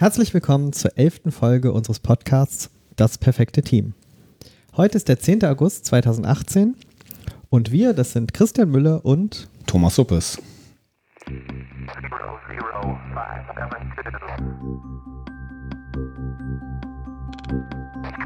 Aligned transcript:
Herzlich 0.00 0.32
willkommen 0.32 0.72
zur 0.72 0.96
elften 0.96 1.32
Folge 1.32 1.72
unseres 1.72 1.98
Podcasts 1.98 2.70
Das 2.94 3.18
perfekte 3.18 3.62
Team. 3.62 3.94
Heute 4.76 4.96
ist 4.96 5.08
der 5.08 5.18
10. 5.18 5.44
August 5.44 5.86
2018 5.86 6.76
und 7.50 7.72
wir, 7.72 7.94
das 7.94 8.12
sind 8.12 8.32
Christian 8.32 8.70
Müller 8.70 9.04
und 9.04 9.48
Thomas 9.66 9.96
Suppes. 9.96 10.40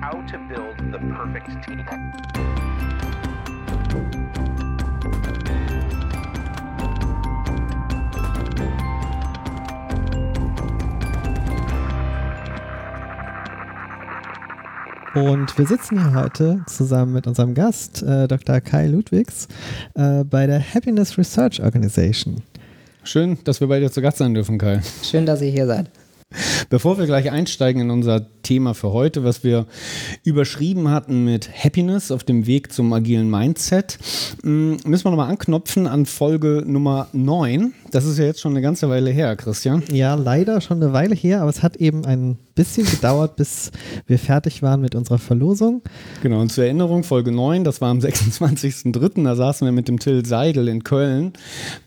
How 0.02 0.20
to 0.27 0.36
build 0.50 0.77
the 0.93 0.98
perfect 0.98 1.64
team. 1.64 2.71
Und 15.15 15.59
wir 15.59 15.66
sitzen 15.66 16.01
hier 16.01 16.15
heute 16.19 16.62
zusammen 16.66 17.12
mit 17.12 17.27
unserem 17.27 17.53
Gast, 17.53 18.03
äh, 18.03 18.27
Dr. 18.27 18.62
Kai 18.62 18.87
Ludwigs, 18.87 19.47
äh, 19.95 20.25
bei 20.25 20.47
der 20.47 20.61
Happiness 20.61 21.19
Research 21.19 21.62
Organization. 21.62 22.43
Schön, 23.05 23.37
dass 23.45 23.61
wir 23.61 23.69
bei 23.69 23.79
dir 23.79 23.91
zu 23.91 24.01
Gast 24.01 24.19
sein 24.19 24.33
dürfen, 24.33 24.56
Kai. 24.56 24.80
Schön, 25.03 25.27
dass 25.27 25.43
ihr 25.43 25.51
hier 25.51 25.67
seid. 25.67 25.91
Bevor 26.70 26.98
wir 26.98 27.06
gleich 27.06 27.30
einsteigen 27.30 27.82
in 27.82 27.91
unser 27.91 28.27
Thema 28.42 28.74
für 28.74 28.92
heute, 28.92 29.24
was 29.24 29.45
wir 29.45 29.66
überschrieben 30.24 30.91
hatten 30.91 31.24
mit 31.24 31.48
Happiness 31.52 32.10
auf 32.10 32.24
dem 32.24 32.46
Weg 32.46 32.72
zum 32.72 32.92
agilen 32.92 33.30
Mindset, 33.30 33.98
mm, 34.42 34.77
müssen 34.84 35.05
wir 35.05 35.10
nochmal 35.10 35.30
anknopfen 35.30 35.86
an 35.86 36.06
Folge 36.06 36.64
Nummer 36.66 37.08
9. 37.12 37.72
Das 37.91 38.05
ist 38.05 38.18
ja 38.18 38.24
jetzt 38.24 38.41
schon 38.41 38.52
eine 38.52 38.62
ganze 38.62 38.88
Weile 38.88 39.10
her, 39.10 39.36
Christian. 39.36 39.82
Ja, 39.92 40.14
leider 40.14 40.60
schon 40.60 40.82
eine 40.82 40.92
Weile 40.92 41.14
her, 41.14 41.42
aber 41.42 41.50
es 41.50 41.62
hat 41.62 41.77
eben 41.77 42.05
ein 42.05 42.38
bisschen 42.55 42.86
gedauert, 42.86 43.36
bis 43.36 43.70
wir 44.06 44.19
fertig 44.19 44.62
waren 44.62 44.80
mit 44.80 44.94
unserer 44.94 45.19
Verlosung. 45.19 45.83
Genau, 46.22 46.41
und 46.41 46.52
zur 46.52 46.64
Erinnerung, 46.64 47.05
Folge 47.05 47.33
9, 47.33 47.64
das 47.64 47.80
war 47.80 47.91
am 47.91 47.98
26.03., 47.98 49.24
da 49.24 49.36
saßen 49.36 49.67
wir 49.67 49.72
mit 49.72 49.89
dem 49.89 49.98
Till 49.98 50.24
Seidel 50.24 50.69
in 50.69 50.84
Köln 50.84 51.33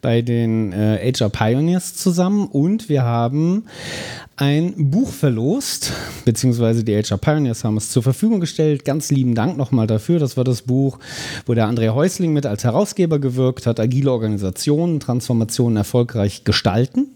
bei 0.02 0.21
den 0.21 0.73
äh, 0.73 1.13
HR 1.13 1.30
Pioneers 1.30 1.95
zusammen 1.95 2.47
und 2.47 2.89
wir 2.89 3.03
haben 3.03 3.65
ein 4.38 4.91
Buch 4.91 5.11
verlost, 5.11 5.94
beziehungsweise 6.25 6.83
die 6.83 6.95
HR 6.95 7.17
Pioneers 7.17 7.64
haben 7.64 7.78
es 7.78 7.89
zur 7.89 8.03
Verfügung 8.03 8.39
gestellt. 8.39 8.83
Ganz 8.83 9.09
lieben 9.09 9.33
Dank 9.33 9.58
nochmal 9.58 9.88
dafür. 9.88 10.19
Das 10.19 10.36
war 10.36 10.44
das 10.44 10.64
Buch, 10.64 11.00
wo 11.45 11.53
der 11.53 11.67
André 11.67 11.94
Häusling 11.94 12.33
mit 12.33 12.45
als 12.45 12.64
Herausgeber 12.64 13.19
gewirkt 13.19 13.66
hat, 13.66 13.80
agile 13.80 14.11
Organisationen, 14.11 15.00
Transformationen 15.00 15.77
erfolgreich 15.77 16.44
gestalten. 16.44 17.08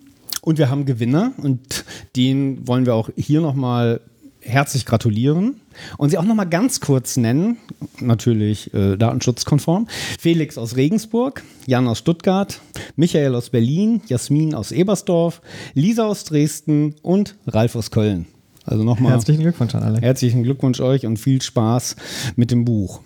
Und 0.41 0.57
wir 0.57 0.69
haben 0.69 0.85
Gewinner 0.85 1.33
und 1.37 1.83
den 2.15 2.65
wollen 2.65 2.85
wir 2.85 2.95
auch 2.95 3.09
hier 3.17 3.41
nochmal 3.41 3.99
herzlich 4.41 4.85
gratulieren 4.85 5.59
und 5.97 6.09
sie 6.09 6.17
auch 6.17 6.23
nochmal 6.23 6.47
ganz 6.47 6.79
kurz 6.79 7.17
nennen, 7.17 7.57
natürlich 7.99 8.73
äh, 8.73 8.97
datenschutzkonform. 8.97 9.87
Felix 10.19 10.57
aus 10.57 10.75
Regensburg, 10.75 11.43
Jan 11.65 11.87
aus 11.87 11.99
Stuttgart, 11.99 12.59
Michael 12.95 13.35
aus 13.35 13.49
Berlin, 13.49 14.01
Jasmin 14.07 14.55
aus 14.55 14.71
Ebersdorf, 14.71 15.41
Lisa 15.73 16.05
aus 16.05 16.23
Dresden 16.23 16.95
und 17.01 17.35
Ralf 17.47 17.75
aus 17.75 17.91
Köln. 17.91 18.25
Also 18.65 18.83
nochmal 18.83 19.13
herzlichen 19.13 19.41
Glückwunsch 19.41 19.73
an 19.75 19.83
alle. 19.83 19.99
Herzlichen 20.01 20.43
Glückwunsch 20.43 20.79
euch 20.79 21.05
und 21.05 21.17
viel 21.17 21.41
Spaß 21.41 21.95
mit 22.35 22.51
dem 22.51 22.65
Buch. 22.65 23.01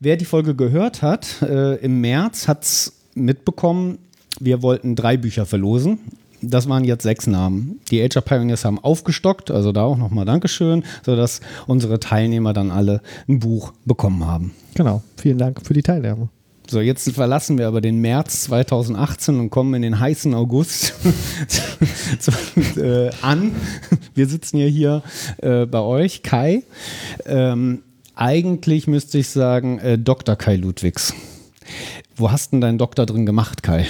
Wer 0.00 0.16
die 0.16 0.24
Folge 0.24 0.54
gehört 0.54 1.02
hat, 1.02 1.42
äh, 1.42 1.76
im 1.76 2.00
März 2.00 2.46
hat 2.46 2.64
es 2.64 2.92
mitbekommen, 3.14 3.98
wir 4.38 4.62
wollten 4.62 4.94
drei 4.94 5.16
Bücher 5.16 5.46
verlosen 5.46 5.98
das 6.50 6.68
waren 6.68 6.84
jetzt 6.84 7.02
sechs 7.02 7.26
Namen. 7.26 7.80
Die 7.90 8.02
HR 8.02 8.22
Pioneers 8.22 8.64
haben 8.64 8.78
aufgestockt, 8.78 9.50
also 9.50 9.72
da 9.72 9.82
auch 9.82 9.98
nochmal 9.98 10.24
Dankeschön, 10.24 10.84
sodass 11.04 11.40
unsere 11.66 12.00
Teilnehmer 12.00 12.52
dann 12.52 12.70
alle 12.70 13.00
ein 13.28 13.38
Buch 13.38 13.72
bekommen 13.84 14.26
haben. 14.26 14.52
Genau, 14.74 15.02
vielen 15.16 15.38
Dank 15.38 15.64
für 15.64 15.74
die 15.74 15.82
Teilnahme. 15.82 16.28
So, 16.68 16.80
jetzt 16.80 17.08
verlassen 17.12 17.58
wir 17.58 17.68
aber 17.68 17.80
den 17.80 18.00
März 18.00 18.42
2018 18.42 19.38
und 19.38 19.50
kommen 19.50 19.74
in 19.74 19.82
den 19.82 20.00
heißen 20.00 20.34
August 20.34 20.94
äh, 22.76 23.10
an. 23.22 23.52
Wir 24.14 24.26
sitzen 24.26 24.56
ja 24.58 24.66
hier 24.66 25.02
äh, 25.38 25.64
bei 25.66 25.78
euch, 25.78 26.24
Kai. 26.24 26.64
Ähm, 27.24 27.82
eigentlich 28.16 28.88
müsste 28.88 29.18
ich 29.18 29.28
sagen, 29.28 29.78
äh, 29.78 29.96
Dr. 29.96 30.34
Kai 30.34 30.56
Ludwigs. 30.56 31.14
Wo 32.16 32.32
hast 32.32 32.52
denn 32.52 32.60
deinen 32.60 32.78
Doktor 32.78 33.06
drin 33.06 33.26
gemacht, 33.26 33.62
Kai? 33.62 33.86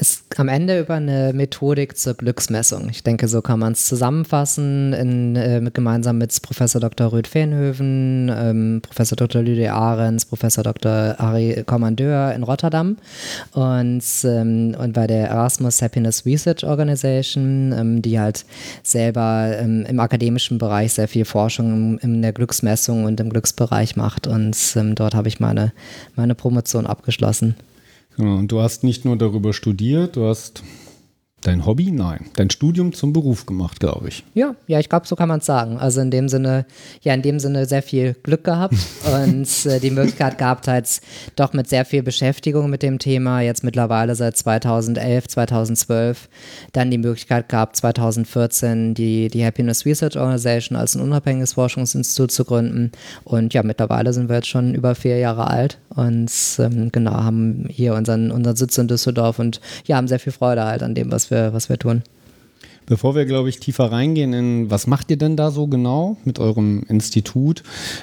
Ist 0.00 0.24
am 0.38 0.48
Ende 0.48 0.80
über 0.80 0.94
eine 0.94 1.32
Methodik 1.34 1.96
zur 1.96 2.14
Glücksmessung. 2.14 2.88
Ich 2.90 3.02
denke, 3.02 3.28
so 3.28 3.42
kann 3.42 3.58
man 3.58 3.72
es 3.72 3.86
zusammenfassen, 3.86 4.92
in, 4.92 5.36
äh, 5.36 5.60
gemeinsam 5.72 6.18
mit 6.18 6.40
Professor 6.42 6.80
Dr. 6.80 7.12
Rüd 7.12 7.26
Feenhöven, 7.26 8.30
ähm, 8.34 8.82
Professor 8.82 9.16
Dr. 9.16 9.42
Lydia 9.42 9.74
Ahrens, 9.74 10.24
Professor 10.24 10.64
Dr. 10.64 11.16
Harry 11.18 11.62
Kommandeur 11.66 12.32
in 12.34 12.42
Rotterdam 12.42 12.96
und, 13.52 14.02
ähm, 14.24 14.74
und 14.78 14.92
bei 14.94 15.06
der 15.06 15.28
Erasmus 15.28 15.82
Happiness 15.82 16.24
Research 16.24 16.64
Organization, 16.64 17.72
ähm, 17.76 18.02
die 18.02 18.18
halt 18.18 18.44
selber 18.82 19.56
ähm, 19.58 19.84
im 19.86 20.00
akademischen 20.00 20.58
Bereich 20.58 20.94
sehr 20.94 21.08
viel 21.08 21.24
Forschung 21.24 21.98
in 21.98 22.22
der 22.22 22.32
Glücksmessung 22.32 23.04
und 23.04 23.20
im 23.20 23.30
Glücksbereich 23.30 23.96
macht. 23.96 24.26
Und 24.26 24.56
ähm, 24.76 24.94
dort 24.94 25.14
habe 25.14 25.28
ich 25.28 25.40
meine, 25.40 25.72
meine 26.16 26.34
Promotion 26.34 26.86
abgeschlossen. 26.86 27.54
Genau, 28.20 28.36
und 28.36 28.52
du 28.52 28.60
hast 28.60 28.84
nicht 28.84 29.06
nur 29.06 29.16
darüber 29.16 29.54
studiert, 29.54 30.16
du 30.16 30.26
hast 30.26 30.62
Dein 31.42 31.64
Hobby? 31.64 31.90
Nein. 31.90 32.26
Dein 32.36 32.50
Studium 32.50 32.92
zum 32.92 33.14
Beruf 33.14 33.46
gemacht, 33.46 33.80
glaube 33.80 34.08
ich. 34.08 34.24
Ja, 34.34 34.54
ja, 34.66 34.78
ich 34.78 34.90
glaube, 34.90 35.06
so 35.06 35.16
kann 35.16 35.28
man 35.28 35.40
es 35.40 35.46
sagen. 35.46 35.78
Also 35.78 36.02
in 36.02 36.10
dem 36.10 36.28
Sinne, 36.28 36.66
ja, 37.00 37.14
in 37.14 37.22
dem 37.22 37.38
Sinne 37.38 37.64
sehr 37.64 37.82
viel 37.82 38.14
Glück 38.22 38.44
gehabt 38.44 38.74
und 39.24 39.66
äh, 39.66 39.80
die 39.80 39.90
Möglichkeit 39.90 40.36
gehabt, 40.36 40.68
halt 40.68 41.00
doch 41.36 41.54
mit 41.54 41.68
sehr 41.68 41.86
viel 41.86 42.02
Beschäftigung 42.02 42.68
mit 42.68 42.82
dem 42.82 42.98
Thema, 42.98 43.40
jetzt 43.40 43.64
mittlerweile 43.64 44.14
seit 44.14 44.36
2011, 44.36 45.28
2012, 45.28 46.28
dann 46.72 46.90
die 46.90 46.98
Möglichkeit 46.98 47.48
gehabt, 47.48 47.76
2014 47.76 48.94
die, 48.94 49.28
die 49.28 49.44
Happiness 49.44 49.86
Research 49.86 50.18
Organization 50.18 50.76
als 50.76 50.94
ein 50.94 51.00
unabhängiges 51.00 51.54
Forschungsinstitut 51.54 52.32
zu 52.32 52.44
gründen. 52.44 52.92
Und 53.24 53.54
ja, 53.54 53.62
mittlerweile 53.62 54.12
sind 54.12 54.28
wir 54.28 54.36
jetzt 54.36 54.48
schon 54.48 54.74
über 54.74 54.94
vier 54.94 55.18
Jahre 55.18 55.46
alt 55.46 55.78
und 55.88 56.30
ähm, 56.58 56.92
genau, 56.92 57.12
haben 57.12 57.66
hier 57.68 57.94
unseren, 57.94 58.30
unseren 58.30 58.56
Sitz 58.56 58.76
in 58.76 58.88
Düsseldorf 58.88 59.38
und 59.38 59.60
ja, 59.86 59.96
haben 59.96 60.08
sehr 60.08 60.20
viel 60.20 60.32
Freude 60.32 60.64
halt 60.64 60.82
an 60.82 60.94
dem, 60.94 61.10
was 61.10 61.29
wir, 61.30 61.52
was 61.52 61.68
wir 61.68 61.78
tun. 61.78 62.02
Bevor 62.90 63.14
wir, 63.14 63.24
glaube 63.24 63.48
ich, 63.48 63.60
tiefer 63.60 63.92
reingehen 63.92 64.32
in, 64.32 64.68
was 64.68 64.88
macht 64.88 65.12
ihr 65.12 65.16
denn 65.16 65.36
da 65.36 65.52
so 65.52 65.68
genau 65.68 66.16
mit 66.24 66.40
eurem 66.40 66.82
Institut, 66.88 67.62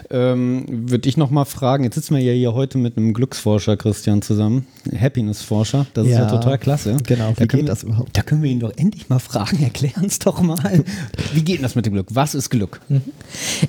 ähm, 0.10 0.64
würde 0.90 1.10
ich 1.10 1.18
noch 1.18 1.30
mal 1.30 1.44
fragen, 1.44 1.84
jetzt 1.84 1.96
sitzen 1.96 2.16
wir 2.16 2.24
ja 2.24 2.32
hier 2.32 2.54
heute 2.54 2.78
mit 2.78 2.96
einem 2.96 3.14
Glücksforscher, 3.14 3.76
Christian, 3.76 4.22
zusammen, 4.22 4.66
Happiness-Forscher, 4.98 5.88
das 5.94 6.08
ja, 6.08 6.14
ist 6.14 6.32
ja 6.32 6.38
total 6.38 6.58
klasse. 6.58 6.96
Genau, 7.06 7.32
wie 7.32 7.34
da 7.36 7.46
geht 7.48 7.68
das 7.68 7.84
überhaupt? 7.84 8.16
Da 8.16 8.22
können 8.22 8.42
wir 8.44 8.50
ihn 8.50 8.62
doch 8.62 8.72
endlich 8.78 9.10
mal 9.10 9.20
fragen, 9.20 9.62
erklären 9.62 10.06
es 10.06 10.20
doch 10.20 10.42
mal. 10.42 10.86
wie 11.34 11.42
geht 11.42 11.62
das 11.62 11.76
mit 11.76 11.86
dem 11.86 11.92
Glück? 11.92 12.08
Was 12.12 12.34
ist 12.34 12.50
Glück? 12.50 12.80
Mhm. 12.88 13.02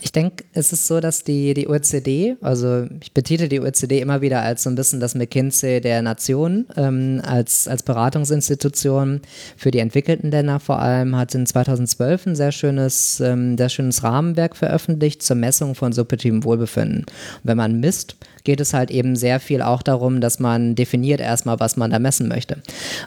Ich 0.00 0.12
denke, 0.12 0.44
es 0.52 0.72
ist 0.72 0.86
so, 0.86 1.00
dass 1.00 1.24
die, 1.24 1.52
die 1.52 1.66
OECD, 1.66 2.36
also 2.42 2.86
ich 3.00 3.12
betitel 3.12 3.48
die 3.48 3.58
OECD 3.58 3.98
immer 3.98 4.20
wieder 4.20 4.42
als 4.42 4.62
so 4.62 4.70
ein 4.70 4.76
bisschen 4.76 5.00
das 5.00 5.16
McKinsey 5.16 5.80
der 5.80 6.00
Nationen, 6.00 6.66
ähm, 6.76 7.20
als, 7.24 7.66
als 7.66 7.82
Beratungsinstitution 7.82 9.22
für 9.56 9.72
die 9.72 9.80
entwickelten 9.80 10.30
Länder 10.30 10.60
vor 10.60 10.78
allem, 10.78 11.07
ähm, 11.08 11.16
hat 11.16 11.34
in 11.34 11.46
2012 11.46 12.26
ein 12.26 12.36
sehr 12.36 12.52
schönes, 12.52 13.20
ähm, 13.20 13.56
sehr 13.56 13.68
schönes 13.68 14.02
Rahmenwerk 14.02 14.56
veröffentlicht 14.56 15.22
zur 15.22 15.36
Messung 15.36 15.74
von 15.74 15.92
subjektivem 15.92 16.44
Wohlbefinden. 16.44 17.00
Und 17.00 17.44
wenn 17.44 17.56
man 17.56 17.80
misst, 17.80 18.16
geht 18.48 18.62
es 18.62 18.72
halt 18.72 18.90
eben 18.90 19.14
sehr 19.14 19.40
viel 19.40 19.60
auch 19.60 19.82
darum, 19.82 20.22
dass 20.22 20.38
man 20.38 20.74
definiert 20.74 21.20
erstmal, 21.20 21.60
was 21.60 21.76
man 21.76 21.90
da 21.90 21.98
messen 21.98 22.28
möchte. 22.28 22.62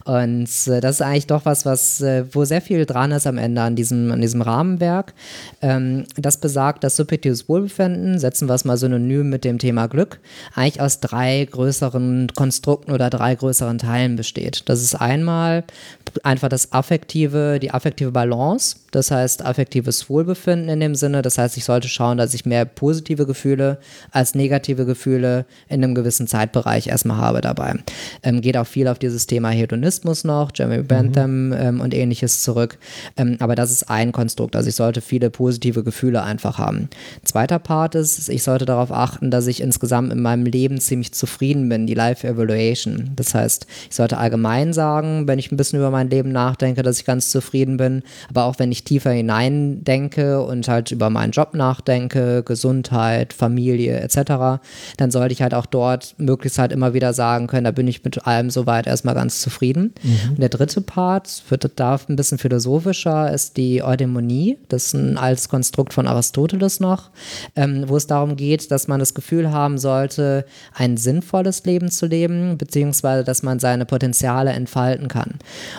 Und 0.06 0.47
äh, 0.68 0.81
das 0.81 0.97
ist 0.97 1.02
eigentlich 1.02 1.25
doch 1.25 1.46
was, 1.46 1.66
was, 1.66 2.00
äh, 2.00 2.25
wo 2.31 2.46
sehr 2.46 2.62
viel 2.62 2.85
dran 2.85 3.12
ist 3.12 3.25
am 3.25 3.40
Ende 3.40 3.63
an 3.63 3.75
diesem, 3.75 4.12
an 4.12 4.21
diesem 4.21 4.44
Rahmenwerk. 4.44 5.15
Ähm, 5.63 6.04
das 6.15 6.38
besagt, 6.38 6.83
dass 6.83 6.95
subjektives 6.95 7.50
Wohlbefinden, 7.50 8.19
setzen 8.19 8.48
wir 8.48 8.54
es 8.54 8.65
mal 8.65 8.77
synonym 8.77 9.31
mit 9.31 9.44
dem 9.44 9.57
Thema 9.57 9.88
Glück, 9.88 10.19
eigentlich 10.54 10.80
aus 10.80 11.00
drei 11.00 11.48
größeren 11.50 12.27
Konstrukten 12.36 12.92
oder 12.92 13.10
drei 13.10 13.33
größeren 13.33 13.80
Teilen 13.80 14.18
besteht. 14.18 14.69
Das 14.69 14.80
ist 14.83 14.94
einmal 14.94 15.63
einfach 16.21 16.50
das 16.50 16.71
affektive, 16.71 17.57
die 17.60 17.71
affektive 17.71 18.12
Balance, 18.12 18.75
das 18.91 19.11
heißt 19.11 19.43
affektives 19.45 20.09
Wohlbefinden 20.09 20.69
in 20.69 20.79
dem 20.79 20.95
Sinne. 20.95 21.21
Das 21.21 21.38
heißt, 21.38 21.57
ich 21.57 21.63
sollte 21.65 21.88
schauen, 21.88 22.17
dass 22.17 22.33
ich 22.33 22.45
mehr 22.45 22.65
positive 22.65 23.25
Gefühle 23.25 23.79
als 24.11 24.35
negative 24.35 24.85
Gefühle 24.85 25.45
in 25.69 25.83
einem 25.83 25.95
gewissen 25.95 26.27
Zeitbereich 26.27 26.88
erstmal 26.88 27.17
habe 27.17 27.41
dabei. 27.41 27.75
Ähm, 28.23 28.41
geht 28.41 28.57
auch 28.57 28.67
viel 28.67 28.88
auf 28.88 28.99
dieses 28.99 29.27
Thema 29.27 29.49
Hedonismus 29.49 30.23
noch, 30.23 30.51
Jeremy 30.53 30.83
Bentham 30.83 31.47
mhm. 31.47 31.53
ähm, 31.53 31.81
und 31.81 31.93
ähnliches 31.93 32.43
zurück. 32.43 32.77
Ähm, 33.17 33.38
aber 33.39 33.55
das 33.55 33.71
ist 33.71 33.89
ein 33.89 34.11
Konstrukt. 34.11 34.55
Also 34.55 34.69
ich 34.69 34.75
sollte 34.75 35.01
viele 35.01 35.29
positive 35.29 35.83
Gefühle 35.83 36.23
einfach 36.23 36.57
haben. 36.57 36.89
Zweiter 37.23 37.59
Part 37.59 37.95
ist, 37.95 38.29
ich 38.29 38.43
sollte 38.43 38.65
darauf 38.65 38.91
achten, 38.91 39.31
dass 39.31 39.47
ich 39.47 39.61
insgesamt 39.61 40.11
in 40.11 40.21
meinem 40.21 40.45
Leben 40.45 40.79
ziemlich 40.79 41.13
zufrieden 41.13 41.69
bin, 41.69 41.88
die 41.88 41.93
Life 41.93 42.27
Evaluation. 42.27 43.11
Das 43.15 43.33
heißt, 43.33 43.67
ich 43.89 43.95
sollte 43.95 44.17
allgemein 44.17 44.73
sagen, 44.73 45.27
wenn 45.27 45.39
ich 45.39 45.51
ein 45.51 45.57
bisschen 45.57 45.79
über 45.79 45.91
mein 45.91 46.09
Leben 46.09 46.31
nachdenke, 46.31 46.83
dass 46.83 46.99
ich 46.99 47.05
ganz 47.05 47.31
zufrieden 47.31 47.77
bin. 47.77 48.03
Aber 48.29 48.43
auch 48.45 48.59
wenn 48.59 48.71
ich 48.71 48.81
ich 48.81 48.83
tiefer 48.83 49.12
hineindenke 49.12 50.42
und 50.42 50.68
halt 50.68 50.92
über 50.92 51.10
meinen 51.10 51.31
Job 51.31 51.54
nachdenke, 51.54 52.44
Gesundheit, 52.44 53.33
Familie 53.33 54.00
etc., 54.00 54.62
dann 54.98 55.12
sollte 55.12 55.33
ich 55.33 55.42
halt 55.42 55.54
auch 55.54 55.66
dort 55.66 56.16
möglichst 56.18 56.60
halt 56.60 56.72
immer 56.72 56.94
wieder 56.94 57.13
sagen 57.13 57.48
können, 57.48 57.66
da 57.66 57.72
bin 57.72 57.88
ich 57.88 58.04
mit 58.04 58.25
allem 58.25 58.50
soweit 58.50 58.88
erstmal 58.88 59.16
ganz 59.16 59.42
zufrieden. 59.42 59.94
Mhm. 60.04 60.31
Und 60.31 60.39
der 60.39 60.50
dritte 60.50 60.81
Part 60.81 61.44
wird 61.50 61.72
da 61.75 62.00
ein 62.07 62.16
bisschen 62.16 62.38
philosophischer, 62.38 63.31
ist 63.31 63.57
die 63.57 63.83
Eudämonie. 63.83 64.57
Das 64.69 64.88
ist 64.88 64.94
ein 64.94 65.18
altes 65.18 65.50
Konstrukt 65.50 65.94
von 65.94 66.07
Aristoteles 66.07 66.80
noch, 66.80 67.12
ähm, 67.56 67.86
wo 67.88 67.98
es 67.98 68.07
darum 68.07 68.36
geht, 68.36 68.72
dass 68.72 68.88
man 68.88 69.00
das 69.00 69.13
Gefühl 69.13 69.51
haben 69.51 69.77
sollte, 69.77 70.45
ein 70.74 70.98
sinnvolles 70.98 71.63
Leben 71.66 71.89
zu 71.92 72.06
leben, 72.06 72.57
beziehungsweise 72.57 73.24
dass 73.24 73.44
man 73.44 73.60
seine 73.60 73.86
Potenziale 73.86 74.51
entfalten 74.51 75.07
kann. 75.07 75.36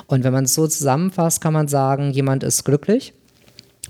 Und 0.06 0.24
wenn 0.24 0.32
man 0.32 0.44
es 0.44 0.54
so 0.54 0.66
zusammenfasst, 0.66 1.40
kann 1.40 1.52
man 1.52 1.68
sagen, 1.68 2.12
jemand 2.12 2.44
ist 2.44 2.64
glücklich 2.64 2.91
wirklich 2.92 3.21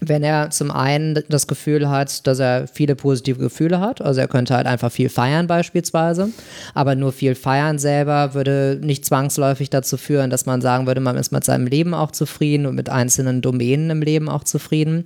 wenn 0.00 0.24
er 0.24 0.50
zum 0.50 0.70
einen 0.70 1.22
das 1.28 1.46
Gefühl 1.46 1.88
hat, 1.88 2.26
dass 2.26 2.38
er 2.38 2.66
viele 2.66 2.96
positive 2.96 3.38
Gefühle 3.38 3.80
hat, 3.80 4.00
also 4.00 4.20
er 4.20 4.28
könnte 4.28 4.54
halt 4.54 4.66
einfach 4.66 4.90
viel 4.90 5.08
feiern 5.08 5.46
beispielsweise, 5.46 6.30
aber 6.74 6.94
nur 6.96 7.12
viel 7.12 7.34
feiern 7.34 7.78
selber 7.78 8.34
würde 8.34 8.80
nicht 8.82 9.04
zwangsläufig 9.04 9.70
dazu 9.70 9.96
führen, 9.96 10.30
dass 10.30 10.46
man 10.46 10.60
sagen 10.60 10.86
würde, 10.86 11.00
man 11.00 11.16
ist 11.16 11.30
mit 11.30 11.44
seinem 11.44 11.66
Leben 11.66 11.94
auch 11.94 12.10
zufrieden 12.10 12.66
und 12.66 12.74
mit 12.74 12.88
einzelnen 12.88 13.42
Domänen 13.42 13.90
im 13.90 14.02
Leben 14.02 14.28
auch 14.28 14.44
zufrieden. 14.44 15.04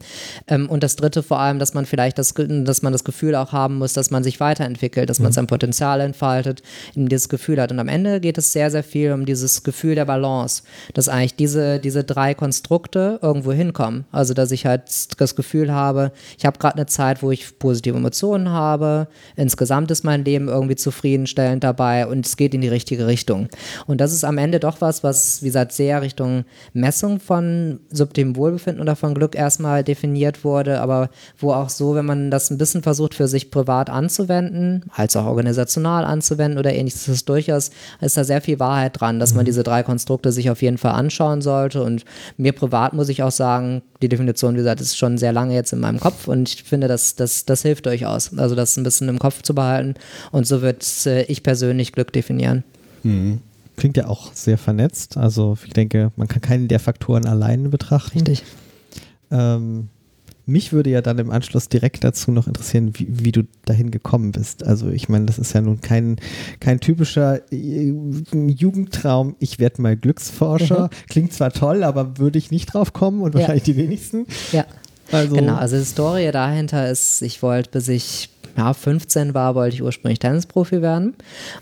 Ähm, 0.48 0.68
und 0.68 0.82
das 0.82 0.96
dritte 0.96 1.22
vor 1.22 1.40
allem, 1.40 1.58
dass 1.58 1.74
man 1.74 1.84
vielleicht 1.84 2.18
das, 2.18 2.32
dass 2.34 2.82
man 2.82 2.92
das 2.92 3.04
Gefühl 3.04 3.34
auch 3.34 3.52
haben 3.52 3.76
muss, 3.76 3.92
dass 3.92 4.10
man 4.10 4.24
sich 4.24 4.40
weiterentwickelt, 4.40 5.10
dass 5.10 5.18
man 5.18 5.30
mhm. 5.30 5.34
sein 5.34 5.46
Potenzial 5.46 6.00
entfaltet, 6.00 6.62
in 6.94 7.06
dieses 7.06 7.28
Gefühl 7.28 7.60
hat. 7.60 7.70
Und 7.70 7.78
am 7.80 7.88
Ende 7.88 8.20
geht 8.20 8.38
es 8.38 8.52
sehr, 8.52 8.70
sehr 8.70 8.84
viel 8.84 9.12
um 9.12 9.26
dieses 9.26 9.62
Gefühl 9.62 9.94
der 9.94 10.04
Balance, 10.06 10.62
dass 10.94 11.08
eigentlich 11.08 11.36
diese, 11.36 11.80
diese 11.80 12.04
drei 12.04 12.34
Konstrukte 12.34 13.18
irgendwo 13.20 13.52
hinkommen. 13.52 14.04
Also 14.12 14.32
dass 14.32 14.50
ich 14.50 14.64
halt 14.64 14.75
jetzt 14.76 15.20
das 15.20 15.36
Gefühl 15.36 15.72
habe, 15.72 16.12
ich 16.38 16.46
habe 16.46 16.58
gerade 16.58 16.76
eine 16.76 16.86
Zeit, 16.86 17.22
wo 17.22 17.30
ich 17.30 17.58
positive 17.58 17.96
Emotionen 17.96 18.50
habe, 18.50 19.08
insgesamt 19.36 19.90
ist 19.90 20.04
mein 20.04 20.24
Leben 20.24 20.48
irgendwie 20.48 20.76
zufriedenstellend 20.76 21.64
dabei 21.64 22.06
und 22.06 22.26
es 22.26 22.36
geht 22.36 22.54
in 22.54 22.60
die 22.60 22.68
richtige 22.68 23.06
Richtung. 23.06 23.48
Und 23.86 24.00
das 24.00 24.12
ist 24.12 24.24
am 24.24 24.38
Ende 24.38 24.60
doch 24.60 24.80
was, 24.80 25.02
was, 25.02 25.42
wie 25.42 25.46
gesagt, 25.46 25.72
sehr 25.72 26.02
Richtung 26.02 26.44
Messung 26.72 27.20
von 27.20 27.80
subtilem 27.90 28.36
Wohlbefinden 28.36 28.82
oder 28.82 28.96
von 28.96 29.14
Glück 29.14 29.34
erstmal 29.34 29.84
definiert 29.84 30.44
wurde, 30.44 30.80
aber 30.80 31.10
wo 31.38 31.52
auch 31.52 31.68
so, 31.68 31.94
wenn 31.94 32.06
man 32.06 32.30
das 32.30 32.50
ein 32.50 32.58
bisschen 32.58 32.82
versucht 32.82 33.14
für 33.14 33.28
sich 33.28 33.50
privat 33.50 33.90
anzuwenden, 33.90 34.84
als 34.94 35.16
auch 35.16 35.26
organisational 35.26 36.04
anzuwenden 36.04 36.58
oder 36.58 36.72
ähnliches, 36.72 37.08
ist 37.08 37.28
durchaus, 37.28 37.70
ist 38.00 38.16
da 38.16 38.24
sehr 38.24 38.40
viel 38.40 38.58
Wahrheit 38.58 39.00
dran, 39.00 39.18
dass 39.18 39.34
man 39.34 39.44
mhm. 39.44 39.46
diese 39.46 39.62
drei 39.62 39.82
Konstrukte 39.82 40.32
sich 40.32 40.50
auf 40.50 40.62
jeden 40.62 40.78
Fall 40.78 40.92
anschauen 40.92 41.40
sollte 41.40 41.82
und 41.82 42.04
mir 42.36 42.52
privat 42.52 42.92
muss 42.92 43.08
ich 43.08 43.22
auch 43.22 43.30
sagen, 43.30 43.82
die 44.02 44.08
Definition, 44.08 44.56
wie 44.56 44.62
gesagt, 44.66 44.80
das 44.80 44.88
ist 44.88 44.98
schon 44.98 45.16
sehr 45.16 45.32
lange 45.32 45.54
jetzt 45.54 45.72
in 45.72 45.80
meinem 45.80 46.00
Kopf 46.00 46.28
und 46.28 46.48
ich 46.48 46.64
finde, 46.64 46.88
das, 46.88 47.14
das, 47.14 47.44
das 47.44 47.62
hilft 47.62 47.86
durchaus. 47.86 48.36
Also 48.36 48.54
das 48.54 48.76
ein 48.76 48.82
bisschen 48.82 49.08
im 49.08 49.18
Kopf 49.18 49.42
zu 49.42 49.54
behalten 49.54 49.94
und 50.32 50.46
so 50.46 50.60
wird 50.60 50.84
äh, 51.06 51.22
ich 51.22 51.42
persönlich 51.42 51.92
Glück 51.92 52.12
definieren. 52.12 52.64
Mhm. 53.02 53.40
Klingt 53.76 53.96
ja 53.96 54.06
auch 54.06 54.32
sehr 54.32 54.58
vernetzt. 54.58 55.16
Also 55.16 55.56
ich 55.64 55.72
denke, 55.72 56.10
man 56.16 56.28
kann 56.28 56.40
keinen 56.40 56.66
der 56.66 56.80
Faktoren 56.80 57.26
alleine 57.26 57.68
betrachten. 57.68 58.18
Richtig. 58.18 58.42
Ähm, 59.30 59.88
mich 60.46 60.72
würde 60.72 60.90
ja 60.90 61.02
dann 61.02 61.18
im 61.18 61.30
Anschluss 61.30 61.68
direkt 61.68 62.04
dazu 62.04 62.30
noch 62.30 62.46
interessieren, 62.46 62.92
wie, 62.94 63.06
wie 63.10 63.32
du 63.32 63.42
dahin 63.64 63.90
gekommen 63.90 64.32
bist. 64.32 64.64
Also 64.64 64.88
ich 64.88 65.08
meine, 65.08 65.26
das 65.26 65.38
ist 65.38 65.52
ja 65.52 65.60
nun 65.60 65.80
kein, 65.80 66.16
kein 66.60 66.78
typischer 66.78 67.40
äh, 67.52 67.92
Jugendtraum, 68.32 69.34
ich 69.40 69.58
werde 69.58 69.82
mal 69.82 69.96
Glücksforscher. 69.96 70.84
Mhm. 70.84 71.08
Klingt 71.08 71.32
zwar 71.32 71.52
toll, 71.52 71.82
aber 71.82 72.18
würde 72.18 72.38
ich 72.38 72.50
nicht 72.52 72.66
drauf 72.72 72.92
kommen 72.92 73.22
und 73.22 73.34
wahrscheinlich 73.34 73.66
ja. 73.66 73.74
die 73.74 73.76
wenigsten. 73.76 74.26
Ja. 74.52 74.64
Also 75.12 75.36
genau, 75.36 75.54
also 75.54 75.78
die 75.78 75.84
Story 75.84 76.30
dahinter 76.32 76.90
ist, 76.90 77.22
ich 77.22 77.42
wollte, 77.42 77.70
bis 77.70 77.88
ich 77.88 78.28
ja, 78.56 78.72
15 78.72 79.34
war, 79.34 79.54
wollte 79.54 79.74
ich 79.74 79.82
ursprünglich 79.82 80.18
Tennisprofi 80.18 80.80
werden 80.80 81.14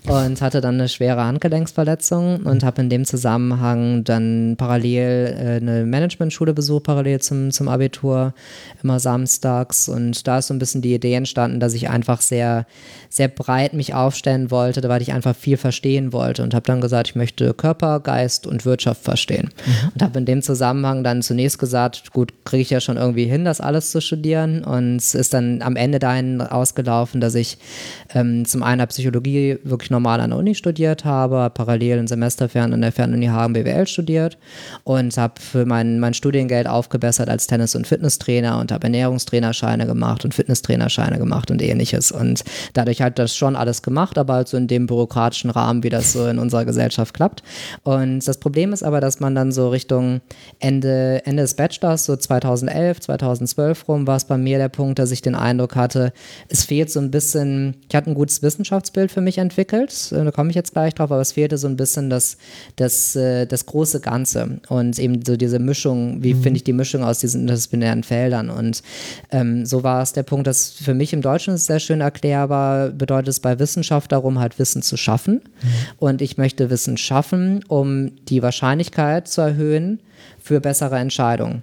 und 0.06 0.40
hatte 0.40 0.60
dann 0.60 0.74
eine 0.74 0.88
schwere 0.88 1.24
Handgelenksverletzung 1.24 2.42
und 2.44 2.62
habe 2.62 2.82
in 2.82 2.88
dem 2.88 3.04
Zusammenhang 3.04 4.04
dann 4.04 4.54
parallel 4.56 5.36
äh, 5.36 5.56
eine 5.56 5.84
Managementschule 5.84 6.54
besucht, 6.54 6.84
parallel 6.84 7.20
zum, 7.20 7.50
zum 7.50 7.68
Abitur, 7.68 8.34
immer 8.82 9.00
samstags. 9.00 9.88
Und 9.88 10.26
da 10.26 10.38
ist 10.38 10.48
so 10.48 10.54
ein 10.54 10.58
bisschen 10.58 10.82
die 10.82 10.94
Idee 10.94 11.14
entstanden, 11.14 11.60
dass 11.60 11.74
ich 11.74 11.88
einfach 11.88 12.20
sehr, 12.20 12.66
sehr 13.08 13.28
breit 13.28 13.74
mich 13.74 13.94
aufstellen 13.94 14.50
wollte, 14.50 14.86
weil 14.88 15.02
ich 15.02 15.12
einfach 15.12 15.34
viel 15.34 15.56
verstehen 15.56 16.12
wollte 16.12 16.42
und 16.42 16.54
habe 16.54 16.66
dann 16.66 16.80
gesagt, 16.80 17.08
ich 17.08 17.14
möchte 17.16 17.54
Körper, 17.54 18.00
Geist 18.00 18.46
und 18.46 18.64
Wirtschaft 18.64 19.02
verstehen. 19.02 19.50
Mhm. 19.66 19.90
Und 19.94 20.02
habe 20.02 20.18
in 20.18 20.26
dem 20.26 20.42
Zusammenhang 20.42 21.02
dann 21.02 21.22
zunächst 21.22 21.58
gesagt, 21.58 22.12
gut, 22.12 22.32
kriege 22.44 22.62
ich 22.62 22.70
ja 22.70 22.80
schon 22.80 22.96
irgendwie 22.96 23.24
hin, 23.24 23.44
das 23.44 23.60
alles 23.60 23.90
zu 23.90 24.00
studieren 24.00 24.62
und 24.62 24.96
es 24.96 25.14
ist 25.14 25.34
dann 25.34 25.62
am 25.62 25.76
Ende 25.76 25.98
dahin 25.98 26.40
ausgelaufen, 26.40 26.83
gelaufen, 26.84 27.20
dass 27.20 27.34
ich 27.34 27.58
ähm, 28.14 28.44
zum 28.44 28.62
einen 28.62 28.86
Psychologie 28.86 29.58
wirklich 29.64 29.90
normal 29.90 30.20
an 30.20 30.30
der 30.30 30.38
Uni 30.38 30.54
studiert 30.54 31.04
habe, 31.04 31.50
parallel 31.52 31.98
ein 31.98 32.06
Semester 32.06 32.48
fern 32.48 32.72
an 32.72 32.82
der 32.82 32.92
Fernuni 32.92 33.26
Hagen 33.26 33.54
BWL 33.54 33.86
studiert 33.86 34.38
und 34.84 35.16
habe 35.16 35.40
für 35.40 35.64
mein, 35.64 35.98
mein 35.98 36.14
Studiengeld 36.14 36.66
aufgebessert 36.66 37.28
als 37.28 37.46
Tennis- 37.46 37.74
und 37.74 37.86
Fitnesstrainer 37.86 38.58
und 38.58 38.70
habe 38.70 38.84
Ernährungstrainerscheine 38.84 39.86
gemacht 39.86 40.24
und 40.24 40.34
Fitnesstrainerscheine 40.34 41.18
gemacht 41.18 41.50
und 41.50 41.62
ähnliches. 41.62 42.12
Und 42.12 42.44
dadurch 42.74 43.00
hat 43.00 43.18
das 43.18 43.34
schon 43.34 43.56
alles 43.56 43.82
gemacht, 43.82 44.18
aber 44.18 44.34
halt 44.34 44.48
so 44.48 44.56
in 44.56 44.68
dem 44.68 44.86
bürokratischen 44.86 45.50
Rahmen, 45.50 45.82
wie 45.82 45.90
das 45.90 46.12
so 46.12 46.26
in 46.26 46.38
unserer 46.38 46.64
Gesellschaft 46.64 47.14
klappt. 47.14 47.42
Und 47.82 48.26
das 48.26 48.38
Problem 48.38 48.72
ist 48.72 48.82
aber, 48.82 49.00
dass 49.00 49.20
man 49.20 49.34
dann 49.34 49.52
so 49.52 49.70
Richtung 49.70 50.20
Ende, 50.60 51.22
Ende 51.24 51.42
des 51.42 51.54
Bachelors, 51.54 52.04
so 52.04 52.16
2011, 52.16 53.00
2012 53.00 53.88
rum, 53.88 54.06
war 54.06 54.16
es 54.16 54.24
bei 54.24 54.36
mir 54.36 54.58
der 54.58 54.68
Punkt, 54.68 54.98
dass 54.98 55.10
ich 55.10 55.22
den 55.22 55.34
Eindruck 55.34 55.76
hatte, 55.76 56.12
es 56.48 56.64
fehlt 56.64 56.73
fehlt 56.74 56.90
so 56.90 56.98
ein 56.98 57.12
bisschen, 57.12 57.76
ich 57.88 57.94
hatte 57.94 58.10
ein 58.10 58.14
gutes 58.14 58.42
Wissenschaftsbild 58.42 59.12
für 59.12 59.20
mich 59.20 59.38
entwickelt, 59.38 60.10
äh, 60.10 60.24
da 60.24 60.32
komme 60.32 60.50
ich 60.50 60.56
jetzt 60.56 60.72
gleich 60.72 60.92
drauf, 60.92 61.12
aber 61.12 61.20
es 61.20 61.30
fehlte 61.30 61.56
so 61.56 61.68
ein 61.68 61.76
bisschen 61.76 62.10
das, 62.10 62.36
das, 62.74 63.14
äh, 63.14 63.46
das 63.46 63.66
große 63.66 64.00
Ganze 64.00 64.58
und 64.68 64.98
eben 64.98 65.24
so 65.24 65.36
diese 65.36 65.60
Mischung, 65.60 66.24
wie 66.24 66.34
mhm. 66.34 66.42
finde 66.42 66.56
ich 66.56 66.64
die 66.64 66.72
Mischung 66.72 67.04
aus 67.04 67.20
diesen 67.20 67.42
interdisziplinären 67.42 68.02
Feldern 68.02 68.50
und 68.50 68.82
ähm, 69.30 69.64
so 69.64 69.84
war 69.84 70.02
es 70.02 70.14
der 70.14 70.24
Punkt, 70.24 70.48
dass 70.48 70.70
für 70.70 70.94
mich 70.94 71.12
im 71.12 71.22
Deutschen 71.22 71.54
ist 71.54 71.66
sehr 71.66 71.78
schön 71.78 72.00
erklärbar, 72.00 72.88
bedeutet 72.88 73.28
es 73.28 73.38
bei 73.38 73.60
Wissenschaft 73.60 74.10
darum, 74.10 74.40
halt 74.40 74.58
Wissen 74.58 74.82
zu 74.82 74.96
schaffen 74.96 75.34
mhm. 75.34 75.68
und 76.00 76.22
ich 76.22 76.38
möchte 76.38 76.70
Wissen 76.70 76.96
schaffen, 76.96 77.62
um 77.68 78.10
die 78.26 78.42
Wahrscheinlichkeit 78.42 79.28
zu 79.28 79.42
erhöhen 79.42 80.00
für 80.40 80.58
bessere 80.58 80.98
Entscheidungen. 80.98 81.62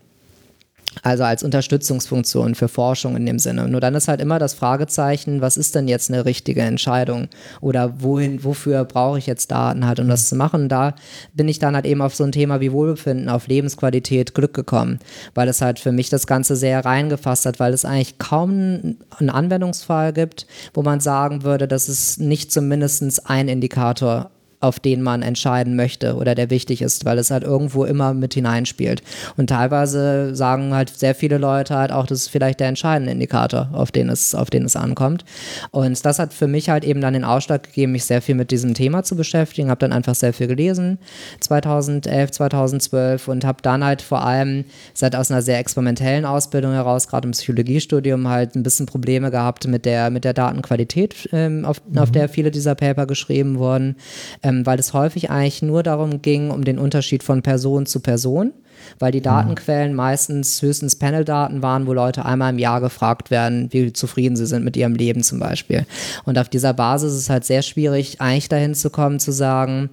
Also 1.03 1.23
als 1.23 1.41
Unterstützungsfunktion 1.41 2.53
für 2.53 2.67
Forschung 2.67 3.15
in 3.15 3.25
dem 3.25 3.39
Sinne. 3.39 3.67
Nur 3.67 3.79
dann 3.79 3.95
ist 3.95 4.07
halt 4.07 4.21
immer 4.21 4.39
das 4.39 4.53
Fragezeichen, 4.53 5.41
was 5.41 5.57
ist 5.57 5.73
denn 5.73 5.87
jetzt 5.87 6.11
eine 6.11 6.25
richtige 6.25 6.61
Entscheidung? 6.61 7.29
Oder 7.61 8.01
wohin, 8.01 8.43
wofür 8.43 8.83
brauche 8.83 9.17
ich 9.17 9.25
jetzt 9.25 9.51
Daten 9.51 9.87
halt, 9.87 9.99
um 9.99 10.09
das 10.09 10.27
zu 10.27 10.35
machen? 10.35 10.63
Und 10.63 10.69
da 10.69 10.93
bin 11.33 11.47
ich 11.47 11.59
dann 11.59 11.75
halt 11.75 11.85
eben 11.85 12.01
auf 12.01 12.13
so 12.13 12.23
ein 12.23 12.33
Thema 12.33 12.59
wie 12.59 12.71
Wohlbefinden, 12.71 13.29
auf 13.29 13.47
Lebensqualität, 13.47 14.35
Glück 14.35 14.53
gekommen, 14.53 14.99
weil 15.33 15.47
es 15.47 15.61
halt 15.61 15.79
für 15.79 15.91
mich 15.91 16.09
das 16.09 16.27
Ganze 16.27 16.55
sehr 16.55 16.83
reingefasst 16.83 17.45
hat, 17.45 17.59
weil 17.59 17.73
es 17.73 17.85
eigentlich 17.85 18.19
kaum 18.19 18.97
einen 19.17 19.29
Anwendungsfall 19.29 20.13
gibt, 20.13 20.45
wo 20.73 20.83
man 20.83 20.99
sagen 20.99 21.43
würde, 21.43 21.67
dass 21.67 21.87
es 21.87 22.17
nicht 22.17 22.51
zumindest 22.51 23.29
ein 23.29 23.47
Indikator 23.47 24.29
auf 24.61 24.79
den 24.79 25.01
man 25.01 25.23
entscheiden 25.23 25.75
möchte 25.75 26.15
oder 26.15 26.35
der 26.35 26.49
wichtig 26.49 26.81
ist, 26.81 27.03
weil 27.03 27.17
es 27.17 27.31
halt 27.31 27.43
irgendwo 27.43 27.83
immer 27.83 28.13
mit 28.13 28.35
hineinspielt. 28.35 29.01
Und 29.35 29.47
teilweise 29.47 30.35
sagen 30.35 30.73
halt 30.73 30.89
sehr 30.89 31.15
viele 31.15 31.39
Leute 31.39 31.75
halt 31.75 31.91
auch, 31.91 32.05
das 32.05 32.19
ist 32.19 32.27
vielleicht 32.29 32.59
der 32.59 32.67
entscheidende 32.67 33.11
Indikator, 33.11 33.69
auf 33.73 33.91
den 33.91 34.07
es, 34.09 34.35
auf 34.35 34.51
den 34.51 34.63
es 34.65 34.75
ankommt. 34.75 35.25
Und 35.71 36.05
das 36.05 36.19
hat 36.19 36.33
für 36.33 36.47
mich 36.47 36.69
halt 36.69 36.83
eben 36.83 37.01
dann 37.01 37.13
den 37.13 37.23
Ausschlag 37.23 37.63
gegeben, 37.63 37.93
mich 37.93 38.05
sehr 38.05 38.21
viel 38.21 38.35
mit 38.35 38.51
diesem 38.51 38.75
Thema 38.75 39.03
zu 39.03 39.15
beschäftigen, 39.15 39.69
habe 39.69 39.79
dann 39.79 39.93
einfach 39.93 40.15
sehr 40.15 40.33
viel 40.33 40.47
gelesen, 40.47 40.99
2011, 41.39 42.31
2012 42.31 43.27
und 43.27 43.43
habe 43.43 43.63
dann 43.63 43.83
halt 43.83 44.03
vor 44.03 44.23
allem 44.23 44.65
seit 44.93 45.15
aus 45.15 45.31
einer 45.31 45.41
sehr 45.41 45.57
experimentellen 45.57 46.25
Ausbildung 46.25 46.73
heraus, 46.73 47.07
gerade 47.07 47.27
im 47.27 47.31
Psychologiestudium, 47.31 48.27
halt 48.27 48.55
ein 48.55 48.63
bisschen 48.63 48.85
Probleme 48.85 49.31
gehabt 49.31 49.67
mit 49.67 49.85
der, 49.85 50.11
mit 50.11 50.23
der 50.23 50.33
Datenqualität, 50.33 51.29
ähm, 51.31 51.65
auf, 51.65 51.81
mhm. 51.89 51.97
auf 51.97 52.11
der 52.11 52.29
viele 52.29 52.51
dieser 52.51 52.75
Paper 52.75 53.07
geschrieben 53.07 53.57
wurden. 53.57 53.95
Ähm, 54.43 54.50
ähm, 54.51 54.65
weil 54.65 54.79
es 54.79 54.93
häufig 54.93 55.29
eigentlich 55.29 55.61
nur 55.61 55.83
darum 55.83 56.21
ging, 56.21 56.51
um 56.51 56.63
den 56.63 56.77
Unterschied 56.77 57.23
von 57.23 57.41
Person 57.41 57.85
zu 57.85 57.99
Person, 57.99 58.53
weil 58.99 59.11
die 59.11 59.19
mhm. 59.19 59.23
Datenquellen 59.23 59.93
meistens 59.93 60.61
höchstens 60.61 60.95
Panel-Daten 60.95 61.61
waren, 61.61 61.87
wo 61.87 61.93
Leute 61.93 62.25
einmal 62.25 62.51
im 62.51 62.59
Jahr 62.59 62.81
gefragt 62.81 63.31
werden, 63.31 63.67
wie 63.71 63.93
zufrieden 63.93 64.35
sie 64.35 64.45
sind 64.45 64.63
mit 64.63 64.77
ihrem 64.77 64.95
Leben 64.95 65.23
zum 65.23 65.39
Beispiel. 65.39 65.85
Und 66.25 66.37
auf 66.37 66.49
dieser 66.49 66.73
Basis 66.73 67.13
ist 67.13 67.19
es 67.19 67.29
halt 67.29 67.45
sehr 67.45 67.61
schwierig, 67.61 68.21
eigentlich 68.21 68.49
dahin 68.49 68.75
zu 68.75 68.89
kommen, 68.89 69.19
zu 69.19 69.31
sagen, 69.31 69.89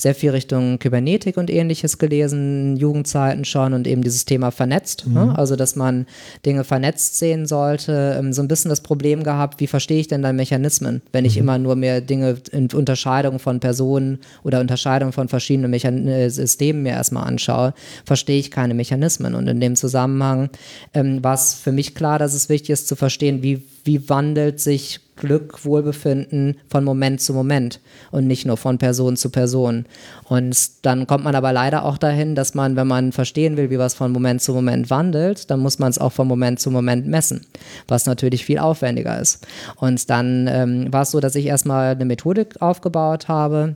sehr 0.00 0.14
viel 0.14 0.30
Richtung 0.30 0.78
Kybernetik 0.78 1.36
und 1.36 1.50
ähnliches 1.50 1.98
gelesen, 1.98 2.76
Jugendzeiten 2.76 3.44
schon 3.44 3.72
und 3.72 3.86
eben 3.86 4.02
dieses 4.02 4.24
Thema 4.24 4.50
vernetzt. 4.50 5.06
Ne? 5.06 5.20
Mhm. 5.20 5.26
Ne? 5.28 5.38
Also, 5.38 5.56
dass 5.56 5.76
man 5.76 6.06
Dinge 6.44 6.64
vernetzt 6.64 7.18
sehen 7.18 7.46
sollte. 7.46 8.16
Ähm, 8.18 8.32
so 8.32 8.42
ein 8.42 8.48
bisschen 8.48 8.68
das 8.68 8.80
Problem 8.80 9.22
gehabt, 9.22 9.60
wie 9.60 9.66
verstehe 9.66 10.00
ich 10.00 10.08
denn 10.08 10.22
dann 10.22 10.36
Mechanismen, 10.36 11.02
wenn 11.12 11.24
ich 11.24 11.36
mhm. 11.36 11.42
immer 11.42 11.58
nur 11.58 11.76
mir 11.76 12.00
Dinge 12.00 12.36
in 12.50 12.68
Unterscheidung 12.72 13.38
von 13.38 13.60
Personen 13.60 14.20
oder 14.42 14.60
Unterscheidung 14.60 15.12
von 15.12 15.28
verschiedenen 15.28 15.70
Mechan 15.70 16.06
äh, 16.08 16.30
Systemen 16.30 16.82
mir 16.82 16.92
erstmal 16.92 17.26
anschaue. 17.26 17.74
Verstehe 18.04 18.29
verstehe 18.30 18.38
ich 18.38 18.50
keine 18.52 18.74
Mechanismen. 18.74 19.34
Und 19.34 19.48
in 19.48 19.58
dem 19.58 19.74
Zusammenhang 19.74 20.50
ähm, 20.94 21.24
war 21.24 21.34
es 21.34 21.54
für 21.54 21.72
mich 21.72 21.96
klar, 21.96 22.20
dass 22.20 22.32
es 22.32 22.48
wichtig 22.48 22.70
ist 22.70 22.86
zu 22.86 22.94
verstehen, 22.94 23.42
wie, 23.42 23.64
wie 23.82 24.08
wandelt 24.08 24.60
sich 24.60 25.00
Glück, 25.16 25.64
Wohlbefinden 25.64 26.54
von 26.68 26.84
Moment 26.84 27.20
zu 27.20 27.34
Moment 27.34 27.80
und 28.12 28.28
nicht 28.28 28.46
nur 28.46 28.56
von 28.56 28.78
Person 28.78 29.16
zu 29.16 29.30
Person. 29.30 29.84
Und 30.28 30.56
dann 30.82 31.08
kommt 31.08 31.24
man 31.24 31.34
aber 31.34 31.52
leider 31.52 31.84
auch 31.84 31.98
dahin, 31.98 32.36
dass 32.36 32.54
man, 32.54 32.76
wenn 32.76 32.86
man 32.86 33.10
verstehen 33.10 33.56
will, 33.56 33.68
wie 33.68 33.80
was 33.80 33.94
von 33.94 34.12
Moment 34.12 34.42
zu 34.42 34.54
Moment 34.54 34.90
wandelt, 34.90 35.50
dann 35.50 35.58
muss 35.58 35.80
man 35.80 35.90
es 35.90 35.98
auch 35.98 36.12
von 36.12 36.28
Moment 36.28 36.60
zu 36.60 36.70
Moment 36.70 37.08
messen, 37.08 37.46
was 37.88 38.06
natürlich 38.06 38.44
viel 38.44 38.60
aufwendiger 38.60 39.20
ist. 39.20 39.44
Und 39.74 40.08
dann 40.08 40.46
ähm, 40.46 40.92
war 40.92 41.02
es 41.02 41.10
so, 41.10 41.18
dass 41.18 41.34
ich 41.34 41.46
erstmal 41.46 41.96
eine 41.96 42.04
Methodik 42.04 42.62
aufgebaut 42.62 43.26
habe, 43.26 43.74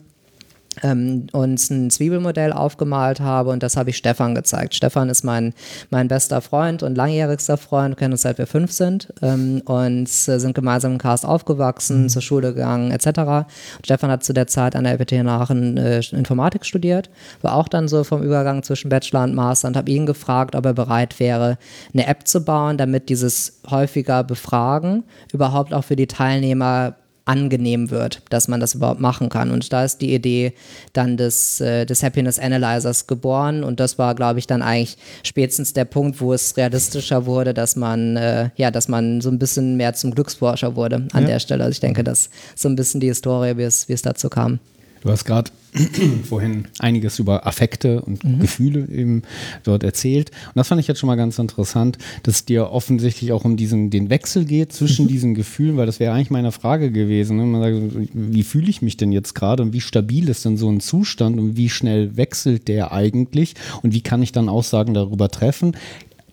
ähm, 0.83 1.27
uns 1.33 1.71
ein 1.71 1.91
Zwiebelmodell 1.91 2.53
aufgemalt 2.53 3.21
habe 3.21 3.51
und 3.51 3.63
das 3.63 3.77
habe 3.77 3.91
ich 3.91 3.97
Stefan 3.97 4.35
gezeigt. 4.35 4.75
Stefan 4.75 5.09
ist 5.09 5.25
mein, 5.25 5.55
mein 5.91 6.09
bester 6.09 6.41
Freund 6.41 6.83
und 6.83 6.97
langjährigster 6.97 7.57
Freund, 7.57 7.97
kennen 7.97 8.13
uns 8.13 8.23
seit 8.23 8.39
wir 8.39 8.47
fünf 8.47 8.73
sind 8.73 9.13
ähm, 9.23 9.63
und 9.65 10.09
sind 10.09 10.55
gemeinsam 10.55 10.93
im 10.93 10.99
Cast 10.99 11.25
aufgewachsen, 11.27 12.03
mhm. 12.03 12.09
zur 12.09 12.23
Schule 12.23 12.55
gegangen 12.55 12.91
etc. 12.91 13.07
Und 13.07 13.85
Stefan 13.85 14.11
hat 14.11 14.25
zu 14.25 14.33
der 14.33 14.47
Zeit 14.47 14.77
an 14.77 14.85
der 14.85 15.01
in 15.13 15.29
Aachen 15.29 15.77
äh, 15.77 16.01
Informatik 16.11 16.65
studiert, 16.65 17.11
war 17.43 17.55
auch 17.55 17.69
dann 17.69 17.89
so 17.89 18.05
vom 18.05 18.23
Übergang 18.23 18.63
zwischen 18.63 18.89
Bachelor 18.89 19.25
und 19.25 19.35
Master 19.35 19.69
und 19.69 19.77
habe 19.77 19.91
ihn 19.91 20.07
gefragt, 20.07 20.55
ob 20.55 20.65
er 20.65 20.75
bereit 20.75 21.21
wäre, 21.21 21.59
eine 21.93 22.07
App 22.07 22.27
zu 22.27 22.45
bauen, 22.45 22.79
damit 22.79 23.09
dieses 23.09 23.61
häufiger 23.71 24.25
Befragen 24.25 25.05
überhaupt 25.33 25.75
auch 25.75 25.85
für 25.85 25.97
die 25.97 26.07
Teilnehmer 26.07 26.95
angenehm 27.25 27.91
wird, 27.91 28.23
dass 28.29 28.49
man 28.49 28.61
das 28.61 28.75
überhaupt 28.75 29.01
machen 29.01 29.29
kann. 29.29 29.51
Und 29.51 29.73
da 29.73 29.85
ist 29.85 30.01
die 30.01 30.15
Idee 30.15 30.53
dann 30.93 31.17
des, 31.17 31.61
äh, 31.61 31.87
des 31.87 32.03
Happiness 32.03 32.39
Analyzers 32.39 33.07
geboren. 33.07 33.65
Und 33.65 33.81
das 33.81 33.99
war, 33.99 34.15
glaube 34.15 34.39
ich, 34.39 34.47
dann 34.47 34.63
eigentlich 34.63 34.97
spätestens 35.23 35.73
der 35.73 35.87
Punkt, 35.87 36.21
wo 36.21 36.33
es 36.33 36.57
realistischer 36.57 37.25
wurde, 37.27 37.55
dass 37.55 37.77
man, 37.77 38.17
äh, 38.17 38.51
ja, 38.57 38.71
dass 38.71 38.89
man 38.89 39.21
so 39.21 39.31
ein 39.31 39.39
bisschen 39.39 39.77
mehr 39.77 39.95
zum 39.95 40.15
Glücksforscher 40.15 40.77
wurde 40.77 41.09
an 41.13 41.23
ja. 41.23 41.29
der 41.29 41.39
Stelle. 41.39 41.65
Also 41.65 41.73
ich 41.73 41.81
denke, 41.81 42.05
das 42.05 42.27
ist 42.27 42.31
so 42.57 42.69
ein 42.69 42.77
bisschen 42.77 43.01
die 43.01 43.09
Historie, 43.09 43.57
wie 43.57 43.63
es, 43.63 43.89
wie 43.89 43.95
es 43.95 44.03
dazu 44.03 44.29
kam. 44.29 44.59
Du 45.03 45.11
hast 45.11 45.25
gerade 45.25 45.51
vorhin 46.29 46.67
einiges 46.79 47.19
über 47.19 47.47
Affekte 47.47 48.01
und 48.03 48.23
mhm. 48.23 48.39
Gefühle 48.39 48.89
eben 48.89 49.23
dort 49.65 49.83
erzählt. 49.83 50.31
Und 50.31 50.57
das 50.57 50.69
fand 50.69 50.81
ich 50.81 50.87
jetzt 50.87 51.01
schon 51.01 51.09
mal 51.09 51.17
ganz 51.17 51.39
interessant, 51.39 51.99
dass 52.23 52.45
dir 52.45 52.71
offensichtlich 52.71 53.33
auch 53.33 53.45
um 53.45 53.57
diesen, 53.57 53.91
den 53.91 54.11
Wechsel 54.11 54.45
geht 54.45 54.73
zwischen 54.73 55.07
mhm. 55.07 55.09
diesen 55.09 55.35
Gefühlen, 55.35 55.77
weil 55.77 55.87
das 55.87 56.01
wäre 56.01 56.15
eigentlich 56.15 56.31
meine 56.31 56.53
Frage 56.53 56.91
gewesen. 56.93 57.37
Ne? 57.37 57.45
Man 57.45 57.61
sagt, 57.61 58.09
wie 58.13 58.43
fühle 58.43 58.69
ich 58.69 58.83
mich 58.83 58.97
denn 58.97 59.13
jetzt 59.13 59.35
gerade 59.35 59.63
und 59.63 59.73
wie 59.73 59.81
stabil 59.81 60.29
ist 60.29 60.45
denn 60.45 60.57
so 60.57 60.71
ein 60.71 60.81
Zustand 60.81 61.39
und 61.39 61.57
wie 61.57 61.69
schnell 61.69 62.17
wechselt 62.17 62.69
der 62.69 62.93
eigentlich 62.93 63.55
und 63.83 63.93
wie 63.93 64.03
kann 64.03 64.23
ich 64.23 64.33
dann 64.33 64.49
Aussagen 64.49 64.95
darüber 64.95 65.29
treffen? 65.29 65.77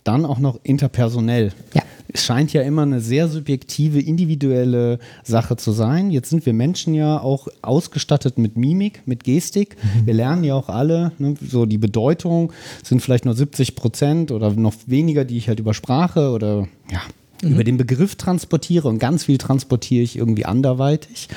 Dann 0.03 0.25
auch 0.25 0.39
noch 0.39 0.59
interpersonell. 0.63 1.51
Ja 1.73 1.83
es 2.13 2.25
scheint 2.25 2.53
ja 2.53 2.61
immer 2.61 2.83
eine 2.83 3.01
sehr 3.01 3.27
subjektive, 3.27 3.99
individuelle 3.99 4.99
Sache 5.23 5.55
zu 5.57 5.71
sein. 5.71 6.11
Jetzt 6.11 6.29
sind 6.29 6.45
wir 6.45 6.53
Menschen 6.53 6.93
ja 6.93 7.19
auch 7.19 7.47
ausgestattet 7.61 8.37
mit 8.37 8.57
Mimik, 8.57 9.01
mit 9.05 9.23
Gestik. 9.23 9.77
Mhm. 9.81 10.05
Wir 10.05 10.13
lernen 10.13 10.43
ja 10.43 10.55
auch 10.55 10.69
alle, 10.69 11.11
ne, 11.17 11.35
so 11.41 11.65
die 11.65 11.77
Bedeutung 11.77 12.51
sind 12.83 13.01
vielleicht 13.01 13.25
nur 13.25 13.33
70 13.33 13.75
Prozent 13.75 14.31
oder 14.31 14.51
noch 14.51 14.73
weniger, 14.87 15.25
die 15.25 15.37
ich 15.37 15.47
halt 15.47 15.59
über 15.59 15.73
Sprache 15.73 16.31
oder 16.31 16.67
ja, 16.91 17.01
mhm. 17.41 17.53
über 17.53 17.63
den 17.63 17.77
Begriff 17.77 18.15
transportiere 18.15 18.87
und 18.87 18.99
ganz 18.99 19.25
viel 19.25 19.37
transportiere 19.37 20.03
ich 20.03 20.17
irgendwie 20.17 20.45
anderweitig. 20.45 21.29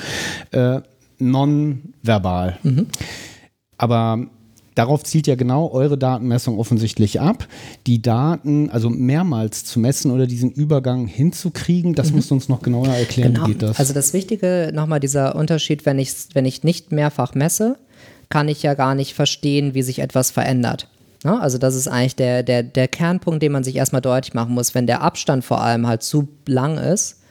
Äh, 0.51 0.81
nonverbal. 1.17 2.59
Mhm. 2.63 2.87
Aber 3.77 4.27
Darauf 4.75 5.03
zielt 5.03 5.25
ja 5.25 5.35
genau 5.35 5.71
eure 5.71 5.97
Datenmessung 5.97 6.59
offensichtlich 6.59 7.21
ab. 7.21 7.47
Die 7.87 8.01
Daten, 8.01 8.69
also 8.69 8.89
mehrmals 8.89 9.63
zu 9.63 9.79
messen 9.79 10.11
oder 10.11 10.27
diesen 10.27 10.51
Übergang 10.51 11.07
hinzukriegen, 11.07 11.95
das 11.95 12.09
mhm. 12.09 12.17
musst 12.17 12.31
du 12.31 12.35
uns 12.35 12.49
noch 12.49 12.61
genauer 12.61 12.87
erklären, 12.87 13.33
genau. 13.33 13.47
wie 13.47 13.53
geht 13.53 13.61
das? 13.61 13.79
Also 13.79 13.93
das 13.93 14.13
Wichtige, 14.13 14.71
nochmal 14.73 14.99
dieser 14.99 15.35
Unterschied, 15.35 15.85
wenn 15.85 15.97
ich, 15.97 16.13
wenn 16.33 16.45
ich 16.45 16.63
nicht 16.63 16.91
mehrfach 16.91 17.33
messe, 17.35 17.77
kann 18.29 18.49
ich 18.49 18.63
ja 18.63 18.73
gar 18.73 18.95
nicht 18.95 19.13
verstehen, 19.13 19.73
wie 19.73 19.81
sich 19.81 19.99
etwas 19.99 20.31
verändert. 20.31 20.89
Ne? 21.23 21.39
Also 21.39 21.57
das 21.57 21.73
ist 21.75 21.87
eigentlich 21.87 22.15
der, 22.15 22.43
der, 22.43 22.61
der 22.61 22.87
Kernpunkt, 22.87 23.41
den 23.41 23.51
man 23.51 23.63
sich 23.63 23.75
erstmal 23.75 24.01
deutlich 24.01 24.33
machen 24.33 24.53
muss. 24.53 24.75
Wenn 24.75 24.87
der 24.87 25.01
Abstand 25.01 25.45
vor 25.45 25.61
allem 25.61 25.87
halt 25.87 26.03
zu 26.03 26.27
lang 26.45 26.77
ist, 26.77 27.21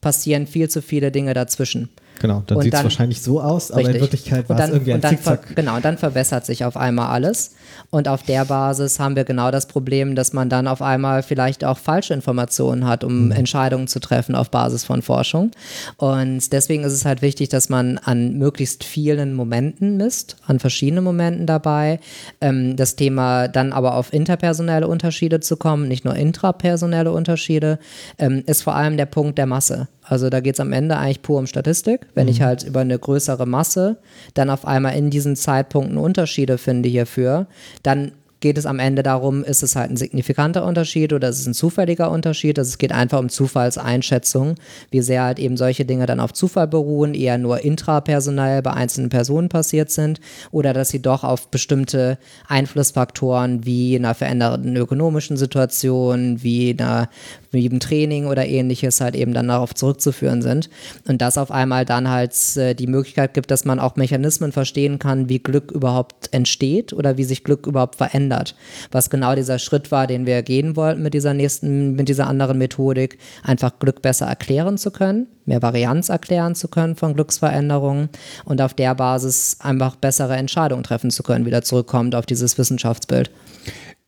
passieren 0.00 0.46
viel 0.46 0.68
zu 0.68 0.82
viele 0.82 1.10
Dinge 1.12 1.34
dazwischen. 1.34 1.90
Genau, 2.20 2.42
dann 2.46 2.60
sieht 2.60 2.74
es 2.74 2.82
wahrscheinlich 2.82 3.22
so 3.22 3.40
aus, 3.40 3.70
aber 3.70 3.82
in 3.82 4.00
Wirklichkeit 4.00 4.48
war 4.48 4.58
es 4.58 4.70
irgendwie 4.70 4.92
ein 4.92 5.02
Zickzack. 5.02 5.54
Genau, 5.54 5.76
und 5.76 5.84
dann 5.84 5.98
verbessert 5.98 6.46
sich 6.46 6.64
auf 6.64 6.76
einmal 6.76 7.08
alles. 7.08 7.52
Und 7.90 8.08
auf 8.08 8.22
der 8.22 8.44
Basis 8.44 8.98
haben 8.98 9.16
wir 9.16 9.24
genau 9.24 9.50
das 9.50 9.66
Problem, 9.66 10.14
dass 10.14 10.32
man 10.32 10.48
dann 10.48 10.66
auf 10.66 10.82
einmal 10.82 11.22
vielleicht 11.22 11.64
auch 11.64 11.78
falsche 11.78 12.14
Informationen 12.14 12.86
hat, 12.86 13.04
um 13.04 13.26
mhm. 13.26 13.32
Entscheidungen 13.32 13.86
zu 13.86 14.00
treffen 14.00 14.34
auf 14.34 14.50
Basis 14.50 14.84
von 14.84 15.02
Forschung. 15.02 15.50
Und 15.96 16.52
deswegen 16.52 16.84
ist 16.84 16.92
es 16.92 17.04
halt 17.04 17.22
wichtig, 17.22 17.48
dass 17.48 17.68
man 17.68 17.98
an 17.98 18.38
möglichst 18.38 18.84
vielen 18.84 19.34
Momenten 19.34 19.96
misst, 19.96 20.36
an 20.46 20.58
verschiedenen 20.58 21.04
Momenten 21.04 21.46
dabei. 21.46 22.00
Ähm, 22.40 22.76
das 22.76 22.96
Thema 22.96 23.48
dann 23.48 23.72
aber 23.72 23.94
auf 23.94 24.12
interpersonelle 24.12 24.88
Unterschiede 24.88 25.40
zu 25.40 25.56
kommen, 25.56 25.88
nicht 25.88 26.04
nur 26.04 26.14
intrapersonelle 26.14 27.12
Unterschiede, 27.12 27.78
ähm, 28.18 28.42
ist 28.46 28.62
vor 28.62 28.74
allem 28.74 28.96
der 28.96 29.06
Punkt 29.06 29.38
der 29.38 29.46
Masse. 29.46 29.88
Also 30.08 30.30
da 30.30 30.40
geht 30.40 30.54
es 30.54 30.60
am 30.60 30.72
Ende 30.72 30.96
eigentlich 30.96 31.22
pur 31.22 31.38
um 31.38 31.46
Statistik. 31.46 32.06
Wenn 32.14 32.26
mhm. 32.26 32.32
ich 32.32 32.42
halt 32.42 32.62
über 32.62 32.80
eine 32.80 32.98
größere 32.98 33.46
Masse 33.46 33.98
dann 34.34 34.50
auf 34.50 34.66
einmal 34.66 34.96
in 34.96 35.10
diesen 35.10 35.36
Zeitpunkten 35.36 35.98
Unterschiede 35.98 36.58
finde 36.58 36.88
hierfür, 36.88 37.46
dann 37.82 38.12
geht 38.40 38.58
es 38.58 38.66
am 38.66 38.78
Ende 38.78 39.02
darum, 39.02 39.42
ist 39.44 39.62
es 39.62 39.76
halt 39.76 39.90
ein 39.90 39.96
signifikanter 39.96 40.64
Unterschied 40.64 41.12
oder 41.12 41.28
ist 41.28 41.40
es 41.40 41.46
ein 41.46 41.54
zufälliger 41.54 42.10
Unterschied. 42.10 42.58
Also 42.58 42.68
es 42.68 42.78
geht 42.78 42.92
einfach 42.92 43.18
um 43.18 43.28
Zufallseinschätzung, 43.28 44.56
wie 44.90 45.00
sehr 45.00 45.24
halt 45.24 45.38
eben 45.38 45.56
solche 45.56 45.84
Dinge 45.84 46.06
dann 46.06 46.20
auf 46.20 46.32
Zufall 46.32 46.68
beruhen, 46.68 47.14
eher 47.14 47.38
nur 47.38 47.64
intrapersonell 47.64 48.62
bei 48.62 48.72
einzelnen 48.72 49.08
Personen 49.08 49.48
passiert 49.48 49.90
sind 49.90 50.20
oder 50.50 50.72
dass 50.72 50.90
sie 50.90 51.00
doch 51.00 51.24
auf 51.24 51.48
bestimmte 51.50 52.18
Einflussfaktoren 52.46 53.64
wie 53.64 53.96
einer 53.96 54.14
veränderten 54.14 54.76
ökonomischen 54.76 55.36
Situation, 55.36 56.42
wie 56.42 56.76
einer 56.78 57.08
wie 57.56 57.66
im 57.66 57.80
Training 57.80 58.26
oder 58.26 58.46
ähnliches 58.46 59.00
halt 59.00 59.16
eben 59.16 59.34
dann 59.34 59.48
darauf 59.48 59.74
zurückzuführen 59.74 60.42
sind. 60.42 60.70
Und 61.08 61.20
das 61.20 61.38
auf 61.38 61.50
einmal 61.50 61.84
dann 61.84 62.08
halt 62.08 62.34
äh, 62.56 62.74
die 62.74 62.86
Möglichkeit 62.86 63.34
gibt, 63.34 63.50
dass 63.50 63.64
man 63.64 63.80
auch 63.80 63.96
Mechanismen 63.96 64.52
verstehen 64.52 64.98
kann, 64.98 65.28
wie 65.28 65.40
Glück 65.40 65.72
überhaupt 65.72 66.32
entsteht 66.32 66.92
oder 66.92 67.16
wie 67.16 67.24
sich 67.24 67.42
Glück 67.42 67.66
überhaupt 67.66 67.96
verändert. 67.96 68.54
Was 68.92 69.10
genau 69.10 69.34
dieser 69.34 69.58
Schritt 69.58 69.90
war, 69.90 70.06
den 70.06 70.26
wir 70.26 70.42
gehen 70.42 70.76
wollten 70.76 71.02
mit 71.02 71.14
dieser 71.14 71.34
nächsten, 71.34 71.94
mit 71.96 72.08
dieser 72.08 72.28
anderen 72.28 72.58
Methodik, 72.58 73.18
einfach 73.42 73.78
Glück 73.78 74.02
besser 74.02 74.26
erklären 74.26 74.78
zu 74.78 74.90
können, 74.90 75.26
mehr 75.46 75.62
Varianz 75.62 76.08
erklären 76.08 76.54
zu 76.54 76.68
können 76.68 76.96
von 76.96 77.14
Glücksveränderungen 77.14 78.10
und 78.44 78.60
auf 78.60 78.74
der 78.74 78.94
Basis 78.94 79.56
einfach 79.60 79.96
bessere 79.96 80.36
Entscheidungen 80.36 80.84
treffen 80.84 81.10
zu 81.10 81.22
können, 81.22 81.46
wieder 81.46 81.62
zurückkommt 81.62 82.14
auf 82.14 82.26
dieses 82.26 82.58
Wissenschaftsbild 82.58 83.30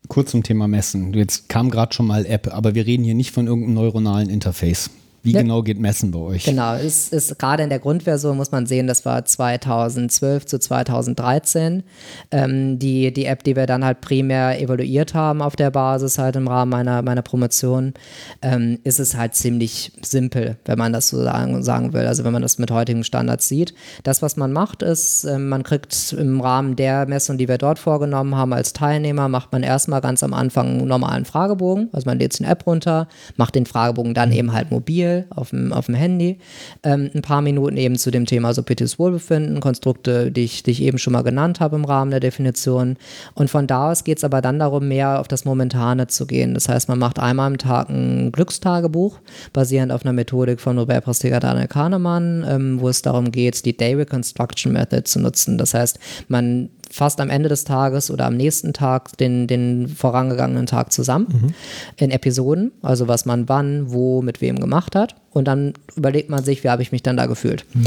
kurz 0.07 0.31
zum 0.31 0.43
Thema 0.43 0.69
Messen. 0.69 1.13
Jetzt 1.15 1.49
kam 1.49 1.71
gerade 1.71 1.95
schon 1.95 2.07
mal 2.07 2.25
App, 2.25 2.53
aber 2.55 2.75
wir 2.75 2.87
reden 2.87 3.05
hier 3.05 3.15
nicht 3.15 3.33
von 3.33 3.47
irgendeinem 3.47 3.75
neuronalen 3.75 4.31
Interface. 4.31 4.91
Wie 5.23 5.33
ja. 5.33 5.43
genau 5.43 5.63
geht 5.63 5.81
Messen 5.81 6.13
bei 6.13 6.19
euch? 6.21 6.45
Genau, 6.45 6.75
es 6.75 7.09
ist 7.09 7.39
gerade 7.39 7.65
in 7.65 7.71
der 7.71 7.81
Grundversion, 7.81 8.37
muss 8.37 8.53
man 8.53 8.67
sehen, 8.67 8.87
das 8.87 9.05
war 9.05 9.25
2012 9.25 10.47
zu 10.47 10.61
2013. 10.61 11.83
Ähm, 12.31 12.79
die, 12.79 13.13
die 13.13 13.25
App, 13.25 13.43
die 13.43 13.57
wir 13.57 13.67
dann 13.67 13.85
halt 13.85 14.01
primär 14.01 14.61
evaluiert 14.61 15.15
haben 15.15 15.43
auf 15.43 15.57
der 15.57 15.71
Basis, 15.71 16.19
halt 16.19 16.37
im 16.37 16.47
Rahmen 16.47 16.71
meiner, 16.71 17.03
meiner 17.03 17.23
Promotion, 17.23 17.95
ähm, 18.43 18.79
ist 18.85 19.01
es 19.01 19.17
halt 19.17 19.35
ziemlich 19.35 19.93
simpel, 20.03 20.57
wenn 20.67 20.79
man 20.79 20.93
das 20.93 21.09
so 21.09 21.21
sagen, 21.23 21.65
sagen 21.65 21.93
will. 21.93 22.07
Also 22.07 22.23
wenn 22.23 22.33
man 22.33 22.43
das 22.43 22.59
mit 22.59 22.71
heutigen 22.71 23.03
Standards 23.03 23.49
sieht. 23.49 23.75
Das, 24.05 24.23
was 24.23 24.37
man 24.37 24.53
macht, 24.53 24.83
ist, 24.83 25.25
äh, 25.25 25.39
man 25.39 25.65
kriegt 25.65 26.13
im 26.13 26.41
Rahmen 26.41 26.77
der 26.77 27.07
Messung, 27.07 27.39
die 27.39 27.49
wir 27.49 27.59
dort 27.59 27.81
vorgenommen 27.81 28.37
haben, 28.37 28.53
als 28.53 28.73
Teilnehmer, 28.73 29.29
macht 29.29 29.51
man 29.51 29.65
erstmal 29.65 30.01
ganz 30.01 30.23
am 30.23 30.33
Anfang 30.33 30.79
einen 30.79 30.89
normalen 30.89 31.25
Fragebogen. 31.25 31.89
Also 31.93 32.09
man 32.09 32.21
lädt 32.21 32.39
eine 32.41 32.49
App 32.49 32.67
runter, 32.67 33.09
macht 33.37 33.57
den 33.57 33.67
Fragebogen 33.67 34.15
dann 34.15 34.31
eben 34.31 34.53
halt 34.53 34.71
mobil 34.71 35.08
Mail 35.09 35.27
auf 35.31 35.51
dem, 35.51 35.73
auf 35.73 35.87
dem 35.87 35.95
Handy. 35.95 36.39
Ähm, 36.83 37.11
ein 37.15 37.23
paar 37.23 37.43
Minuten 37.43 37.77
eben 37.77 37.97
zu 37.97 38.11
dem 38.11 38.27
Thema 38.27 38.53
subjektives 38.55 38.99
Wohlbefinden, 38.99 39.61
Konstrukte, 39.61 40.31
die 40.31 40.45
ich, 40.45 40.63
die 40.63 40.73
ich 40.73 40.83
eben 40.83 40.99
schon 40.99 41.13
mal 41.13 41.23
genannt 41.23 41.61
habe 41.61 41.77
im 41.77 41.85
Rahmen 41.85 42.11
der 42.11 42.21
Definition. 42.21 42.97
Und 43.35 43.51
von 43.51 43.67
da 43.67 43.91
aus 43.91 44.05
geht 44.05 44.19
es 44.19 44.25
aber 44.25 44.41
dann 44.41 44.59
darum, 44.59 44.89
mehr 44.89 45.21
auf 45.21 45.29
das 45.29 45.45
Momentane 45.45 46.07
zu 46.07 46.27
gehen. 46.27 46.55
Das 46.55 46.69
heißt, 46.69 46.89
man 46.89 46.99
macht 46.99 47.19
einmal 47.19 47.47
am 47.47 47.59
Tag 47.59 47.89
ein 47.89 48.33
Glückstagebuch, 48.33 49.21
basierend 49.53 49.93
auf 49.93 50.05
einer 50.05 50.13
Methodik 50.13 50.61
von 50.61 50.77
Nobelpreisträger 50.77 51.41
Daniel 51.41 51.69
Kahnemann, 51.69 52.45
ähm, 52.49 52.81
wo 52.81 52.89
es 52.89 53.03
darum 53.03 53.31
geht, 53.31 53.65
die 53.65 53.77
Day 53.77 53.95
Reconstruction 53.95 54.73
Method 54.73 55.05
zu 55.05 55.21
nutzen. 55.21 55.59
Das 55.59 55.75
heißt, 55.75 55.99
man 56.29 56.71
fast 56.91 57.21
am 57.21 57.31
Ende 57.31 57.49
des 57.49 57.65
Tages 57.65 58.11
oder 58.11 58.27
am 58.27 58.37
nächsten 58.37 58.73
Tag 58.73 59.17
den, 59.19 59.47
den 59.47 59.89
vorangegangenen 59.89 60.67
Tag 60.67 60.93
zusammen 60.93 61.27
mhm. 61.29 61.55
in 61.97 62.11
Episoden, 62.11 62.73
also 62.83 63.09
was 63.09 63.27
man 63.27 63.49
wann, 63.49 63.91
wo, 63.91 64.23
mit 64.23 64.41
wem 64.41 64.59
gemacht 64.59 64.95
hat. 64.97 65.15
Und 65.31 65.47
dann 65.47 65.75
überlegt 65.95 66.31
man 66.31 66.43
sich, 66.43 66.65
wie 66.65 66.69
habe 66.69 66.83
ich 66.83 66.93
mich 66.93 67.03
dann 67.03 67.17
da 67.17 67.27
gefühlt. 67.27 67.65
Mhm. 67.75 67.87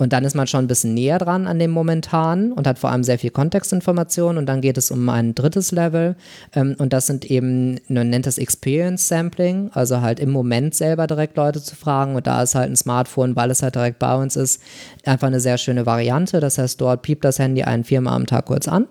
Und 0.00 0.12
dann 0.12 0.24
ist 0.24 0.34
man 0.34 0.46
schon 0.46 0.64
ein 0.64 0.68
bisschen 0.68 0.94
näher 0.94 1.18
dran 1.18 1.46
an 1.46 1.58
dem 1.58 1.70
Momentan 1.70 2.52
und 2.52 2.66
hat 2.66 2.78
vor 2.78 2.90
allem 2.90 3.04
sehr 3.04 3.18
viel 3.18 3.30
Kontextinformation. 3.30 4.38
Und 4.38 4.46
dann 4.46 4.60
geht 4.60 4.78
es 4.78 4.90
um 4.90 5.08
ein 5.08 5.34
drittes 5.34 5.72
Level. 5.72 6.16
Ähm, 6.54 6.76
und 6.78 6.92
das 6.92 7.06
sind 7.06 7.30
eben, 7.30 7.78
man 7.88 8.10
nennt 8.10 8.26
das 8.26 8.38
Experience 8.38 9.08
Sampling, 9.08 9.70
also 9.72 10.00
halt 10.00 10.20
im 10.20 10.30
Moment 10.30 10.74
selber 10.74 11.06
direkt 11.06 11.36
Leute 11.36 11.62
zu 11.62 11.76
fragen. 11.76 12.16
Und 12.16 12.26
da 12.26 12.42
ist 12.42 12.54
halt 12.54 12.70
ein 12.70 12.76
Smartphone, 12.76 13.36
weil 13.36 13.50
es 13.50 13.62
halt 13.62 13.74
direkt 13.74 13.98
bei 13.98 14.14
uns 14.14 14.36
ist, 14.36 14.62
einfach 15.04 15.26
eine 15.26 15.40
sehr 15.40 15.58
schöne 15.58 15.86
Variante. 15.86 16.40
Das 16.40 16.58
heißt, 16.58 16.80
dort 16.80 17.02
piept 17.02 17.24
das 17.24 17.38
Handy 17.38 17.62
einen 17.62 17.84
viermal 17.84 18.14
am 18.14 18.26
Tag 18.26 18.46
kurz 18.46 18.68
an 18.68 18.86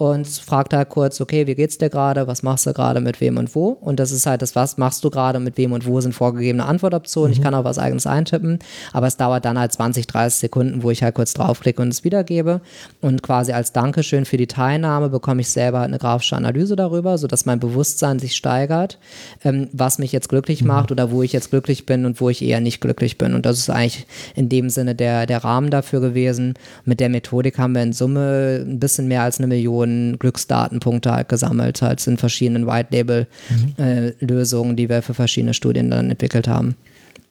und 0.00 0.26
fragt 0.26 0.72
halt 0.72 0.88
kurz, 0.88 1.20
okay, 1.20 1.46
wie 1.46 1.54
geht's 1.54 1.76
dir 1.76 1.90
gerade, 1.90 2.26
was 2.26 2.42
machst 2.42 2.64
du 2.64 2.72
gerade, 2.72 3.02
mit 3.02 3.20
wem 3.20 3.36
und 3.36 3.54
wo? 3.54 3.68
Und 3.68 4.00
das 4.00 4.12
ist 4.12 4.24
halt 4.24 4.40
das, 4.40 4.56
was 4.56 4.78
machst 4.78 5.04
du 5.04 5.10
gerade, 5.10 5.40
mit 5.40 5.58
wem 5.58 5.72
und 5.72 5.86
wo 5.86 6.00
sind 6.00 6.14
vorgegebene 6.14 6.64
Antwortoptionen. 6.64 7.32
Mhm. 7.32 7.36
Ich 7.36 7.42
kann 7.42 7.54
auch 7.54 7.64
was 7.64 7.78
eigenes 7.78 8.06
eintippen, 8.06 8.60
aber 8.94 9.08
es 9.08 9.18
dauert 9.18 9.44
dann 9.44 9.58
halt 9.58 9.72
20, 9.72 10.06
30 10.06 10.40
Sekunden, 10.40 10.82
wo 10.82 10.90
ich 10.90 11.02
halt 11.02 11.14
kurz 11.14 11.34
draufklicke 11.34 11.82
und 11.82 11.88
es 11.88 12.02
wiedergebe. 12.02 12.62
Und 13.02 13.22
quasi 13.22 13.52
als 13.52 13.74
Dankeschön 13.74 14.24
für 14.24 14.38
die 14.38 14.46
Teilnahme 14.46 15.10
bekomme 15.10 15.42
ich 15.42 15.50
selber 15.50 15.80
eine 15.80 15.98
grafische 15.98 16.34
Analyse 16.34 16.76
darüber, 16.76 17.18
sodass 17.18 17.44
mein 17.44 17.60
Bewusstsein 17.60 18.18
sich 18.18 18.34
steigert, 18.34 18.98
ähm, 19.44 19.68
was 19.74 19.98
mich 19.98 20.12
jetzt 20.12 20.30
glücklich 20.30 20.62
mhm. 20.62 20.68
macht 20.68 20.92
oder 20.92 21.10
wo 21.10 21.22
ich 21.22 21.34
jetzt 21.34 21.50
glücklich 21.50 21.84
bin 21.84 22.06
und 22.06 22.22
wo 22.22 22.30
ich 22.30 22.40
eher 22.40 22.60
nicht 22.60 22.80
glücklich 22.80 23.18
bin. 23.18 23.34
Und 23.34 23.44
das 23.44 23.58
ist 23.58 23.68
eigentlich 23.68 24.06
in 24.34 24.48
dem 24.48 24.70
Sinne 24.70 24.94
der, 24.94 25.26
der 25.26 25.44
Rahmen 25.44 25.68
dafür 25.68 26.00
gewesen. 26.00 26.54
Mit 26.86 27.00
der 27.00 27.10
Methodik 27.10 27.58
haben 27.58 27.74
wir 27.74 27.82
in 27.82 27.92
Summe 27.92 28.64
ein 28.66 28.80
bisschen 28.80 29.06
mehr 29.06 29.24
als 29.24 29.36
eine 29.36 29.46
Million 29.46 29.89
Millionen 29.90 30.18
Glücksdatenpunkte 30.18 31.12
halt 31.12 31.28
gesammelt, 31.28 31.82
halt 31.82 32.06
in 32.06 32.16
verschiedenen 32.16 32.66
White-Label-Lösungen, 32.66 34.68
mhm. 34.68 34.74
äh, 34.74 34.76
die 34.76 34.88
wir 34.88 35.02
für 35.02 35.14
verschiedene 35.14 35.54
Studien 35.54 35.90
dann 35.90 36.10
entwickelt 36.10 36.48
haben. 36.48 36.76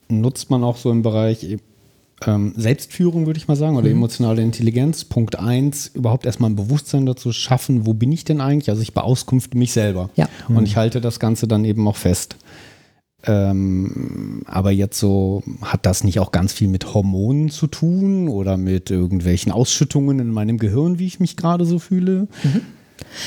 Nutzt 0.08 0.50
man 0.50 0.64
auch 0.64 0.76
so 0.76 0.90
im 0.90 1.02
Bereich 1.02 1.58
ähm, 2.26 2.52
Selbstführung, 2.56 3.26
würde 3.26 3.38
ich 3.38 3.48
mal 3.48 3.56
sagen, 3.56 3.76
oder 3.76 3.88
mhm. 3.88 3.96
emotionale 3.96 4.42
Intelligenz. 4.42 5.04
Punkt 5.04 5.38
eins, 5.38 5.90
überhaupt 5.94 6.26
erstmal 6.26 6.50
ein 6.50 6.56
Bewusstsein 6.56 7.06
dazu 7.06 7.32
schaffen, 7.32 7.86
wo 7.86 7.94
bin 7.94 8.12
ich 8.12 8.24
denn 8.24 8.40
eigentlich? 8.40 8.70
Also 8.70 8.82
ich 8.82 8.92
beauskunfte 8.92 9.56
mich 9.56 9.72
selber. 9.72 10.10
Ja. 10.16 10.28
Mhm. 10.48 10.58
Und 10.58 10.66
ich 10.66 10.76
halte 10.76 11.00
das 11.00 11.20
Ganze 11.20 11.48
dann 11.48 11.64
eben 11.64 11.86
auch 11.88 11.96
fest. 11.96 12.36
Ähm, 13.26 14.42
aber 14.46 14.70
jetzt 14.70 14.98
so, 14.98 15.42
hat 15.62 15.84
das 15.84 16.04
nicht 16.04 16.20
auch 16.20 16.32
ganz 16.32 16.52
viel 16.52 16.68
mit 16.68 16.94
Hormonen 16.94 17.50
zu 17.50 17.66
tun 17.66 18.28
oder 18.28 18.56
mit 18.56 18.90
irgendwelchen 18.90 19.52
Ausschüttungen 19.52 20.18
in 20.18 20.30
meinem 20.30 20.58
Gehirn, 20.58 20.98
wie 20.98 21.06
ich 21.06 21.20
mich 21.20 21.36
gerade 21.36 21.66
so 21.66 21.78
fühle? 21.78 22.28
Mhm. 22.42 22.62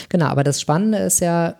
Genau, 0.09 0.25
aber 0.25 0.43
das 0.43 0.61
Spannende 0.61 0.99
ist 0.99 1.19
ja, 1.19 1.55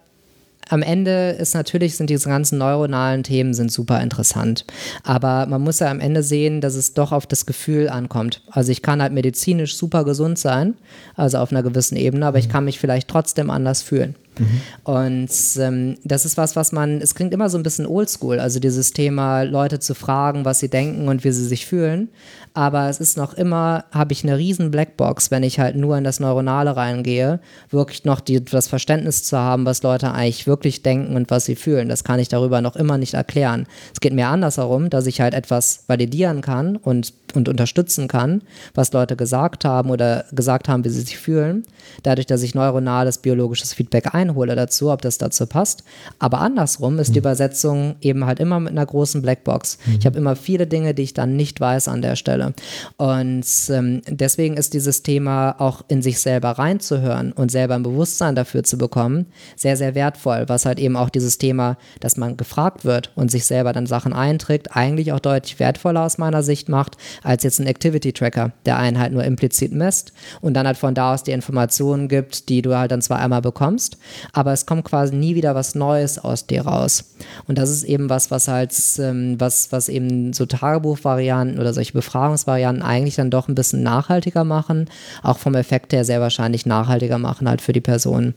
am 0.70 0.82
Ende 0.82 1.32
ist 1.32 1.54
natürlich, 1.54 1.98
sind 1.98 2.10
diese 2.10 2.30
ganzen 2.30 2.58
neuronalen 2.58 3.24
Themen 3.24 3.54
sind 3.54 3.72
super 3.72 4.02
interessant. 4.02 4.66
Aber 5.04 5.46
man 5.46 5.62
muss 5.62 5.80
ja 5.80 5.92
am 5.92 6.00
Ende 6.00 6.24
sehen, 6.24 6.62
dass 6.62 6.75
es 6.75 6.94
doch 6.94 7.12
auf 7.12 7.28
das 7.28 7.46
Gefühl 7.46 7.90
ankommt. 7.90 8.42
Also 8.50 8.72
ich 8.72 8.82
kann 8.82 9.02
halt 9.02 9.13
medizinisch 9.13 9.75
super 9.75 10.06
gesund 10.06 10.40
sein, 10.40 10.75
also 11.16 11.38
auf 11.40 11.52
einer 11.52 11.63
gewissen 11.63 11.98
Ebene, 11.98 12.25
aber 12.25 12.40
ich 12.40 12.50
kann 12.50 12.66
mich 12.66 12.80
vielleicht 12.80 13.10
trotzdem 13.10 13.50
anders 13.50 13.82
fühlen. 13.82 14.16
Mhm. 14.40 14.62
Und 14.84 15.30
ähm, 15.60 15.98
das 16.04 16.25
ist 16.25 16.38
was, 16.38 16.56
was 16.56 16.72
man, 16.72 17.02
es 17.02 17.16
klingt 17.16 17.34
immer 17.34 17.50
so 17.50 17.58
ein 17.58 17.63
bisschen 17.63 17.86
oldschool, 17.86 18.40
also 18.40 18.60
dieses 18.60 18.92
Thema, 18.94 19.44
Leute 19.44 19.80
zu 19.80 19.94
fragen, 19.96 20.46
was 20.46 20.60
sie 20.60 20.70
denken 20.70 21.08
und 21.08 21.24
wie 21.24 21.32
sie 21.32 21.46
sich 21.46 21.66
fühlen. 21.66 22.10
Aber 22.56 22.88
es 22.88 23.00
ist 23.00 23.18
noch 23.18 23.34
immer, 23.34 23.86
habe 23.92 24.13
ich 24.13 24.24
eine 24.24 24.38
riesen 24.38 24.70
Blackbox, 24.70 25.32
wenn 25.32 25.42
ich 25.42 25.60
halt 25.60 25.75
nur 25.75 25.98
in 25.98 26.04
das 26.04 26.20
Neuronale 26.20 26.75
reingehe, 26.75 27.40
wirklich 27.72 28.06
noch 28.06 28.20
die, 28.20 28.46
das 28.46 28.68
Verständnis 28.68 29.24
zu 29.24 29.40
haben, 29.40 29.66
was 29.66 29.82
Leute 29.82 30.12
eigentlich 30.12 30.46
wirklich 30.46 30.84
denken 30.84 31.16
und 31.16 31.32
was 31.32 31.46
sie 31.46 31.56
fühlen. 31.56 31.90
Das 31.90 32.04
kann 32.04 32.20
ich 32.20 32.30
darüber 32.30 32.62
noch 32.62 32.75
immer 32.75 33.00
nicht 33.00 33.16
erklären. 33.16 33.66
Es 33.92 34.02
geht 34.02 34.13
mir 34.13 34.28
andersherum, 34.28 34.92
dass 34.92 35.08
ich 35.08 35.20
halt 35.20 35.34
etwas 35.34 35.86
validieren 35.88 36.42
kann 36.42 36.75
und, 36.75 37.13
und 37.34 37.50
unterstützen 37.50 38.08
kann, 38.08 38.44
was 38.75 38.94
Leute 38.94 39.16
gesagt 39.16 39.66
haben 39.66 39.90
oder 39.90 40.25
gesagt 40.32 40.70
haben, 40.70 40.86
wie 40.86 40.90
sie 40.90 41.02
sich 41.02 41.18
fühlen. 41.18 41.63
Dadurch, 42.04 42.28
dass 42.28 42.44
ich 42.44 42.54
neuronales 42.54 43.18
biologisches 43.18 43.74
Feedback 43.74 44.13
einhole 44.24 44.56
dazu, 44.56 44.92
ob 44.92 45.01
das 45.01 45.18
dazu 45.18 45.46
passt. 45.46 45.84
Aber 46.20 46.39
andersrum 46.39 47.00
ist 47.00 47.10
die 47.10 47.20
mhm. 47.20 47.24
Übersetzung 47.24 47.96
eben 48.01 48.25
halt 48.25 48.39
immer 48.39 48.60
mit 48.60 48.72
einer 48.72 48.86
großen 48.86 49.22
Blackbox. 49.22 49.77
Mhm. 49.86 49.96
Ich 50.00 50.06
habe 50.06 50.18
immer 50.18 50.36
viele 50.36 50.68
Dinge, 50.68 50.94
die 50.94 51.03
ich 51.03 51.14
dann 51.14 51.36
nicht 51.36 51.59
weiß 51.59 51.88
an 51.88 52.01
der 52.01 52.16
Stelle. 52.16 52.53
Und 52.98 53.46
ähm, 53.70 54.01
deswegen 54.07 54.57
ist 54.57 54.74
dieses 54.74 55.03
Thema 55.03 55.55
auch 55.59 55.83
in 55.88 56.01
sich 56.01 56.20
selber 56.20 56.51
reinzuhören 56.51 57.31
und 57.31 57.51
selber 57.51 57.75
ein 57.75 57.83
Bewusstsein 57.83 58.36
dafür 58.36 58.64
zu 58.64 58.77
bekommen, 58.77 59.27
sehr, 59.55 59.77
sehr 59.77 59.96
wertvoll, 59.96 60.46
was 60.48 60.66
halt 60.66 60.79
eben 60.79 60.96
auch 60.96 61.09
dieses 61.09 61.38
Thema, 61.38 61.77
dass 62.00 62.18
man 62.18 62.38
gefragt 62.38 62.86
wird 62.86 63.12
und 63.16 63.31
sich 63.31 63.46
selber 63.46 63.74
dann 63.74 63.86
Sachen 63.86 64.14
einträgt, 64.14 64.75
eigentlich 64.75 65.12
auch 65.12 65.20
deutlich 65.20 65.59
wertvoller 65.59 66.03
aus 66.03 66.18
meiner 66.18 66.44
Sicht 66.44 66.70
macht, 66.70 66.98
als 67.24 67.44
jetzt 67.44 67.59
ein 67.59 67.68
Activity 67.68 68.14
Tracker, 68.14 68.51
der 68.66 68.77
einen 68.77 69.00
halt 69.00 69.14
nur 69.14 69.24
implizit 69.24 69.74
misst 69.74 70.14
und 70.42 70.53
dann 70.53 70.68
halt 70.68 70.77
von 70.77 70.96
da 70.96 71.14
aus 71.14 71.24
die 71.24 71.31
Informationen 71.31 72.07
gibt, 72.07 72.50
die 72.50 72.62
du 72.62 72.77
halt 72.77 72.92
dann 72.92 73.01
zwar 73.01 73.20
einmal 73.20 73.42
bekommst, 73.42 73.98
aber 74.32 74.54
es 74.54 74.66
kommt 74.66 74.86
quasi 74.86 75.16
nie 75.16 75.36
wieder 75.36 75.56
was 75.56 75.76
Neues 75.76 76.20
aus 76.20 76.48
dir 76.48 76.66
raus. 76.66 77.14
Und 77.48 77.58
das 77.58 77.70
ist 77.70 77.84
eben 77.84 78.10
was, 78.10 78.32
was 78.32 78.48
halt, 78.48 78.74
ähm, 79.00 79.40
was, 79.40 79.72
was 79.72 79.90
eben 79.90 80.34
so 80.34 80.46
Tagebuchvarianten 80.46 81.60
oder 81.60 81.74
solche 81.74 81.94
Befragungen 81.94 82.24
Übertragungsvarianten 82.24 82.84
eigentlich 82.84 83.16
dann 83.16 83.32
doch 83.32 83.48
ein 83.48 83.56
bisschen 83.56 83.84
nachhaltiger 83.84 84.44
machen, 84.44 84.90
auch 85.22 85.38
vom 85.38 85.56
Effekt 85.56 85.94
her 85.94 86.06
sehr 86.06 86.22
wahrscheinlich 86.22 86.66
nachhaltiger 86.66 87.18
machen 87.18 87.50
halt 87.50 87.62
für 87.62 87.74
die 87.74 87.82
Personen. 87.82 88.36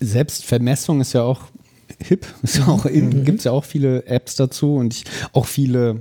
Selbstvermessung 0.00 1.00
ist 1.00 1.12
ja 1.12 1.22
auch 1.22 1.42
hip, 1.98 2.26
ist 2.42 2.58
ja 2.58 2.66
auch 2.66 2.84
mhm. 2.84 3.24
gibt 3.24 3.38
es 3.38 3.44
ja 3.44 3.52
auch 3.52 3.64
viele 3.64 4.06
Apps 4.06 4.36
dazu 4.36 4.76
und 4.76 4.94
ich, 4.94 5.04
auch 5.32 5.46
viele 5.46 6.00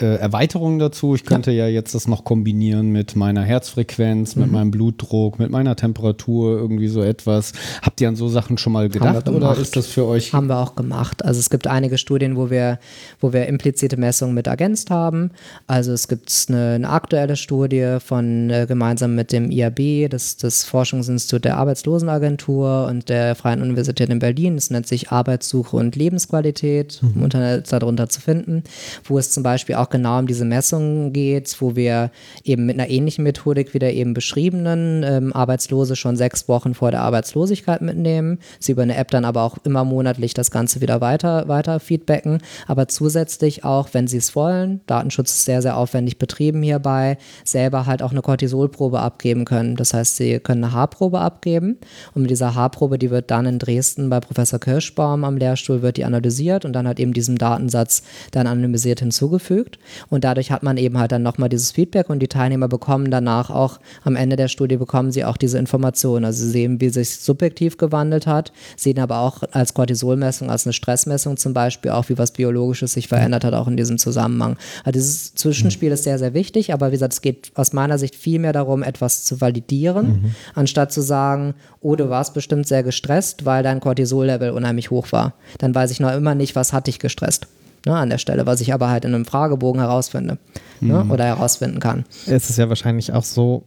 äh, 0.00 0.16
Erweiterungen 0.16 0.78
dazu. 0.78 1.14
Ich 1.14 1.24
könnte 1.24 1.50
ja. 1.50 1.66
ja. 1.66 1.72
jetzt 1.72 1.94
das 1.94 2.08
noch 2.08 2.24
kombinieren 2.24 2.90
mit 2.90 3.16
meiner 3.16 3.42
Herzfrequenz, 3.42 4.36
mhm. 4.36 4.42
mit 4.42 4.52
meinem 4.52 4.70
Blutdruck, 4.70 5.38
mit 5.38 5.50
meiner 5.50 5.76
Temperatur, 5.76 6.58
irgendwie 6.58 6.88
so 6.88 7.02
etwas. 7.02 7.52
Habt 7.82 8.00
ihr 8.00 8.08
an 8.08 8.16
so 8.16 8.28
Sachen 8.28 8.58
schon 8.58 8.72
mal 8.72 8.88
gedacht 8.88 9.28
oder 9.28 9.56
ist 9.56 9.76
das 9.76 9.86
für 9.86 10.06
euch? 10.06 10.32
Haben 10.32 10.48
wir 10.48 10.58
auch 10.58 10.74
gemacht. 10.74 11.24
Also 11.24 11.40
es 11.40 11.50
gibt 11.50 11.66
einige 11.66 11.98
Studien, 11.98 12.36
wo 12.36 12.50
wir, 12.50 12.78
wo 13.20 13.32
wir 13.32 13.46
implizite 13.46 13.96
Messungen 13.96 14.34
mit 14.34 14.46
ergänzt 14.46 14.90
haben. 14.90 15.30
Also 15.66 15.92
es 15.92 16.08
gibt 16.08 16.30
eine, 16.48 16.74
eine 16.74 16.90
aktuelle 16.90 17.36
Studie 17.36 17.98
von 18.04 18.50
äh, 18.50 18.66
gemeinsam 18.66 19.14
mit 19.14 19.32
dem 19.32 19.50
IAB, 19.50 20.10
das, 20.10 20.36
das 20.36 20.64
Forschungsinstitut 20.64 21.44
der 21.44 21.56
Arbeitslosenagentur 21.56 22.86
und 22.88 23.08
der 23.08 23.34
Freien 23.34 23.62
Universität 23.62 24.08
in 24.08 24.18
Berlin. 24.18 24.56
Das 24.56 24.70
nennt 24.70 24.86
sich 24.86 25.10
Arbeitssuche 25.10 25.76
und 25.76 25.96
Lebensqualität, 25.96 27.00
mhm. 27.02 27.12
im 27.14 27.24
Internet 27.24 27.72
darunter 27.72 28.08
zu 28.08 28.20
finden, 28.20 28.64
wo 29.04 29.18
es 29.18 29.30
zum 29.30 29.39
zum 29.40 29.44
Beispiel 29.44 29.76
auch 29.76 29.88
genau 29.88 30.18
um 30.18 30.26
diese 30.26 30.44
Messungen 30.44 31.14
geht, 31.14 31.56
wo 31.62 31.74
wir 31.74 32.10
eben 32.44 32.66
mit 32.66 32.78
einer 32.78 32.90
ähnlichen 32.90 33.24
Methodik 33.24 33.72
wie 33.72 33.78
der 33.78 33.94
eben 33.94 34.12
beschriebenen 34.12 35.02
ähm, 35.02 35.32
Arbeitslose 35.32 35.96
schon 35.96 36.14
sechs 36.14 36.46
Wochen 36.46 36.74
vor 36.74 36.90
der 36.90 37.00
Arbeitslosigkeit 37.00 37.80
mitnehmen, 37.80 38.38
sie 38.58 38.72
über 38.72 38.82
eine 38.82 38.96
App 38.96 39.10
dann 39.10 39.24
aber 39.24 39.40
auch 39.44 39.56
immer 39.64 39.82
monatlich 39.82 40.34
das 40.34 40.50
Ganze 40.50 40.82
wieder 40.82 41.00
weiter, 41.00 41.48
weiter 41.48 41.80
feedbacken, 41.80 42.42
aber 42.66 42.86
zusätzlich 42.88 43.64
auch, 43.64 43.88
wenn 43.92 44.08
sie 44.08 44.18
es 44.18 44.36
wollen, 44.36 44.82
Datenschutz 44.86 45.30
ist 45.30 45.46
sehr, 45.46 45.62
sehr 45.62 45.78
aufwendig 45.78 46.18
betrieben 46.18 46.62
hierbei, 46.62 47.16
selber 47.42 47.86
halt 47.86 48.02
auch 48.02 48.10
eine 48.10 48.20
Cortisolprobe 48.20 49.00
abgeben 49.00 49.46
können. 49.46 49.74
Das 49.76 49.94
heißt, 49.94 50.16
sie 50.16 50.38
können 50.38 50.64
eine 50.64 50.74
Haarprobe 50.74 51.18
abgeben 51.18 51.78
und 52.12 52.20
mit 52.20 52.30
dieser 52.30 52.54
Haarprobe, 52.54 52.98
die 52.98 53.10
wird 53.10 53.30
dann 53.30 53.46
in 53.46 53.58
Dresden 53.58 54.10
bei 54.10 54.20
Professor 54.20 54.58
Kirschbaum 54.58 55.24
am 55.24 55.38
Lehrstuhl, 55.38 55.80
wird 55.80 55.96
die 55.96 56.04
analysiert 56.04 56.66
und 56.66 56.74
dann 56.74 56.86
halt 56.86 57.00
eben 57.00 57.14
diesem 57.14 57.38
Datensatz 57.38 58.02
dann 58.32 58.46
anonymisiert 58.46 59.00
hinzugefügt 59.00 59.29
hinzugefügt 59.30 59.78
und 60.08 60.24
dadurch 60.24 60.50
hat 60.50 60.62
man 60.62 60.76
eben 60.76 60.98
halt 60.98 61.12
dann 61.12 61.22
nochmal 61.22 61.48
dieses 61.48 61.70
Feedback 61.70 62.10
und 62.10 62.20
die 62.20 62.28
Teilnehmer 62.28 62.68
bekommen 62.68 63.10
danach 63.10 63.50
auch 63.50 63.78
am 64.04 64.16
Ende 64.16 64.36
der 64.36 64.48
Studie 64.48 64.76
bekommen 64.76 65.12
sie 65.12 65.24
auch 65.24 65.36
diese 65.36 65.58
Informationen. 65.58 66.24
Also 66.24 66.44
sie 66.44 66.50
sehen, 66.50 66.80
wie 66.80 66.90
sich 66.90 67.18
subjektiv 67.18 67.78
gewandelt 67.78 68.26
hat, 68.26 68.52
sehen 68.76 68.98
aber 68.98 69.20
auch 69.20 69.42
als 69.52 69.74
Cortisolmessung, 69.74 70.50
als 70.50 70.66
eine 70.66 70.72
Stressmessung 70.72 71.36
zum 71.36 71.54
Beispiel 71.54 71.92
auch, 71.92 72.08
wie 72.08 72.18
was 72.18 72.32
Biologisches 72.32 72.92
sich 72.92 73.08
verändert 73.08 73.44
hat, 73.44 73.54
auch 73.54 73.68
in 73.68 73.76
diesem 73.76 73.98
Zusammenhang. 73.98 74.56
Also 74.84 74.92
dieses 74.92 75.34
Zwischenspiel 75.34 75.92
ist 75.92 76.04
sehr, 76.04 76.18
sehr 76.18 76.34
wichtig, 76.34 76.72
aber 76.72 76.88
wie 76.88 76.92
gesagt, 76.92 77.12
es 77.12 77.22
geht 77.22 77.52
aus 77.54 77.72
meiner 77.72 77.98
Sicht 77.98 78.14
viel 78.14 78.38
mehr 78.38 78.52
darum, 78.52 78.82
etwas 78.82 79.24
zu 79.24 79.40
validieren, 79.40 80.06
mhm. 80.06 80.34
anstatt 80.54 80.92
zu 80.92 81.00
sagen, 81.00 81.54
oh, 81.80 81.96
du 81.96 82.10
warst 82.10 82.34
bestimmt 82.34 82.66
sehr 82.66 82.82
gestresst, 82.82 83.44
weil 83.44 83.62
dein 83.62 83.80
Cortisol-Level 83.80 84.50
unheimlich 84.50 84.90
hoch 84.90 85.12
war. 85.12 85.34
Dann 85.58 85.74
weiß 85.74 85.90
ich 85.90 86.00
noch 86.00 86.12
immer 86.12 86.34
nicht, 86.34 86.56
was 86.56 86.72
hat 86.72 86.86
dich 86.86 86.98
gestresst 86.98 87.46
ne, 87.86 87.96
an 87.96 88.10
der 88.10 88.18
Stelle, 88.18 88.46
was 88.46 88.60
ich 88.60 88.72
aber 88.72 88.88
halt 88.88 89.04
in 89.04 89.14
einem 89.14 89.24
Fragebogen 89.24 89.80
herausfinde 89.80 90.38
ne, 90.80 91.04
mhm. 91.04 91.10
oder 91.10 91.24
herausfinden 91.24 91.80
kann. 91.80 92.04
Es 92.26 92.50
ist 92.50 92.58
ja 92.58 92.68
wahrscheinlich 92.68 93.12
auch 93.12 93.24
so, 93.24 93.64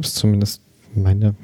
ist 0.00 0.16
zumindest 0.16 0.62
meine 0.94 1.34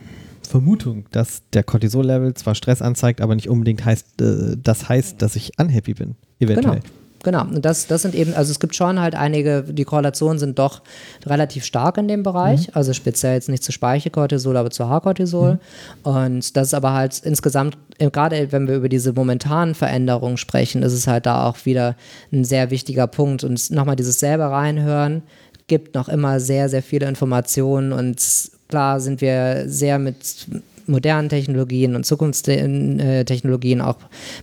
Vermutung, 0.43 1.05
dass 1.13 1.43
der 1.53 1.63
Cortisol-Level 1.63 2.35
zwar 2.35 2.55
Stress 2.55 2.83
anzeigt, 2.83 3.21
aber 3.21 3.35
nicht 3.35 3.49
unbedingt 3.49 3.85
heißt, 3.85 4.21
äh, 4.21 4.57
das 4.61 4.89
heißt, 4.89 5.23
dass 5.23 5.37
ich 5.37 5.53
unhappy 5.59 5.95
bin, 5.95 6.17
eventuell. 6.41 6.81
Genau. 6.81 7.00
Genau, 7.23 7.43
und 7.43 7.65
das, 7.65 7.87
das 7.87 8.03
sind 8.03 8.15
eben, 8.15 8.33
also 8.33 8.51
es 8.51 8.61
gibt 8.61 8.75
schon 8.75 8.99
halt 8.99 9.15
einige, 9.15 9.63
die 9.63 9.85
Korrelationen 9.85 10.39
sind 10.39 10.59
doch 10.59 10.81
relativ 11.27 11.65
stark 11.65 11.99
in 11.99 12.09
dem 12.09 12.23
Bereich, 12.23 12.69
mhm. 12.69 12.73
also 12.75 12.95
speziell 12.95 13.35
jetzt 13.35 13.51
nicht 13.51 13.63
zu 13.63 13.73
Speichelcortisol, 13.73 14.57
aber 14.57 14.71
zu 14.71 14.89
Haarcortisol. 14.89 15.55
Mhm. 15.55 15.59
Und 16.03 16.57
das 16.57 16.69
ist 16.69 16.75
aber 16.75 16.95
halt 16.95 17.21
insgesamt, 17.23 17.77
gerade 17.99 18.53
wenn 18.53 18.67
wir 18.67 18.77
über 18.77 18.89
diese 18.89 19.13
momentanen 19.13 19.75
Veränderungen 19.75 20.39
sprechen, 20.39 20.83
ist 20.83 20.95
es 20.95 21.07
halt 21.07 21.27
da 21.27 21.47
auch 21.47 21.67
wieder 21.67 21.95
ein 22.33 22.45
sehr 22.45 22.71
wichtiger 22.71 23.07
Punkt. 23.07 23.45
Und 23.45 23.71
nochmal 23.71 23.97
dieses 23.97 24.19
selber 24.19 24.47
reinhören, 24.47 25.23
gibt 25.67 25.95
noch 25.95 26.09
immer 26.09 26.41
sehr, 26.41 26.69
sehr 26.69 26.83
viele 26.83 27.07
Informationen 27.07 27.93
und 27.93 28.21
klar 28.69 28.99
sind 28.99 29.21
wir 29.21 29.65
sehr 29.67 29.99
mit 29.99 30.47
modernen 30.87 31.29
Technologien 31.29 31.95
und 31.95 32.05
Zukunftstechnologien 32.05 33.81
auch 33.81 33.97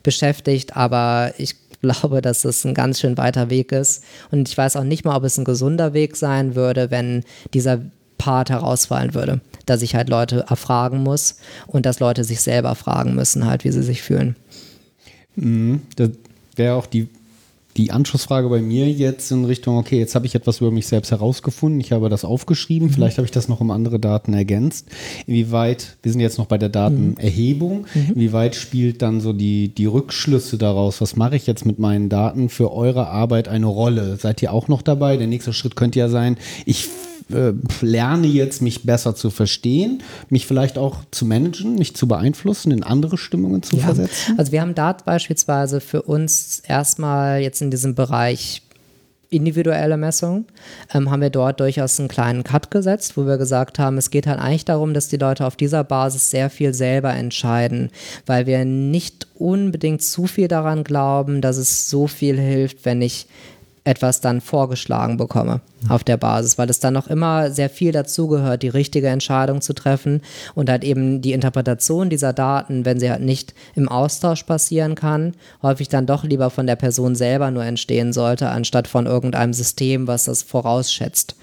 beschäftigt, 0.03 0.77
aber 0.77 1.33
ich 1.37 1.55
glaube, 1.81 2.21
dass 2.21 2.45
es 2.45 2.65
ein 2.65 2.73
ganz 2.73 2.99
schön 2.99 3.17
weiter 3.17 3.49
Weg 3.49 3.71
ist. 3.71 4.03
Und 4.31 4.49
ich 4.49 4.57
weiß 4.57 4.75
auch 4.75 4.83
nicht 4.83 5.05
mal, 5.05 5.15
ob 5.15 5.23
es 5.23 5.37
ein 5.37 5.45
gesunder 5.45 5.93
Weg 5.93 6.15
sein 6.15 6.55
würde, 6.55 6.91
wenn 6.91 7.23
dieser 7.53 7.81
Part 8.17 8.49
herausfallen 8.49 9.13
würde. 9.13 9.41
Dass 9.65 9.81
ich 9.81 9.95
halt 9.95 10.09
Leute 10.09 10.45
erfragen 10.49 11.03
muss 11.03 11.37
und 11.67 11.85
dass 11.85 11.99
Leute 11.99 12.23
sich 12.23 12.41
selber 12.41 12.75
fragen 12.75 13.15
müssen, 13.15 13.45
halt, 13.45 13.63
wie 13.63 13.71
sie 13.71 13.83
sich 13.83 14.01
fühlen. 14.01 14.35
Mhm, 15.35 15.81
das 15.95 16.11
wäre 16.55 16.75
auch 16.75 16.87
die 16.87 17.09
die 17.77 17.91
Anschlussfrage 17.91 18.49
bei 18.49 18.61
mir 18.61 18.89
jetzt 18.89 19.31
in 19.31 19.45
Richtung, 19.45 19.77
okay, 19.77 19.99
jetzt 19.99 20.15
habe 20.15 20.25
ich 20.25 20.35
etwas 20.35 20.61
über 20.61 20.71
mich 20.71 20.87
selbst 20.87 21.11
herausgefunden, 21.11 21.79
ich 21.79 21.91
habe 21.91 22.09
das 22.09 22.25
aufgeschrieben, 22.25 22.87
mhm. 22.87 22.93
vielleicht 22.93 23.17
habe 23.17 23.25
ich 23.25 23.31
das 23.31 23.47
noch 23.47 23.61
um 23.61 23.71
andere 23.71 23.99
Daten 23.99 24.33
ergänzt. 24.33 24.87
Inwieweit, 25.27 25.97
wir 26.01 26.11
sind 26.11 26.21
jetzt 26.21 26.37
noch 26.37 26.47
bei 26.47 26.57
der 26.57 26.69
Datenerhebung, 26.69 27.85
mhm. 27.93 28.13
inwieweit 28.15 28.55
spielt 28.55 29.01
dann 29.01 29.21
so 29.21 29.33
die, 29.33 29.69
die 29.69 29.85
Rückschlüsse 29.85 30.57
daraus, 30.57 31.01
was 31.01 31.15
mache 31.15 31.35
ich 31.35 31.45
jetzt 31.45 31.65
mit 31.65 31.79
meinen 31.79 32.09
Daten 32.09 32.49
für 32.49 32.73
eure 32.73 33.07
Arbeit 33.07 33.47
eine 33.47 33.67
Rolle? 33.67 34.17
Seid 34.17 34.41
ihr 34.41 34.51
auch 34.51 34.67
noch 34.67 34.81
dabei? 34.81 35.17
Der 35.17 35.27
nächste 35.27 35.53
Schritt 35.53 35.75
könnte 35.75 35.99
ja 35.99 36.09
sein, 36.09 36.37
ich 36.65 36.89
äh, 37.31 37.53
lerne 37.81 38.27
jetzt, 38.27 38.61
mich 38.61 38.83
besser 38.83 39.15
zu 39.15 39.29
verstehen, 39.29 40.03
mich 40.29 40.45
vielleicht 40.45 40.77
auch 40.77 40.97
zu 41.11 41.25
managen, 41.25 41.75
mich 41.75 41.95
zu 41.95 42.07
beeinflussen, 42.07 42.71
in 42.71 42.83
andere 42.83 43.17
Stimmungen 43.17 43.63
zu 43.63 43.77
ja. 43.77 43.83
versetzen? 43.83 44.35
Also 44.37 44.51
wir 44.51 44.61
haben 44.61 44.75
da 44.75 44.93
beispielsweise 44.93 45.81
für 45.81 46.03
uns 46.03 46.61
erstmal 46.65 47.41
jetzt 47.41 47.61
in 47.61 47.71
diesem 47.71 47.95
Bereich 47.95 48.61
individuelle 49.29 49.97
Messung, 49.97 50.45
ähm, 50.93 51.11
haben 51.11 51.21
wir 51.21 51.29
dort 51.29 51.59
durchaus 51.59 51.99
einen 51.99 52.07
kleinen 52.07 52.43
Cut 52.43 52.71
gesetzt, 52.71 53.17
wo 53.17 53.25
wir 53.25 53.37
gesagt 53.37 53.79
haben, 53.79 53.97
es 53.97 54.09
geht 54.09 54.27
halt 54.27 54.39
eigentlich 54.39 54.65
darum, 54.65 54.93
dass 54.93 55.09
die 55.09 55.17
Leute 55.17 55.45
auf 55.45 55.55
dieser 55.55 55.83
Basis 55.83 56.29
sehr 56.29 56.49
viel 56.49 56.73
selber 56.73 57.13
entscheiden, 57.13 57.91
weil 58.25 58.45
wir 58.45 58.63
nicht 58.65 59.27
unbedingt 59.35 60.01
zu 60.01 60.27
viel 60.27 60.47
daran 60.47 60.83
glauben, 60.83 61.41
dass 61.41 61.57
es 61.57 61.89
so 61.89 62.07
viel 62.07 62.39
hilft, 62.39 62.85
wenn 62.85 63.01
ich 63.01 63.27
etwas 63.87 64.19
dann 64.19 64.41
vorgeschlagen 64.41 65.15
bekomme 65.15 65.61
auf 65.87 66.03
der 66.03 66.17
Basis, 66.17 66.57
weil 66.57 66.69
es 66.69 66.79
dann 66.79 66.93
noch 66.93 67.07
immer 67.07 67.51
sehr 67.51 67.69
viel 67.69 67.91
dazugehört, 67.91 68.63
die 68.63 68.67
richtige 68.67 69.07
Entscheidung 69.07 69.61
zu 69.61 69.73
treffen 69.73 70.21
und 70.55 70.69
halt 70.69 70.83
eben 70.83 71.21
die 71.21 71.31
Interpretation 71.31 72.09
dieser 72.09 72.33
Daten, 72.33 72.83
wenn 72.83 72.99
sie 72.99 73.09
halt 73.09 73.21
nicht 73.21 73.53
im 73.75 73.87
Austausch 73.87 74.43
passieren 74.43 74.95
kann, 74.95 75.35
häufig 75.61 75.87
dann 75.87 76.05
doch 76.05 76.23
lieber 76.23 76.49
von 76.49 76.67
der 76.67 76.75
Person 76.75 77.15
selber 77.15 77.49
nur 77.51 77.63
entstehen 77.63 78.11
sollte, 78.11 78.49
anstatt 78.49 78.87
von 78.87 79.05
irgendeinem 79.05 79.53
System, 79.53 80.07
was 80.07 80.25
das 80.25 80.43
vorausschätzt. 80.43 81.35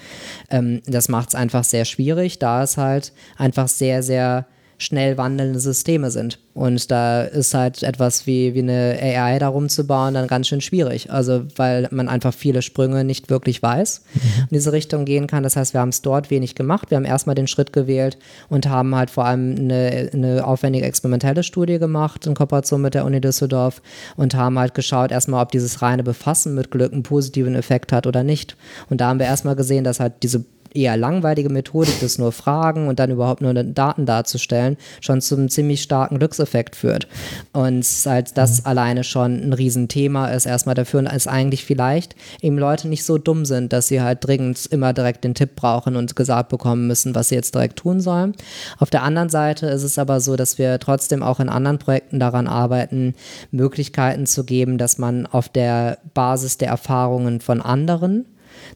Ähm, 0.50 0.82
das 0.86 1.08
macht 1.08 1.30
es 1.30 1.34
einfach 1.34 1.64
sehr 1.64 1.86
schwierig, 1.86 2.38
da 2.38 2.62
es 2.62 2.76
halt 2.76 3.12
einfach 3.38 3.68
sehr, 3.68 4.02
sehr 4.02 4.46
schnell 4.78 5.16
wandelnde 5.16 5.60
Systeme 5.60 6.10
sind. 6.10 6.38
Und 6.54 6.92
da 6.92 7.22
ist 7.22 7.52
halt 7.52 7.82
etwas 7.82 8.28
wie, 8.28 8.54
wie 8.54 8.60
eine 8.60 8.96
AI 9.00 9.40
darum 9.40 9.68
zu 9.68 9.86
bauen 9.86 10.14
dann 10.14 10.28
ganz 10.28 10.46
schön 10.46 10.60
schwierig. 10.60 11.10
Also 11.10 11.44
weil 11.56 11.88
man 11.90 12.08
einfach 12.08 12.32
viele 12.32 12.62
Sprünge 12.62 13.04
nicht 13.04 13.28
wirklich 13.28 13.60
weiß 13.60 14.02
mhm. 14.14 14.20
in 14.42 14.48
diese 14.52 14.72
Richtung 14.72 15.04
gehen 15.04 15.26
kann. 15.26 15.42
Das 15.42 15.56
heißt, 15.56 15.74
wir 15.74 15.80
haben 15.80 15.88
es 15.88 16.02
dort 16.02 16.30
wenig 16.30 16.54
gemacht. 16.54 16.90
Wir 16.90 16.96
haben 16.96 17.04
erstmal 17.04 17.34
den 17.34 17.48
Schritt 17.48 17.72
gewählt 17.72 18.18
und 18.48 18.68
haben 18.68 18.94
halt 18.94 19.10
vor 19.10 19.24
allem 19.24 19.56
eine, 19.58 20.10
eine 20.12 20.46
aufwendige 20.46 20.86
experimentelle 20.86 21.42
Studie 21.42 21.80
gemacht 21.80 22.24
in 22.26 22.34
Kooperation 22.34 22.80
mit 22.80 22.94
der 22.94 23.04
Uni 23.04 23.20
Düsseldorf 23.20 23.82
und 24.16 24.36
haben 24.36 24.56
halt 24.58 24.74
geschaut 24.74 25.10
erstmal, 25.10 25.42
ob 25.42 25.50
dieses 25.50 25.82
reine 25.82 26.04
Befassen 26.04 26.54
mit 26.54 26.70
Glück 26.70 26.92
einen 26.92 27.02
positiven 27.02 27.56
Effekt 27.56 27.90
hat 27.90 28.06
oder 28.06 28.22
nicht. 28.22 28.56
Und 28.90 29.00
da 29.00 29.08
haben 29.08 29.18
wir 29.18 29.26
erstmal 29.26 29.56
gesehen, 29.56 29.82
dass 29.82 29.98
halt 29.98 30.14
diese 30.22 30.44
eher 30.74 30.96
langweilige 30.96 31.48
Methodik 31.48 32.00
das 32.00 32.18
nur 32.18 32.32
Fragen 32.32 32.88
und 32.88 32.98
dann 32.98 33.10
überhaupt 33.10 33.40
nur 33.40 33.54
Daten 33.54 34.06
darzustellen, 34.06 34.76
schon 35.00 35.20
zu 35.20 35.36
einem 35.36 35.48
ziemlich 35.48 35.82
starken 35.82 36.18
Glückseffekt 36.18 36.76
führt. 36.76 37.06
Und 37.52 37.86
halt 38.06 38.36
das 38.36 38.60
mhm. 38.60 38.66
alleine 38.66 39.04
schon 39.04 39.48
ein 39.48 39.52
Riesenthema 39.52 40.28
ist 40.28 40.46
erstmal 40.46 40.74
dafür 40.74 41.04
es 41.14 41.26
eigentlich 41.26 41.64
vielleicht 41.64 42.16
eben 42.40 42.58
Leute 42.58 42.88
nicht 42.88 43.04
so 43.04 43.18
dumm 43.18 43.44
sind, 43.44 43.72
dass 43.72 43.88
sie 43.88 44.00
halt 44.00 44.26
dringend 44.26 44.66
immer 44.66 44.92
direkt 44.92 45.24
den 45.24 45.34
Tipp 45.34 45.54
brauchen 45.54 45.96
und 45.96 46.16
gesagt 46.16 46.48
bekommen 46.48 46.86
müssen, 46.86 47.14
was 47.14 47.28
sie 47.28 47.34
jetzt 47.34 47.54
direkt 47.54 47.76
tun 47.76 48.00
sollen. 48.00 48.34
Auf 48.78 48.90
der 48.90 49.02
anderen 49.02 49.28
Seite 49.28 49.66
ist 49.66 49.82
es 49.82 49.98
aber 49.98 50.20
so, 50.20 50.36
dass 50.36 50.58
wir 50.58 50.78
trotzdem 50.78 51.22
auch 51.22 51.40
in 51.40 51.48
anderen 51.48 51.78
Projekten 51.78 52.18
daran 52.18 52.46
arbeiten, 52.46 53.14
Möglichkeiten 53.50 54.26
zu 54.26 54.44
geben, 54.44 54.78
dass 54.78 54.98
man 54.98 55.26
auf 55.26 55.48
der 55.48 55.98
Basis 56.14 56.58
der 56.58 56.68
Erfahrungen 56.68 57.40
von 57.40 57.60
anderen 57.60 58.26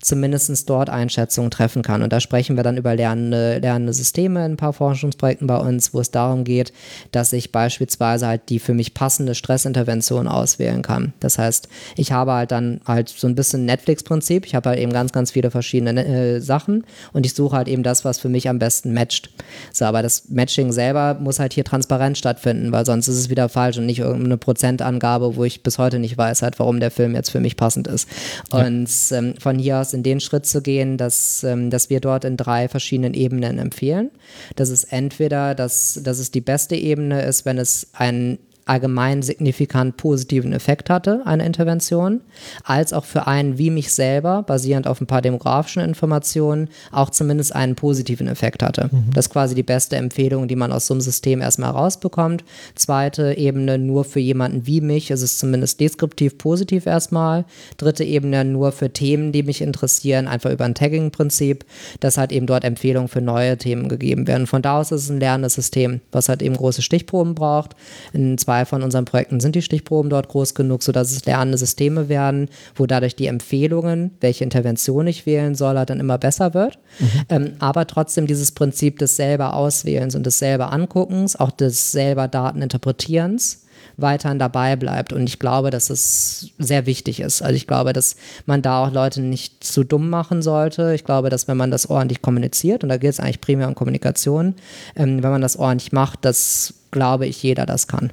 zumindest 0.01 0.69
dort 0.69 0.91
Einschätzungen 0.91 1.51
treffen 1.51 1.83
kann. 1.83 2.03
Und 2.03 2.13
da 2.13 2.21
sprechen 2.21 2.57
wir 2.57 2.63
dann 2.63 2.77
über 2.77 2.95
lernende, 2.95 3.59
lernende 3.59 3.93
Systeme 3.93 4.45
in 4.45 4.53
ein 4.53 4.57
paar 4.57 4.73
Forschungsprojekten 4.73 5.47
bei 5.47 5.57
uns, 5.57 5.95
wo 5.95 6.01
es 6.01 6.11
darum 6.11 6.45
geht, 6.45 6.73
dass 7.13 7.33
ich 7.33 7.53
beispielsweise 7.53 8.27
halt 8.27 8.43
die 8.49 8.59
für 8.59 8.75
mich 8.75 8.95
passende 8.95 9.35
Stressintervention 9.35 10.29
auswählen 10.29 10.83
kann. 10.83 11.13
Das 11.21 11.39
heißt, 11.39 11.69
ich 11.97 12.13
habe 12.13 12.33
halt 12.33 12.51
dann 12.51 12.81
halt 12.87 13.09
so 13.09 13.27
ein 13.27 13.35
bisschen 13.35 13.65
Netflix-Prinzip. 13.65 14.47
Ich 14.47 14.55
habe 14.55 14.71
halt 14.71 14.79
eben 14.79 14.93
ganz, 14.93 15.13
ganz 15.13 15.31
viele 15.31 15.51
verschiedene 15.51 16.05
äh, 16.05 16.41
Sachen 16.41 16.85
und 17.13 17.27
ich 17.27 17.35
suche 17.35 17.57
halt 17.57 17.69
eben 17.69 17.83
das, 17.83 18.05
was 18.05 18.19
für 18.19 18.29
mich 18.29 18.49
am 18.49 18.59
besten 18.59 18.93
matcht. 18.93 19.31
So, 19.73 19.85
aber 19.85 20.03
das 20.03 20.29
Matching 20.29 20.73
selber 20.73 21.15
muss 21.21 21.39
halt 21.39 21.53
hier 21.53 21.65
transparent 21.65 22.19
stattfinden, 22.19 22.73
weil 22.73 22.87
sonst 22.87 23.09
ist 23.09 23.17
es 23.17 23.31
wieder 23.31 23.49
falsch 23.49 23.79
und 23.79 23.87
nicht 23.87 24.01
irgendeine 24.01 24.37
Prozentangabe, 24.37 25.37
wo 25.37 25.45
ich 25.45 25.63
bis 25.63 25.79
heute 25.79 25.99
nicht 25.99 26.17
weiß, 26.17 26.43
halt, 26.43 26.59
warum 26.59 26.81
der 26.81 26.91
Film 26.91 27.15
jetzt 27.15 27.31
für 27.31 27.41
mich 27.41 27.57
passend 27.57 27.87
ist. 27.87 28.09
Und 28.51 28.89
ähm, 29.13 29.35
von 29.39 29.59
hier 29.59 29.78
durchaus 29.79 29.93
in 29.93 30.03
den 30.03 30.21
Schritt 30.21 30.47
zu 30.47 30.61
gehen, 30.63 30.97
dass, 30.97 31.45
ähm, 31.45 31.71
dass 31.71 31.91
wir 31.91 32.01
dort 32.01 32.25
in 32.25 32.37
drei 32.37 32.69
verschiedenen 32.69 33.15
Ebenen 33.15 33.59
empfehlen. 33.59 34.11
Das 34.57 34.71
ist 34.71 34.93
entweder, 34.93 35.55
dass, 35.55 36.01
dass 36.03 36.19
es 36.19 36.31
die 36.31 36.41
beste 36.41 36.77
Ebene 36.77 37.23
ist, 37.23 37.45
wenn 37.45 37.59
es 37.59 37.89
ein 37.93 38.39
allgemein 38.69 39.23
signifikant 39.23 39.97
positiven 39.97 40.53
Effekt 40.53 40.91
hatte, 40.91 41.23
eine 41.25 41.45
Intervention, 41.47 42.21
als 42.65 42.93
auch 42.93 43.05
für 43.05 43.27
einen 43.27 43.59
wie 43.59 43.71
mich 43.71 43.93
selber, 43.93 44.43
basierend 44.43 44.87
auf 44.87 45.01
ein 45.01 45.07
paar 45.07 45.23
demografischen 45.23 45.83
Informationen, 45.83 46.69
auch 46.93 47.11
zumindest 47.11 47.55
einen 47.55 47.75
positiven 47.75 48.29
Effekt 48.29 48.63
hatte. 48.63 48.91
Mhm. 48.93 49.11
Das 49.15 49.27
ist 49.27 49.33
quasi 49.33 49.55
die 49.55 49.63
beste 49.63 49.97
Empfehlung, 49.97 50.49
die 50.49 50.57
man 50.57 50.73
aus 50.73 50.87
so 50.87 50.95
einem 50.95 51.01
System 51.01 51.41
erstmal 51.41 51.71
rausbekommt. 51.71 52.45
Zweite 52.75 53.35
Ebene, 53.37 53.79
nur 53.79 54.05
für 54.05 54.21
jemanden 54.21 54.67
wie 54.67 54.81
mich, 54.81 55.11
ist 55.11 55.23
es 55.23 55.39
zumindest 55.39 55.81
deskriptiv 55.81 56.39
positiv 56.39 56.87
erstmal. 56.87 57.45
Dritte 57.77 58.05
Ebene, 58.05 58.45
nur 58.45 58.73
für 58.73 58.93
Themen, 58.93 59.33
die 59.33 59.43
mich 59.43 59.63
interessieren, 59.63 60.29
einfach 60.29 60.51
über 60.51 60.65
ein 60.65 60.75
Tagging-Prinzip, 60.75 61.65
dass 62.01 62.19
halt 62.19 62.33
eben 62.33 62.47
dort 62.47 62.65
Empfehlungen 62.65 63.09
für 63.09 63.21
neue 63.21 63.57
Themen 63.57 63.89
gegeben 63.89 64.27
werden. 64.27 64.47
Von 64.47 64.63
da 64.63 64.79
aus 64.79 64.93
ist 64.93 65.05
es 65.05 65.11
ein 65.11 65.21
lernendes 65.21 65.55
System, 65.55 66.01
was 66.13 66.29
halt 66.29 66.43
eben 66.43 66.57
große 66.57 66.83
Stichproben 66.83 67.35
braucht. 67.35 67.75
In 68.13 68.37
zwei 68.39 68.58
zwei 68.59 68.65
von 68.65 68.83
unseren 68.83 69.05
Projekten 69.05 69.41
sind 69.41 69.55
die 69.55 69.63
Stichproben 69.63 70.11
dort 70.11 70.29
groß 70.29 70.55
genug, 70.55 70.83
sodass 70.83 71.13
es 71.13 71.25
lernende 71.25 71.59
Systeme 71.59 72.09
werden, 72.09 72.49
wo 72.75 72.87
dadurch 72.87 73.15
die 73.15 73.27
Empfehlungen, 73.27 74.11
welche 74.21 74.45
Intervention 74.45 75.07
ich 75.07 75.27
wählen 75.27 75.55
soll, 75.55 75.77
halt 75.77 75.91
dann 75.91 76.01
immer 76.01 76.19
besser 76.19 76.55
wird. 76.55 76.79
Mhm. 76.99 77.09
Ähm, 77.29 77.53
aber 77.61 77.87
trotzdem 77.87 78.27
dieses 78.27 78.53
Prinzip 78.53 78.99
des 78.99 79.17
selber 79.17 79.55
Auswählens 79.55 80.15
und 80.15 80.27
des 80.27 80.39
selber 80.39 80.73
Anguckens, 80.73 81.37
auch 81.37 81.51
des 81.51 81.93
selber 81.93 82.27
Dateninterpretierens, 82.27 83.63
weiterhin 83.97 84.39
dabei 84.39 84.77
bleibt. 84.77 85.13
Und 85.13 85.29
ich 85.29 85.39
glaube, 85.39 85.71
dass 85.71 85.91
es 85.91 86.51
sehr 86.59 86.87
wichtig 86.87 87.21
ist. 87.21 87.43
Also 87.43 87.55
ich 87.55 87.67
glaube, 87.67 87.93
dass 87.93 88.17
man 88.47 88.63
da 88.63 88.85
auch 88.85 88.93
Leute 88.93 89.21
nicht 89.21 89.63
zu 89.63 89.85
dumm 89.85 90.11
machen 90.11 90.43
sollte. 90.43 90.95
Ich 90.95 91.05
glaube, 91.05 91.31
dass 91.31 91.49
wenn 91.49 91.57
man 91.57 91.71
das 91.71 91.89
ordentlich 91.89 92.23
kommuniziert, 92.23 92.83
und 92.83 92.89
da 92.89 92.97
geht 92.97 93.11
es 93.11 93.21
eigentlich 93.21 93.41
primär 93.41 93.69
um 93.69 93.75
Kommunikation, 93.75 94.55
ähm, 94.97 95.23
wenn 95.23 95.31
man 95.31 95.43
das 95.43 95.57
ordentlich 95.57 95.93
macht, 95.93 96.25
dass, 96.25 96.75
glaube 96.91 97.27
ich, 97.27 97.43
jeder 97.43 97.67
das 97.67 97.87
kann 97.87 98.11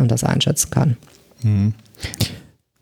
und 0.00 0.10
das 0.10 0.24
einschätzen 0.24 0.70
kann. 0.70 0.96
Mhm. 1.42 1.74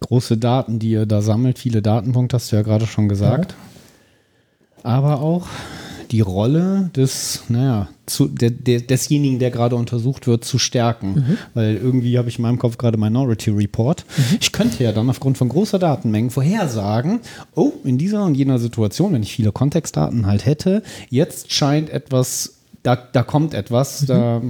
Große 0.01 0.37
Daten, 0.37 0.79
die 0.79 0.91
ihr 0.91 1.07
da 1.07 1.23
sammelt, 1.23 1.59
viele 1.59 1.83
Datenpunkte, 1.83 2.37
hast 2.37 2.53
du 2.53 2.57
ja 2.57 2.63
gerade 2.63 2.87
schon 2.87 3.09
gesagt. 3.09 3.53
Ja. 3.53 4.91
Aber 4.91 5.21
auch 5.21 5.47
die 6.11 6.21
Rolle 6.21 6.91
des, 6.95 7.43
naja, 7.49 7.89
zu, 8.07 8.29
der, 8.29 8.51
der, 8.51 8.81
desjenigen, 8.81 9.39
der 9.39 9.51
gerade 9.51 9.77
untersucht 9.77 10.27
wird, 10.27 10.45
zu 10.45 10.59
stärken. 10.59 11.15
Mhm. 11.15 11.39
Weil 11.55 11.77
irgendwie 11.77 12.19
habe 12.19 12.29
ich 12.29 12.39
in 12.39 12.43
meinem 12.43 12.59
Kopf 12.59 12.79
gerade 12.79 12.99
Minority 12.99 13.51
Report. 13.51 14.05
Mhm. 14.17 14.39
Ich 14.41 14.53
könnte 14.53 14.85
ja 14.85 14.93
dann 14.93 15.11
aufgrund 15.11 15.39
von 15.39 15.49
großer 15.49 15.79
Datenmengen 15.79 16.31
vorhersagen, 16.31 17.21
oh, 17.55 17.73
in 17.85 17.99
dieser 17.99 18.25
und 18.25 18.37
jener 18.37 18.59
Situation, 18.59 19.13
wenn 19.13 19.23
ich 19.23 19.33
viele 19.33 19.53
Kontextdaten 19.53 20.27
halt 20.27 20.47
hätte, 20.47 20.83
jetzt 21.11 21.53
scheint 21.53 21.91
etwas, 21.91 22.59
da, 22.83 22.97
da 22.97 23.23
kommt 23.23 23.55
etwas, 23.55 24.03
mhm. 24.03 24.07
da 24.07 24.43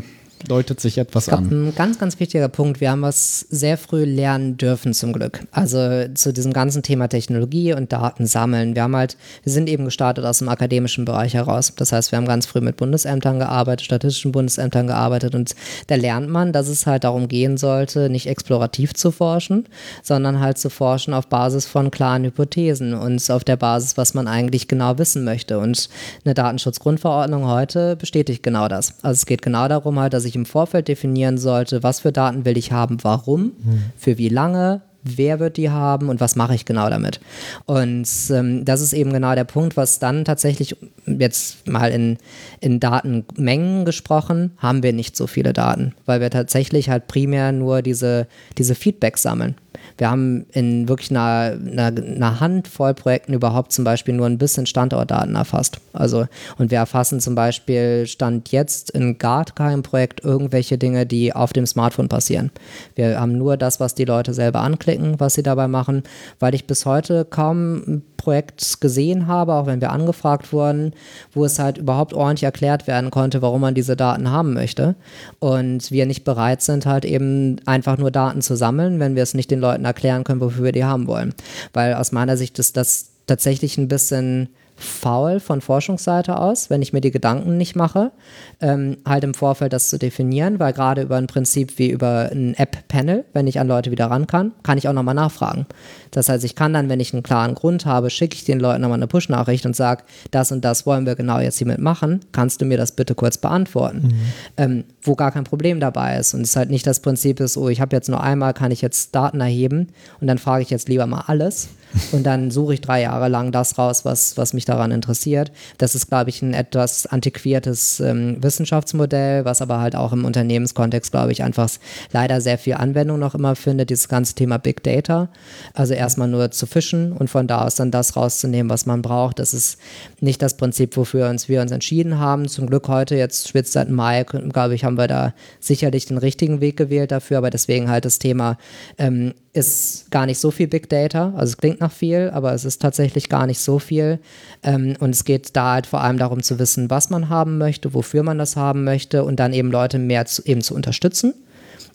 deutet 0.48 0.80
sich 0.80 0.98
etwas 0.98 1.24
Ich 1.24 1.30
glaub, 1.30 1.40
an. 1.40 1.68
Ein 1.68 1.74
ganz, 1.74 1.98
ganz 1.98 2.18
wichtiger 2.20 2.48
Punkt. 2.48 2.80
Wir 2.80 2.90
haben 2.90 3.02
was 3.02 3.40
sehr 3.50 3.78
früh 3.78 4.04
lernen 4.04 4.56
dürfen 4.56 4.94
zum 4.94 5.12
Glück. 5.12 5.46
Also 5.50 6.06
zu 6.14 6.32
diesem 6.32 6.52
ganzen 6.52 6.82
Thema 6.82 7.08
Technologie 7.08 7.72
und 7.72 7.92
Daten 7.92 8.26
sammeln. 8.26 8.74
Wir 8.74 8.82
haben 8.82 8.96
halt, 8.96 9.16
wir 9.42 9.52
sind 9.52 9.68
eben 9.68 9.84
gestartet 9.84 10.24
aus 10.24 10.38
dem 10.38 10.48
akademischen 10.48 11.04
Bereich 11.04 11.34
heraus. 11.34 11.72
Das 11.76 11.92
heißt, 11.92 12.12
wir 12.12 12.18
haben 12.18 12.26
ganz 12.26 12.46
früh 12.46 12.60
mit 12.60 12.76
Bundesämtern 12.76 13.38
gearbeitet, 13.38 13.86
statistischen 13.86 14.32
Bundesämtern 14.32 14.86
gearbeitet 14.86 15.34
und 15.34 15.54
da 15.88 15.94
lernt 15.94 16.28
man, 16.28 16.52
dass 16.52 16.68
es 16.68 16.86
halt 16.86 17.04
darum 17.04 17.28
gehen 17.28 17.56
sollte, 17.56 18.08
nicht 18.08 18.28
explorativ 18.28 18.94
zu 18.94 19.10
forschen, 19.10 19.66
sondern 20.02 20.40
halt 20.40 20.58
zu 20.58 20.70
forschen 20.70 21.14
auf 21.14 21.26
Basis 21.26 21.66
von 21.66 21.90
klaren 21.90 22.24
Hypothesen 22.24 22.94
und 22.94 23.30
auf 23.30 23.44
der 23.44 23.56
Basis, 23.56 23.96
was 23.96 24.14
man 24.14 24.28
eigentlich 24.28 24.68
genau 24.68 24.98
wissen 24.98 25.24
möchte. 25.24 25.58
Und 25.58 25.88
eine 26.24 26.34
Datenschutzgrundverordnung 26.34 27.46
heute 27.46 27.96
bestätigt 27.96 28.42
genau 28.42 28.68
das. 28.68 28.94
Also 29.02 29.14
es 29.14 29.26
geht 29.26 29.42
genau 29.42 29.68
darum 29.68 29.98
halt, 29.98 30.12
dass 30.12 30.24
ich 30.24 30.35
im 30.36 30.46
Vorfeld 30.46 30.88
definieren 30.88 31.38
sollte, 31.38 31.82
was 31.82 32.00
für 32.00 32.12
Daten 32.12 32.44
will 32.44 32.56
ich 32.56 32.70
haben, 32.70 32.98
warum, 33.02 33.52
für 33.96 34.18
wie 34.18 34.28
lange, 34.28 34.82
wer 35.06 35.38
wird 35.40 35.56
die 35.56 35.70
haben 35.70 36.08
und 36.08 36.20
was 36.20 36.36
mache 36.36 36.54
ich 36.54 36.64
genau 36.64 36.90
damit. 36.90 37.20
Und 37.64 38.08
ähm, 38.30 38.64
das 38.64 38.80
ist 38.80 38.92
eben 38.92 39.12
genau 39.12 39.34
der 39.34 39.44
Punkt, 39.44 39.76
was 39.76 39.98
dann 39.98 40.24
tatsächlich 40.24 40.76
jetzt 41.06 41.66
mal 41.68 41.90
in, 41.90 42.18
in 42.60 42.80
Datenmengen 42.80 43.84
gesprochen, 43.84 44.52
haben 44.58 44.82
wir 44.82 44.92
nicht 44.92 45.16
so 45.16 45.26
viele 45.26 45.52
Daten, 45.52 45.94
weil 46.04 46.20
wir 46.20 46.30
tatsächlich 46.30 46.90
halt 46.90 47.06
primär 47.06 47.52
nur 47.52 47.82
diese, 47.82 48.26
diese 48.58 48.74
Feedback 48.74 49.18
sammeln. 49.18 49.54
Wir 49.98 50.10
haben 50.10 50.46
in 50.52 50.88
wirklich 50.88 51.10
einer, 51.10 51.56
einer, 51.56 51.86
einer 51.86 52.40
Handvoll 52.40 52.94
Projekten 52.94 53.32
überhaupt 53.32 53.72
zum 53.72 53.84
Beispiel 53.84 54.14
nur 54.14 54.26
ein 54.26 54.38
bisschen 54.38 54.66
Standortdaten 54.66 55.34
erfasst. 55.34 55.78
Also, 55.92 56.26
und 56.58 56.70
wir 56.70 56.78
erfassen 56.78 57.20
zum 57.20 57.34
Beispiel 57.34 58.06
Stand 58.06 58.52
jetzt 58.52 58.90
in 58.90 59.18
gar 59.18 59.44
keinem 59.44 59.82
Projekt 59.82 60.24
irgendwelche 60.24 60.78
Dinge, 60.78 61.06
die 61.06 61.32
auf 61.32 61.52
dem 61.52 61.66
Smartphone 61.66 62.08
passieren. 62.08 62.50
Wir 62.94 63.20
haben 63.20 63.38
nur 63.38 63.56
das, 63.56 63.80
was 63.80 63.94
die 63.94 64.04
Leute 64.04 64.34
selber 64.34 64.60
anklicken, 64.60 65.18
was 65.20 65.34
sie 65.34 65.42
dabei 65.42 65.68
machen, 65.68 66.02
weil 66.38 66.54
ich 66.54 66.66
bis 66.66 66.86
heute 66.86 67.24
kaum 67.24 68.02
ein 68.16 68.24
Projekt 68.24 68.80
gesehen 68.80 69.26
habe, 69.26 69.54
auch 69.54 69.66
wenn 69.66 69.80
wir 69.80 69.92
angefragt 69.92 70.52
wurden, 70.52 70.92
wo 71.32 71.44
es 71.44 71.58
halt 71.58 71.78
überhaupt 71.78 72.14
ordentlich 72.14 72.44
erklärt 72.44 72.86
werden 72.86 73.10
konnte, 73.10 73.42
warum 73.42 73.60
man 73.60 73.74
diese 73.74 73.96
Daten 73.96 74.30
haben 74.30 74.54
möchte. 74.54 74.94
Und 75.38 75.90
wir 75.90 76.06
nicht 76.06 76.24
bereit 76.24 76.62
sind, 76.62 76.86
halt 76.86 77.04
eben 77.04 77.56
einfach 77.66 77.98
nur 77.98 78.10
Daten 78.10 78.42
zu 78.42 78.56
sammeln, 78.56 78.98
wenn 79.00 79.14
wir 79.14 79.22
es 79.22 79.34
nicht 79.34 79.50
den 79.50 79.60
Leuten 79.60 79.84
erklären 79.84 80.24
können, 80.24 80.40
wofür 80.40 80.64
wir 80.64 80.72
die 80.72 80.84
haben 80.84 81.06
wollen. 81.06 81.34
Weil 81.72 81.94
aus 81.94 82.12
meiner 82.12 82.36
Sicht 82.36 82.58
ist 82.58 82.76
das 82.76 83.10
tatsächlich 83.26 83.76
ein 83.78 83.88
bisschen 83.88 84.48
faul 84.76 85.40
von 85.40 85.60
Forschungsseite 85.60 86.38
aus, 86.38 86.68
wenn 86.68 86.82
ich 86.82 86.92
mir 86.92 87.00
die 87.00 87.10
Gedanken 87.10 87.56
nicht 87.56 87.76
mache, 87.76 88.12
ähm, 88.60 88.98
halt 89.06 89.24
im 89.24 89.34
Vorfeld 89.34 89.72
das 89.72 89.88
zu 89.88 89.98
definieren, 89.98 90.58
weil 90.58 90.72
gerade 90.72 91.02
über 91.02 91.16
ein 91.16 91.26
Prinzip 91.26 91.78
wie 91.78 91.90
über 91.90 92.30
ein 92.30 92.54
App-Panel, 92.54 93.24
wenn 93.32 93.46
ich 93.46 93.58
an 93.58 93.68
Leute 93.68 93.90
wieder 93.90 94.06
ran 94.06 94.26
kann, 94.26 94.52
kann 94.62 94.76
ich 94.76 94.88
auch 94.88 94.92
nochmal 94.92 95.14
nachfragen. 95.14 95.66
Das 96.10 96.28
heißt, 96.28 96.44
ich 96.44 96.54
kann 96.54 96.74
dann, 96.74 96.88
wenn 96.88 97.00
ich 97.00 97.14
einen 97.14 97.22
klaren 97.22 97.54
Grund 97.54 97.86
habe, 97.86 98.10
schicke 98.10 98.36
ich 98.36 98.44
den 98.44 98.60
Leuten 98.60 98.82
nochmal 98.82 98.98
eine 98.98 99.06
Push-Nachricht 99.06 99.64
und 99.64 99.74
sage, 99.74 100.04
das 100.30 100.52
und 100.52 100.64
das 100.64 100.86
wollen 100.86 101.06
wir 101.06 101.14
genau 101.14 101.38
jetzt 101.40 101.58
hiermit 101.58 101.78
machen, 101.78 102.20
kannst 102.32 102.60
du 102.60 102.66
mir 102.66 102.76
das 102.76 102.92
bitte 102.92 103.14
kurz 103.14 103.38
beantworten? 103.38 104.14
Ähm, 104.56 104.84
wo 105.02 105.14
gar 105.14 105.32
kein 105.32 105.44
Problem 105.44 105.80
dabei 105.80 106.18
ist 106.18 106.34
und 106.34 106.42
es 106.42 106.54
halt 106.56 106.70
nicht 106.70 106.86
das 106.86 107.00
Prinzip 107.00 107.40
ist, 107.40 107.56
oh, 107.56 107.68
ich 107.68 107.80
habe 107.80 107.96
jetzt 107.96 108.08
nur 108.08 108.22
einmal, 108.22 108.52
kann 108.52 108.70
ich 108.70 108.82
jetzt 108.82 109.14
Daten 109.14 109.40
erheben 109.40 109.88
und 110.20 110.26
dann 110.26 110.38
frage 110.38 110.62
ich 110.62 110.70
jetzt 110.70 110.88
lieber 110.88 111.06
mal 111.06 111.24
alles 111.26 111.68
und 112.12 112.24
dann 112.24 112.50
suche 112.50 112.74
ich 112.74 112.80
drei 112.80 113.02
Jahre 113.02 113.28
lang 113.28 113.52
das 113.52 113.78
raus, 113.78 114.04
was, 114.04 114.36
was 114.36 114.52
mich 114.52 114.64
daran 114.64 114.90
interessiert. 114.90 115.52
Das 115.78 115.94
ist, 115.94 116.08
glaube 116.08 116.30
ich, 116.30 116.42
ein 116.42 116.54
etwas 116.54 117.06
antiquiertes 117.06 118.00
ähm, 118.00 118.42
Wissenschaftsmodell, 118.42 119.44
was 119.44 119.62
aber 119.62 119.80
halt 119.80 119.96
auch 119.96 120.12
im 120.12 120.24
Unternehmenskontext, 120.24 121.10
glaube 121.10 121.32
ich, 121.32 121.42
einfach 121.42 121.66
leider 122.12 122.40
sehr 122.40 122.58
viel 122.58 122.74
Anwendung 122.74 123.18
noch 123.18 123.34
immer 123.34 123.56
findet, 123.56 123.90
dieses 123.90 124.08
ganze 124.08 124.34
Thema 124.34 124.58
Big 124.58 124.82
Data. 124.82 125.28
Also 125.74 125.94
erstmal 125.94 126.28
nur 126.28 126.50
zu 126.50 126.66
fischen 126.66 127.12
und 127.12 127.28
von 127.28 127.46
da 127.46 127.64
aus 127.64 127.76
dann 127.76 127.90
das 127.90 128.16
rauszunehmen, 128.16 128.70
was 128.70 128.86
man 128.86 129.02
braucht. 129.02 129.38
Das 129.38 129.54
ist 129.54 129.78
nicht 130.20 130.42
das 130.42 130.56
Prinzip, 130.56 130.96
wofür 130.96 131.28
uns 131.28 131.48
wir 131.48 131.60
uns 131.60 131.72
entschieden 131.72 132.18
haben. 132.18 132.48
Zum 132.48 132.66
Glück 132.66 132.88
heute, 132.88 133.16
jetzt 133.16 133.48
spitzt 133.48 133.72
seit 133.72 133.90
Mai, 133.90 134.24
glaube 134.24 134.74
ich, 134.74 134.84
haben 134.84 134.98
wir 134.98 135.08
da 135.08 135.34
sicherlich 135.60 136.06
den 136.06 136.18
richtigen 136.18 136.60
Weg 136.60 136.76
gewählt 136.76 137.10
dafür, 137.10 137.38
aber 137.38 137.50
deswegen 137.50 137.90
halt 137.90 138.04
das 138.04 138.18
Thema 138.18 138.58
ähm, 138.98 139.34
ist 139.56 140.10
gar 140.10 140.26
nicht 140.26 140.38
so 140.38 140.50
viel 140.50 140.68
Big 140.68 140.88
Data. 140.88 141.32
Also 141.36 141.52
es 141.52 141.56
klingt 141.56 141.80
nach 141.80 141.92
viel, 141.92 142.30
aber 142.32 142.52
es 142.52 142.64
ist 142.64 142.82
tatsächlich 142.82 143.28
gar 143.28 143.46
nicht 143.46 143.58
so 143.58 143.78
viel. 143.78 144.18
Ähm, 144.62 144.96
und 145.00 145.10
es 145.10 145.24
geht 145.24 145.56
da 145.56 145.72
halt 145.72 145.86
vor 145.86 146.02
allem 146.02 146.18
darum 146.18 146.42
zu 146.42 146.58
wissen, 146.58 146.90
was 146.90 147.10
man 147.10 147.28
haben 147.28 147.58
möchte, 147.58 147.94
wofür 147.94 148.22
man 148.22 148.38
das 148.38 148.56
haben 148.56 148.84
möchte 148.84 149.24
und 149.24 149.40
dann 149.40 149.52
eben 149.52 149.70
Leute 149.70 149.98
mehr 149.98 150.26
zu, 150.26 150.42
eben 150.44 150.60
zu 150.60 150.74
unterstützen 150.74 151.34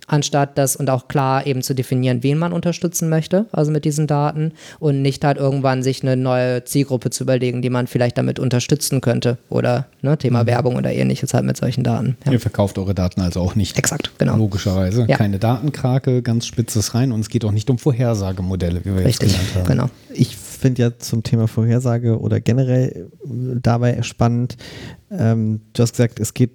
anstatt 0.07 0.57
das 0.57 0.75
und 0.75 0.89
auch 0.89 1.07
klar 1.07 1.45
eben 1.45 1.61
zu 1.61 1.73
definieren, 1.73 2.23
wen 2.23 2.37
man 2.37 2.53
unterstützen 2.53 3.09
möchte, 3.09 3.45
also 3.51 3.71
mit 3.71 3.85
diesen 3.85 4.07
Daten 4.07 4.53
und 4.79 5.01
nicht 5.01 5.23
halt 5.23 5.37
irgendwann 5.37 5.83
sich 5.83 6.01
eine 6.01 6.17
neue 6.17 6.63
Zielgruppe 6.65 7.09
zu 7.09 7.23
überlegen, 7.23 7.61
die 7.61 7.69
man 7.69 7.87
vielleicht 7.87 8.17
damit 8.17 8.39
unterstützen 8.39 9.01
könnte 9.01 9.37
oder 9.49 9.87
ne, 10.01 10.17
Thema 10.17 10.45
Werbung 10.45 10.75
oder 10.75 10.91
ähnliches 10.91 11.33
halt 11.33 11.45
mit 11.45 11.57
solchen 11.57 11.83
Daten. 11.83 12.17
Ja. 12.25 12.33
Ihr 12.33 12.39
verkauft 12.39 12.77
eure 12.77 12.93
Daten 12.93 13.21
also 13.21 13.39
auch 13.41 13.55
nicht. 13.55 13.77
Exakt, 13.77 14.11
genau. 14.17 14.37
Logischerweise. 14.37 15.05
Ja. 15.07 15.17
Keine 15.17 15.39
Datenkrake, 15.39 16.21
ganz 16.21 16.45
spitzes 16.45 16.93
rein 16.93 17.11
und 17.11 17.21
es 17.21 17.29
geht 17.29 17.45
auch 17.45 17.51
nicht 17.51 17.69
um 17.69 17.77
Vorhersagemodelle, 17.77 18.81
wie 18.83 18.95
wir 18.95 19.05
Richtig, 19.05 19.31
jetzt 19.31 19.53
gelernt 19.53 19.55
haben. 19.55 19.67
genau. 19.67 19.89
Ich 20.13 20.35
finde 20.35 20.81
ja 20.81 20.97
zum 20.97 21.23
Thema 21.23 21.47
Vorhersage 21.47 22.19
oder 22.19 22.39
generell 22.39 23.09
dabei 23.23 24.01
spannend, 24.03 24.57
ähm, 25.09 25.61
du 25.73 25.83
hast 25.83 25.93
gesagt, 25.93 26.19
es 26.19 26.33
geht 26.33 26.51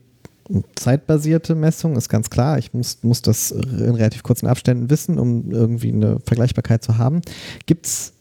zeitbasierte 0.75 1.55
Messung, 1.55 1.97
ist 1.97 2.09
ganz 2.09 2.31
klar. 2.31 2.59
Ich 2.59 2.73
muss, 2.73 2.99
muss 3.03 3.23
das 3.23 3.51
in 3.51 3.95
relativ 3.95 4.23
kurzen 4.23 4.47
Abständen 4.47 4.91
wissen, 4.91 5.19
um 5.19 5.51
irgendwie 5.51 5.93
eine 5.93 6.21
Vergleichbarkeit 6.21 6.83
zu 6.85 6.99
haben. 6.99 7.21
Gibt 7.67 7.87
es 7.87 8.13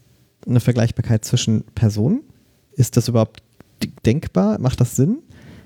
eine 0.48 0.60
Vergleichbarkeit 0.60 1.26
zwischen 1.26 1.64
Personen? 1.76 2.22
Ist 2.74 2.98
das 2.98 3.08
überhaupt 3.08 3.42
denkbar? 4.06 4.60
Macht 4.60 4.82
das 4.82 4.96
Sinn? 4.96 5.20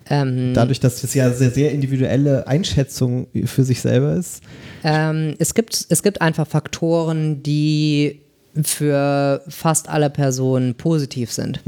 Ähm, 0.09 0.53
Dadurch, 0.53 0.79
dass 0.79 1.03
es 1.03 1.13
ja 1.13 1.31
sehr, 1.31 1.51
sehr 1.51 1.71
individuelle 1.71 2.47
Einschätzung 2.47 3.27
für 3.45 3.63
sich 3.63 3.81
selber 3.81 4.15
ist. 4.15 4.41
Ähm, 4.83 5.35
es, 5.37 5.53
gibt, 5.53 5.85
es 5.89 6.03
gibt 6.03 6.21
einfach 6.21 6.47
Faktoren, 6.47 7.43
die 7.43 8.21
für 8.63 9.41
fast 9.47 9.89
alle 9.89 10.09
Personen 10.09 10.75
positiv 10.75 11.31
sind. 11.31 11.61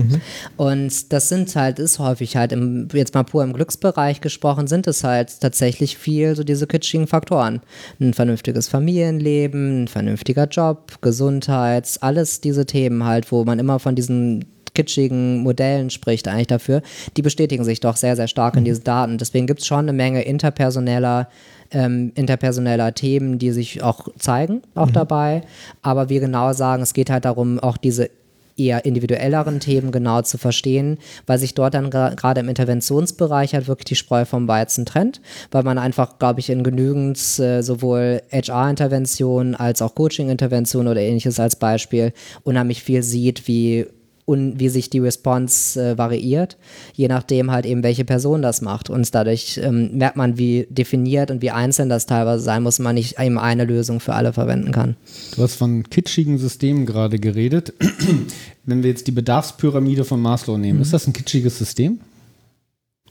Und 0.57 1.13
das 1.13 1.29
sind 1.29 1.55
halt, 1.55 1.79
ist 1.79 1.99
häufig 1.99 2.35
halt, 2.35 2.51
im, 2.51 2.87
jetzt 2.93 3.13
mal 3.13 3.23
pur 3.23 3.43
im 3.43 3.53
Glücksbereich 3.53 4.21
gesprochen, 4.21 4.67
sind 4.67 4.87
es 4.87 5.03
halt 5.03 5.39
tatsächlich 5.39 5.97
viel 5.97 6.35
so 6.35 6.43
diese 6.43 6.67
kitschigen 6.67 7.07
Faktoren. 7.07 7.61
Ein 7.99 8.13
vernünftiges 8.13 8.67
Familienleben, 8.67 9.83
ein 9.83 9.87
vernünftiger 9.87 10.47
Job, 10.47 11.01
Gesundheit, 11.01 11.87
alles 12.01 12.41
diese 12.41 12.65
Themen 12.65 13.05
halt, 13.05 13.31
wo 13.31 13.43
man 13.45 13.59
immer 13.59 13.79
von 13.79 13.95
diesen 13.95 14.45
kitschigen 14.73 15.43
Modellen 15.43 15.89
spricht 15.89 16.27
eigentlich 16.27 16.47
dafür, 16.47 16.81
die 17.17 17.21
bestätigen 17.21 17.63
sich 17.63 17.79
doch 17.79 17.97
sehr, 17.97 18.15
sehr 18.15 18.27
stark 18.27 18.55
in 18.55 18.63
diesen 18.65 18.83
Daten. 18.83 19.17
Deswegen 19.17 19.47
gibt 19.47 19.61
es 19.61 19.67
schon 19.67 19.79
eine 19.79 19.93
Menge 19.93 20.23
interpersoneller 20.23 21.27
ähm, 21.71 22.11
interpersoneller 22.15 22.93
Themen, 22.93 23.39
die 23.39 23.51
sich 23.51 23.81
auch 23.81 24.07
zeigen, 24.17 24.61
auch 24.75 24.91
dabei. 24.91 25.41
Aber 25.81 26.09
wir 26.09 26.19
genau 26.19 26.53
sagen, 26.53 26.83
es 26.83 26.93
geht 26.93 27.09
halt 27.09 27.25
darum, 27.25 27.59
auch 27.59 27.77
diese 27.77 28.09
eher 28.57 28.85
individuelleren 28.85 29.59
Themen 29.59 29.91
genau 29.91 30.21
zu 30.21 30.37
verstehen, 30.37 30.97
weil 31.25 31.39
sich 31.39 31.55
dort 31.55 31.73
dann 31.73 31.89
gerade 31.89 32.41
im 32.41 32.49
Interventionsbereich 32.49 33.53
halt 33.53 33.67
wirklich 33.67 33.85
die 33.85 33.95
Spreu 33.95 34.25
vom 34.25 34.47
Weizen 34.47 34.85
trennt, 34.85 35.21
weil 35.51 35.63
man 35.63 35.77
einfach, 35.77 36.19
glaube 36.19 36.39
ich, 36.39 36.49
in 36.49 36.63
genügend 36.63 37.17
äh, 37.39 37.61
sowohl 37.61 38.21
HR-Interventionen 38.31 39.55
als 39.55 39.81
auch 39.81 39.95
Coaching-Interventionen 39.95 40.91
oder 40.91 41.01
ähnliches 41.01 41.39
als 41.39 41.55
Beispiel 41.55 42.13
unheimlich 42.43 42.83
viel 42.83 43.03
sieht, 43.03 43.47
wie 43.47 43.87
und 44.31 44.59
wie 44.59 44.69
sich 44.69 44.89
die 44.89 44.99
Response 44.99 45.79
äh, 45.81 45.97
variiert, 45.97 46.57
je 46.93 47.07
nachdem 47.07 47.51
halt 47.51 47.65
eben, 47.65 47.83
welche 47.83 48.05
Person 48.05 48.41
das 48.41 48.61
macht. 48.61 48.89
Und 48.89 49.13
dadurch 49.13 49.59
ähm, 49.63 49.97
merkt 49.97 50.15
man, 50.17 50.37
wie 50.37 50.67
definiert 50.69 51.29
und 51.31 51.41
wie 51.41 51.51
einzeln 51.51 51.89
das 51.89 52.05
teilweise 52.05 52.43
sein 52.43 52.63
muss, 52.63 52.79
man 52.79 52.95
nicht 52.95 53.19
eben 53.19 53.37
eine 53.37 53.65
Lösung 53.65 53.99
für 53.99 54.13
alle 54.13 54.33
verwenden 54.33 54.71
kann. 54.71 54.95
Du 55.35 55.43
hast 55.43 55.55
von 55.55 55.83
kitschigen 55.89 56.37
Systemen 56.37 56.85
gerade 56.85 57.19
geredet. 57.19 57.73
Wenn 58.65 58.83
wir 58.83 58.89
jetzt 58.89 59.07
die 59.07 59.11
Bedarfspyramide 59.11 60.05
von 60.05 60.21
Maslow 60.21 60.57
nehmen, 60.57 60.77
Mhm. 60.77 60.83
ist 60.83 60.93
das 60.93 61.07
ein 61.07 61.13
kitschiges 61.13 61.57
System? 61.57 61.99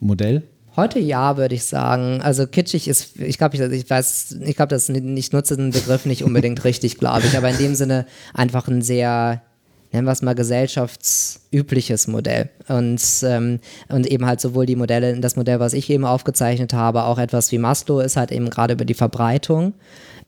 Modell? 0.00 0.42
Heute 0.76 0.98
ja, 1.00 1.36
würde 1.36 1.54
ich 1.56 1.64
sagen. 1.64 2.20
Also 2.22 2.46
kitschig 2.46 2.86
ist, 2.88 3.18
ich 3.20 3.38
glaube, 3.38 3.56
ich, 3.56 3.60
ich 3.60 3.90
weiß, 3.90 4.36
ich 4.44 4.56
glaube, 4.56 4.70
das 4.70 4.88
ich 4.88 5.32
nutze 5.32 5.56
den 5.56 5.72
Begriff 5.72 6.06
nicht 6.06 6.22
unbedingt 6.24 6.64
richtig, 6.64 6.96
glaube 6.98 7.26
ich, 7.26 7.36
aber 7.36 7.50
in 7.50 7.58
dem 7.58 7.74
Sinne 7.74 8.06
einfach 8.32 8.68
ein 8.68 8.80
sehr, 8.80 9.42
nennen 9.92 10.06
wir 10.06 10.12
es 10.12 10.22
mal, 10.22 10.34
gesellschaftsübliches 10.34 12.08
Modell. 12.08 12.50
Und, 12.68 13.02
ähm, 13.22 13.60
und 13.88 14.06
eben 14.06 14.26
halt 14.26 14.40
sowohl 14.40 14.66
die 14.66 14.76
Modelle, 14.76 15.18
das 15.20 15.36
Modell, 15.36 15.60
was 15.60 15.72
ich 15.72 15.90
eben 15.90 16.04
aufgezeichnet 16.04 16.72
habe, 16.72 17.04
auch 17.04 17.18
etwas 17.18 17.50
wie 17.52 17.58
Maslow 17.58 18.00
ist 18.00 18.16
halt 18.16 18.32
eben 18.32 18.50
gerade 18.50 18.74
über 18.74 18.84
die 18.84 18.94
Verbreitung 18.94 19.74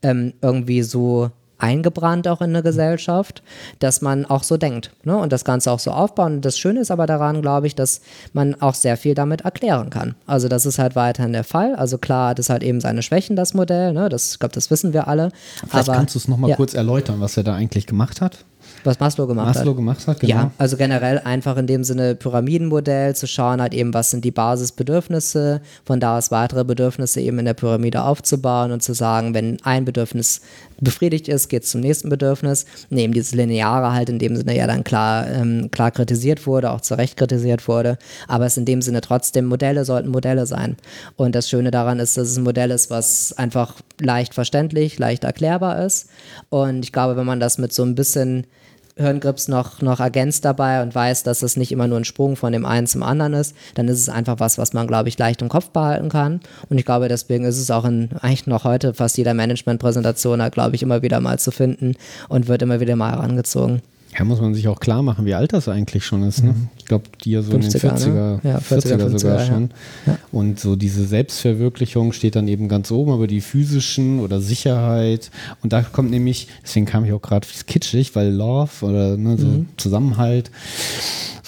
ähm, 0.03 0.35
irgendwie 0.41 0.83
so 0.83 1.31
eingebrannt 1.63 2.27
auch 2.27 2.41
in 2.41 2.51
eine 2.51 2.63
Gesellschaft, 2.63 3.43
dass 3.79 4.03
man 4.03 4.27
auch 4.27 4.43
so 4.43 4.57
denkt 4.57 4.91
ne? 5.05 5.17
und 5.17 5.33
das 5.33 5.45
Ganze 5.45 5.71
auch 5.71 5.79
so 5.79 5.93
aufbauen. 5.93 6.37
Und 6.37 6.45
das 6.45 6.59
Schöne 6.59 6.81
ist 6.81 6.91
aber 6.91 7.07
daran, 7.07 7.41
glaube 7.41 7.69
ich, 7.69 7.75
dass 7.75 8.01
man 8.33 8.61
auch 8.61 8.75
sehr 8.75 8.97
viel 8.97 9.15
damit 9.15 9.43
erklären 9.43 9.89
kann. 9.89 10.17
Also 10.27 10.49
das 10.49 10.67
ist 10.67 10.79
halt 10.79 10.97
weiterhin 10.97 11.33
der 11.33 11.45
Fall. 11.45 11.77
Also 11.77 11.99
klar, 11.99 12.35
das 12.35 12.51
hat 12.51 12.63
eben 12.63 12.81
seine 12.81 13.03
Schwächen, 13.03 13.37
das 13.37 13.55
Modell. 13.55 13.93
Ne? 13.93 14.09
Das, 14.09 14.33
ich 14.33 14.39
glaube, 14.41 14.55
das 14.55 14.71
wissen 14.71 14.93
wir 14.93 15.07
alle. 15.07 15.31
Vielleicht 15.69 15.89
aber, 15.89 15.99
kannst 15.99 16.17
du 16.17 16.19
es 16.19 16.27
nochmal 16.27 16.51
ja. 16.51 16.57
kurz 16.57 16.75
erläutern, 16.75 17.21
was 17.21 17.37
er 17.37 17.45
da 17.45 17.55
eigentlich 17.55 17.87
gemacht 17.87 18.21
hat? 18.21 18.45
Was 18.85 18.99
Maslow 18.99 19.27
gemacht 19.27 19.55
Maslow 19.55 19.71
hat. 19.71 19.77
gemacht 19.77 20.07
hat, 20.07 20.21
genau. 20.21 20.33
Ja, 20.35 20.51
also 20.59 20.77
generell 20.77 21.19
einfach 21.21 21.57
in 21.57 21.67
dem 21.67 21.85
Sinne 21.85 22.15
Pyramidenmodell 22.15 23.15
zu 23.15 23.27
schauen, 23.27 23.61
halt 23.61 23.75
eben, 23.75 23.95
was 23.95 24.11
sind 24.11 24.25
die 24.25 24.31
Basisbedürfnisse, 24.31 25.61
von 25.85 26.01
da 26.01 26.19
aus 26.19 26.31
weitere 26.31 26.65
Bedürfnisse 26.65 27.21
eben 27.21 27.39
in 27.39 27.45
der 27.45 27.55
Pyramide 27.55 28.03
aufzubauen 28.03 28.73
und 28.73 28.83
zu 28.83 28.95
sagen, 28.95 29.35
wenn 29.35 29.59
ein 29.63 29.85
Bedürfnis 29.85 30.41
befriedigt 30.81 31.29
ist, 31.29 31.49
geht 31.49 31.63
es 31.63 31.71
zum 31.71 31.81
nächsten 31.81 32.09
Bedürfnis. 32.09 32.67
Neben 32.91 33.13
dieses 33.13 33.35
Lineare 33.35 33.93
halt 33.93 34.09
in 34.09 34.19
dem 34.19 34.37
Sinne 34.37 34.57
ja 34.57 34.67
dann 34.67 34.83
klar, 34.85 35.29
ähm, 35.29 35.71
klar 35.71 35.93
kritisiert 35.93 36.47
wurde, 36.47 36.73
auch 36.73 36.81
zu 36.81 36.95
Recht 36.95 37.17
kritisiert 37.17 37.69
wurde, 37.69 37.99
aber 38.27 38.47
es 38.47 38.57
in 38.57 38.65
dem 38.65 38.83
Sinne 38.83 39.01
trotzdem 39.01 39.47
Modelle 39.47 39.85
sollten 39.85 40.11
Modelle 40.11 40.47
sein. 40.47 40.77
Und 41.17 41.35
das 41.35 41.49
Schöne 41.49 41.71
daran 41.71 42.01
ist, 42.01 42.17
dass 42.17 42.29
es 42.29 42.37
ein 42.37 42.43
Modell 42.43 42.73
ist, 42.73 42.91
was 42.91 43.33
einfach 43.35 43.77
leicht 44.01 44.35
verständlich, 44.35 44.99
leicht 44.99 45.25
erklärbar 45.25 45.85
ist. 45.85 46.09
Und 46.49 46.85
ich 46.85 46.93
glaube, 46.93 47.17
wenn 47.17 47.27
man 47.27 47.41
das 47.41 47.59
mit 47.59 47.73
so 47.73 47.85
ein 47.85 47.95
bisschen 47.95 48.47
Hirngrips 48.97 49.49
noch, 49.49 49.81
noch 49.81 50.01
ergänzt 50.01 50.45
dabei 50.45 50.83
und 50.83 50.95
weiß, 50.95 51.23
dass 51.23 51.43
es 51.43 51.57
nicht 51.57 51.73
immer 51.73 51.87
nur 51.87 51.99
ein 51.99 52.05
Sprung 52.05 52.37
von 52.37 52.53
dem 52.53 52.65
einen 52.65 52.87
zum 52.87 53.03
anderen 53.03 53.33
ist, 53.35 53.57
dann 53.75 53.89
ist 53.89 53.99
es 53.99 54.09
einfach 54.09 54.39
was, 54.39 54.59
was 54.59 54.73
man, 54.73 54.87
glaube 54.87 55.09
ich, 55.09 55.19
leicht 55.19 55.43
im 55.43 55.49
Kopf 55.49 55.71
behalten 55.71 56.09
kann. 56.09 56.41
Und 56.69 56.79
ich 56.79 56.85
glaube, 56.85 57.09
deswegen 57.09 57.45
ist 57.45 57.59
es 57.59 57.71
auch 57.71 57.85
in 57.85 58.11
eigentlich 58.21 58.47
noch 58.47 58.65
heute 58.65 58.95
fast 58.95 59.17
jeder 59.17 59.35
Management-Präsentation, 59.35 60.43
glaube 60.51 60.77
ich, 60.77 60.83
immer 60.83 61.03
wieder 61.03 61.21
mal 61.21 61.39
zu 61.39 61.51
finden 61.51 61.95
und 62.29 62.49
wird 62.49 62.63
immer 62.63 62.81
wieder 62.81 62.97
mal 62.97 63.13
herangezogen. 63.13 63.83
Ja, 64.19 64.25
muss 64.25 64.41
man 64.43 64.55
sich 64.55 64.69
auch 64.69 64.79
klar 64.79 65.03
machen, 65.03 65.25
wie 65.25 65.35
alt 65.35 65.55
das 65.55 65.69
eigentlich 65.69 66.05
schon 66.05 66.23
ist. 66.23 66.45
Ne? 66.45 66.55
Ich 66.83 66.89
glaube, 66.89 67.05
die 67.25 67.35
so 67.43 67.53
50er, 67.53 67.55
in 67.55 67.61
den 67.61 67.71
40er, 67.71 68.09
ne? 68.09 68.41
ja, 68.43 68.59
40er, 68.59 68.97
40er 68.97 69.19
sogar 69.19 69.39
50er, 69.39 69.47
schon. 69.47 69.71
Ja. 70.07 70.19
Und 70.33 70.59
so 70.59 70.75
diese 70.75 71.07
Selbstverwirklichung 71.07 72.13
steht 72.13 72.35
dann 72.35 72.49
eben 72.49 72.69
ganz 72.69 72.91
oben, 72.91 73.13
aber 73.13 73.29
die 73.29 73.41
physischen 73.41 74.19
oder 74.19 74.41
Sicherheit. 74.41 75.31
Und 75.63 75.73
da 75.73 75.83
kommt 75.83 76.11
nämlich, 76.11 76.49
deswegen 76.63 76.87
kam 76.87 77.05
ich 77.05 77.13
auch 77.13 77.23
gerade 77.23 77.47
kitschig, 77.67 78.17
weil 78.17 78.31
Love 78.31 78.85
oder 78.85 79.17
ne, 79.17 79.39
so 79.39 79.47
mhm. 79.47 79.69
Zusammenhalt 79.77 80.51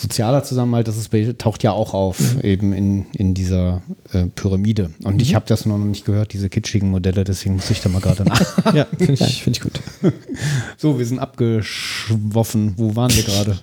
sozialer 0.05 0.45
Zusammenhalt, 0.45 0.87
das 0.87 0.97
ist, 0.97 1.11
taucht 1.39 1.63
ja 1.63 1.73
auch 1.73 1.95
auf, 1.95 2.35
mhm. 2.35 2.41
eben 2.43 2.73
in, 2.73 3.07
in 3.13 3.35
dieser 3.35 3.83
äh, 4.13 4.27
Pyramide. 4.27 4.91
Und 5.03 5.15
mhm. 5.15 5.21
ich 5.21 5.35
habe 5.35 5.47
das 5.49 5.67
noch 5.67 5.79
nicht 5.79 6.05
gehört, 6.05 6.33
diese 6.33 6.49
kitschigen 6.49 6.91
Modelle, 6.91 7.25
deswegen 7.25 7.57
muss 7.57 7.71
ich 7.71 7.81
da 7.81 7.89
mal 7.89 8.01
gerade 8.01 8.25
nach. 8.25 8.75
ja, 8.75 8.87
finde 8.99 9.15
ich, 9.15 9.43
find 9.43 9.57
ich 9.57 9.63
gut. 9.63 9.81
so, 10.77 10.99
wir 10.99 11.07
sind 11.07 11.19
abgeschwoffen. 11.19 12.75
Wo 12.77 12.95
waren 12.97 13.13
wir 13.15 13.23
gerade? 13.23 13.59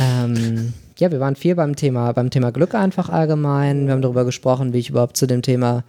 ähm, 0.00 0.72
ja, 1.00 1.10
wir 1.10 1.18
waren 1.18 1.34
viel 1.34 1.54
beim 1.54 1.76
Thema, 1.76 2.12
beim 2.12 2.30
Thema 2.30 2.52
Glück 2.52 2.74
einfach 2.74 3.08
allgemein. 3.08 3.86
Wir 3.86 3.94
haben 3.94 4.02
darüber 4.02 4.26
gesprochen, 4.26 4.74
wie 4.74 4.78
ich 4.78 4.90
überhaupt 4.90 5.16
zu 5.16 5.26
dem 5.26 5.40
Thema 5.40 5.82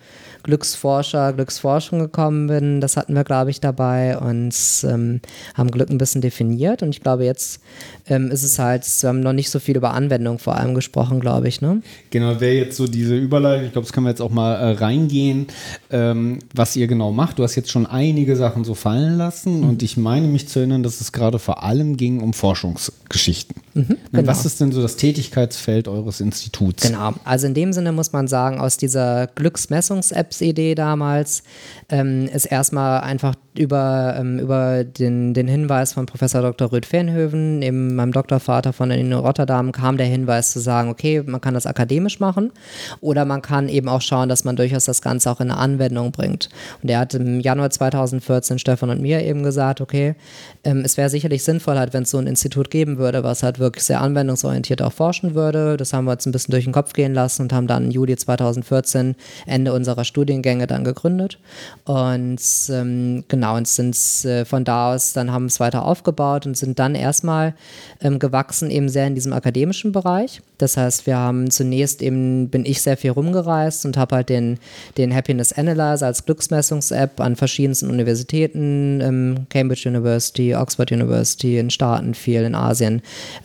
Glücksforscher, 0.44 1.34
Glücksforschung 1.34 2.00
gekommen 2.00 2.48
bin. 2.48 2.82
Das 2.82 2.98
hatten 2.98 3.14
wir, 3.14 3.24
glaube 3.24 3.52
ich, 3.52 3.60
dabei 3.60 4.18
und 4.18 4.54
ähm, 4.84 5.22
haben 5.56 5.72
Glück 5.72 5.90
ein 5.90 5.98
bisschen 5.98 6.22
definiert. 6.22 6.84
Und 6.84 6.90
ich 6.90 7.02
glaube, 7.02 7.26
jetzt 7.26 7.62
ähm, 8.08 8.32
ist 8.32 8.44
es 8.44 8.60
halt, 8.60 8.86
wir 9.02 9.10
haben 9.10 9.22
noch 9.22 9.34
nicht 9.34 9.50
so 9.50 9.60
viel 9.60 9.78
über 9.78 9.94
Anwendung 9.94 10.40
vor 10.40 10.58
allem 10.58 10.76
gesprochen, 10.76 11.20
glaube 11.20 11.48
ich. 11.48 11.62
Ne? 11.62 11.82
Genau, 12.10 12.40
wäre 12.40 12.56
jetzt 12.56 12.78
so 12.78 12.88
diese 12.88 13.16
Überleitung. 13.16 13.66
Ich 13.68 13.72
glaube, 13.72 13.86
das 13.86 13.94
können 13.94 14.06
wir 14.06 14.12
jetzt 14.12 14.22
auch 14.22 14.32
mal 14.32 14.54
äh, 14.56 14.72
reingehen, 14.74 15.48
ähm, 15.90 16.40
was 16.54 16.76
ihr 16.76 16.88
genau 16.88 17.12
macht. 17.12 17.40
Du 17.40 17.44
hast 17.44 17.56
jetzt 17.56 17.72
schon 17.72 17.86
einige 17.86 18.36
Sachen 18.36 18.64
so 18.64 18.74
fallen 18.74 19.18
lassen 19.18 19.62
mhm. 19.62 19.70
und 19.70 19.84
ich 19.84 19.98
meine 19.98 20.28
mich 20.28 20.48
zu 20.48 20.60
erinnern, 20.60 20.84
dass 20.84 21.02
es 21.02 21.12
gerade 21.12 21.40
vor 21.40 21.64
allem 21.64 21.98
ging 21.98 22.22
um 22.22 22.34
Forschungsgeschichten. 22.34 23.56
Mhm, 23.74 23.98
genau. 24.12 24.28
Was 24.28 24.46
ist 24.46 24.60
denn 24.60 24.72
so 24.72 24.82
das 24.82 24.98
Tätigkeitsfeld 24.98 25.88
eures 25.88 26.20
Instituts? 26.20 26.84
Genau, 26.84 27.14
also 27.24 27.48
in 27.48 27.54
dem 27.54 27.74
Sinne 27.74 27.92
muss 27.92 28.12
man 28.12 28.28
sagen, 28.28 28.60
aus 28.60 28.78
dieser 28.78 29.28
Glücksmessungs-App 29.28 30.31
Apps-Idee 30.32 30.76
damals 30.76 31.44
ähm, 31.90 32.28
ist 32.28 32.46
erstmal 32.46 33.02
einfach 33.02 33.36
über, 33.54 34.16
ähm, 34.18 34.40
über 34.40 34.86
den, 34.86 35.34
den 35.34 35.48
Hinweis 35.48 35.94
von 35.94 36.06
Professor 36.06 36.42
Dr. 36.42 36.72
Röd 36.72 36.86
Fernhöven, 36.86 37.62
eben 37.62 37.96
meinem 37.96 38.14
Doktorvater 38.14 38.72
von 38.72 38.92
Uni 38.92 39.14
Rotterdam, 39.14 39.74
kam 39.74 39.98
der 39.98 40.06
Hinweis 40.06 40.52
zu 40.52 40.60
sagen, 40.60 40.90
okay, 40.90 41.22
man 41.26 41.42
kann 41.42 41.54
das 41.54 41.66
akademisch 41.66 42.22
machen 42.22 42.54
oder 43.02 43.26
man 43.26 43.42
kann 43.42 43.68
eben 43.68 43.90
auch 43.90 44.02
schauen, 44.02 44.30
dass 44.30 44.46
man 44.46 44.56
durchaus 44.56 44.86
das 44.86 45.02
Ganze 45.02 45.30
auch 45.30 45.42
in 45.42 45.52
eine 45.52 45.60
Anwendung 45.60 46.12
bringt. 46.12 46.50
Und 46.82 46.90
er 46.90 47.00
hat 47.00 47.14
im 47.14 47.42
Januar 47.42 47.70
2014 47.70 48.58
Stefan 48.58 48.90
und 48.90 49.02
mir 49.02 49.22
eben 49.22 49.44
gesagt, 49.44 49.82
okay, 49.82 50.16
ähm, 50.64 50.84
es 50.86 50.96
wäre 50.96 51.10
sicherlich 51.10 51.44
sinnvoll, 51.44 51.78
halt, 51.78 51.94
wenn 51.94 52.04
es 52.04 52.12
so 52.12 52.20
ein 52.20 52.28
Institut 52.28 52.72
geben 52.72 52.98
würde, 52.98 53.24
was 53.24 53.44
halt 53.44 53.60
wirklich 53.60 53.84
sehr 53.84 54.00
anwendungsorientiert 54.00 54.82
auch 54.82 54.94
forschen 54.94 55.36
würde. 55.36 55.76
Das 55.76 55.92
haben 55.92 56.06
wir 56.06 56.12
uns 56.14 56.26
ein 56.26 56.32
bisschen 56.32 56.52
durch 56.52 56.64
den 56.64 56.74
Kopf 56.74 56.94
gehen 56.94 57.14
lassen 57.14 57.44
und 57.44 57.54
haben 57.54 57.68
dann 57.68 57.86
im 57.86 57.92
Juli 57.92 58.16
2014 58.16 59.16
Ende 59.46 59.74
unserer 59.74 60.06
Studiengänge 60.06 60.68
dann 60.68 60.86
gegründet. 60.86 61.38
Und 61.84 62.40
ähm, 62.70 63.26
genau 63.28 63.41
Genau, 63.42 63.58
und 63.58 63.68
sind 63.68 63.98
äh, 64.24 64.46
von 64.46 64.64
da 64.64 64.94
aus, 64.94 65.14
dann 65.14 65.32
haben 65.32 65.46
es 65.46 65.60
weiter 65.60 65.84
aufgebaut 65.84 66.46
und 66.46 66.56
sind 66.56 66.78
dann 66.78 66.94
erstmal 66.94 67.56
ähm, 68.00 68.20
gewachsen, 68.20 68.70
eben 68.70 68.88
sehr 68.88 69.08
in 69.08 69.16
diesem 69.16 69.34
akademischen 69.34 69.92
Bereich. 69.92 70.44
Das 70.60 70.78
heißt, 70.78 71.08
wir 71.08 71.18
haben 71.18 71.50
zunächst 71.50 72.04
eben, 72.04 72.50
bin 72.50 72.66
ich 72.68 72.84
sehr 72.84 72.98
viel 72.98 73.10
rumgereist 73.10 73.84
und 73.84 73.98
habe 73.98 74.18
halt 74.18 74.30
den, 74.30 74.60
den 74.96 75.12
Happiness 75.12 75.52
Analyzer 75.54 76.06
als 76.06 76.24
Glücksmessungs-App 76.26 77.20
an 77.20 77.36
verschiedensten 77.36 77.90
Universitäten, 77.90 79.02
ähm, 79.02 79.48
Cambridge 79.50 79.90
University, 79.90 80.54
Oxford 80.54 80.92
University, 80.92 81.58
in 81.58 81.72
Staaten, 81.72 82.14
viel 82.14 82.44
in 82.44 82.54
Asien, 82.54 83.02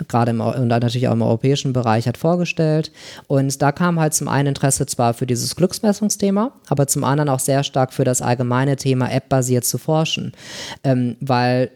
gerade 0.09 0.33
und 0.33 0.69
natürlich 0.69 1.09
auch 1.09 1.15
im 1.15 1.23
europäischen 1.23 1.73
Bereich 1.73 2.07
hat 2.07 2.19
vorgestellt. 2.19 2.93
Und 3.29 3.63
da 3.63 3.73
kam 3.73 3.99
halt 3.99 4.13
zum 4.13 4.29
einen 4.29 4.49
Interesse 4.49 4.85
zwar 4.85 5.15
für 5.15 5.27
dieses 5.27 5.57
Glücksmessungsthema, 5.57 6.53
aber 6.69 6.87
zum 6.87 7.03
anderen 7.03 7.31
auch 7.31 7.41
sehr 7.41 7.65
stark 7.65 7.95
für 7.95 8.05
das 8.05 8.21
allgemeine 8.21 8.77
Thema 8.77 9.11
App-basiert 9.11 9.65
zu 9.65 9.79
forschen. 9.87 10.33
Ähm, 10.85 11.16
weil 11.20 11.70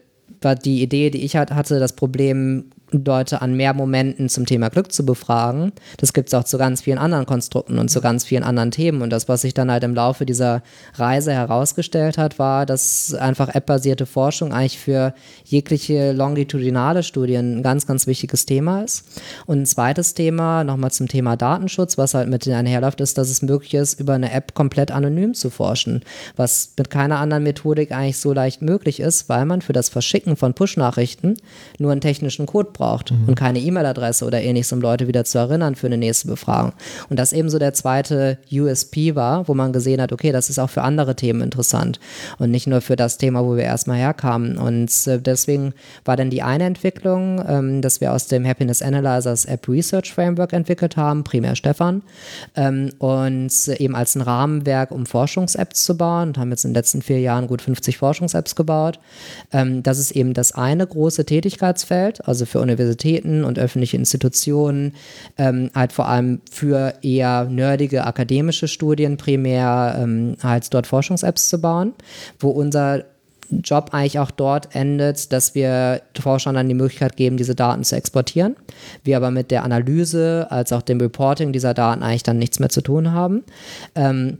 die 0.65 0.81
Idee, 0.81 1.09
die 1.09 1.23
ich 1.23 1.35
hatte, 1.35 1.79
das 1.79 1.93
Problem 1.93 2.65
Leute 2.91 3.41
an 3.41 3.55
mehr 3.55 3.73
Momenten 3.73 4.29
zum 4.29 4.45
Thema 4.45 4.69
Glück 4.69 4.91
zu 4.91 5.05
befragen. 5.05 5.71
Das 5.97 6.13
gibt 6.13 6.29
es 6.29 6.33
auch 6.33 6.43
zu 6.43 6.57
ganz 6.57 6.81
vielen 6.81 6.97
anderen 6.97 7.25
Konstrukten 7.25 7.79
und 7.79 7.89
zu 7.89 8.01
ganz 8.01 8.25
vielen 8.25 8.43
anderen 8.43 8.71
Themen. 8.71 9.01
Und 9.01 9.09
das, 9.11 9.27
was 9.29 9.41
sich 9.41 9.53
dann 9.53 9.71
halt 9.71 9.83
im 9.83 9.95
Laufe 9.95 10.25
dieser 10.25 10.61
Reise 10.95 11.31
herausgestellt 11.33 12.17
hat, 12.17 12.39
war, 12.39 12.65
dass 12.65 13.13
einfach 13.13 13.53
app-basierte 13.53 14.05
Forschung 14.05 14.53
eigentlich 14.53 14.79
für 14.79 15.13
jegliche 15.45 16.11
longitudinale 16.11 17.03
Studien 17.03 17.59
ein 17.59 17.63
ganz, 17.63 17.87
ganz 17.87 18.07
wichtiges 18.07 18.45
Thema 18.45 18.83
ist. 18.83 19.05
Und 19.45 19.61
ein 19.61 19.65
zweites 19.65 20.13
Thema, 20.13 20.63
nochmal 20.63 20.91
zum 20.91 21.07
Thema 21.07 21.35
Datenschutz, 21.37 21.97
was 21.97 22.13
halt 22.13 22.29
mit 22.29 22.47
einherläuft, 22.47 23.01
ist, 23.01 23.17
dass 23.17 23.29
es 23.29 23.41
möglich 23.41 23.73
ist, 23.73 23.99
über 23.99 24.13
eine 24.13 24.31
App 24.31 24.53
komplett 24.53 24.91
anonym 24.91 25.33
zu 25.33 25.49
forschen, 25.49 26.01
was 26.35 26.73
mit 26.77 26.89
keiner 26.89 27.19
anderen 27.19 27.43
Methodik 27.43 27.91
eigentlich 27.91 28.17
so 28.17 28.33
leicht 28.33 28.61
möglich 28.61 28.99
ist, 28.99 29.29
weil 29.29 29.45
man 29.45 29.61
für 29.61 29.73
das 29.73 29.89
Verschicken 29.89 30.35
von 30.35 30.53
Push-Nachrichten 30.53 31.37
nur 31.79 31.91
einen 31.91 32.01
technischen 32.01 32.45
Code 32.45 32.69
braucht 32.73 32.80
braucht 32.81 33.11
mhm. 33.11 33.27
und 33.27 33.35
keine 33.35 33.59
E-Mail-Adresse 33.59 34.25
oder 34.25 34.41
ähnliches, 34.41 34.73
um 34.73 34.81
Leute 34.81 35.07
wieder 35.07 35.23
zu 35.23 35.37
erinnern 35.37 35.75
für 35.75 35.85
eine 35.85 35.97
nächste 35.97 36.27
Befragung. 36.27 36.73
Und 37.09 37.19
das 37.19 37.31
eben 37.31 37.47
so 37.47 37.59
der 37.59 37.73
zweite 37.73 38.39
USP 38.51 39.13
war, 39.13 39.47
wo 39.47 39.53
man 39.53 39.71
gesehen 39.71 40.01
hat, 40.01 40.11
okay, 40.11 40.31
das 40.31 40.49
ist 40.49 40.57
auch 40.57 40.69
für 40.69 40.81
andere 40.81 41.15
Themen 41.15 41.41
interessant 41.41 41.99
und 42.39 42.49
nicht 42.49 42.65
nur 42.65 42.81
für 42.81 42.95
das 42.95 43.19
Thema, 43.19 43.45
wo 43.45 43.55
wir 43.55 43.65
erstmal 43.65 43.97
herkamen. 43.97 44.57
Und 44.57 44.89
äh, 45.05 45.19
deswegen 45.19 45.73
war 46.05 46.17
dann 46.17 46.31
die 46.31 46.41
eine 46.41 46.63
Entwicklung, 46.63 47.43
ähm, 47.47 47.81
dass 47.83 48.01
wir 48.01 48.13
aus 48.13 48.25
dem 48.25 48.45
Happiness 48.47 48.81
Analyzers 48.81 49.45
App 49.45 49.69
Research 49.69 50.11
Framework 50.11 50.51
entwickelt 50.51 50.97
haben, 50.97 51.23
primär 51.23 51.55
Stefan, 51.55 52.01
ähm, 52.55 52.89
und 52.97 53.51
eben 53.77 53.95
als 53.95 54.15
ein 54.15 54.21
Rahmenwerk, 54.21 54.89
um 54.89 55.05
Forschungs-Apps 55.05 55.85
zu 55.85 55.95
bauen 55.95 56.29
und 56.29 56.37
haben 56.39 56.49
jetzt 56.49 56.65
in 56.65 56.71
den 56.71 56.75
letzten 56.75 57.03
vier 57.03 57.19
Jahren 57.19 57.45
gut 57.45 57.61
50 57.61 57.97
Forschungs-Apps 57.97 58.55
gebaut. 58.55 58.99
Ähm, 59.53 59.83
das 59.83 59.99
ist 59.99 60.11
eben 60.11 60.33
das 60.33 60.53
eine 60.53 60.87
große 60.87 61.25
Tätigkeitsfeld, 61.25 62.27
also 62.27 62.47
für 62.47 62.59
Universitäten 62.71 63.43
und 63.43 63.59
öffentliche 63.59 63.97
Institutionen, 63.97 64.93
ähm, 65.37 65.69
halt 65.75 65.93
vor 65.93 66.07
allem 66.07 66.41
für 66.49 66.93
eher 67.01 67.45
nerdige 67.45 68.05
akademische 68.05 68.67
Studien 68.67 69.17
primär 69.17 69.97
ähm, 69.99 70.35
halt 70.41 70.73
dort 70.73 70.87
Forschungs-Apps 70.87 71.49
zu 71.49 71.59
bauen, 71.59 71.93
wo 72.39 72.49
unser 72.49 73.03
Job 73.51 73.89
eigentlich 73.91 74.19
auch 74.19 74.31
dort 74.31 74.75
endet, 74.75 75.31
dass 75.33 75.55
wir 75.55 76.01
Forschern 76.19 76.55
dann 76.55 76.69
die 76.69 76.73
Möglichkeit 76.75 77.17
geben, 77.17 77.37
diese 77.37 77.55
Daten 77.55 77.83
zu 77.83 77.95
exportieren. 77.95 78.55
Wir 79.03 79.17
aber 79.17 79.31
mit 79.31 79.51
der 79.51 79.63
Analyse 79.63 80.47
als 80.49 80.71
auch 80.71 80.81
dem 80.81 80.99
Reporting 80.99 81.51
dieser 81.51 81.73
Daten 81.73 82.01
eigentlich 82.01 82.23
dann 82.23 82.39
nichts 82.39 82.59
mehr 82.59 82.69
zu 82.69 82.81
tun 82.81 83.11
haben. 83.11 83.43
Ähm, 83.95 84.37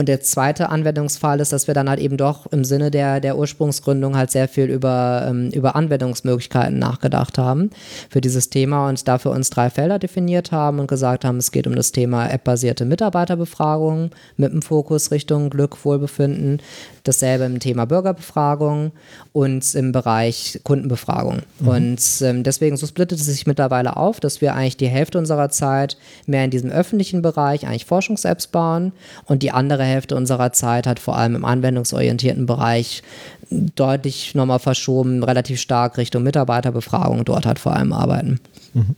Und 0.00 0.08
der 0.08 0.22
zweite 0.22 0.70
Anwendungsfall 0.70 1.40
ist, 1.40 1.52
dass 1.52 1.66
wir 1.66 1.74
dann 1.74 1.90
halt 1.90 2.00
eben 2.00 2.16
doch 2.16 2.50
im 2.52 2.64
Sinne 2.64 2.90
der, 2.90 3.20
der 3.20 3.36
Ursprungsgründung 3.36 4.16
halt 4.16 4.30
sehr 4.30 4.48
viel 4.48 4.64
über, 4.64 5.26
ähm, 5.28 5.50
über 5.50 5.76
Anwendungsmöglichkeiten 5.76 6.78
nachgedacht 6.78 7.36
haben 7.36 7.68
für 8.08 8.22
dieses 8.22 8.48
Thema 8.48 8.88
und 8.88 9.06
dafür 9.06 9.32
uns 9.32 9.50
drei 9.50 9.68
Felder 9.68 9.98
definiert 9.98 10.52
haben 10.52 10.78
und 10.78 10.86
gesagt 10.86 11.26
haben, 11.26 11.36
es 11.36 11.52
geht 11.52 11.66
um 11.66 11.76
das 11.76 11.92
Thema 11.92 12.30
App-basierte 12.30 12.86
Mitarbeiterbefragung 12.86 14.12
mit 14.38 14.54
dem 14.54 14.62
Fokus 14.62 15.10
Richtung 15.10 15.50
Glück, 15.50 15.84
Wohlbefinden, 15.84 16.62
dasselbe 17.04 17.44
im 17.44 17.60
Thema 17.60 17.84
Bürgerbefragung 17.84 18.92
und 19.34 19.74
im 19.74 19.92
Bereich 19.92 20.60
Kundenbefragung. 20.64 21.42
Mhm. 21.58 21.68
Und 21.68 22.00
ähm, 22.22 22.42
deswegen 22.42 22.78
so 22.78 22.86
splittet 22.86 23.18
es 23.20 23.26
sich 23.26 23.46
mittlerweile 23.46 23.98
auf, 23.98 24.18
dass 24.18 24.40
wir 24.40 24.54
eigentlich 24.54 24.78
die 24.78 24.88
Hälfte 24.88 25.18
unserer 25.18 25.50
Zeit 25.50 25.98
mehr 26.26 26.44
in 26.44 26.50
diesem 26.50 26.70
öffentlichen 26.70 27.20
Bereich 27.20 27.66
eigentlich 27.66 27.84
Forschungs-Apps 27.84 28.46
bauen 28.46 28.92
und 29.26 29.42
die 29.42 29.50
andere 29.50 29.89
Hälfte 29.90 30.16
unserer 30.16 30.52
Zeit 30.52 30.86
hat 30.86 30.98
vor 30.98 31.16
allem 31.16 31.34
im 31.34 31.44
anwendungsorientierten 31.44 32.46
Bereich 32.46 33.02
deutlich 33.50 34.34
nochmal 34.34 34.58
verschoben, 34.58 35.22
relativ 35.22 35.60
stark 35.60 35.98
Richtung 35.98 36.22
Mitarbeiterbefragung 36.22 37.24
dort 37.24 37.46
halt 37.46 37.58
vor 37.58 37.74
allem 37.74 37.92
arbeiten. 37.92 38.40
Mhm. 38.74 38.96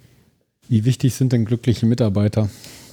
Wie 0.68 0.84
wichtig 0.84 1.14
sind 1.14 1.32
denn 1.32 1.44
glückliche 1.44 1.86
Mitarbeiter? 1.86 2.48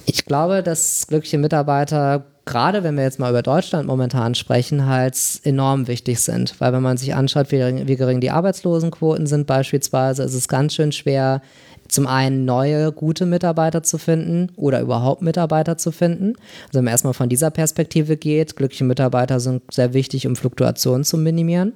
Ich 0.06 0.24
glaube, 0.24 0.62
dass 0.62 1.06
glückliche 1.06 1.38
Mitarbeiter 1.38 2.24
gerade 2.50 2.82
wenn 2.82 2.96
wir 2.96 3.04
jetzt 3.04 3.20
mal 3.20 3.30
über 3.30 3.42
Deutschland 3.42 3.86
momentan 3.86 4.34
sprechen, 4.34 4.86
halt 4.86 5.16
enorm 5.44 5.86
wichtig 5.86 6.20
sind. 6.20 6.60
Weil 6.60 6.72
wenn 6.72 6.82
man 6.82 6.96
sich 6.96 7.14
anschaut, 7.14 7.52
wie, 7.52 7.86
wie 7.86 7.96
gering 7.96 8.20
die 8.20 8.30
Arbeitslosenquoten 8.30 9.26
sind 9.26 9.46
beispielsweise, 9.46 10.24
ist 10.24 10.34
es 10.34 10.48
ganz 10.48 10.74
schön 10.74 10.90
schwer, 10.92 11.42
zum 11.90 12.06
einen 12.06 12.44
neue, 12.44 12.92
gute 12.92 13.26
Mitarbeiter 13.26 13.82
zu 13.82 13.98
finden 13.98 14.50
oder 14.56 14.80
überhaupt 14.80 15.22
Mitarbeiter 15.22 15.76
zu 15.76 15.90
finden. 15.90 16.34
Also 16.66 16.78
wenn 16.78 16.84
man 16.84 16.92
erstmal 16.92 17.14
von 17.14 17.28
dieser 17.28 17.50
Perspektive 17.50 18.16
geht, 18.16 18.56
glückliche 18.56 18.84
Mitarbeiter 18.84 19.40
sind 19.40 19.62
sehr 19.72 19.92
wichtig, 19.92 20.26
um 20.26 20.36
Fluktuationen 20.36 21.04
zu 21.04 21.18
minimieren. 21.18 21.72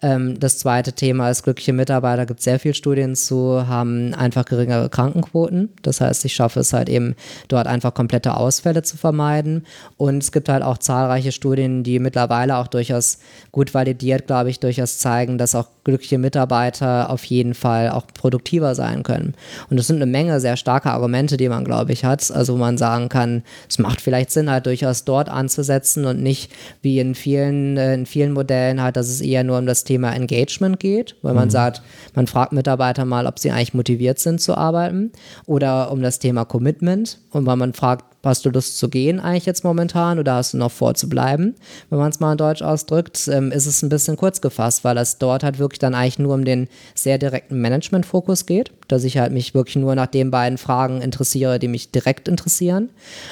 Ähm, 0.00 0.40
das 0.40 0.58
zweite 0.58 0.94
Thema 0.94 1.30
ist, 1.30 1.42
glückliche 1.42 1.72
Mitarbeiter, 1.72 2.26
gibt 2.26 2.42
sehr 2.42 2.58
viele 2.58 2.74
Studien 2.74 3.14
zu, 3.14 3.66
haben 3.66 4.14
einfach 4.14 4.44
geringere 4.44 4.88
Krankenquoten. 4.88 5.70
Das 5.82 6.00
heißt, 6.00 6.24
ich 6.24 6.34
schaffe 6.34 6.60
es 6.60 6.72
halt 6.72 6.88
eben, 6.88 7.14
dort 7.48 7.66
einfach 7.66 7.94
komplette 7.94 8.36
Ausfälle 8.36 8.82
zu 8.82 8.96
vermeiden. 8.96 9.66
Und 9.96 10.22
es 10.22 10.32
gibt 10.32 10.48
halt 10.48 10.62
auch 10.62 10.78
zahlreiche 10.78 11.32
Studien, 11.32 11.82
die 11.82 11.98
mittlerweile 11.98 12.56
auch 12.56 12.66
durchaus 12.68 13.18
gut 13.50 13.74
validiert, 13.74 14.26
glaube 14.26 14.50
ich, 14.50 14.60
durchaus 14.60 14.98
zeigen, 14.98 15.36
dass 15.38 15.54
auch 15.54 15.68
glückliche 15.84 16.18
Mitarbeiter 16.18 17.10
auf 17.10 17.24
jeden 17.24 17.54
Fall 17.54 17.90
auch 17.90 18.06
produktiver 18.06 18.74
sein 18.74 19.02
können. 19.02 19.34
Und 19.70 19.78
es 19.78 19.86
sind 19.86 19.96
eine 19.96 20.06
Menge 20.06 20.40
sehr 20.40 20.56
starke 20.56 20.90
Argumente, 20.90 21.36
die 21.36 21.48
man, 21.48 21.64
glaube 21.64 21.92
ich, 21.92 22.04
hat. 22.04 22.30
Also 22.30 22.54
wo 22.54 22.58
man 22.58 22.78
sagen 22.78 23.08
kann, 23.08 23.42
es 23.68 23.78
macht 23.78 24.00
vielleicht 24.00 24.30
Sinn, 24.30 24.50
halt 24.50 24.66
durchaus 24.66 25.04
dort 25.04 25.28
anzusetzen 25.28 26.04
und 26.04 26.22
nicht 26.22 26.52
wie 26.82 26.98
in 26.98 27.14
vielen, 27.14 27.76
äh, 27.76 27.94
in 27.94 28.06
vielen 28.06 28.32
Modellen 28.32 28.82
halt, 28.82 28.96
dass 28.96 29.08
es 29.08 29.20
eher 29.20 29.44
nur 29.44 29.58
um 29.58 29.66
das 29.66 29.84
Thema 29.84 30.12
Engagement 30.12 30.78
geht, 30.80 31.16
weil 31.22 31.34
man 31.34 31.46
mhm. 31.48 31.52
sagt, 31.52 31.82
man 32.14 32.26
fragt 32.26 32.52
Mitarbeiter 32.52 33.04
mal, 33.04 33.26
ob 33.26 33.38
sie 33.38 33.50
eigentlich 33.50 33.74
motiviert 33.74 34.18
sind 34.18 34.40
zu 34.40 34.56
arbeiten 34.56 35.12
oder 35.46 35.90
um 35.90 36.02
das 36.02 36.18
Thema 36.18 36.44
Commitment 36.44 37.18
und 37.30 37.46
weil 37.46 37.56
man 37.56 37.72
fragt, 37.72 38.11
Hast 38.24 38.44
du 38.44 38.50
Lust 38.50 38.78
zu 38.78 38.88
gehen 38.88 39.18
eigentlich 39.18 39.46
jetzt 39.46 39.64
momentan 39.64 40.20
oder 40.20 40.34
hast 40.34 40.54
du 40.54 40.58
noch 40.58 40.70
vor 40.70 40.94
zu 40.94 41.08
bleiben? 41.08 41.56
Wenn 41.90 41.98
man 41.98 42.10
es 42.10 42.20
mal 42.20 42.32
in 42.32 42.38
Deutsch 42.38 42.62
ausdrückt, 42.62 43.26
ähm, 43.26 43.50
ist 43.50 43.66
es 43.66 43.82
ein 43.82 43.88
bisschen 43.88 44.16
kurz 44.16 44.40
gefasst, 44.40 44.84
weil 44.84 44.96
es 44.98 45.18
dort 45.18 45.42
halt 45.42 45.58
wirklich 45.58 45.80
dann 45.80 45.94
eigentlich 45.94 46.20
nur 46.20 46.34
um 46.34 46.44
den 46.44 46.68
sehr 46.94 47.18
direkten 47.18 47.60
Management-Fokus 47.60 48.46
geht, 48.46 48.70
dass 48.86 49.02
ich 49.02 49.18
halt 49.18 49.32
mich 49.32 49.54
wirklich 49.54 49.76
nur 49.76 49.96
nach 49.96 50.06
den 50.06 50.30
beiden 50.30 50.56
Fragen 50.56 51.02
interessiere, 51.02 51.58
die 51.58 51.68
mich 51.68 51.90
direkt 51.90 52.28
interessieren. 52.28 52.90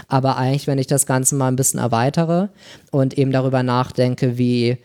Aber 0.08 0.36
eigentlich, 0.36 0.66
wenn 0.66 0.78
ich 0.78 0.88
das 0.88 1.06
Ganze 1.06 1.36
mal 1.36 1.48
ein 1.48 1.56
bisschen 1.56 1.78
erweitere 1.78 2.48
und 2.90 3.16
eben 3.16 3.30
darüber 3.30 3.62
nachdenke, 3.62 4.38
wie 4.38 4.78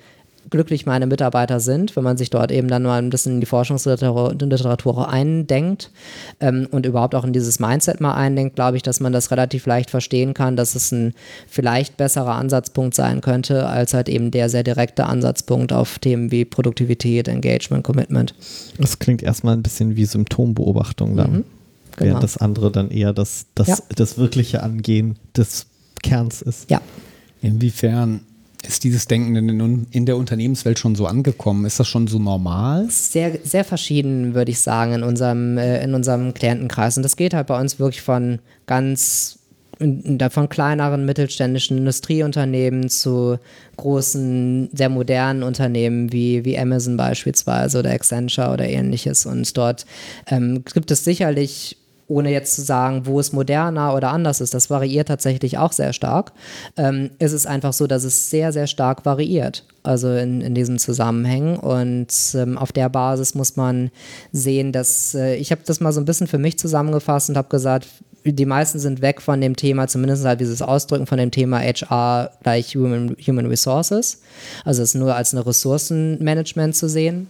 glücklich 0.49 0.85
meine 0.85 1.07
Mitarbeiter 1.07 1.59
sind, 1.59 1.95
wenn 1.95 2.03
man 2.03 2.17
sich 2.17 2.29
dort 2.29 2.51
eben 2.51 2.67
dann 2.67 2.83
mal 2.83 3.01
ein 3.01 3.09
bisschen 3.09 3.33
in 3.33 3.39
die 3.39 3.45
Forschungsliteratur 3.45 5.09
eindenkt 5.09 5.91
ähm, 6.39 6.67
und 6.71 6.85
überhaupt 6.85 7.15
auch 7.15 7.23
in 7.23 7.33
dieses 7.33 7.59
Mindset 7.59 8.01
mal 8.01 8.13
eindenkt, 8.13 8.55
glaube 8.55 8.77
ich, 8.77 8.83
dass 8.83 8.99
man 8.99 9.13
das 9.13 9.31
relativ 9.31 9.65
leicht 9.65 9.89
verstehen 9.89 10.33
kann, 10.33 10.55
dass 10.55 10.75
es 10.75 10.91
ein 10.91 11.13
vielleicht 11.47 11.97
besserer 11.97 12.35
Ansatzpunkt 12.35 12.95
sein 12.95 13.21
könnte, 13.21 13.67
als 13.67 13.93
halt 13.93 14.09
eben 14.09 14.31
der 14.31 14.49
sehr 14.49 14.63
direkte 14.63 15.05
Ansatzpunkt 15.05 15.73
auf 15.73 15.99
Themen 15.99 16.31
wie 16.31 16.45
Produktivität, 16.45 17.27
Engagement, 17.27 17.83
Commitment. 17.83 18.35
Das 18.77 18.99
klingt 18.99 19.23
erstmal 19.23 19.55
ein 19.55 19.63
bisschen 19.63 19.95
wie 19.95 20.05
Symptombeobachtung 20.05 21.15
dann. 21.15 21.31
Mhm, 21.31 21.43
genau. 21.95 22.09
Während 22.09 22.23
das 22.23 22.37
andere 22.37 22.71
dann 22.71 22.91
eher 22.91 23.13
das, 23.13 23.47
das, 23.55 23.67
ja. 23.67 23.77
das 23.95 24.17
wirkliche 24.17 24.63
Angehen 24.63 25.17
des 25.35 25.67
Kerns 26.03 26.41
ist. 26.41 26.69
Ja. 26.69 26.81
Inwiefern 27.41 28.21
ist 28.67 28.83
dieses 28.83 29.07
Denken 29.07 29.35
in, 29.35 29.87
in, 29.91 30.05
der 30.05 30.17
Unternehmenswelt 30.17 30.79
schon 30.79 30.95
so 30.95 31.05
angekommen? 31.05 31.65
Ist 31.65 31.79
das 31.79 31.87
schon 31.87 32.07
so 32.07 32.19
normal? 32.19 32.87
Sehr, 32.89 33.39
sehr 33.43 33.63
verschieden, 33.63 34.33
würde 34.33 34.51
ich 34.51 34.59
sagen, 34.59 34.93
in 34.93 35.03
unserem, 35.03 35.57
äh, 35.57 35.83
in 35.83 35.93
unserem 35.93 36.33
Klientenkreis. 36.33 36.97
Und 36.97 37.03
das 37.03 37.15
geht 37.15 37.33
halt 37.33 37.47
bei 37.47 37.59
uns 37.59 37.79
wirklich 37.79 38.01
von 38.01 38.39
ganz 38.65 39.39
von 40.29 40.47
kleineren 40.49 41.05
mittelständischen 41.05 41.77
Industrieunternehmen 41.77 42.89
zu 42.89 43.37
großen, 43.77 44.69
sehr 44.71 44.89
modernen 44.89 45.43
Unternehmen 45.43 46.13
wie, 46.13 46.45
wie 46.45 46.57
Amazon 46.57 46.95
beispielsweise 46.95 47.79
oder 47.79 47.91
Accenture 47.91 48.53
oder 48.53 48.67
ähnliches. 48.67 49.25
Und 49.25 49.57
dort 49.57 49.85
ähm, 50.27 50.63
gibt 50.73 50.91
es 50.91 51.03
sicherlich 51.03 51.77
ohne 52.07 52.31
jetzt 52.31 52.55
zu 52.55 52.61
sagen, 52.61 53.05
wo 53.05 53.19
es 53.19 53.33
moderner 53.33 53.95
oder 53.95 54.11
anders 54.11 54.41
ist, 54.41 54.53
das 54.53 54.69
variiert 54.69 55.07
tatsächlich 55.07 55.57
auch 55.57 55.71
sehr 55.71 55.93
stark, 55.93 56.33
ähm, 56.77 57.09
ist 57.19 57.33
es 57.33 57.45
einfach 57.45 57.73
so, 57.73 57.87
dass 57.87 58.03
es 58.03 58.29
sehr, 58.29 58.51
sehr 58.51 58.67
stark 58.67 59.05
variiert. 59.05 59.63
Also 59.83 60.11
in, 60.13 60.41
in 60.41 60.55
diesem 60.55 60.79
Zusammenhang. 60.79 61.57
Und 61.57 62.07
ähm, 62.33 62.57
auf 62.57 62.71
der 62.71 62.89
Basis 62.89 63.35
muss 63.35 63.55
man 63.55 63.91
sehen, 64.31 64.71
dass 64.71 65.13
äh, 65.13 65.35
ich 65.35 65.51
habe 65.51 65.61
das 65.65 65.79
mal 65.79 65.93
so 65.93 66.01
ein 66.01 66.05
bisschen 66.05 66.27
für 66.27 66.39
mich 66.39 66.57
zusammengefasst 66.57 67.29
und 67.29 67.37
habe 67.37 67.49
gesagt, 67.49 67.87
die 68.25 68.45
meisten 68.45 68.79
sind 68.79 69.01
weg 69.01 69.21
von 69.21 69.39
dem 69.39 69.55
Thema, 69.55 69.87
zumindest 69.87 70.25
halt 70.25 70.39
dieses 70.39 70.61
Ausdrücken 70.61 71.05
von 71.05 71.17
dem 71.17 71.31
Thema 71.31 71.59
HR 71.59 72.31
gleich 72.41 72.75
Human, 72.75 73.15
Human 73.25 73.45
Resources. 73.45 74.21
Also 74.63 74.81
es 74.81 74.95
nur 74.95 75.15
als 75.15 75.33
eine 75.33 75.45
Ressourcenmanagement 75.45 76.75
zu 76.75 76.89
sehen. 76.89 77.27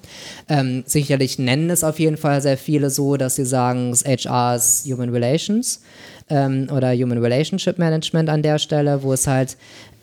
Ähm, 0.47 0.83
sicherlich 0.85 1.37
nennen 1.37 1.69
es 1.69 1.83
auf 1.83 1.99
jeden 1.99 2.17
Fall 2.17 2.41
sehr 2.41 2.57
viele 2.57 2.89
so, 2.89 3.17
dass 3.17 3.35
sie 3.35 3.45
sagen, 3.45 3.93
HR 3.93 4.55
ist 4.55 4.85
Human 4.85 5.09
Relations 5.09 5.81
ähm, 6.29 6.69
oder 6.71 6.93
Human 6.93 7.17
Relationship 7.17 7.77
Management 7.77 8.29
an 8.29 8.41
der 8.41 8.57
Stelle, 8.57 9.03
wo 9.03 9.11
es 9.11 9.27
halt 9.27 9.57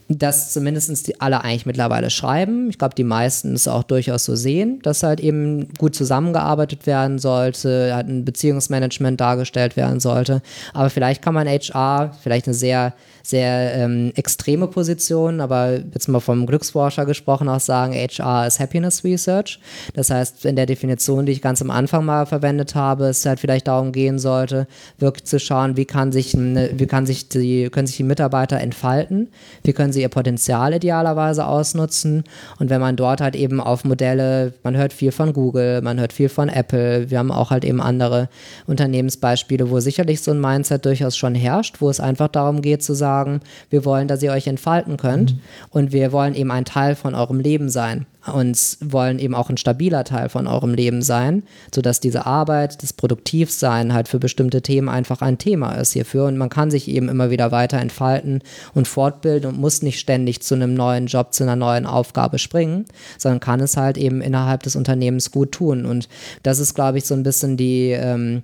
dass 0.09 0.53
zumindest 0.53 1.07
die 1.07 1.21
alle 1.21 1.43
eigentlich 1.43 1.67
mittlerweile 1.67 2.11
schreiben. 2.11 2.69
Ich 2.69 2.79
glaube, 2.79 2.95
die 2.95 3.05
meisten 3.05 3.55
es 3.55 3.69
auch 3.69 3.83
durchaus 3.83 4.25
so 4.25 4.37
sehen, 4.37 4.81
dass 4.83 5.03
halt 5.03 5.21
eben 5.21 5.69
gut 5.79 5.95
zusammengearbeitet 5.95 6.87
werden 6.87 7.19
sollte, 7.19 7.95
halt 7.95 8.09
ein 8.09 8.25
Beziehungsmanagement 8.25 9.21
dargestellt 9.21 9.77
werden 9.77 10.01
sollte. 10.01 10.43
Aber 10.75 10.91
vielleicht 10.91 11.23
kann 11.23 11.35
man 11.35 11.49
HR, 11.49 12.15
vielleicht 12.23 12.47
eine 12.47 12.55
sehr 12.55 12.95
sehr 13.23 13.75
ähm, 13.75 14.13
extreme 14.17 14.67
Position, 14.67 15.41
aber 15.41 15.79
jetzt 15.93 16.09
mal 16.09 16.21
vom 16.21 16.47
Glücksforscher 16.47 17.07
gesprochen, 17.07 17.49
auch 17.49 17.61
sagen, 17.61 17.95
HR 17.95 18.47
ist 18.47 18.61
Happiness 18.61 19.05
Research. 19.05 19.61
Das 19.95 20.11
heißt, 20.11 20.45
in 20.45 20.57
der 20.57 20.67
Definition, 20.67 21.27
die 21.27 21.33
ich 21.33 21.43
ganz 21.43 21.63
am 21.63 21.71
Anfang 21.71 22.05
mal 22.05 22.27
verwendet 22.27 22.75
habe, 22.75 23.07
es 23.07 23.25
halt 23.25 23.41
vielleicht 23.41 23.69
darum 23.69 23.93
gehen 23.93 24.19
sollte, 24.19 24.67
wirklich 24.99 25.25
zu 25.25 25.39
schauen, 25.39 25.77
wie 25.77 25.85
kann 25.85 26.13
sich, 26.13 26.35
wie 26.35 26.87
kann 26.87 27.07
sich 27.07 27.29
die, 27.29 27.69
können 27.71 27.87
sich 27.87 27.97
die 27.97 28.03
Mitarbeiter 28.03 28.59
entfalten, 28.59 29.29
wie 29.63 29.73
können 29.73 29.93
sie 29.93 30.03
ihr 30.03 30.09
Potenzial 30.09 30.75
idealerweise 30.75 31.47
ausnutzen 31.47 32.25
und 32.59 32.71
wenn 32.71 32.81
man 32.81 32.97
dort 32.97 33.21
halt 33.21 33.37
eben 33.37 33.61
auf 33.61 33.85
Modelle, 33.85 34.53
man 34.63 34.77
hört 34.77 34.93
viel 34.93 35.13
von 35.13 35.33
Google, 35.33 35.81
man 35.83 36.01
hört 36.01 36.13
viel 36.13 36.29
von 36.29 36.49
Apple, 36.49 37.11
wir 37.11 37.19
haben 37.19 37.31
auch 37.31 37.51
halt 37.51 37.65
eben 37.65 37.81
andere 37.81 38.29
Unternehmensbeispiele, 38.67 39.71
wo 39.71 39.81
sicherlich 39.81 40.23
so 40.23 40.33
ein 40.33 40.41
Mindset 40.41 40.85
durchaus 40.85 41.17
schon 41.17 41.35
herrscht, 41.35 41.81
wo 41.81 41.89
es 41.89 42.01
einfach 42.01 42.29
darum 42.29 42.63
geht 42.63 42.83
zu 42.83 42.95
sagen, 42.95 43.12
sagen, 43.13 43.41
wir 43.71 43.85
wollen, 43.85 44.09
dass 44.09 44.23
ihr 44.23 44.33
euch 44.33 44.47
entfalten 44.47 44.97
könnt. 44.97 45.35
Mhm. 45.35 45.41
und 45.71 45.93
wir 45.93 46.13
wollen 46.13 46.35
eben 46.35 46.51
ein 46.51 46.65
Teil 46.65 46.95
von 46.95 47.15
eurem 47.15 47.41
Leben 47.41 47.69
sein. 47.69 48.07
Und 48.25 48.77
wollen 48.81 49.19
eben 49.19 49.35
auch 49.35 49.51
ein 49.51 49.57
stabiler 49.57 50.05
Teil 50.05 50.29
von 50.29 50.47
eurem 50.47 50.75
Leben 50.75 51.03
sein, 51.03 51.43
sodass 51.75 51.99
diese 51.99 52.25
Arbeit, 52.25 52.81
das 52.81 52.93
Produktivsein 52.93 53.93
halt 53.93 54.07
für 54.07 54.21
bestimmte 54.21 54.63
Themen 54.63 54.89
einfach 54.89 55.23
ein 55.23 55.39
Thema 55.39 55.73
ist 55.73 55.93
hierfür. 55.95 56.27
Und 56.27 56.39
man 56.39 56.49
kann 56.49 56.71
sich 56.71 56.87
eben 56.87 57.09
immer 57.09 57.31
wieder 57.31 57.51
weiter 57.51 57.79
entfalten 57.79 58.41
und 58.75 58.87
fortbilden 58.87 59.51
und 59.51 59.59
muss 59.59 59.83
nicht 59.83 59.99
ständig 59.99 60.41
zu 60.41 60.55
einem 60.55 60.75
neuen 60.75 61.07
Job, 61.09 61.35
zu 61.35 61.43
einer 61.43 61.57
neuen 61.57 61.85
Aufgabe 61.85 62.39
springen, 62.39 62.85
sondern 63.19 63.41
kann 63.41 63.59
es 63.59 63.77
halt 63.77 63.99
eben 63.99 64.21
innerhalb 64.21 64.63
des 64.63 64.77
Unternehmens 64.77 65.33
gut 65.33 65.51
tun. 65.51 65.85
Und 65.85 66.09
das 66.45 66.61
ist, 66.61 66.75
glaube 66.75 66.99
ich, 66.99 67.07
so 67.07 67.15
ein 67.15 67.25
bisschen 67.25 67.57
die, 67.57 67.91
ähm, 67.91 68.43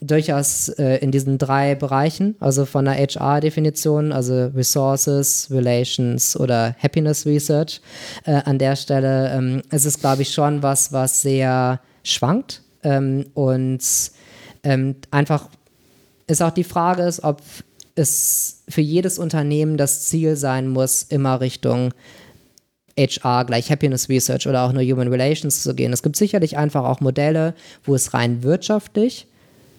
durchaus 0.00 0.68
äh, 0.68 0.96
in 0.98 1.10
diesen 1.10 1.38
drei 1.38 1.74
Bereichen, 1.74 2.36
also 2.40 2.64
von 2.64 2.84
der 2.84 2.94
HR-Definition, 2.94 4.12
also 4.12 4.46
Resources, 4.54 5.48
Relations 5.50 6.38
oder 6.38 6.76
Happiness 6.78 7.26
Research. 7.26 7.80
Äh, 8.24 8.42
an 8.44 8.58
der 8.58 8.76
Stelle 8.76 9.32
ähm, 9.32 9.62
ist 9.70 9.84
es, 9.84 9.98
glaube 9.98 10.22
ich, 10.22 10.32
schon 10.32 10.62
was, 10.62 10.92
was 10.92 11.22
sehr 11.22 11.80
schwankt 12.02 12.62
ähm, 12.82 13.26
und 13.34 13.80
ähm, 14.62 14.96
einfach 15.10 15.48
ist 16.26 16.42
auch 16.42 16.50
die 16.50 16.64
Frage 16.64 17.02
ist, 17.02 17.22
ob 17.22 17.40
es 17.94 18.62
für 18.68 18.80
jedes 18.80 19.18
Unternehmen 19.18 19.76
das 19.76 20.06
Ziel 20.06 20.36
sein 20.36 20.68
muss, 20.68 21.04
immer 21.04 21.40
Richtung 21.40 21.92
HR 22.98 23.44
gleich 23.44 23.70
Happiness 23.70 24.08
Research 24.08 24.46
oder 24.46 24.62
auch 24.62 24.72
nur 24.72 24.82
Human 24.82 25.08
Relations 25.08 25.62
zu 25.62 25.74
gehen. 25.74 25.92
Es 25.92 26.02
gibt 26.02 26.16
sicherlich 26.16 26.56
einfach 26.56 26.84
auch 26.84 27.00
Modelle, 27.00 27.54
wo 27.84 27.94
es 27.94 28.14
rein 28.14 28.42
wirtschaftlich 28.42 29.26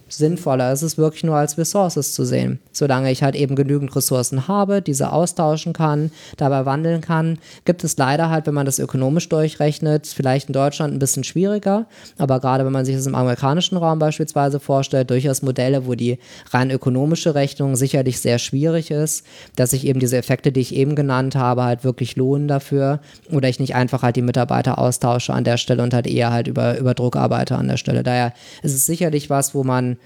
sinnvoller 0.09 0.71
ist 0.71 0.81
es 0.81 0.97
wirklich 0.97 1.23
nur 1.23 1.35
als 1.35 1.57
Ressources 1.57 2.13
zu 2.13 2.25
sehen. 2.25 2.59
Solange 2.71 3.11
ich 3.11 3.23
halt 3.23 3.35
eben 3.35 3.55
genügend 3.55 3.95
Ressourcen 3.95 4.47
habe, 4.47 4.81
diese 4.81 5.11
austauschen 5.11 5.73
kann, 5.73 6.11
dabei 6.37 6.65
wandeln 6.65 7.01
kann, 7.01 7.39
gibt 7.65 7.83
es 7.83 7.97
leider 7.97 8.29
halt, 8.29 8.47
wenn 8.47 8.53
man 8.53 8.65
das 8.65 8.79
ökonomisch 8.79 9.29
durchrechnet, 9.29 10.07
vielleicht 10.07 10.47
in 10.47 10.53
Deutschland 10.53 10.93
ein 10.93 10.99
bisschen 10.99 11.23
schwieriger, 11.23 11.85
aber 12.17 12.39
gerade 12.39 12.65
wenn 12.65 12.73
man 12.73 12.85
sich 12.85 12.95
das 12.95 13.05
im 13.05 13.15
amerikanischen 13.15 13.77
Raum 13.77 13.99
beispielsweise 13.99 14.59
vorstellt, 14.59 15.09
durchaus 15.09 15.41
Modelle, 15.41 15.85
wo 15.85 15.95
die 15.95 16.19
rein 16.51 16.71
ökonomische 16.71 17.35
Rechnung 17.35 17.75
sicherlich 17.75 18.19
sehr 18.19 18.39
schwierig 18.39 18.91
ist, 18.91 19.25
dass 19.55 19.71
sich 19.71 19.85
eben 19.85 19.99
diese 19.99 20.17
Effekte, 20.17 20.51
die 20.51 20.61
ich 20.61 20.75
eben 20.75 20.95
genannt 20.95 21.35
habe, 21.35 21.63
halt 21.63 21.83
wirklich 21.83 22.15
lohnen 22.15 22.47
dafür 22.47 22.99
oder 23.31 23.49
ich 23.49 23.59
nicht 23.59 23.75
einfach 23.75 24.03
halt 24.03 24.15
die 24.15 24.21
Mitarbeiter 24.21 24.77
austausche 24.77 25.33
an 25.33 25.43
der 25.43 25.57
Stelle 25.57 25.83
und 25.83 25.93
halt 25.93 26.07
eher 26.07 26.31
halt 26.31 26.47
über, 26.47 26.77
über 26.77 26.93
Druck 26.93 27.15
arbeite 27.15 27.55
an 27.55 27.67
der 27.67 27.77
Stelle. 27.77 28.03
Daher 28.03 28.33
ist 28.63 28.73
es 28.73 28.85
sicherlich 28.85 29.29
was, 29.29 29.53
wo 29.53 29.63
man 29.63 29.96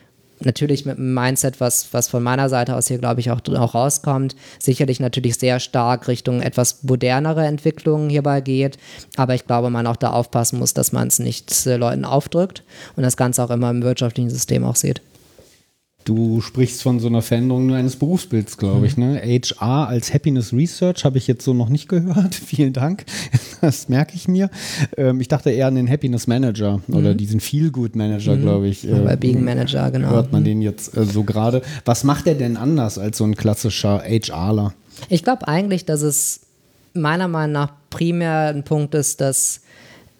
natürlich 0.45 0.85
mit 0.85 0.97
einem 0.97 1.13
Mindset, 1.13 1.59
was, 1.59 1.93
was 1.93 2.07
von 2.07 2.23
meiner 2.23 2.49
Seite 2.49 2.75
aus 2.75 2.87
hier, 2.87 2.97
glaube 2.97 3.19
ich, 3.19 3.31
auch, 3.31 3.41
auch 3.47 3.75
rauskommt, 3.75 4.35
sicherlich 4.59 4.99
natürlich 4.99 5.35
sehr 5.37 5.59
stark 5.59 6.07
Richtung 6.07 6.41
etwas 6.41 6.83
modernere 6.83 7.45
Entwicklungen 7.45 8.09
hierbei 8.09 8.41
geht. 8.41 8.77
Aber 9.17 9.35
ich 9.35 9.45
glaube, 9.45 9.69
man 9.69 9.87
auch 9.87 9.95
da 9.95 10.11
aufpassen 10.11 10.59
muss, 10.59 10.73
dass 10.73 10.91
man 10.91 11.07
es 11.07 11.19
nicht 11.19 11.65
äh, 11.65 11.77
Leuten 11.77 12.05
aufdrückt 12.05 12.63
und 12.95 13.03
das 13.03 13.17
Ganze 13.17 13.43
auch 13.43 13.51
immer 13.51 13.69
im 13.69 13.83
wirtschaftlichen 13.83 14.29
System 14.29 14.63
auch 14.63 14.75
sieht. 14.75 15.01
Du 16.03 16.41
sprichst 16.41 16.81
von 16.81 16.99
so 16.99 17.07
einer 17.07 17.21
Veränderung 17.21 17.73
eines 17.73 17.95
Berufsbilds, 17.95 18.57
glaube 18.57 18.87
ich. 18.87 18.97
Mhm. 18.97 19.13
Ne? 19.13 19.21
HR 19.21 19.87
als 19.87 20.13
Happiness 20.13 20.53
Research 20.53 21.05
habe 21.05 21.17
ich 21.17 21.27
jetzt 21.27 21.45
so 21.45 21.53
noch 21.53 21.69
nicht 21.69 21.87
gehört. 21.87 22.35
Vielen 22.45 22.73
Dank. 22.73 23.05
Das 23.61 23.89
merke 23.89 24.15
ich 24.15 24.27
mir. 24.27 24.49
Ähm, 24.97 25.21
ich 25.21 25.27
dachte 25.27 25.51
eher 25.51 25.67
an 25.67 25.75
den 25.75 25.89
Happiness 25.89 26.27
Manager 26.27 26.81
mhm. 26.87 26.95
oder 26.95 27.13
diesen 27.13 27.39
Feel 27.39 27.71
Good 27.71 27.95
Manager, 27.95 28.35
mhm. 28.35 28.41
glaube 28.41 28.67
ich. 28.67 28.87
Äh, 28.87 29.17
Being 29.19 29.43
Manager, 29.43 29.91
genau. 29.91 30.09
Hört 30.09 30.31
man 30.31 30.43
den 30.43 30.61
jetzt 30.61 30.97
äh, 30.97 31.05
so 31.05 31.23
gerade. 31.23 31.61
Was 31.85 32.03
macht 32.03 32.25
er 32.27 32.35
denn 32.35 32.57
anders 32.57 32.97
als 32.97 33.17
so 33.17 33.23
ein 33.23 33.35
klassischer 33.35 34.01
HRler? 34.03 34.73
Ich 35.09 35.23
glaube 35.23 35.47
eigentlich, 35.47 35.85
dass 35.85 36.01
es 36.01 36.41
meiner 36.93 37.27
Meinung 37.27 37.53
nach 37.53 37.73
primär 37.89 38.47
ein 38.47 38.63
Punkt 38.63 38.95
ist, 38.95 39.21
dass 39.21 39.61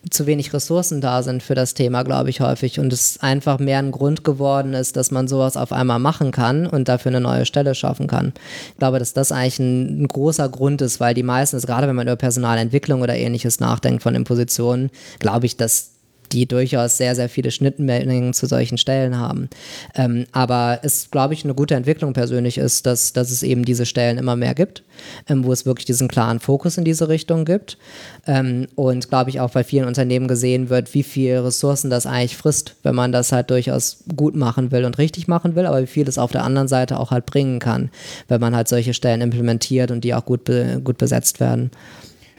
zu 0.10 0.26
wenig 0.26 0.54
Ressourcen 0.54 1.00
da 1.00 1.22
sind 1.22 1.44
für 1.44 1.54
das 1.54 1.74
Thema, 1.74 2.04
glaube 2.04 2.30
ich, 2.30 2.42
häufig. 2.42 2.80
Und 2.80 2.92
es 2.92 3.20
einfach 3.22 3.60
mehr 3.60 3.80
ein 3.80 3.92
Grund 3.92 4.24
geworden 4.24 4.74
ist, 4.74 4.96
dass 4.96 5.12
man 5.12 5.28
sowas 5.28 5.58
auf 5.58 5.72
einmal 5.72 6.00
machen 6.00 6.32
kann 6.32 6.66
und 6.66 6.88
dafür 6.88 7.12
eine 7.12 7.22
neue 7.22 7.46
Stelle 7.46 7.76
schaffen 7.76 8.08
kann. 8.08 8.34
Ich 8.72 8.78
glaube, 8.78 9.00
dass 9.00 9.14
das 9.14 9.32
eigentlich 9.32 9.60
ein, 9.60 10.04
ein 10.04 10.08
großer 10.08 10.50
Grund 10.50 10.82
ist, 10.82 11.00
weil 11.00 11.14
die 11.14 11.24
meisten, 11.24 11.60
gerade 11.60 11.88
wenn 11.88 11.96
man 11.96 12.08
über 12.08 12.16
Personalentwicklung 12.16 13.02
oder 13.02 13.16
ähnliches 13.16 13.60
nachdenkt 13.60 14.02
von 14.02 14.14
den 14.14 14.24
Positionen, 14.24 14.90
glaube 15.20 15.46
ich, 15.46 15.58
dass 15.58 15.92
die 16.32 16.46
durchaus 16.46 16.98
sehr, 16.98 17.16
sehr 17.16 17.30
viele 17.30 17.52
Schnittmengen 17.52 18.34
zu 18.34 18.46
solchen 18.46 18.78
Stellen 18.78 19.18
haben. 19.18 19.50
Ähm, 19.96 20.26
aber 20.32 20.80
es, 20.84 21.12
glaube 21.12 21.34
ich, 21.34 21.44
eine 21.44 21.54
gute 21.54 21.76
Entwicklung 21.76 22.14
persönlich 22.14 22.58
ist, 22.58 22.86
dass, 22.86 23.14
dass 23.14 23.32
es 23.32 23.44
eben 23.44 23.66
diese 23.66 23.86
Stellen 23.86 24.18
immer 24.18 24.36
mehr 24.36 24.56
gibt, 24.56 24.84
ähm, 25.28 25.44
wo 25.44 25.52
es 25.52 25.66
wirklich 25.66 25.86
diesen 25.86 26.08
klaren 26.08 26.40
Fokus 26.40 26.78
in 26.78 26.86
diese 26.86 27.10
Richtung 27.10 27.46
gibt. 27.46 27.78
Ähm, 28.28 28.68
und 28.76 29.10
glaube 29.10 29.30
ich 29.30 29.40
auch 29.40 29.52
bei 29.52 29.64
vielen 29.64 29.88
Unternehmen 29.88 30.28
gesehen 30.28 30.70
wird, 30.70 30.94
wie 30.94 31.04
viel 31.04 31.38
Ressourcen 31.38 31.90
das 31.90 32.06
eigentlich 32.06 32.38
frisst, 32.38 32.76
wenn 32.84 32.96
man 32.96 33.12
das 33.12 33.32
halt 33.32 33.50
durchaus 33.50 34.04
gut 34.16 34.36
machen 34.36 34.72
will 34.72 34.86
und 34.86 34.98
richtig 34.98 35.28
machen 35.28 35.56
will, 35.56 35.66
aber 35.66 35.82
wie 35.82 35.88
viel 35.88 36.08
es 36.08 36.18
auf 36.18 36.32
der 36.32 36.44
anderen 36.44 36.68
Seite 36.68 37.00
auch 37.00 37.12
halt 37.12 37.26
bringen 37.26 37.60
kann, 37.60 37.90
wenn 38.28 38.42
man 38.42 38.56
halt 38.56 38.68
solche 38.68 38.94
Stellen 38.94 39.22
implementiert 39.22 39.92
und 39.92 40.04
die 40.04 40.14
auch 40.14 40.26
gut, 40.26 40.44
be 40.46 40.82
gut 40.84 40.98
besetzt 40.98 41.40
werden. 41.40 41.72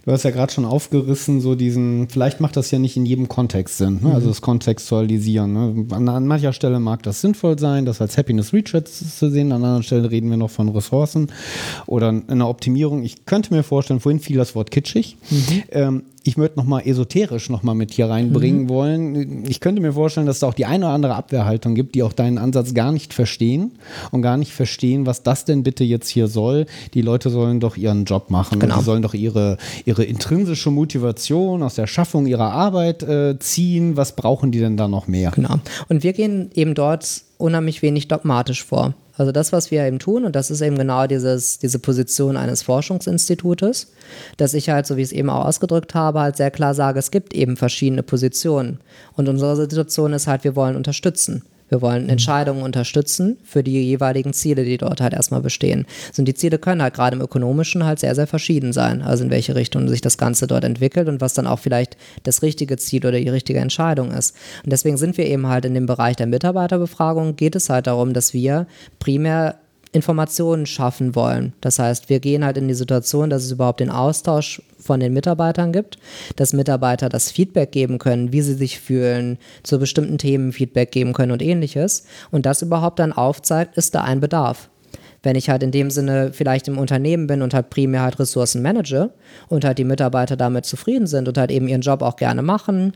Du 0.05 0.11
hast 0.11 0.25
ja 0.25 0.31
gerade 0.31 0.53
schon 0.53 0.65
aufgerissen, 0.65 1.41
so 1.41 1.55
diesen, 1.55 2.09
vielleicht 2.09 2.41
macht 2.41 2.57
das 2.57 2.73
ja 2.73 2.81
nicht 2.81 2.97
in 2.97 3.07
jedem 3.07 3.29
Kontext 3.29 3.79
Sinn, 3.79 4.01
ne? 4.03 4.13
also 4.13 4.27
mhm. 4.27 4.31
das 4.31 4.43
Kontextualisieren. 4.43 5.53
Ne? 5.53 5.87
An, 5.95 6.09
an, 6.09 6.27
mancher 6.27 6.53
Stelle 6.53 6.81
mag 6.81 7.05
das 7.05 7.21
sinnvoll 7.21 7.57
sein, 7.59 7.85
das 7.85 8.01
als 8.01 8.19
Happiness 8.19 8.53
Research 8.53 8.87
zu 8.87 9.31
sehen, 9.31 9.53
an 9.53 9.63
anderen 9.63 9.85
Stellen 9.85 10.05
reden 10.05 10.29
wir 10.29 10.37
noch 10.37 10.51
von 10.51 10.69
Ressourcen 10.71 11.31
oder 11.87 12.09
einer 12.27 12.49
Optimierung. 12.49 13.05
Ich 13.05 13.27
könnte 13.27 13.55
mir 13.55 13.63
vorstellen, 13.63 14.01
vorhin 14.01 14.21
fiel 14.21 14.37
das 14.37 14.57
Wort 14.57 14.73
kitschig. 14.73 15.17
Mhm. 15.31 15.63
Ähm, 15.71 16.03
ich 16.25 16.37
möchte 16.37 16.59
nochmal 16.59 16.87
esoterisch 16.87 17.51
nochmal 17.51 17.75
mit 17.75 17.93
hier 17.93 18.09
reinbringen 18.09 18.64
mhm. 18.64 18.68
wollen. 18.68 19.45
Ich 19.49 19.61
könnte 19.61 19.83
mir 19.83 19.93
vorstellen, 19.93 20.27
dass 20.27 20.37
es 20.37 20.45
auch 20.45 20.55
die 20.55 20.66
eine 20.66 20.87
oder 20.87 20.95
andere 20.95 21.14
Abwehrhaltung 21.14 21.75
gibt, 21.75 21.95
die 21.95 22.03
auch 22.03 22.12
deinen 22.12 22.39
Ansatz 22.39 22.75
gar 22.75 22.93
nicht 22.93 23.12
verstehen 23.12 23.73
und 24.11 24.23
gar 24.23 24.37
nicht 24.37 24.53
verstehen, 24.53 25.07
was 25.07 25.23
das 25.23 25.45
denn 25.45 25.62
bitte 25.62 25.85
jetzt 25.85 26.09
hier 26.09 26.29
soll. 26.29 26.66
Die 26.95 27.03
Leute 27.03 27.31
sollen 27.31 27.61
doch 27.61 27.77
ihren 27.77 28.05
Job 28.05 28.31
machen. 28.31 28.59
Genau. 28.59 28.79
Die 28.79 28.85
sollen 28.85 29.03
doch 29.03 29.14
ihre, 29.14 29.57
ihre 29.85 30.05
intrinsische 30.05 30.70
Motivation 30.70 31.62
aus 31.62 31.75
der 31.75 31.87
Schaffung 31.87 32.27
ihrer 32.27 32.53
Arbeit 32.53 33.03
äh, 33.03 33.39
ziehen. 33.39 33.97
Was 33.97 34.14
brauchen 34.14 34.53
die 34.53 34.61
denn 34.61 34.77
da 34.77 34.89
noch 34.89 35.09
mehr? 35.09 35.33
Genau. 35.33 35.57
Und 35.89 36.03
wir 36.03 36.12
gehen 36.12 36.51
eben 36.55 36.75
dort 36.75 37.23
unheimlich 37.39 37.83
wenig 37.83 38.09
dogmatisch 38.09 38.64
vor. 38.64 38.95
Also 39.17 39.31
das, 39.31 39.53
was 39.53 39.71
wir 39.71 39.85
eben 39.85 39.99
tun, 39.99 40.25
und 40.25 40.35
das 40.35 40.51
ist 40.51 40.61
eben 40.63 40.79
genau 40.79 41.07
dieses, 41.07 41.59
diese 41.59 41.79
Position 41.79 42.37
eines 42.37 42.63
Forschungsinstitutes, 42.63 43.93
dass 44.37 44.55
ich 44.55 44.71
halt, 44.71 44.87
so 44.87 44.97
wie 44.97 45.03
ich 45.03 45.09
es 45.09 45.13
eben 45.13 45.29
auch 45.29 45.45
ausgedrückt 45.45 45.95
habe, 45.95 46.21
halt 46.21 46.37
sehr 46.37 46.51
klar 46.51 46.75
sage, 46.75 46.99
es 46.99 47.11
gibt 47.11 47.35
eben 47.35 47.57
verschiedene 47.57 48.03
Positionen. 48.03 48.81
Und 49.15 49.29
unsere 49.29 49.57
Situation 49.57 50.13
ist 50.13 50.27
halt, 50.27 50.45
wir 50.45 50.57
wollen 50.57 50.77
unterstützen. 50.77 51.43
Wir 51.73 51.81
wollen 51.81 52.05
mhm. 52.05 52.11
Entscheidungen 52.11 52.62
unterstützen 52.62 53.39
für 53.45 53.62
die 53.62 53.83
jeweiligen 53.83 54.35
Ziele, 54.35 54.62
die 54.62 54.77
dort 54.77 55.01
halt 55.01 55.14
erstmal 55.14 55.41
bestehen. 55.41 55.87
Und 56.18 56.27
die 56.27 56.35
Ziele 56.35 56.59
können 56.59 56.83
halt 56.83 56.93
gerade 56.93 57.16
im 57.16 57.23
Ökonomischen 57.23 57.87
halt 57.87 57.99
sehr, 57.99 58.14
sehr 58.14 58.27
verschieden 58.27 58.75
sein. 58.75 59.01
Also 59.01 59.25
in 59.25 59.31
welche 59.31 59.55
Richtung 59.55 59.89
sich 59.89 60.03
das 60.03 60.18
Ganze 60.18 60.47
dort 60.47 60.64
entwickelt 60.64 61.09
und 61.09 61.23
was 61.23 61.33
dann 61.33 61.47
auch 61.47 61.59
vielleicht 61.59 61.97
das 62.25 62.43
richtige 62.43 62.77
Ziel 62.77 63.07
oder 63.07 63.18
die 63.18 63.31
richtige 63.31 63.61
Entscheidung 63.61 64.11
ist. 64.11 64.37
Und 64.64 64.70
deswegen 64.70 64.99
sind 64.99 65.16
wir 65.16 65.25
eben 65.25 65.47
halt 65.47 65.64
in 65.64 65.73
dem 65.73 65.87
Bereich 65.87 66.16
der 66.16 66.27
Mitarbeiterbefragung, 66.27 67.37
geht 67.37 67.57
es 67.57 67.70
halt 67.70 67.87
darum, 67.87 68.12
dass 68.12 68.35
wir 68.35 68.66
primär 68.99 69.57
Informationen 69.93 70.64
schaffen 70.64 71.14
wollen. 71.14 71.53
Das 71.61 71.78
heißt, 71.78 72.09
wir 72.09 72.18
gehen 72.18 72.45
halt 72.45 72.57
in 72.57 72.66
die 72.66 72.74
Situation, 72.74 73.28
dass 73.28 73.45
es 73.45 73.53
überhaupt 73.53 73.80
den 73.80 73.90
Austausch 73.90 74.62
von 74.78 75.01
den 75.01 75.12
Mitarbeitern 75.12 75.70
gibt, 75.70 75.99
dass 76.36 76.55
Mitarbeiter 76.55 77.11
das 77.11 77.30
Feedback 77.30 77.72
geben 77.72 77.99
können, 77.99 78.32
wie 78.32 78.40
sie 78.40 78.55
sich 78.55 78.80
fühlen, 78.80 79.38
zu 79.62 79.78
bestimmten 79.78 80.16
Themen 80.16 80.53
Feedback 80.53 80.93
geben 80.93 81.12
können 81.12 81.32
und 81.32 81.43
ähnliches. 81.43 82.05
Und 82.30 82.47
das 82.47 82.62
überhaupt 82.62 82.99
dann 82.99 83.12
aufzeigt, 83.12 83.76
ist 83.76 83.95
da 83.95 84.03
ein 84.03 84.20
Bedarf. 84.20 84.70
Wenn 85.22 85.36
ich 85.36 85.51
halt 85.51 85.62
in 85.62 85.70
dem 85.70 85.90
Sinne 85.90 86.30
vielleicht 86.32 86.66
im 86.66 86.78
Unternehmen 86.78 87.28
bin 87.28 87.43
und 87.43 87.55
halt 87.55 87.70
primär 87.70 88.03
halt 88.03 88.18
Ressourcen 88.18 88.61
manage 88.61 89.11
und 89.49 89.64
halt 89.64 89.78
die 89.78 89.84
Mitarbeiter 89.84 90.36
damit 90.36 90.64
zufrieden 90.64 91.07
sind 91.07 91.28
und 91.28 91.38
halt 91.38 91.53
eben 91.53 91.68
ihren 91.68 91.82
Job 91.82 92.03
auch 92.03 92.16
gerne 92.16 92.43
machen, 92.43 92.95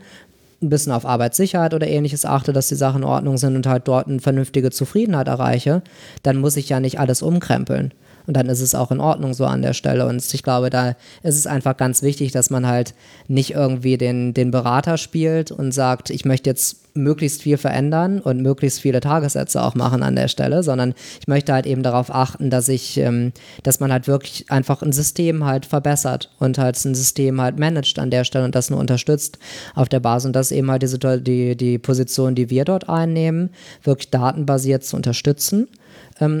ein 0.61 0.69
bisschen 0.69 0.91
auf 0.91 1.05
Arbeitssicherheit 1.05 1.73
oder 1.73 1.87
ähnliches 1.87 2.25
achte, 2.25 2.53
dass 2.53 2.67
die 2.67 2.75
Sachen 2.75 3.03
in 3.03 3.07
Ordnung 3.07 3.37
sind 3.37 3.55
und 3.55 3.67
halt 3.67 3.87
dort 3.87 4.07
eine 4.07 4.19
vernünftige 4.19 4.71
Zufriedenheit 4.71 5.27
erreiche, 5.27 5.83
dann 6.23 6.37
muss 6.37 6.57
ich 6.57 6.69
ja 6.69 6.79
nicht 6.79 6.99
alles 6.99 7.21
umkrempeln. 7.21 7.93
Und 8.27 8.35
dann 8.35 8.47
ist 8.47 8.59
es 8.59 8.75
auch 8.75 8.91
in 8.91 8.99
Ordnung 8.99 9.33
so 9.33 9.45
an 9.45 9.61
der 9.61 9.73
Stelle. 9.73 10.05
Und 10.05 10.21
ich 10.33 10.43
glaube, 10.43 10.69
da 10.69 10.95
ist 11.23 11.37
es 11.37 11.47
einfach 11.47 11.77
ganz 11.77 12.03
wichtig, 12.03 12.33
dass 12.33 12.49
man 12.49 12.67
halt 12.67 12.93
nicht 13.29 13.51
irgendwie 13.51 13.97
den, 13.97 14.33
den 14.33 14.51
Berater 14.51 14.97
spielt 14.97 15.49
und 15.49 15.71
sagt, 15.71 16.09
ich 16.09 16.25
möchte 16.25 16.49
jetzt 16.49 16.87
möglichst 16.93 17.43
viel 17.43 17.57
verändern 17.57 18.19
und 18.19 18.41
möglichst 18.41 18.81
viele 18.81 18.99
Tagessätze 18.99 19.63
auch 19.63 19.75
machen 19.75 20.03
an 20.03 20.15
der 20.15 20.27
Stelle, 20.27 20.63
sondern 20.63 20.93
ich 21.21 21.27
möchte 21.27 21.53
halt 21.53 21.65
eben 21.65 21.83
darauf 21.83 22.13
achten, 22.13 22.49
dass 22.49 22.67
ich, 22.67 22.97
ähm, 22.97 23.31
dass 23.63 23.79
man 23.79 23.91
halt 23.91 24.07
wirklich 24.07 24.51
einfach 24.51 24.81
ein 24.81 24.91
System 24.91 25.45
halt 25.45 25.65
verbessert 25.65 26.31
und 26.39 26.57
halt 26.57 26.83
ein 26.83 26.95
System 26.95 27.39
halt 27.39 27.59
managt 27.59 27.99
an 27.99 28.09
der 28.09 28.23
Stelle 28.23 28.45
und 28.45 28.55
das 28.55 28.69
nur 28.69 28.79
unterstützt 28.79 29.39
auf 29.75 29.87
der 29.87 29.99
Basis. 29.99 30.25
Und 30.25 30.35
das 30.35 30.51
eben 30.51 30.69
halt 30.69 30.81
diese, 30.81 30.99
die, 30.99 31.55
die 31.55 31.77
Position, 31.77 32.35
die 32.35 32.49
wir 32.49 32.65
dort 32.65 32.89
einnehmen, 32.89 33.51
wirklich 33.83 34.09
datenbasiert 34.09 34.83
zu 34.83 34.97
unterstützen 34.97 35.67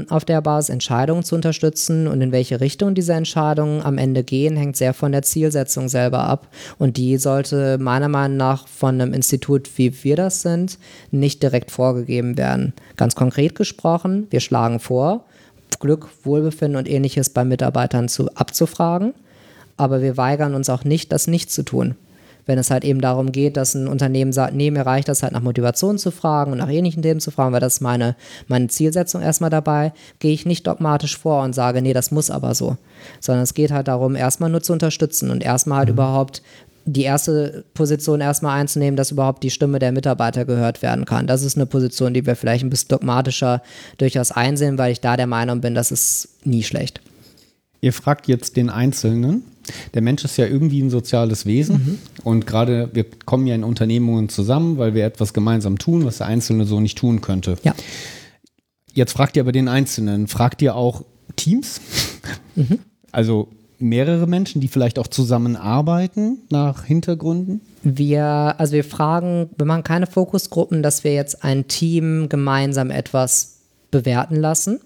auf 0.09 0.25
der 0.25 0.41
Basis 0.41 0.69
Entscheidungen 0.69 1.23
zu 1.23 1.35
unterstützen 1.35 2.07
und 2.07 2.21
in 2.21 2.31
welche 2.31 2.61
Richtung 2.61 2.95
diese 2.95 3.13
Entscheidungen 3.13 3.81
am 3.81 3.97
Ende 3.97 4.23
gehen, 4.23 4.57
hängt 4.57 4.75
sehr 4.75 4.93
von 4.93 5.11
der 5.11 5.21
Zielsetzung 5.21 5.87
selber 5.87 6.23
ab. 6.23 6.47
Und 6.79 6.97
die 6.97 7.17
sollte 7.17 7.77
meiner 7.77 8.07
Meinung 8.07 8.37
nach 8.37 8.67
von 8.67 8.99
einem 8.99 9.13
Institut, 9.13 9.69
wie 9.77 10.03
wir 10.03 10.15
das 10.15 10.41
sind, 10.41 10.79
nicht 11.11 11.43
direkt 11.43 11.71
vorgegeben 11.71 12.37
werden. 12.37 12.73
Ganz 12.95 13.15
konkret 13.15 13.55
gesprochen, 13.55 14.27
wir 14.29 14.39
schlagen 14.39 14.79
vor, 14.79 15.25
Glück, 15.79 16.07
Wohlbefinden 16.23 16.77
und 16.77 16.89
ähnliches 16.89 17.29
bei 17.29 17.45
Mitarbeitern 17.45 18.09
zu, 18.09 18.29
abzufragen, 18.33 19.13
aber 19.75 20.01
wir 20.01 20.17
weigern 20.17 20.55
uns 20.55 20.69
auch 20.69 20.85
nicht, 20.85 21.11
das 21.11 21.27
nicht 21.27 21.51
zu 21.51 21.63
tun 21.63 21.95
wenn 22.47 22.57
es 22.57 22.71
halt 22.71 22.83
eben 22.83 23.01
darum 23.01 23.31
geht, 23.31 23.57
dass 23.57 23.75
ein 23.75 23.87
Unternehmen 23.87 24.33
sagt, 24.33 24.55
nee, 24.55 24.71
mir 24.71 24.85
reicht 24.85 25.07
das 25.07 25.21
halt 25.21 25.33
nach 25.33 25.41
Motivation 25.41 25.97
zu 25.97 26.09
fragen 26.11 26.51
und 26.51 26.57
nach 26.57 26.69
ähnlichen 26.69 27.03
Themen 27.03 27.19
zu 27.19 27.29
fragen, 27.29 27.53
weil 27.53 27.59
das 27.59 27.75
ist 27.75 27.81
meine, 27.81 28.15
meine 28.47 28.67
Zielsetzung 28.67 29.21
erstmal 29.21 29.49
dabei, 29.49 29.93
gehe 30.19 30.33
ich 30.33 30.45
nicht 30.45 30.65
dogmatisch 30.65 31.17
vor 31.17 31.43
und 31.43 31.53
sage, 31.53 31.81
nee, 31.81 31.93
das 31.93 32.09
muss 32.09 32.31
aber 32.31 32.55
so. 32.55 32.77
Sondern 33.19 33.43
es 33.43 33.53
geht 33.53 33.71
halt 33.71 33.87
darum, 33.87 34.15
erstmal 34.15 34.49
nur 34.49 34.63
zu 34.63 34.73
unterstützen 34.73 35.29
und 35.29 35.43
erstmal 35.43 35.79
halt 35.79 35.89
mhm. 35.89 35.95
überhaupt 35.95 36.41
die 36.87 37.03
erste 37.03 37.65
Position 37.73 38.21
erstmal 38.21 38.59
einzunehmen, 38.59 38.95
dass 38.95 39.11
überhaupt 39.11 39.43
die 39.43 39.49
Stimme 39.49 39.77
der 39.77 39.91
Mitarbeiter 39.91 40.45
gehört 40.45 40.81
werden 40.81 41.03
kann. 41.03 41.27
Das 41.27 41.43
ist 41.43 41.57
eine 41.57 41.65
Position, 41.65 42.13
die 42.13 42.25
wir 42.25 42.37
vielleicht 42.37 42.63
ein 42.63 42.69
bisschen 42.69 42.87
dogmatischer 42.87 43.61
durchaus 43.97 44.31
einsehen, 44.31 44.77
weil 44.77 44.93
ich 44.93 45.01
da 45.01 45.17
der 45.17 45.27
Meinung 45.27 45.59
bin, 45.59 45.75
das 45.75 45.91
ist 45.91 46.29
nie 46.45 46.63
schlecht. 46.63 47.01
Ihr 47.81 47.91
fragt 47.91 48.27
jetzt 48.27 48.55
den 48.55 48.69
Einzelnen. 48.69 49.43
Der 49.93 50.01
Mensch 50.01 50.23
ist 50.23 50.37
ja 50.37 50.45
irgendwie 50.45 50.81
ein 50.81 50.89
soziales 50.89 51.45
Wesen 51.45 51.75
mhm. 51.75 51.97
und 52.23 52.47
gerade 52.47 52.89
wir 52.93 53.05
kommen 53.25 53.47
ja 53.47 53.55
in 53.55 53.63
Unternehmungen 53.63 54.29
zusammen, 54.29 54.77
weil 54.77 54.93
wir 54.93 55.05
etwas 55.05 55.33
gemeinsam 55.33 55.77
tun, 55.77 56.05
was 56.05 56.19
der 56.19 56.27
Einzelne 56.27 56.65
so 56.65 56.79
nicht 56.79 56.97
tun 56.97 57.21
könnte. 57.21 57.57
Ja. 57.63 57.73
Jetzt 58.93 59.13
fragt 59.13 59.37
ihr 59.37 59.43
aber 59.43 59.51
den 59.51 59.67
Einzelnen, 59.67 60.27
fragt 60.27 60.61
ihr 60.61 60.75
auch 60.75 61.03
Teams? 61.35 61.81
Mhm. 62.55 62.79
Also 63.11 63.49
mehrere 63.79 64.27
Menschen, 64.27 64.61
die 64.61 64.67
vielleicht 64.67 64.99
auch 64.99 65.07
zusammenarbeiten 65.07 66.39
nach 66.49 66.83
Hintergründen? 66.85 67.61
Wir, 67.83 68.55
also 68.57 68.73
wir 68.73 68.83
fragen, 68.83 69.49
wir 69.57 69.65
machen 69.65 69.83
keine 69.83 70.07
Fokusgruppen, 70.07 70.83
dass 70.83 71.03
wir 71.03 71.13
jetzt 71.13 71.43
ein 71.43 71.67
Team 71.67 72.27
gemeinsam 72.29 72.91
etwas 72.91 73.59
bewerten 73.91 74.35
lassen. 74.35 74.79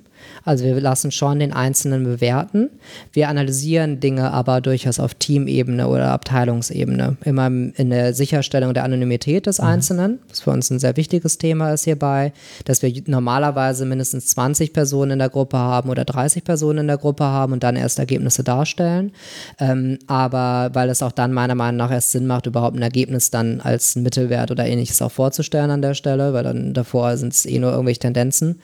Also 0.43 0.65
wir 0.65 0.79
lassen 0.79 1.11
schon 1.11 1.39
den 1.39 1.53
Einzelnen 1.53 2.03
bewerten. 2.03 2.69
Wir 3.13 3.29
analysieren 3.29 3.99
Dinge 3.99 4.31
aber 4.31 4.61
durchaus 4.61 4.99
auf 4.99 5.13
Teamebene 5.13 5.87
oder 5.87 6.11
Abteilungsebene. 6.11 7.17
Immer 7.23 7.47
in 7.47 7.89
der 7.89 8.13
Sicherstellung 8.13 8.73
der 8.73 8.83
Anonymität 8.83 9.45
des 9.45 9.59
mhm. 9.59 9.65
Einzelnen, 9.65 10.19
was 10.29 10.41
für 10.41 10.51
uns 10.51 10.69
ein 10.69 10.79
sehr 10.79 10.97
wichtiges 10.97 11.37
Thema 11.37 11.73
ist 11.73 11.83
hierbei, 11.83 12.33
dass 12.65 12.81
wir 12.81 12.91
normalerweise 13.05 13.85
mindestens 13.85 14.27
20 14.27 14.73
Personen 14.73 15.11
in 15.11 15.19
der 15.19 15.29
Gruppe 15.29 15.57
haben 15.57 15.89
oder 15.89 16.05
30 16.05 16.43
Personen 16.43 16.79
in 16.79 16.87
der 16.87 16.97
Gruppe 16.97 17.25
haben 17.25 17.53
und 17.53 17.63
dann 17.63 17.75
erst 17.75 17.99
Ergebnisse 17.99 18.43
darstellen. 18.43 19.11
Ähm, 19.59 19.99
aber 20.07 20.71
weil 20.73 20.89
es 20.89 21.03
auch 21.03 21.11
dann 21.11 21.33
meiner 21.33 21.55
Meinung 21.55 21.77
nach 21.77 21.91
erst 21.91 22.11
Sinn 22.11 22.27
macht, 22.27 22.47
überhaupt 22.47 22.75
ein 22.75 22.81
Ergebnis 22.81 23.29
dann 23.29 23.61
als 23.61 23.95
Mittelwert 23.95 24.51
oder 24.51 24.65
ähnliches 24.65 25.01
auch 25.01 25.11
vorzustellen 25.11 25.71
an 25.71 25.81
der 25.81 25.93
Stelle, 25.93 26.33
weil 26.33 26.43
dann 26.43 26.73
davor 26.73 27.15
sind 27.17 27.33
es 27.33 27.45
eh 27.45 27.59
nur 27.59 27.71
irgendwelche 27.71 27.99
Tendenzen. 27.99 28.59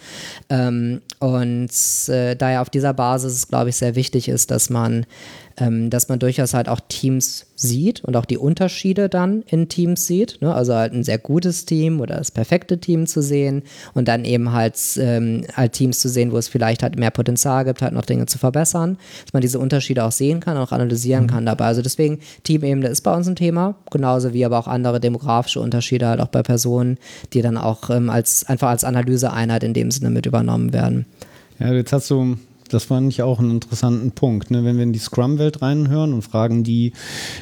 Ähm, 0.49 1.01
und 1.19 1.66
und 1.67 2.13
äh, 2.13 2.35
daher 2.35 2.61
auf 2.61 2.69
dieser 2.69 2.93
Basis, 2.93 3.47
glaube 3.47 3.69
ich, 3.69 3.75
sehr 3.75 3.95
wichtig 3.95 4.29
ist, 4.29 4.51
dass 4.51 4.69
man 4.69 5.05
ähm, 5.57 5.89
dass 5.89 6.07
man 6.07 6.19
durchaus 6.19 6.53
halt 6.53 6.69
auch 6.69 6.79
Teams 6.87 7.47
sieht 7.55 8.03
und 8.03 8.15
auch 8.15 8.25
die 8.25 8.37
Unterschiede 8.37 9.09
dann 9.09 9.41
in 9.47 9.69
Teams 9.69 10.05
sieht. 10.05 10.37
Ne? 10.41 10.53
Also 10.53 10.75
halt 10.75 10.93
ein 10.93 11.03
sehr 11.03 11.17
gutes 11.17 11.65
Team 11.65 11.99
oder 11.99 12.17
das 12.17 12.29
perfekte 12.29 12.77
Team 12.77 13.07
zu 13.07 13.21
sehen 13.21 13.63
und 13.95 14.07
dann 14.07 14.23
eben 14.23 14.51
halt, 14.51 14.77
ähm, 14.99 15.45
halt 15.55 15.73
Teams 15.73 15.99
zu 15.99 16.09
sehen, 16.09 16.31
wo 16.31 16.37
es 16.37 16.47
vielleicht 16.47 16.83
halt 16.83 16.97
mehr 16.97 17.09
Potenzial 17.09 17.65
gibt, 17.65 17.81
halt 17.81 17.93
noch 17.93 18.05
Dinge 18.05 18.27
zu 18.27 18.37
verbessern, 18.37 18.97
dass 19.25 19.33
man 19.33 19.41
diese 19.41 19.57
Unterschiede 19.57 20.03
auch 20.03 20.11
sehen 20.11 20.39
kann 20.39 20.57
und 20.57 20.63
auch 20.63 20.71
analysieren 20.71 21.23
mhm. 21.23 21.29
kann 21.29 21.45
dabei. 21.45 21.65
Also 21.65 21.81
deswegen, 21.81 22.19
Teamebene 22.43 22.87
ist 22.87 23.01
bei 23.01 23.15
uns 23.15 23.27
ein 23.27 23.35
Thema, 23.35 23.75
genauso 23.89 24.33
wie 24.33 24.45
aber 24.45 24.59
auch 24.59 24.67
andere 24.67 24.99
demografische 24.99 25.59
Unterschiede 25.59 26.07
halt 26.07 26.21
auch 26.21 26.27
bei 26.27 26.43
Personen, 26.43 26.99
die 27.33 27.41
dann 27.41 27.57
auch 27.57 27.89
ähm, 27.89 28.11
als 28.11 28.45
einfach 28.45 28.69
als 28.69 28.83
Analyseeinheit 28.83 29.63
in 29.63 29.73
dem 29.73 29.89
Sinne 29.89 30.11
mit 30.11 30.27
übernommen 30.27 30.71
werden. 30.71 31.07
Ja, 31.59 31.73
jetzt 31.73 31.93
hast 31.93 32.09
du 32.09 32.37
das 32.69 32.85
fand 32.85 33.11
ich 33.11 33.21
auch 33.21 33.39
einen 33.39 33.51
interessanten 33.51 34.11
Punkt. 34.11 34.51
Ne? 34.51 34.63
Wenn 34.63 34.77
wir 34.77 34.83
in 34.83 34.93
die 34.93 34.99
Scrum-Welt 34.99 35.61
reinhören 35.61 36.13
und 36.13 36.21
fragen 36.21 36.63
die, 36.63 36.93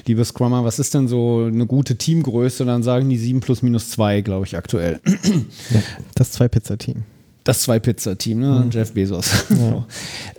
liebe 0.05 0.23
Scrummer, 0.23 0.63
was 0.63 0.79
ist 0.79 0.93
denn 0.93 1.07
so 1.07 1.45
eine 1.45 1.65
gute 1.65 1.95
Teamgröße, 1.95 2.65
dann 2.65 2.83
sagen 2.83 3.09
die 3.09 3.17
7 3.17 3.39
plus 3.39 3.61
minus 3.61 3.89
2, 3.91 4.21
glaube 4.21 4.45
ich, 4.45 4.57
aktuell. 4.57 4.99
Ja, 5.05 5.81
das 6.15 6.31
Zwei-Pizza-Team. 6.31 7.03
Das 7.43 7.61
Zwei-Pizza-Team, 7.61 8.39
ne? 8.39 8.63
Mhm. 8.65 8.71
Jeff 8.71 8.93
Bezos. 8.93 9.45
Ja. 9.49 9.85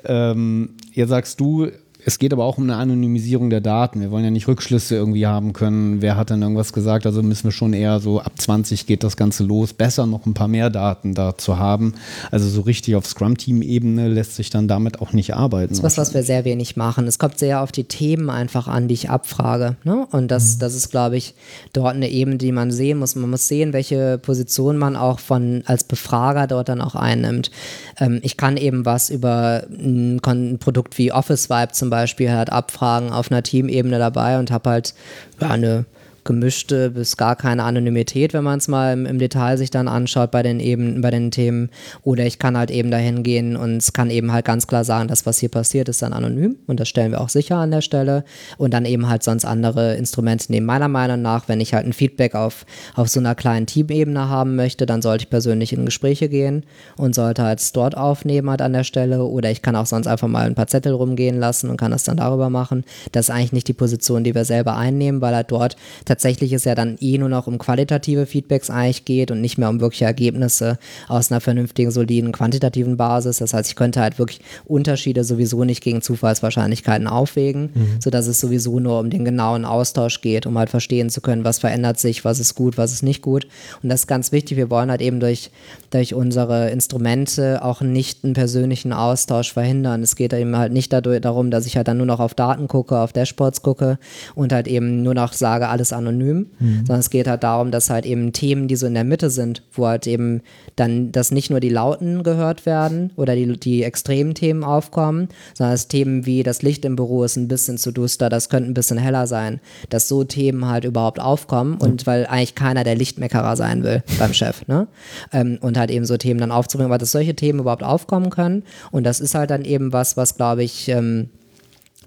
ähm, 0.33 0.71
jetzt 0.93 1.11
sagst 1.11 1.41
du, 1.41 1.69
es 2.07 2.21
geht 2.21 2.33
aber 2.33 2.45
auch 2.45 2.57
um 2.57 2.63
eine 2.63 2.77
Anonymisierung 2.77 3.51
der 3.51 3.61
Daten. 3.61 4.01
Wir 4.01 4.13
wollen 4.13 4.23
ja 4.23 4.31
nicht 4.31 4.47
Rückschlüsse 4.47 4.95
irgendwie 4.95 5.27
haben 5.27 5.53
können. 5.53 6.03
Wer 6.03 6.17
hat 6.17 6.31
denn 6.31 6.41
irgendwas 6.41 6.73
gesagt? 6.73 7.05
Also 7.05 7.21
müssen 7.21 7.43
wir 7.43 7.51
schon 7.51 7.73
eher 7.73 7.99
so 7.99 8.21
ab 8.21 8.31
20 8.37 8.87
geht 8.87 9.03
das 9.03 9.17
Ganze 9.17 9.43
los. 9.43 9.73
Besser 9.73 10.07
noch 10.07 10.25
ein 10.25 10.33
paar 10.33 10.47
mehr 10.47 10.71
Daten 10.71 11.15
da 11.15 11.37
zu 11.37 11.59
haben. 11.59 11.95
Also 12.31 12.49
so 12.49 12.61
richtig 12.61 12.95
auf 12.95 13.07
Scrum-Team-Ebene 13.07 14.07
lässt 14.07 14.37
sich 14.37 14.51
dann 14.51 14.69
damit 14.69 15.01
auch 15.01 15.13
nicht 15.15 15.35
arbeiten. 15.35 15.71
Das 15.71 15.79
ist 15.79 15.83
was, 15.83 15.99
was 15.99 16.15
wir 16.15 16.23
sehr 16.23 16.45
wenig 16.45 16.77
machen. 16.77 17.09
Es 17.09 17.19
kommt 17.19 17.41
sehr 17.41 17.61
auf 17.61 17.73
die 17.73 17.85
Themen 17.85 18.31
einfach 18.31 18.69
an, 18.69 18.87
die 18.87 18.95
ich 18.95 19.11
abfrage. 19.11 19.75
Ne? 19.83 20.07
Und 20.13 20.31
das, 20.31 20.55
mhm. 20.55 20.59
das 20.61 20.77
ist, 20.77 20.93
glaube 20.93 21.17
ich, 21.17 21.35
dort 21.73 21.97
eine 21.97 22.09
Ebene, 22.09 22.37
die 22.37 22.53
man 22.53 22.71
sehen 22.71 22.99
muss. 22.99 23.17
Man 23.17 23.31
muss 23.31 23.49
sehen, 23.49 23.73
welche 23.73 24.19
Position 24.19 24.79
man 24.79 24.95
auch 24.95 25.19
von 25.19 25.65
als 25.67 25.83
Befrager 25.83 26.47
dort 26.47 26.69
dann 26.69 26.83
auch 26.83 26.95
einnimmt. 26.95 27.51
Ähm, 27.99 28.21
ich 28.23 28.37
kann 28.37 28.57
eben 28.57 28.85
was 28.85 29.11
über 29.11 29.65
ein, 29.69 30.21
ein 30.25 30.59
Produkt 30.61 30.99
wie 30.99 31.11
Office 31.11 31.51
Vibe 31.51 31.73
zum 31.73 31.91
Beispiel 31.91 31.96
Beispiel 31.97 32.31
halt 32.31 32.53
Abfragen 32.53 33.11
auf 33.11 33.31
einer 33.31 33.43
Teamebene 33.43 33.99
dabei 33.99 34.39
und 34.39 34.51
habe 34.51 34.69
halt 34.71 34.95
ja, 35.41 35.51
eine 35.51 35.87
gemischte 36.27 36.91
bis 36.91 37.17
gar 37.17 37.37
keine 37.37 37.63
Anonymität, 37.63 38.35
wenn 38.35 38.45
man 38.45 38.59
es 38.59 38.69
mal 38.69 38.93
im, 38.93 39.07
im, 39.07 39.19
Detail 39.19 39.57
sich 39.57 39.71
dann 39.71 39.89
anschaut 39.89 40.31
bei 40.31 40.43
den 40.43 40.61
eben 40.61 41.01
bei 41.01 41.11
den 41.11 41.31
Themen. 41.31 41.71
Oder 42.03 42.27
ich 42.27 42.39
kann 42.39 42.59
halt 42.59 42.71
eben 42.71 42.91
dahin 42.91 43.23
gehen 43.23 43.57
und 43.57 43.95
kann 43.95 44.11
eben 44.11 44.33
halt 44.33 44.45
ganz 44.45 44.67
klar 44.67 44.85
sagen, 44.85 45.09
das, 45.09 45.25
was 45.25 45.39
hier 45.39 45.49
passiert, 45.49 45.89
ist 45.89 46.03
dann 46.03 46.13
anonym 46.13 46.57
und 46.67 46.81
das 46.81 46.89
stellen 46.89 47.13
wir 47.13 47.21
auch 47.21 47.31
sicher 47.31 47.57
an 47.57 47.71
der 47.71 47.81
Stelle. 47.81 48.25
Und 48.59 48.75
dann 48.75 48.85
eben 48.85 49.09
halt 49.09 49.23
sonst 49.23 49.45
andere 49.45 49.95
Instrumente 49.95 50.51
nehmen. 50.51 50.67
Meiner 50.67 50.89
Meinung 50.89 51.23
nach, 51.23 51.49
wenn 51.49 51.61
ich 51.61 51.73
halt 51.73 51.87
ein 51.87 51.93
Feedback 51.93 52.35
auf, 52.35 52.67
auf 52.95 53.09
so 53.09 53.21
einer 53.21 53.35
kleinen 53.35 53.67
Teamebene 53.67 54.29
haben 54.29 54.57
möchte, 54.57 54.85
dann 54.85 55.01
sollte 55.01 55.25
ich 55.25 55.31
persönlich 55.31 55.73
in 55.73 55.87
Gespräche 55.87 56.29
gehen 56.29 56.65
und 56.97 57.15
sollte 57.15 57.43
halt 57.43 57.57
dort 57.75 57.97
aufnehmen 57.97 58.51
halt 58.51 58.63
an 58.63 58.73
der 58.73 58.85
Stelle. 58.85 59.25
Oder 59.25 59.51
ich 59.51 59.63
kann 59.63 59.77
auch 59.77 59.87
sonst 59.87 60.07
einfach 60.07 60.29
mal 60.29 60.47
ein 60.47 60.55
paar 60.55 60.67
Zettel 60.67 60.93
rumgehen 60.93 61.39
lassen 61.39 61.71
und 61.71 61.77
kann 61.77 61.93
das 61.93 62.05
dann 62.05 62.17
darüber 62.17 62.51
machen. 62.51 62.85
Das 63.13 63.29
ist 63.29 63.35
eigentlich 63.35 63.53
nicht 63.53 63.69
die 63.69 63.73
Position, 63.73 64.25
die 64.25 64.35
wir 64.35 64.45
selber 64.45 64.77
einnehmen, 64.77 65.21
weil 65.21 65.35
halt 65.35 65.51
dort 65.51 65.77
tatsächlich 66.05 66.16
tatsächlich 66.17 66.55
es 66.55 66.65
ja 66.65 66.75
dann 66.75 66.97
eh 67.01 67.19
nur 67.19 67.29
noch 67.29 67.47
um 67.47 67.59
qualitative 67.59 68.25
Feedbacks 68.25 68.71
eigentlich 68.71 69.05
geht 69.05 69.31
und 69.31 69.43
nicht 69.43 69.59
mehr 69.59 69.69
um 69.69 69.81
wirkliche 69.81 70.07
Ergebnisse 70.07 70.79
aus 71.09 71.31
einer 71.31 71.43
vernünftigen, 71.43 71.91
soliden, 71.91 72.33
quantitativen 72.33 72.97
Basis. 72.97 73.37
Das 73.37 73.53
heißt, 73.53 73.69
ich 73.69 73.77
könnte 73.77 74.01
halt 74.01 74.19
wirklich 74.19 74.41
Unterschiede 74.65 75.25
sowieso 75.25 75.65
nicht 75.65 75.83
gegen 75.83 76.01
Zufallswahrscheinlichkeiten 76.01 77.07
aufwägen, 77.07 77.71
mhm. 77.75 78.01
sodass 78.03 78.27
es 78.29 78.41
sowieso 78.41 78.81
nur 78.81 78.99
um 78.99 79.11
den 79.11 79.27
genauen 79.27 79.67
Austausch 79.67 80.23
geht, 80.23 80.47
um 80.47 80.57
halt 80.57 80.71
verstehen 80.71 81.11
zu 81.11 81.21
können, 81.21 81.45
was 81.45 81.59
verändert 81.59 82.01
sich, 82.01 82.25
was 82.25 82.41
ist 82.41 82.55
gut, 82.55 82.79
was 82.79 82.93
ist 82.93 83.03
nicht 83.03 83.21
gut. 83.21 83.47
Und 83.83 83.91
das 83.91 84.01
ist 84.01 84.07
ganz 84.07 84.33
wichtig. 84.33 84.57
Wir 84.57 84.71
wollen 84.71 84.91
halt 84.91 85.03
eben 85.03 85.21
durch, 85.21 85.51
durch 85.91 86.15
unsere 86.15 86.71
Instrumente 86.71 87.63
auch 87.63 87.83
nicht 87.83 88.25
einen 88.25 88.33
persönlichen 88.33 88.95
Austausch 88.95 89.53
verhindern. 89.53 90.03
Es 90.03 90.17
geht 90.17 90.33
eben 90.33 90.57
halt 90.57 90.73
nicht 90.73 90.95
dadurch, 90.95 91.21
darum, 91.21 91.51
dass 91.51 91.67
ich 91.67 91.77
halt 91.77 91.89
dann 91.89 91.99
nur 91.99 92.07
noch 92.07 92.21
auf 92.21 92.33
Daten 92.33 92.69
gucke, 92.69 92.99
auf 92.99 93.13
Dashboards 93.13 93.61
gucke 93.61 93.99
und 94.35 94.55
halt 94.55 94.67
eben 94.67 95.03
nur 95.03 95.13
noch 95.13 95.35
sage, 95.35 95.69
alles 95.69 95.93
an 95.93 96.06
anonym, 96.07 96.47
mhm. 96.59 96.79
sondern 96.79 97.01
es 97.01 97.11
geht 97.11 97.27
halt 97.27 97.43
darum, 97.43 97.71
dass 97.71 97.91
halt 97.91 98.07
eben 98.07 98.33
Themen, 98.33 98.69
die 98.69 98.77
so 98.77 98.87
in 98.87 98.95
der 98.95 99.05
Mitte 99.05 99.31
sind, 99.31 99.63
wo 99.73 99.87
halt 99.87 100.07
eben 100.07 100.43
dann, 100.77 101.13
dass 101.13 101.31
nicht 101.31 101.51
nur 101.51 101.61
die 101.61 101.69
Lauten 101.69 102.23
gehört 102.23 102.67
werden 102.67 103.13
oder 103.17 103.35
die, 103.35 103.59
die 103.59 103.83
extremen 103.83 104.35
Themen 104.35 104.65
aufkommen, 104.65 105.29
sondern 105.55 105.75
dass 105.75 105.89
Themen 105.89 106.27
wie 106.27 106.43
das 106.43 106.63
Licht 106.63 106.85
im 106.85 106.97
Büro 106.97 107.25
ist 107.25 107.37
ein 107.37 107.49
bisschen 107.49 107.79
zu 107.79 107.93
duster, 107.93 108.29
das 108.29 108.49
könnte 108.49 108.71
ein 108.71 108.75
bisschen 108.75 108.99
heller 108.99 109.27
sein, 109.27 109.61
dass 109.91 110.09
so 110.09 110.25
Themen 110.25 110.67
halt 110.67 110.85
überhaupt 110.85 111.21
aufkommen 111.21 111.73
mhm. 111.73 111.81
und 111.81 112.07
weil 112.07 112.27
eigentlich 112.27 112.55
keiner 112.55 112.85
der 112.85 112.95
Lichtmeckerer 112.95 113.57
sein 113.57 113.83
will 113.83 114.03
beim 114.19 114.33
Chef, 114.33 114.67
ne? 114.69 114.87
Ähm, 115.33 115.59
und 115.61 115.79
halt 115.79 115.91
eben 115.91 116.05
so 116.05 116.17
Themen 116.17 116.41
dann 116.41 116.53
aufzubringen, 116.53 116.91
weil 116.91 116.99
dass 116.99 117.13
solche 117.13 117.35
Themen 117.35 117.61
überhaupt 117.61 117.83
aufkommen 117.83 118.31
können 118.31 118.63
und 118.91 119.05
das 119.05 119.21
ist 119.21 119.35
halt 119.35 119.51
dann 119.51 119.65
eben 119.65 119.93
was, 119.93 120.17
was 120.17 120.37
glaube 120.37 120.63
ich, 120.63 120.89
ähm, 120.89 121.31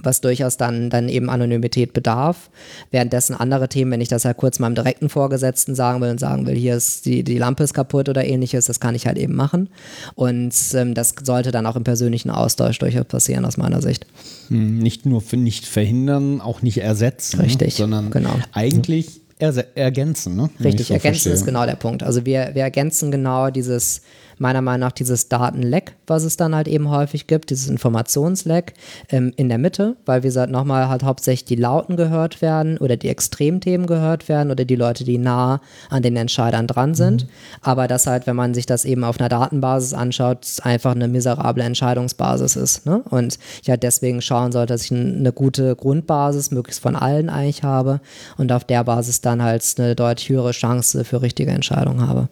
was 0.04 0.22
durchaus 0.22 0.58
dann, 0.58 0.89
dann 0.89 1.10
eben 1.10 1.30
Anonymität 1.30 1.93
bedarf. 1.93 2.50
Währenddessen 2.91 3.36
andere 3.36 3.70
Themen, 3.70 3.91
wenn 3.91 4.02
ich 4.02 4.08
das 4.08 4.26
halt 4.26 4.38
kurz 4.38 4.60
meinem 4.60 4.76
direkten 4.76 5.10
Vorgesetzten 5.10 5.76
sagen 5.76 6.02
will 6.02 6.10
und 6.10 6.20
sagen 6.20 6.45
will, 6.45 6.56
hier 6.56 6.76
ist 6.76 7.06
die, 7.06 7.24
die 7.24 7.38
Lampe 7.38 7.64
ist 7.64 7.74
kaputt 7.74 8.10
oder 8.10 8.26
ähnliches, 8.26 8.66
das 8.66 8.80
kann 8.80 8.95
ich 8.95 9.08
halt 9.08 9.18
eben 9.18 9.36
machen. 9.36 9.70
Und 10.16 10.54
ähm, 10.74 10.93
das 10.93 11.16
sollte 11.24 11.52
dann 11.52 11.66
auch 11.66 11.76
im 11.76 11.84
persönlichen 11.84 12.30
Austausch 12.30 12.80
durchaus 12.80 13.06
passieren, 13.06 13.45
aus 13.45 13.58
meiner 13.58 13.82
Sicht. 13.82 14.06
Hm, 14.50 14.80
nicht 14.80 15.06
nur 15.06 15.22
für 15.22 15.38
nicht 15.38 15.66
verhindern, 15.66 16.41
auch 16.41 16.62
nicht 16.62 16.80
ersetzen, 16.80 17.41
Richtig, 17.41 17.76
sondern 17.76 18.12
genau. 18.12 18.36
eigentlich 18.52 19.22
ergänzen. 19.39 20.36
Ne? 20.36 20.50
Richtig, 20.62 20.88
so 20.88 20.93
ergänzen 20.93 21.02
verstehe. 21.02 21.34
ist 21.34 21.45
genau 21.45 21.66
der 21.66 21.76
Punkt. 21.76 22.04
Also 22.04 22.26
wir, 22.26 22.52
wir 22.54 22.64
ergänzen 22.64 23.10
genau 23.10 23.50
dieses 23.50 24.02
meiner 24.40 24.62
Meinung 24.62 24.88
nach 24.88 24.92
dieses 24.92 25.30
Datenleck, 25.30 25.96
was 26.08 26.24
es 26.24 26.38
dann 26.38 26.56
halt 26.56 26.68
eben 26.68 26.90
häufig 26.90 27.28
gibt, 27.28 27.50
dieses 27.50 27.70
Informationsleck 27.70 28.74
ähm, 29.10 29.34
in 29.36 29.50
der 29.50 29.58
Mitte, 29.58 29.96
weil 30.06 30.24
wie 30.24 30.28
gesagt 30.28 30.52
nochmal 30.52 30.90
halt 30.90 31.04
hauptsächlich 31.04 31.46
die 31.46 31.56
Lauten 31.56 31.98
gehört 31.98 32.42
werden 32.42 32.78
oder 32.78 32.98
die 32.98 33.10
Extremthemen 33.10 33.88
gehört 33.88 34.30
werden 34.30 34.52
oder 34.52 34.66
die 34.66 34.76
Leute, 34.76 35.04
die 35.04 35.18
nah 35.18 35.62
an 35.90 36.02
den 36.02 36.16
Entscheidern 36.16 36.68
dran 36.68 36.96
sind. 36.96 37.26
Mhm. 37.26 37.30
Aber 37.62 37.88
das 37.88 38.08
halt, 38.08 38.28
wenn 38.28 38.36
man 38.36 38.54
sich 38.54 38.66
das 38.66 38.86
eben 38.86 39.04
auf 39.04 39.20
einer 39.20 39.30
Datenbasis 39.30 39.94
anschaut, 39.94 40.48
einfach 40.64 40.96
eine 40.96 41.08
miserable 41.08 41.64
Entscheidungsbasis 41.64 42.56
ist. 42.56 42.86
Ne? 42.86 43.04
Und 43.10 43.38
ich 43.62 43.70
halt 43.70 43.84
deswegen 43.84 44.22
schauen 44.22 44.52
sollte, 44.52 44.74
dass 44.74 44.86
ich 44.86 44.92
eine 44.92 45.34
gute 45.34 45.76
Grundbasis 45.76 46.52
möglichst 46.52 46.82
von 46.82 46.96
allen 46.96 47.30
eigentlich 47.30 47.64
habe 47.64 48.00
und 48.38 48.52
auf 48.52 48.64
der 48.64 48.84
Basis 48.84 49.22
dann 49.22 49.44
halt 49.44 49.60
eine 49.78 49.96
deutlich 49.96 50.30
höhere 50.30 50.52
Chance 50.52 51.04
für 51.04 51.22
richtige 51.22 51.52
Entscheidungen 51.52 52.08
habe 52.08 52.30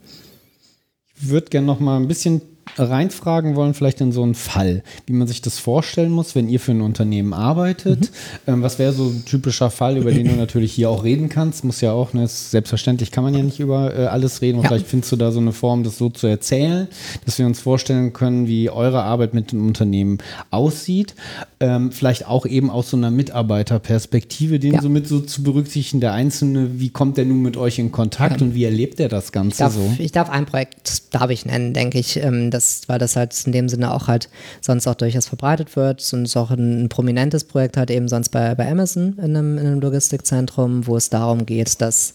würde 1.20 1.50
gerne 1.50 1.68
noch 1.68 1.80
mal 1.80 1.98
ein 1.98 2.08
bisschen 2.08 2.42
reinfragen 2.78 3.56
wollen, 3.56 3.74
vielleicht 3.74 4.02
in 4.02 4.12
so 4.12 4.24
einen 4.24 4.36
Fall, 4.36 4.84
wie 5.06 5.14
man 5.14 5.28
sich 5.28 5.42
das 5.42 5.60
vorstellen 5.60 6.12
muss, 6.12 6.36
wenn 6.36 6.50
ihr 6.50 6.60
für 6.60 6.72
ein 6.72 6.82
Unternehmen 6.82 7.34
arbeitet. 7.34 8.02
Mhm. 8.02 8.54
Ähm, 8.54 8.62
was 8.64 8.80
wäre 8.80 8.94
so 8.94 9.06
ein 9.06 9.26
typischer 9.26 9.70
Fall, 9.70 9.98
über 9.98 10.12
den 10.12 10.28
du 10.28 10.36
natürlich 10.38 10.74
hier 10.74 10.90
auch 10.90 11.04
reden 11.04 11.30
kannst? 11.30 11.64
Muss 11.64 11.82
ja 11.82 11.92
auch, 11.92 12.14
ne, 12.14 12.28
selbstverständlich 12.28 13.12
kann 13.12 13.24
man 13.24 13.34
ja 13.34 13.44
nicht 13.44 13.60
über 13.60 13.98
äh, 13.98 14.06
alles 14.06 14.42
reden. 14.42 14.58
Und 14.58 14.64
ja. 14.64 14.70
vielleicht 14.70 14.88
findest 14.88 15.12
du 15.12 15.16
da 15.16 15.32
so 15.32 15.40
eine 15.40 15.54
Form, 15.54 15.84
das 15.84 15.98
so 15.98 16.10
zu 16.10 16.28
erzählen, 16.28 16.88
dass 17.26 17.40
wir 17.40 17.46
uns 17.46 17.60
vorstellen 17.60 18.14
können, 18.14 18.48
wie 18.48 18.70
eure 18.70 19.04
Arbeit 19.04 19.34
mit 19.34 19.52
dem 19.52 19.66
Unternehmen 19.66 20.20
aussieht. 20.52 21.16
Ähm, 21.60 21.92
vielleicht 21.92 22.28
auch 22.28 22.46
eben 22.46 22.70
aus 22.70 22.90
so 22.90 22.98
einer 22.98 23.12
Mitarbeiterperspektive, 23.12 24.60
den 24.60 24.74
ja. 24.74 24.82
so 24.82 24.90
mit 24.90 25.08
so 25.08 25.20
zu 25.20 25.44
berücksichtigen, 25.44 26.02
der 26.02 26.14
Einzelne, 26.14 26.80
wie 26.80 26.90
kommt 26.90 27.18
der 27.18 27.26
nun 27.26 27.42
mit 27.42 27.58
euch 27.58 27.80
in 27.80 27.92
Kontakt 27.92 28.42
ja. 28.42 28.48
und 28.48 28.54
wie 28.54 28.64
erlebt 28.64 29.00
er 29.00 29.10
das 29.10 29.32
Ganze 29.32 29.50
ich 29.50 29.58
darf, 29.58 29.74
so? 29.74 29.96
Ich 29.98 30.12
darf 30.12 30.30
ein 30.30 30.46
Projekt, 30.46 31.14
darf 31.14 31.30
ich 31.30 31.46
nennen, 31.46 31.74
denke 31.74 31.98
ich, 31.98 32.18
ähm, 32.18 32.52
das, 32.58 32.82
weil 32.88 33.00
das 33.00 33.16
halt 33.16 33.36
in 33.46 33.52
dem 33.52 33.70
Sinne 33.70 33.94
auch 33.94 34.08
halt 34.08 34.30
sonst 34.62 34.88
auch 34.88 34.96
durchaus 34.96 35.28
verbreitet 35.28 35.76
wird 35.76 36.08
und 36.14 36.24
es 36.24 36.36
auch 36.36 36.52
ein, 36.52 36.84
ein, 36.84 36.90
prominentes 36.90 37.44
Projekt 37.44 37.78
halt 37.78 37.92
eben 37.92 38.08
sonst 38.08 38.30
bei, 38.30 38.54
bei 38.56 38.70
Amazon 38.70 39.14
in 39.18 39.36
einem, 39.36 39.58
in 39.58 39.66
einem 39.66 39.80
Logistikzentrum, 39.80 40.88
wo 40.88 40.98
es 40.98 41.10
darum 41.10 41.46
geht, 41.46 41.80
dass 41.82 42.14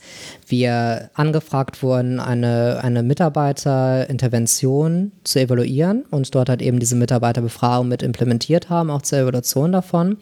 wir 0.53 1.11
angefragt 1.15 1.83
wurden, 1.83 2.21
eine, 2.21 2.79
eine 2.85 3.03
Mitarbeiterintervention 3.03 5.11
zu 5.25 5.41
evaluieren 5.41 6.05
und 6.11 6.33
dort 6.35 6.49
halt 6.49 6.63
eben 6.63 6.79
diese 6.79 6.95
Mitarbeiterbefragung 6.95 7.89
mit 7.89 8.05
implementiert 8.05 8.71
haben, 8.71 8.89
auch 8.91 9.03
zur 9.03 9.19
Evaluation 9.19 9.73
davon. 9.73 10.19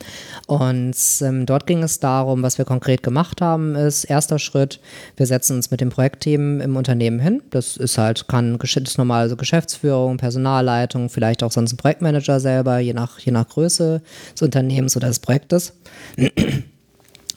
Und 0.46 0.96
ähm, 1.20 1.44
dort 1.44 1.66
ging 1.66 1.82
es 1.82 2.00
darum, 2.00 2.42
was 2.42 2.56
wir 2.56 2.64
konkret 2.64 3.02
gemacht 3.02 3.42
haben, 3.42 3.74
ist 3.74 4.04
erster 4.04 4.38
Schritt, 4.38 4.80
wir 5.16 5.26
setzen 5.26 5.56
uns 5.56 5.70
mit 5.70 5.82
dem 5.82 5.90
Projektteam 5.90 6.62
im 6.62 6.76
Unternehmen 6.76 7.18
hin. 7.18 7.42
Das 7.50 7.76
ist 7.76 7.98
halt, 7.98 8.26
kann 8.28 8.58
das 8.58 8.96
normal 8.96 9.28
so 9.28 9.36
Geschäftsführung, 9.36 10.16
Personalleitung, 10.16 11.10
vielleicht 11.10 11.42
auch 11.42 11.52
sonst 11.52 11.72
ein 11.72 11.76
Projektmanager 11.76 12.40
selber, 12.40 12.78
je 12.78 12.94
nach, 12.94 13.18
je 13.18 13.32
nach 13.32 13.48
Größe 13.48 14.00
des 14.32 14.42
Unternehmens 14.42 14.96
oder 14.96 15.08
des 15.08 15.18
Projektes 15.18 15.74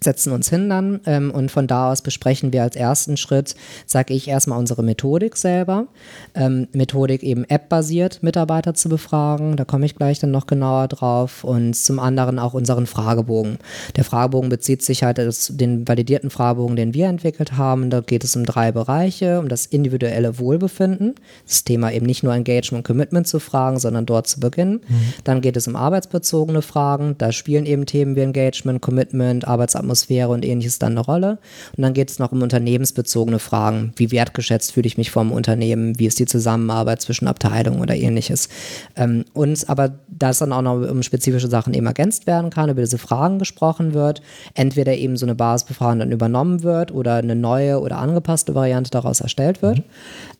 setzen 0.03 0.31
uns 0.31 0.49
hin 0.49 0.69
dann 0.69 0.99
ähm, 1.05 1.31
und 1.31 1.51
von 1.51 1.67
da 1.67 1.91
aus 1.91 2.01
besprechen 2.01 2.53
wir 2.53 2.63
als 2.63 2.75
ersten 2.75 3.17
Schritt, 3.17 3.55
sage 3.85 4.13
ich 4.13 4.27
erstmal 4.27 4.59
unsere 4.59 4.83
Methodik 4.83 5.37
selber. 5.37 5.87
Ähm, 6.35 6.67
Methodik 6.73 7.23
eben 7.23 7.45
App-basiert, 7.45 8.21
Mitarbeiter 8.21 8.73
zu 8.73 8.89
befragen, 8.89 9.55
da 9.55 9.65
komme 9.65 9.85
ich 9.85 9.95
gleich 9.95 10.19
dann 10.19 10.31
noch 10.31 10.47
genauer 10.47 10.87
drauf 10.87 11.43
und 11.43 11.75
zum 11.75 11.99
anderen 11.99 12.39
auch 12.39 12.53
unseren 12.53 12.85
Fragebogen. 12.85 13.57
Der 13.95 14.03
Fragebogen 14.03 14.49
bezieht 14.49 14.83
sich 14.83 15.03
halt 15.03 15.19
auf 15.19 15.49
den 15.49 15.87
validierten 15.87 16.29
Fragebogen, 16.29 16.75
den 16.75 16.93
wir 16.93 17.07
entwickelt 17.07 17.57
haben. 17.57 17.89
Da 17.89 18.01
geht 18.01 18.23
es 18.23 18.35
um 18.35 18.45
drei 18.45 18.71
Bereiche, 18.71 19.39
um 19.39 19.47
das 19.47 19.65
individuelle 19.65 20.39
Wohlbefinden, 20.39 21.15
das 21.45 21.63
Thema 21.63 21.91
eben 21.91 22.05
nicht 22.05 22.23
nur 22.23 22.33
Engagement 22.33 22.79
und 22.79 22.83
Commitment 22.83 23.27
zu 23.27 23.39
fragen, 23.39 23.79
sondern 23.79 24.05
dort 24.05 24.27
zu 24.27 24.39
beginnen. 24.39 24.81
Mhm. 24.87 25.13
Dann 25.23 25.41
geht 25.41 25.57
es 25.57 25.67
um 25.67 25.75
arbeitsbezogene 25.75 26.61
Fragen, 26.61 27.15
da 27.17 27.31
spielen 27.31 27.65
eben 27.65 27.85
Themen 27.85 28.15
wie 28.15 28.21
Engagement, 28.21 28.81
Commitment, 28.81 29.47
Arbeitsatmosphäre 29.47 29.92
Atmosphäre 29.93 30.29
und 30.29 30.43
ähnliches 30.43 30.79
dann 30.79 30.93
eine 30.93 31.01
Rolle. 31.01 31.37
Und 31.77 31.83
dann 31.83 31.93
geht 31.93 32.09
es 32.09 32.17
noch 32.17 32.31
um 32.31 32.41
unternehmensbezogene 32.41 33.37
Fragen. 33.37 33.93
Wie 33.95 34.11
wertgeschätzt 34.11 34.71
fühle 34.71 34.87
ich 34.87 34.97
mich 34.97 35.11
vom 35.11 35.31
Unternehmen? 35.31 35.99
Wie 35.99 36.07
ist 36.07 36.19
die 36.19 36.25
Zusammenarbeit 36.25 37.01
zwischen 37.01 37.27
Abteilungen 37.27 37.79
oder 37.79 37.95
ähnliches? 37.95 38.49
Ähm, 38.95 39.23
und 39.33 39.69
aber 39.69 39.93
da 40.07 40.31
es 40.31 40.39
dann 40.39 40.51
auch 40.51 40.63
noch 40.63 40.89
um 40.89 41.03
spezifische 41.03 41.47
Sachen 41.47 41.75
eben 41.75 41.85
ergänzt 41.85 42.25
werden 42.25 42.49
kann, 42.49 42.69
über 42.69 42.81
diese 42.81 42.97
Fragen 42.97 43.37
gesprochen 43.37 43.93
wird, 43.93 44.21
entweder 44.55 44.95
eben 44.95 45.15
so 45.15 45.27
eine 45.27 45.35
Basisbefragung 45.35 45.99
dann 45.99 46.11
übernommen 46.11 46.63
wird 46.63 46.91
oder 46.91 47.15
eine 47.15 47.35
neue 47.35 47.79
oder 47.79 47.99
angepasste 47.99 48.55
Variante 48.55 48.89
daraus 48.89 49.21
erstellt 49.21 49.61
wird. 49.61 49.77
Mhm. 49.77 49.83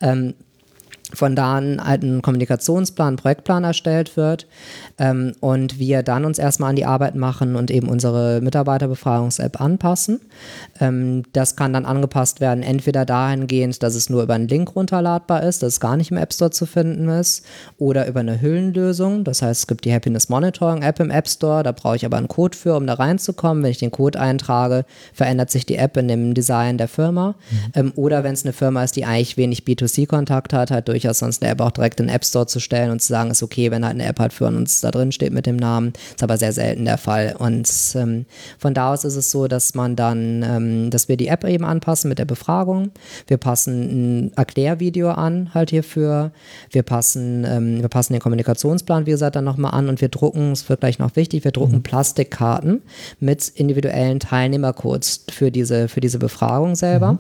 Ähm, 0.02 0.34
von 1.14 1.36
da 1.36 1.58
an 1.58 1.84
halt 1.84 2.04
ein 2.04 2.22
Kommunikationsplan, 2.22 3.18
Projektplan 3.18 3.64
erstellt 3.64 4.18
wird 4.18 4.48
ähm, 4.98 5.34
und 5.42 5.78
wir 5.78 6.02
dann 6.02 6.26
uns 6.26 6.40
erstmal 6.40 6.72
an 6.72 6.76
die 6.76 6.86
Arbeit 6.86 7.16
machen 7.16 7.56
und 7.56 7.70
eben 7.70 7.90
unsere 7.90 8.42
Mitarbeiterbefragungs-App 8.42 9.60
anpassen. 9.60 10.22
Ähm, 10.80 11.24
das 11.34 11.56
kann 11.56 11.74
dann 11.74 11.86
angepasst 11.86 12.40
werden, 12.40 12.64
entweder 12.64 13.06
dahingehend, 13.06 13.84
dass 13.84 13.96
es 13.96 14.10
nur 14.10 14.24
über 14.24 14.34
einen 14.34 14.48
Link 14.48 14.76
runterladbar 14.76 15.44
ist, 15.44 15.62
dass 15.62 15.74
es 15.74 15.80
gar 15.80 15.98
nicht 15.98 16.12
im 16.12 16.18
App 16.18 16.34
Store 16.34 16.52
zu 16.52 16.66
finden 16.66 17.10
ist, 17.10 17.46
oder 17.78 18.08
über 18.08 18.22
eine 18.22 18.42
Hüllenlösung. 18.42 19.24
Das 19.24 19.42
heißt, 19.42 19.62
es 19.62 19.68
gibt 19.68 19.86
die 19.86 19.94
Happiness 19.94 20.30
Monitoring 20.30 20.84
App 20.84 21.00
im 21.00 21.12
App 21.12 21.28
Store, 21.28 21.64
da 21.64 21.72
brauche 21.72 21.96
ich 21.96 22.06
aber 22.06 22.18
einen 22.18 22.28
Code 22.28 22.58
für, 22.58 22.76
um 22.76 22.88
da 22.88 22.94
reinzukommen. 22.94 23.64
Wenn 23.64 23.72
ich 23.72 23.80
den 23.80 23.92
Code 23.92 24.20
eintrage, 24.20 24.86
verändert 25.14 25.52
sich 25.52 25.66
die 25.66 25.76
App 25.76 25.98
in 25.98 26.08
dem 26.08 26.34
Design 26.34 26.78
der 26.78 26.88
Firma. 26.88 27.36
Mhm. 27.50 27.72
Ähm, 27.76 27.94
oder 27.96 28.24
wenn 28.24 28.34
es 28.34 28.46
eine 28.46 28.54
Firma 28.54 28.84
ist, 28.84 28.96
die 28.96 29.06
eigentlich 29.06 29.38
wenig 29.38 29.64
B2C-Kontakt 29.64 30.54
hat, 30.54 30.72
halt 30.72 30.88
durchaus 30.94 31.20
sonst 31.20 31.42
eine 31.42 31.52
App 31.52 31.62
auch 31.62 31.72
direkt 31.72 32.00
in 32.00 32.08
den 32.08 32.16
App 32.16 32.24
Store 32.24 32.46
zu 32.46 32.60
stellen 32.60 32.92
und 32.92 33.02
zu 33.02 33.08
sagen, 33.08 33.32
ist 33.32 33.44
okay, 33.44 33.72
wenn 33.72 33.84
halt 33.84 33.96
eine 33.96 34.06
App 34.06 34.20
halt 34.20 34.32
für 34.32 34.46
uns 34.46 34.82
da 34.82 34.92
drin 34.92 35.12
steht 35.12 35.34
mit 35.34 35.46
dem 35.46 35.58
Namen. 35.58 35.94
Ist 36.16 36.24
aber 36.24 36.38
sehr 36.38 36.54
selten 36.54 36.86
der 36.86 36.98
Fall. 36.98 37.36
Und 37.38 37.70
ähm, 37.96 38.26
von 38.60 38.74
da 38.74 38.94
aus 38.94 39.04
ist 39.04 39.16
es 39.16 39.32
so, 39.32 39.48
dass 39.48 39.74
man 39.74 39.96
dann, 39.96 40.44
ähm, 40.44 40.90
dass 40.90 41.10
wir 41.10 41.18
die 41.18 41.28
App 41.28 41.44
eben 41.46 41.66
anpassen 41.66 42.10
mit 42.10 42.20
der 42.20 42.26
Befragung. 42.26 42.92
Wir 43.28 43.38
passen 43.38 44.28
ein 44.28 44.34
Erklärvideo 44.36 45.12
an, 45.12 45.54
halt 45.54 45.72
hierfür. 45.72 46.32
Wir 46.72 46.84
passen, 46.84 47.46
ähm, 47.46 47.82
wir 47.82 47.90
passen 47.90 48.14
den 48.14 48.22
Kommunikationsplan, 48.22 49.06
wie 49.06 49.12
gesagt, 49.12 49.36
dann 49.36 49.46
nochmal 49.46 49.74
an 49.74 49.90
und 49.90 50.00
wir 50.00 50.10
drucken, 50.10 50.52
es 50.52 50.70
wird 50.70 50.82
gleich 50.82 51.00
noch 51.00 51.16
wichtig, 51.16 51.44
wir 51.44 51.52
drucken 51.52 51.78
mhm. 51.78 51.84
Plastikkarten 51.84 52.82
mit 53.20 53.50
individuellen 53.50 54.20
Teilnehmercodes 54.20 55.26
für 55.32 55.52
diese, 55.52 55.88
für 55.88 56.02
diese 56.02 56.20
Befragung 56.20 56.76
selber. 56.76 57.14
Mhm. 57.14 57.20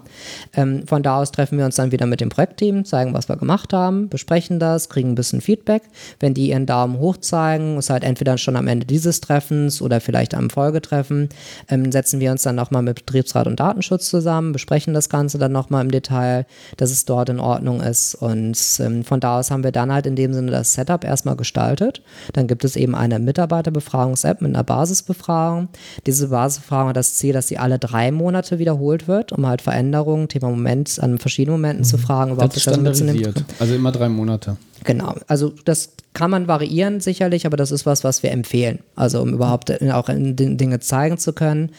Ähm, 0.55 0.87
von 0.87 1.01
da 1.01 1.17
aus 1.17 1.31
treffen 1.31 1.57
wir 1.57 1.65
uns 1.65 1.75
dann 1.75 1.91
wieder 1.91 2.05
mit 2.05 2.21
dem 2.21 2.29
Projektteam, 2.29 2.85
zeigen, 2.85 3.13
was 3.13 3.29
wir 3.29 3.35
gemacht 3.35 3.62
haben, 3.71 4.09
besprechen 4.09 4.59
das, 4.59 4.89
kriegen 4.89 5.11
ein 5.11 5.15
bisschen 5.15 5.39
Feedback. 5.39 5.83
Wenn 6.19 6.33
die 6.33 6.49
ihren 6.49 6.65
Daumen 6.65 6.99
hoch 6.99 7.17
zeigen, 7.17 7.77
ist 7.77 7.89
halt 7.89 8.03
entweder 8.03 8.37
schon 8.37 8.55
am 8.55 8.67
Ende 8.67 8.85
dieses 8.85 9.21
Treffens 9.21 9.81
oder 9.81 10.01
vielleicht 10.01 10.33
am 10.33 10.49
Folgetreffen, 10.49 11.29
ähm, 11.69 11.91
setzen 11.91 12.19
wir 12.19 12.31
uns 12.31 12.41
dann 12.41 12.55
nochmal 12.55 12.81
mit 12.81 12.95
Betriebsrat 12.95 13.47
und 13.47 13.59
Datenschutz 13.59 14.09
zusammen, 14.09 14.51
besprechen 14.51 14.93
das 14.93 15.09
Ganze 15.09 15.37
dann 15.37 15.51
nochmal 15.51 15.85
im 15.85 15.91
Detail, 15.91 16.45
dass 16.77 16.91
es 16.91 17.05
dort 17.05 17.29
in 17.29 17.39
Ordnung 17.39 17.81
ist. 17.81 18.15
Und 18.15 18.57
ähm, 18.79 19.03
von 19.03 19.19
da 19.19 19.39
aus 19.39 19.51
haben 19.51 19.63
wir 19.63 19.71
dann 19.71 19.93
halt 19.93 20.05
in 20.05 20.15
dem 20.15 20.33
Sinne 20.33 20.51
das 20.51 20.73
Setup 20.73 21.03
erstmal 21.03 21.35
gestaltet. 21.35 22.01
Dann 22.33 22.47
gibt 22.47 22.65
es 22.65 22.75
eben 22.75 22.95
eine 22.95 23.19
Mitarbeiterbefragungs-App 23.19 24.41
mit 24.41 24.53
einer 24.53 24.63
Basisbefragung. 24.63 25.69
Diese 26.05 26.29
Basisbefragung 26.29 26.89
hat 26.89 26.97
das 26.97 27.15
Ziel, 27.15 27.33
dass 27.33 27.47
sie 27.47 27.57
alle 27.57 27.79
drei 27.79 28.11
Monate 28.11 28.59
wiederholt 28.59 29.07
wird, 29.07 29.31
um 29.31 29.45
halt 29.45 29.61
Veränderungen, 29.61 30.27
Thema 30.27 30.49
Moment, 30.49 30.99
an 30.99 31.17
verschiedenen 31.17 31.59
Momenten 31.59 31.81
mhm. 31.81 31.87
zu 31.87 31.97
fragen, 31.97 32.31
überhaupt 32.31 32.55
das, 32.55 32.77
mitzunehmen. 32.77 33.33
Also 33.59 33.75
immer 33.75 33.91
drei 33.91 34.09
Monate. 34.09 34.57
Genau, 34.83 35.15
also 35.27 35.53
das 35.65 35.93
kann 36.13 36.29
man 36.29 36.47
variieren 36.47 36.99
sicherlich, 36.99 37.45
aber 37.45 37.57
das 37.57 37.71
ist 37.71 37.85
was, 37.85 38.03
was 38.03 38.23
wir 38.23 38.31
empfehlen. 38.31 38.79
Also 38.95 39.21
um 39.21 39.33
überhaupt 39.33 39.71
auch 39.91 40.09
Dinge 40.09 40.79
zeigen 40.79 41.17
zu 41.17 41.33
können. 41.33 41.71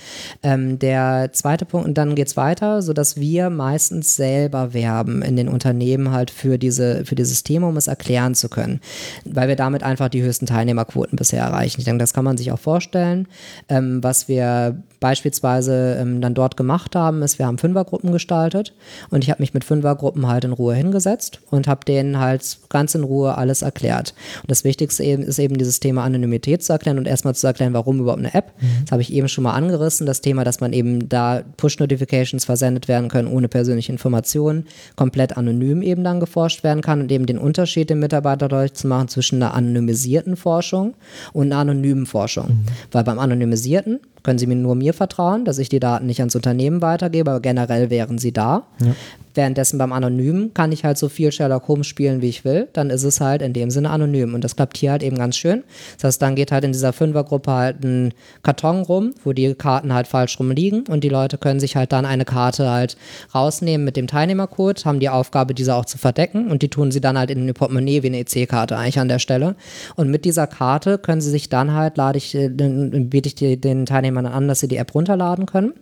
Ähm, 0.42 0.78
der 0.78 1.30
zweite 1.32 1.64
Punkt, 1.64 1.86
und 1.86 1.96
dann 1.96 2.14
geht 2.14 2.26
es 2.26 2.36
weiter, 2.36 2.82
sodass 2.82 3.16
wir 3.16 3.48
meistens 3.50 4.16
selber 4.16 4.74
werben 4.74 5.22
in 5.22 5.36
den 5.36 5.48
Unternehmen 5.48 6.10
halt 6.10 6.30
für, 6.30 6.58
diese, 6.58 7.04
für 7.04 7.14
dieses 7.14 7.44
Thema, 7.44 7.68
um 7.68 7.76
es 7.76 7.86
erklären 7.86 8.34
zu 8.34 8.48
können. 8.48 8.80
Weil 9.24 9.48
wir 9.48 9.56
damit 9.56 9.82
einfach 9.82 10.08
die 10.08 10.22
höchsten 10.22 10.46
Teilnehmerquoten 10.46 11.16
bisher 11.16 11.44
erreichen. 11.44 11.80
Ich 11.80 11.84
denke, 11.84 12.02
das 12.02 12.12
kann 12.12 12.24
man 12.24 12.36
sich 12.36 12.50
auch 12.50 12.58
vorstellen. 12.58 13.28
Ähm, 13.68 14.02
was 14.02 14.26
wir 14.26 14.82
beispielsweise 14.98 15.98
ähm, 16.00 16.20
dann 16.20 16.34
dort 16.34 16.56
gemacht 16.56 16.96
haben, 16.96 17.22
ist, 17.22 17.38
wir 17.38 17.46
haben 17.46 17.58
Fünfergruppen 17.58 18.10
gestaltet 18.10 18.74
und 19.10 19.22
ich 19.22 19.30
habe 19.30 19.42
mich 19.42 19.54
mit 19.54 19.62
Fünfergruppen 19.62 20.26
halt 20.26 20.44
in 20.44 20.52
Ruhe 20.52 20.74
hingesetzt 20.74 21.40
und 21.50 21.68
habe 21.68 21.84
denen 21.84 22.18
halt 22.18 22.58
ganz 22.70 22.93
in 22.94 23.04
Ruhe 23.04 23.36
alles 23.36 23.62
erklärt. 23.62 24.14
Und 24.42 24.50
das 24.50 24.64
Wichtigste 24.64 25.02
eben 25.04 25.22
ist 25.22 25.38
eben 25.38 25.56
dieses 25.56 25.80
Thema 25.80 26.04
Anonymität 26.04 26.62
zu 26.62 26.72
erklären 26.72 26.98
und 26.98 27.06
erstmal 27.06 27.34
zu 27.34 27.46
erklären, 27.46 27.72
warum 27.72 28.00
überhaupt 28.00 28.20
eine 28.20 28.34
App. 28.34 28.52
Mhm. 28.60 28.66
Das 28.84 28.92
habe 28.92 29.02
ich 29.02 29.12
eben 29.12 29.28
schon 29.28 29.44
mal 29.44 29.52
angerissen, 29.52 30.06
das 30.06 30.20
Thema, 30.20 30.44
dass 30.44 30.60
man 30.60 30.72
eben 30.72 31.08
da 31.08 31.42
Push-Notifications 31.56 32.44
versendet 32.44 32.88
werden 32.88 33.08
können 33.08 33.28
ohne 33.28 33.48
persönliche 33.48 33.92
Informationen, 33.92 34.66
komplett 34.96 35.36
anonym 35.36 35.82
eben 35.82 36.04
dann 36.04 36.20
geforscht 36.20 36.64
werden 36.64 36.82
kann 36.82 37.00
und 37.00 37.12
eben 37.12 37.26
den 37.26 37.38
Unterschied 37.38 37.90
dem 37.90 38.00
Mitarbeiter 38.00 38.48
deutlich 38.48 38.74
zu 38.74 38.86
machen 38.86 39.08
zwischen 39.08 39.42
einer 39.42 39.54
anonymisierten 39.54 40.36
Forschung 40.36 40.94
und 41.32 41.46
einer 41.46 41.58
anonymen 41.58 42.06
Forschung. 42.06 42.48
Mhm. 42.48 42.66
Weil 42.92 43.04
beim 43.04 43.18
anonymisierten 43.18 44.00
können 44.24 44.38
Sie 44.38 44.48
mir 44.48 44.56
nur 44.56 44.74
mir 44.74 44.94
vertrauen, 44.94 45.44
dass 45.44 45.58
ich 45.58 45.68
die 45.68 45.78
Daten 45.78 46.06
nicht 46.06 46.18
ans 46.18 46.34
Unternehmen 46.34 46.82
weitergebe, 46.82 47.30
aber 47.30 47.40
generell 47.40 47.90
wären 47.90 48.18
sie 48.18 48.32
da. 48.32 48.66
Ja. 48.80 48.94
Währenddessen 49.34 49.78
beim 49.78 49.92
Anonymen 49.92 50.54
kann 50.54 50.70
ich 50.70 50.84
halt 50.84 50.96
so 50.96 51.08
viel 51.08 51.32
Sherlock 51.32 51.66
Holmes 51.66 51.88
spielen, 51.88 52.22
wie 52.22 52.28
ich 52.28 52.44
will. 52.44 52.68
Dann 52.72 52.90
ist 52.90 53.02
es 53.02 53.20
halt 53.20 53.42
in 53.42 53.52
dem 53.52 53.68
Sinne 53.70 53.90
anonym. 53.90 54.32
Und 54.32 54.44
das 54.44 54.54
klappt 54.54 54.76
hier 54.78 54.92
halt 54.92 55.02
eben 55.02 55.18
ganz 55.18 55.36
schön. 55.36 55.64
Das 55.96 56.04
heißt, 56.04 56.22
dann 56.22 56.36
geht 56.36 56.52
halt 56.52 56.62
in 56.62 56.70
dieser 56.70 56.92
Fünfergruppe 56.92 57.50
halt 57.50 57.84
ein 57.84 58.14
Karton 58.44 58.82
rum, 58.82 59.10
wo 59.24 59.32
die 59.32 59.54
Karten 59.54 59.92
halt 59.92 60.06
falsch 60.06 60.38
rumliegen. 60.38 60.84
Und 60.86 61.02
die 61.02 61.08
Leute 61.08 61.36
können 61.36 61.58
sich 61.58 61.74
halt 61.74 61.90
dann 61.90 62.06
eine 62.06 62.24
Karte 62.24 62.70
halt 62.70 62.96
rausnehmen 63.34 63.84
mit 63.84 63.96
dem 63.96 64.06
Teilnehmercode, 64.06 64.84
haben 64.84 65.00
die 65.00 65.08
Aufgabe, 65.08 65.52
diese 65.52 65.74
auch 65.74 65.84
zu 65.84 65.98
verdecken. 65.98 66.48
Und 66.48 66.62
die 66.62 66.68
tun 66.68 66.92
sie 66.92 67.00
dann 67.00 67.18
halt 67.18 67.30
in 67.30 67.40
eine 67.40 67.54
Portemonnaie 67.54 68.04
wie 68.04 68.06
eine 68.06 68.20
EC-Karte 68.20 68.76
eigentlich 68.76 69.00
an 69.00 69.08
der 69.08 69.18
Stelle. 69.18 69.56
Und 69.96 70.10
mit 70.10 70.24
dieser 70.24 70.46
Karte 70.46 70.96
können 70.96 71.20
sie 71.20 71.30
sich 71.30 71.48
dann 71.48 71.72
halt, 71.72 71.96
lade 71.96 72.18
ich, 72.18 72.36
äh, 72.36 72.50
biete 72.50 73.28
ich 73.28 73.60
den 73.60 73.84
Teilnehmern 73.84 74.13
Teilnehmern 74.14 74.26
an, 74.26 74.48
dass 74.48 74.60
sie 74.60 74.68
die 74.68 74.76
App 74.76 74.94
runterladen 74.94 75.46
können. 75.46 75.74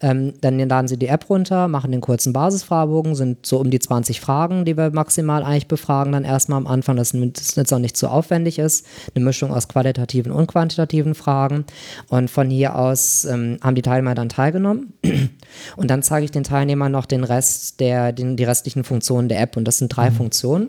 Ähm, 0.00 0.34
dann 0.40 0.58
laden 0.58 0.88
sie 0.88 0.98
die 0.98 1.06
App 1.06 1.28
runter, 1.28 1.68
machen 1.68 1.92
den 1.92 2.00
kurzen 2.00 2.32
Basisfragebogen, 2.32 3.14
sind 3.14 3.46
so 3.46 3.58
um 3.58 3.70
die 3.70 3.78
20 3.78 4.20
Fragen, 4.20 4.64
die 4.64 4.76
wir 4.76 4.90
maximal 4.90 5.42
eigentlich 5.42 5.68
befragen, 5.68 6.12
dann 6.12 6.24
erstmal 6.24 6.58
am 6.58 6.66
Anfang, 6.66 6.96
dass 6.96 7.12
das 7.12 7.56
jetzt 7.56 7.72
auch 7.72 7.78
nicht 7.78 7.96
zu 7.96 8.08
aufwendig 8.08 8.58
ist. 8.58 8.86
Eine 9.14 9.24
Mischung 9.24 9.52
aus 9.52 9.68
qualitativen 9.68 10.32
und 10.32 10.46
quantitativen 10.46 11.14
Fragen. 11.14 11.64
Und 12.08 12.30
von 12.30 12.50
hier 12.50 12.76
aus 12.76 13.24
ähm, 13.24 13.58
haben 13.62 13.74
die 13.74 13.82
Teilnehmer 13.82 14.14
dann 14.14 14.28
teilgenommen. 14.28 14.94
Und 15.76 15.90
dann 15.90 16.02
zeige 16.04 16.24
ich 16.24 16.30
den 16.30 16.44
Teilnehmern 16.44 16.92
noch 16.92 17.06
den 17.06 17.24
Rest 17.24 17.80
der, 17.80 18.12
den, 18.12 18.36
die 18.36 18.44
restlichen 18.44 18.84
Funktionen 18.84 19.28
der 19.28 19.40
App. 19.40 19.56
Und 19.56 19.64
das 19.64 19.78
sind 19.78 19.88
drei 19.88 20.10
mhm. 20.10 20.14
Funktionen. 20.14 20.68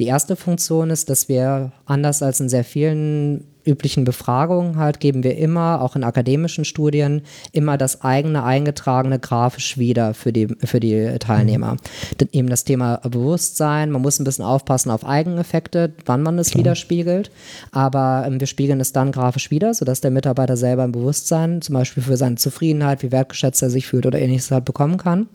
Die 0.00 0.06
erste 0.06 0.36
Funktion 0.36 0.88
ist, 0.88 1.10
dass 1.10 1.28
wir 1.28 1.72
anders 1.84 2.22
als 2.22 2.40
in 2.40 2.48
sehr 2.48 2.64
vielen 2.64 3.51
üblichen 3.64 4.04
Befragungen 4.04 4.76
halt 4.76 5.00
geben 5.00 5.22
wir 5.22 5.36
immer, 5.36 5.80
auch 5.80 5.96
in 5.96 6.04
akademischen 6.04 6.64
Studien, 6.64 7.22
immer 7.52 7.78
das 7.78 8.02
eigene 8.02 8.44
eingetragene 8.44 9.18
grafisch 9.18 9.78
wieder 9.78 10.14
für 10.14 10.32
die, 10.32 10.48
für 10.64 10.80
die 10.80 11.16
Teilnehmer. 11.18 11.74
Mhm. 11.74 12.28
Eben 12.32 12.48
das 12.48 12.64
Thema 12.64 12.96
Bewusstsein, 12.96 13.90
man 13.90 14.02
muss 14.02 14.18
ein 14.18 14.24
bisschen 14.24 14.44
aufpassen 14.44 14.90
auf 14.90 15.04
Eigeneffekte, 15.04 15.92
wann 16.06 16.22
man 16.22 16.38
es 16.38 16.50
Klar. 16.50 16.60
widerspiegelt, 16.60 17.30
aber 17.70 18.24
ähm, 18.26 18.40
wir 18.40 18.46
spiegeln 18.46 18.80
es 18.80 18.92
dann 18.92 19.12
grafisch 19.12 19.50
wieder, 19.50 19.74
sodass 19.74 20.00
der 20.00 20.10
Mitarbeiter 20.10 20.56
selber 20.56 20.84
ein 20.84 20.92
Bewusstsein, 20.92 21.62
zum 21.62 21.74
Beispiel 21.74 22.02
für 22.02 22.16
seine 22.16 22.36
Zufriedenheit, 22.36 23.02
wie 23.02 23.12
wertgeschätzt 23.12 23.62
er 23.62 23.70
sich 23.70 23.86
fühlt 23.86 24.06
oder 24.06 24.20
ähnliches 24.20 24.50
halt 24.50 24.64
bekommen 24.64 24.96
kann. 24.96 25.28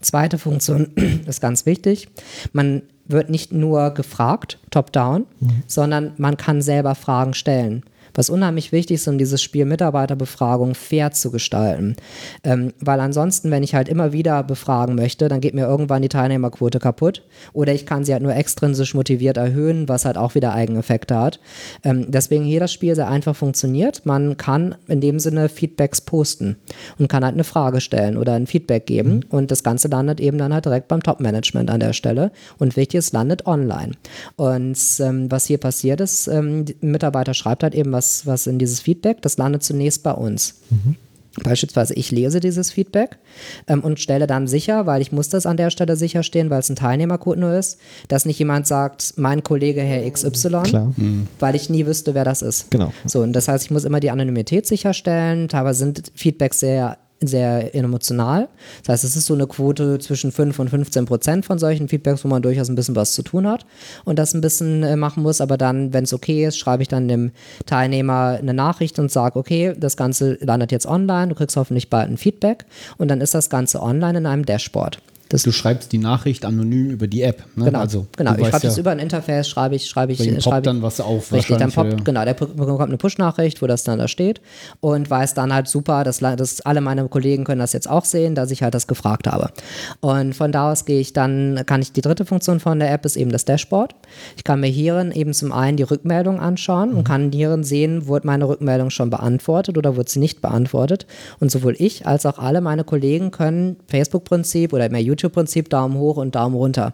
Zweite 0.00 0.38
Funktion 0.38 0.92
ist 1.26 1.40
ganz 1.40 1.66
wichtig, 1.66 2.08
man 2.52 2.82
wird 3.06 3.30
nicht 3.30 3.52
nur 3.52 3.90
gefragt, 3.90 4.58
top-down, 4.70 5.26
mhm. 5.40 5.62
sondern 5.66 6.12
man 6.16 6.36
kann 6.36 6.62
selber 6.62 6.94
Fragen 6.94 7.34
stellen 7.34 7.84
was 8.14 8.30
unheimlich 8.30 8.72
wichtig 8.72 8.96
ist, 8.96 9.08
um 9.08 9.18
dieses 9.18 9.42
Spiel 9.42 9.64
Mitarbeiterbefragung 9.64 10.74
fair 10.74 11.10
zu 11.10 11.30
gestalten. 11.30 11.96
Ähm, 12.42 12.72
weil 12.80 13.00
ansonsten, 13.00 13.50
wenn 13.50 13.62
ich 13.62 13.74
halt 13.74 13.88
immer 13.88 14.12
wieder 14.12 14.42
befragen 14.42 14.94
möchte, 14.94 15.28
dann 15.28 15.40
geht 15.40 15.54
mir 15.54 15.66
irgendwann 15.66 16.02
die 16.02 16.08
Teilnehmerquote 16.08 16.78
kaputt. 16.78 17.22
Oder 17.52 17.74
ich 17.74 17.86
kann 17.86 18.04
sie 18.04 18.12
halt 18.12 18.22
nur 18.22 18.34
extrinsisch 18.34 18.94
motiviert 18.94 19.36
erhöhen, 19.36 19.88
was 19.88 20.04
halt 20.04 20.16
auch 20.16 20.34
wieder 20.34 20.54
Eigeneffekte 20.54 21.16
hat. 21.16 21.40
Ähm, 21.82 22.06
deswegen 22.08 22.44
hier 22.44 22.60
das 22.60 22.72
Spiel 22.72 22.94
sehr 22.94 23.08
einfach 23.08 23.36
funktioniert. 23.36 24.06
Man 24.06 24.36
kann 24.36 24.76
in 24.86 25.00
dem 25.00 25.18
Sinne 25.18 25.48
Feedbacks 25.48 26.00
posten 26.00 26.56
und 26.98 27.08
kann 27.08 27.24
halt 27.24 27.34
eine 27.34 27.44
Frage 27.44 27.80
stellen 27.80 28.16
oder 28.16 28.34
ein 28.34 28.46
Feedback 28.46 28.86
geben. 28.86 29.16
Mhm. 29.16 29.22
Und 29.30 29.50
das 29.50 29.62
Ganze 29.62 29.88
landet 29.88 30.20
eben 30.20 30.38
dann 30.38 30.54
halt 30.54 30.64
direkt 30.64 30.88
beim 30.88 31.02
Top-Management 31.02 31.70
an 31.70 31.80
der 31.80 31.92
Stelle. 31.92 32.30
Und 32.58 32.76
wichtig, 32.76 32.98
es 32.98 33.12
landet 33.12 33.46
online. 33.46 33.92
Und 34.36 34.78
ähm, 35.00 35.30
was 35.30 35.46
hier 35.46 35.58
passiert 35.58 36.00
ist, 36.00 36.28
ähm, 36.28 36.64
ein 36.82 36.90
Mitarbeiter 36.90 37.34
schreibt 37.34 37.62
halt 37.62 37.74
eben 37.74 37.92
was 37.92 38.03
was, 38.04 38.26
was 38.26 38.46
in 38.46 38.58
dieses 38.58 38.80
Feedback, 38.80 39.22
das 39.22 39.38
landet 39.38 39.62
zunächst 39.62 40.02
bei 40.02 40.12
uns. 40.12 40.56
Mhm. 40.70 40.96
Beispielsweise, 41.42 41.94
ich 41.94 42.12
lese 42.12 42.38
dieses 42.38 42.70
Feedback 42.70 43.18
ähm, 43.66 43.80
und 43.80 43.98
stelle 43.98 44.28
dann 44.28 44.46
sicher, 44.46 44.86
weil 44.86 45.02
ich 45.02 45.10
muss 45.10 45.30
das 45.30 45.46
an 45.46 45.56
der 45.56 45.70
Stelle 45.70 45.96
sicherstellen, 45.96 46.48
weil 46.48 46.60
es 46.60 46.68
ein 46.68 46.76
Teilnehmercode 46.76 47.38
nur 47.38 47.54
ist, 47.54 47.78
dass 48.06 48.24
nicht 48.24 48.38
jemand 48.38 48.68
sagt, 48.68 49.14
mein 49.16 49.42
Kollege 49.42 49.80
Herr 49.80 50.08
XY, 50.08 50.62
Klar. 50.62 50.94
Weil 51.40 51.56
ich 51.56 51.68
nie 51.70 51.86
wüsste, 51.86 52.14
wer 52.14 52.24
das 52.24 52.40
ist. 52.40 52.70
Genau. 52.70 52.92
So, 53.04 53.20
und 53.22 53.32
das 53.32 53.48
heißt, 53.48 53.64
ich 53.64 53.72
muss 53.72 53.84
immer 53.84 53.98
die 53.98 54.12
Anonymität 54.12 54.64
sicherstellen. 54.66 55.48
Teilweise 55.48 55.80
sind 55.80 56.12
Feedbacks 56.14 56.60
sehr 56.60 56.98
sehr 57.26 57.74
emotional. 57.74 58.48
Das 58.82 58.94
heißt, 58.94 59.04
es 59.04 59.16
ist 59.16 59.26
so 59.26 59.34
eine 59.34 59.46
Quote 59.46 59.98
zwischen 59.98 60.32
5 60.32 60.58
und 60.58 60.70
15 60.70 61.06
Prozent 61.06 61.44
von 61.44 61.58
solchen 61.58 61.88
Feedbacks, 61.88 62.24
wo 62.24 62.28
man 62.28 62.42
durchaus 62.42 62.68
ein 62.68 62.74
bisschen 62.74 62.96
was 62.96 63.12
zu 63.12 63.22
tun 63.22 63.46
hat 63.46 63.66
und 64.04 64.18
das 64.18 64.34
ein 64.34 64.40
bisschen 64.40 64.82
äh, 64.82 64.96
machen 64.96 65.22
muss. 65.22 65.40
Aber 65.40 65.56
dann, 65.56 65.92
wenn 65.92 66.04
es 66.04 66.12
okay 66.12 66.46
ist, 66.46 66.58
schreibe 66.58 66.82
ich 66.82 66.88
dann 66.88 67.08
dem 67.08 67.32
Teilnehmer 67.66 68.38
eine 68.40 68.54
Nachricht 68.54 68.98
und 68.98 69.10
sage, 69.10 69.38
okay, 69.38 69.74
das 69.78 69.96
Ganze 69.96 70.38
landet 70.40 70.72
jetzt 70.72 70.86
online, 70.86 71.28
du 71.28 71.34
kriegst 71.34 71.56
hoffentlich 71.56 71.90
bald 71.90 72.10
ein 72.10 72.16
Feedback 72.16 72.64
und 72.98 73.08
dann 73.08 73.20
ist 73.20 73.34
das 73.34 73.50
Ganze 73.50 73.82
online 73.82 74.18
in 74.18 74.26
einem 74.26 74.44
Dashboard. 74.44 75.00
Das 75.34 75.42
du 75.42 75.50
schreibst 75.50 75.90
die 75.90 75.98
Nachricht 75.98 76.44
anonym 76.44 76.90
über 76.90 77.08
die 77.08 77.22
App. 77.22 77.42
Ne? 77.56 77.64
Genau, 77.64 77.80
also, 77.80 78.06
genau. 78.16 78.36
ich 78.36 78.46
schreibe 78.46 78.68
das 78.68 78.78
über 78.78 78.92
ein 78.92 79.00
Interface, 79.00 79.48
schreibe 79.48 79.74
ich, 79.74 79.88
schreibe 79.88 80.12
ich. 80.12 80.44
Poppt 80.44 80.64
dann 80.64 80.80
was 80.80 81.00
auf. 81.00 81.32
Richtig, 81.32 81.56
dann 81.56 81.72
poppt, 81.72 82.04
genau, 82.04 82.24
der 82.24 82.34
bekommt 82.34 82.82
eine 82.82 82.98
Push-Nachricht, 82.98 83.60
wo 83.60 83.66
das 83.66 83.82
dann 83.82 83.98
da 83.98 84.06
steht 84.06 84.40
und 84.78 85.10
weiß 85.10 85.34
dann 85.34 85.52
halt 85.52 85.66
super, 85.66 86.04
dass, 86.04 86.18
dass 86.18 86.60
alle 86.60 86.80
meine 86.80 87.08
Kollegen 87.08 87.42
können 87.42 87.58
das 87.58 87.72
jetzt 87.72 87.90
auch 87.90 88.04
sehen, 88.04 88.36
dass 88.36 88.52
ich 88.52 88.62
halt 88.62 88.74
das 88.74 88.86
gefragt 88.86 89.26
habe. 89.26 89.50
Und 89.98 90.36
von 90.36 90.52
da 90.52 90.70
aus 90.70 90.84
gehe 90.84 91.00
ich 91.00 91.12
dann, 91.12 91.60
kann 91.66 91.82
ich 91.82 91.90
die 91.90 92.00
dritte 92.00 92.24
Funktion 92.24 92.60
von 92.60 92.78
der 92.78 92.92
App 92.92 93.04
ist 93.04 93.16
eben 93.16 93.32
das 93.32 93.44
Dashboard. 93.44 93.96
Ich 94.36 94.44
kann 94.44 94.60
mir 94.60 94.68
hierin 94.68 95.10
eben 95.10 95.34
zum 95.34 95.50
einen 95.50 95.76
die 95.76 95.82
Rückmeldung 95.82 96.38
anschauen 96.38 96.92
mhm. 96.92 96.98
und 96.98 97.04
kann 97.08 97.32
hierin 97.32 97.64
sehen, 97.64 98.06
wurde 98.06 98.28
meine 98.28 98.46
Rückmeldung 98.46 98.90
schon 98.90 99.10
beantwortet 99.10 99.78
oder 99.78 99.96
wurde 99.96 100.08
sie 100.08 100.20
nicht 100.20 100.40
beantwortet. 100.40 101.08
Und 101.40 101.50
sowohl 101.50 101.74
ich 101.76 102.06
als 102.06 102.24
auch 102.24 102.38
alle 102.38 102.60
meine 102.60 102.84
Kollegen 102.84 103.32
können 103.32 103.78
Facebook-Prinzip 103.88 104.72
oder 104.72 104.88
mehr 104.90 105.02
YouTube 105.02 105.23
YouTube-Prinzip 105.24 105.70
Daumen 105.70 105.98
hoch 105.98 106.18
und 106.18 106.34
Daumen 106.34 106.54
runter 106.54 106.92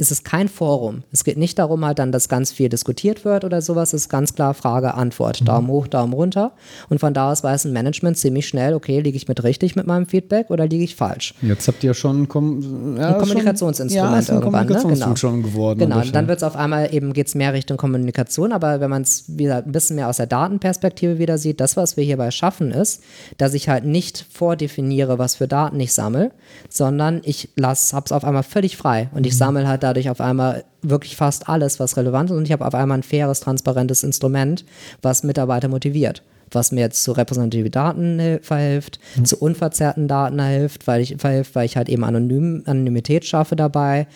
es 0.00 0.10
ist 0.10 0.24
kein 0.24 0.48
Forum. 0.48 1.02
Es 1.12 1.24
geht 1.24 1.36
nicht 1.36 1.58
darum, 1.58 1.84
halt 1.84 1.98
dann, 1.98 2.12
dass 2.12 2.28
ganz 2.28 2.52
viel 2.52 2.68
diskutiert 2.68 3.24
wird 3.24 3.44
oder 3.44 3.60
sowas. 3.60 3.92
Es 3.92 4.02
ist 4.02 4.08
ganz 4.08 4.34
klar 4.34 4.54
Frage, 4.54 4.94
Antwort. 4.94 5.40
Mhm. 5.40 5.44
Daumen 5.44 5.68
hoch, 5.68 5.86
Daumen 5.86 6.12
runter. 6.12 6.52
Und 6.88 7.00
von 7.00 7.12
da 7.12 7.30
aus 7.30 7.44
weiß 7.44 7.66
ein 7.66 7.72
Management 7.72 8.16
ziemlich 8.16 8.48
schnell, 8.48 8.74
okay, 8.74 9.00
liege 9.00 9.16
ich 9.16 9.28
mit 9.28 9.42
richtig 9.44 9.76
mit 9.76 9.86
meinem 9.86 10.06
Feedback 10.06 10.50
oder 10.50 10.66
liege 10.66 10.84
ich 10.84 10.96
falsch? 10.96 11.34
Jetzt 11.42 11.68
habt 11.68 11.84
ihr 11.84 11.94
schon 11.94 12.28
kom 12.28 12.96
ja, 12.96 13.14
ein 13.14 13.18
Kommunikationsinstrument 13.18 14.28
ja, 14.28 14.34
irgendwann. 14.34 14.66
Kommunikationstool 14.66 14.90
ne? 14.90 15.04
genau. 15.04 15.16
schon 15.16 15.42
geworden. 15.42 15.78
Genau, 15.80 16.00
und 16.00 16.14
dann 16.14 16.28
wird 16.28 16.38
es 16.38 16.44
auf 16.44 16.56
einmal 16.56 16.94
eben, 16.94 17.12
geht 17.12 17.26
es 17.26 17.34
mehr 17.34 17.52
Richtung 17.52 17.76
Kommunikation. 17.76 18.52
Aber 18.52 18.80
wenn 18.80 18.90
man 18.90 19.02
es 19.02 19.24
wieder 19.28 19.58
ein 19.58 19.72
bisschen 19.72 19.96
mehr 19.96 20.08
aus 20.08 20.16
der 20.16 20.26
Datenperspektive 20.26 21.18
wieder 21.18 21.36
sieht, 21.36 21.60
das, 21.60 21.76
was 21.76 21.96
wir 21.96 22.04
hierbei 22.04 22.30
schaffen, 22.30 22.70
ist, 22.70 23.02
dass 23.36 23.54
ich 23.54 23.68
halt 23.68 23.84
nicht 23.84 24.26
vordefiniere, 24.32 25.18
was 25.18 25.36
für 25.36 25.46
Daten 25.48 25.78
ich 25.78 25.92
sammle, 25.92 26.30
sondern 26.68 27.20
ich 27.24 27.50
habe 27.62 27.74
es 27.74 28.12
auf 28.12 28.24
einmal 28.24 28.42
völlig 28.42 28.76
frei 28.76 29.10
und 29.14 29.26
ich 29.26 29.34
mhm. 29.34 29.38
sammle 29.38 29.68
halt 29.68 29.82
da 29.82 29.89
dadurch 29.90 30.10
auf 30.10 30.20
einmal 30.20 30.64
wirklich 30.82 31.16
fast 31.16 31.48
alles, 31.48 31.80
was 31.80 31.96
relevant 31.96 32.30
ist 32.30 32.36
und 32.36 32.44
ich 32.44 32.52
habe 32.52 32.66
auf 32.66 32.74
einmal 32.74 32.98
ein 32.98 33.02
faires, 33.02 33.40
transparentes 33.40 34.02
Instrument, 34.02 34.64
was 35.02 35.22
Mitarbeiter 35.22 35.68
motiviert 35.68 36.22
was 36.52 36.72
mir 36.72 36.80
jetzt 36.80 37.02
zu 37.02 37.12
repräsentativen 37.12 37.70
Daten 37.70 38.38
verhilft, 38.42 38.98
mhm. 39.16 39.24
zu 39.24 39.36
unverzerrten 39.38 40.08
Daten 40.08 40.40
hilft, 40.42 40.86
weil 40.86 41.00
ich, 41.00 41.16
verhilft, 41.18 41.54
weil 41.54 41.66
ich 41.66 41.76
halt 41.76 41.88
eben 41.88 42.04
Anonym, 42.04 42.62
Anonymität 42.66 43.24
schaffe 43.24 43.56
dabei. 43.56 44.06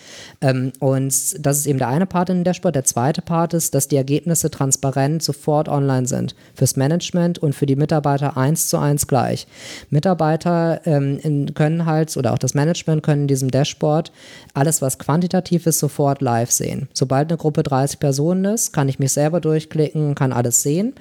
Ähm, 0.41 0.71
und 0.79 1.13
das 1.45 1.57
ist 1.57 1.65
eben 1.65 1.79
der 1.79 1.87
eine 1.87 2.05
Part 2.05 2.29
in 2.29 2.43
der 2.43 2.53
Dashboard. 2.53 2.75
Der 2.75 2.83
zweite 2.83 3.21
Part 3.21 3.53
ist, 3.53 3.73
dass 3.75 3.87
die 3.87 3.95
Ergebnisse 3.95 4.51
transparent 4.51 5.23
sofort 5.23 5.69
online 5.69 6.07
sind. 6.07 6.35
Fürs 6.53 6.75
Management 6.75 7.39
und 7.39 7.53
für 7.53 7.65
die 7.65 7.75
Mitarbeiter 7.75 8.37
eins 8.37 8.69
zu 8.69 8.77
eins 8.77 9.07
gleich. 9.07 9.47
Mitarbeiter 9.89 10.81
ähm, 10.85 11.19
in, 11.21 11.53
können 11.53 11.85
halt, 11.85 12.15
oder 12.17 12.33
auch 12.33 12.37
das 12.37 12.53
Management 12.53 13.03
können 13.03 13.23
in 13.23 13.27
diesem 13.27 13.51
Dashboard 13.51 14.11
alles, 14.53 14.81
was 14.81 14.99
quantitativ 14.99 15.65
ist, 15.65 15.79
sofort 15.79 16.21
live 16.21 16.51
sehen. 16.51 16.87
Sobald 16.93 17.29
eine 17.29 17.37
Gruppe 17.37 17.63
30 17.63 17.99
Personen 17.99 18.45
ist, 18.45 18.73
kann 18.73 18.89
ich 18.89 18.99
mich 18.99 19.11
selber 19.11 19.41
durchklicken, 19.41 20.15
kann 20.15 20.33
alles 20.33 20.63
sehen. 20.63 20.93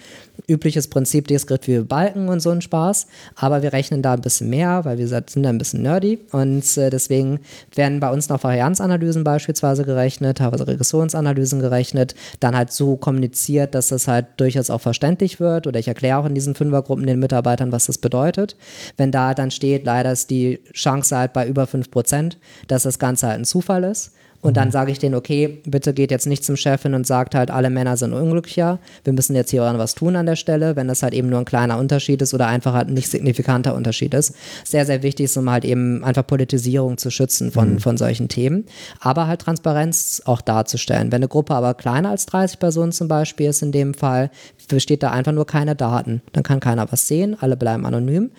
Übliches 0.49 0.89
Prinzip 0.89 1.24
Diskret 1.27 1.67
wie 1.67 1.81
Balken 1.81 2.29
und 2.29 2.41
so 2.41 2.51
ein 2.51 2.61
Spaß, 2.61 3.07
aber 3.37 3.63
wir 3.63 3.73
rechnen 3.73 4.03
da 4.03 4.15
ein 4.15 4.21
bisschen 4.21 4.51
mehr, 4.51 4.85
weil 4.85 4.99
wir 4.99 5.09
sind 5.09 5.43
da 5.43 5.49
ein 5.49 5.59
bisschen 5.59 5.83
nerdy 5.83 6.21
und 6.33 6.77
äh, 6.77 6.91
deswegen 6.91 7.41
werden 7.75 8.01
bei 8.01 8.11
uns 8.11 8.29
noch 8.29 8.43
Varianzanalysen 8.43 9.25
beispielsweise 9.25 9.85
gerechnet, 9.85 10.39
teilweise 10.39 10.67
Regressionsanalysen 10.67 11.61
gerechnet, 11.61 12.15
dann 12.41 12.57
halt 12.57 12.73
so 12.73 12.97
kommuniziert, 12.97 13.75
dass 13.75 13.89
das 13.89 14.09
halt 14.09 14.27
durchaus 14.37 14.71
auch 14.71 14.81
verständlich 14.81 15.41
wird 15.41 15.67
oder 15.67 15.79
ich 15.79 15.89
erkläre 15.89 16.19
auch 16.19 16.27
in 16.27 16.35
diesen 16.35 16.55
Fünfergruppen 16.55 17.07
den 17.07 17.19
Mitarbeitern, 17.19 17.73
was 17.73 17.87
das 17.87 17.99
bedeutet. 17.99 18.57
Wenn 18.97 19.11
da 19.11 19.35
dann 19.35 19.51
steht, 19.51 19.85
leider 19.85 20.13
ist 20.13 20.31
die 20.31 20.61
Chance 20.73 21.17
halt 21.17 21.33
bei 21.33 21.47
über 21.47 21.65
5%, 21.65 22.37
dass 22.69 22.85
das 22.85 22.99
Ganze 22.99 23.29
halt 23.29 23.41
ein 23.41 23.45
Zufall 23.45 23.85
ist 23.85 24.13
und 24.45 24.59
dann 24.59 24.71
sage 24.71 24.93
ich 24.93 24.99
denen, 24.99 25.15
okay, 25.15 25.63
bitte 25.65 25.95
geht 25.95 26.11
jetzt 26.11 26.27
nicht 26.27 26.45
zum 26.45 26.57
Chef 26.57 26.83
hin 26.83 26.93
und 26.93 27.07
sagt 27.07 27.35
halt, 27.35 27.51
alle 27.51 27.71
Männer 27.71 27.97
sind 27.97 28.13
unglücklicher. 28.13 28.79
Wir 29.03 29.15
müssen 29.15 29.35
jetzt 29.35 29.51
hier 29.51 29.63
was 29.63 29.95
tun 29.95 30.17
an 30.17 30.27
der 30.27 30.37
Stelle, 30.37 30.77
wenn 30.77 30.87
das 30.87 31.03
halt 31.03 31.15
eben 31.15 31.31
nur 31.31 31.39
ein 31.39 31.47
kleiner 31.47 31.79
Unterschied 31.79 32.21
ist 32.21 32.35
oder 32.35 32.47
einfach 32.47 32.75
halt 32.75 32.89
ein 32.89 32.93
nicht 32.93 33.09
signifikanter 33.09 33.75
Unterschied 33.75 34.13
ist. 34.13 34.35
Sehr, 34.63 34.85
sehr 34.85 35.03
wichtig 35.03 35.25
ist, 35.25 35.39
um 35.39 35.51
halt 35.51 35.65
eben 35.65 36.05
einfach 36.05 36.27
Politisierung 36.27 36.99
zu 36.99 37.09
schützen 37.09 37.53
von, 37.53 37.73
mhm. 37.73 37.79
von 37.79 37.97
solchen 37.97 38.29
Themen. 38.29 38.67
Aber 39.01 39.29
halt 39.29 39.41
Transparenz 39.41 40.21
auch 40.27 40.43
darzustellen. 40.43 41.11
Wenn 41.11 41.23
eine 41.23 41.29
Gruppe 41.29 41.55
aber 41.55 41.73
kleiner 41.73 42.11
als 42.11 42.27
30 42.27 42.59
Personen 42.59 42.93
zum 42.93 43.09
Beispiel 43.09 43.49
ist 43.49 43.63
in 43.63 43.73
dem 43.73 43.95
Fall, 43.95 44.31
besteht 44.69 45.03
da 45.03 45.11
einfach 45.11 45.33
nur 45.33 45.47
keine 45.47 45.77
Daten. 45.77 46.23
Dann 46.33 46.43
kann 46.43 46.61
keiner 46.61 46.91
was 46.91 47.07
sehen, 47.07 47.37
alle 47.41 47.57
bleiben 47.57 47.87
anonym. 47.87 48.31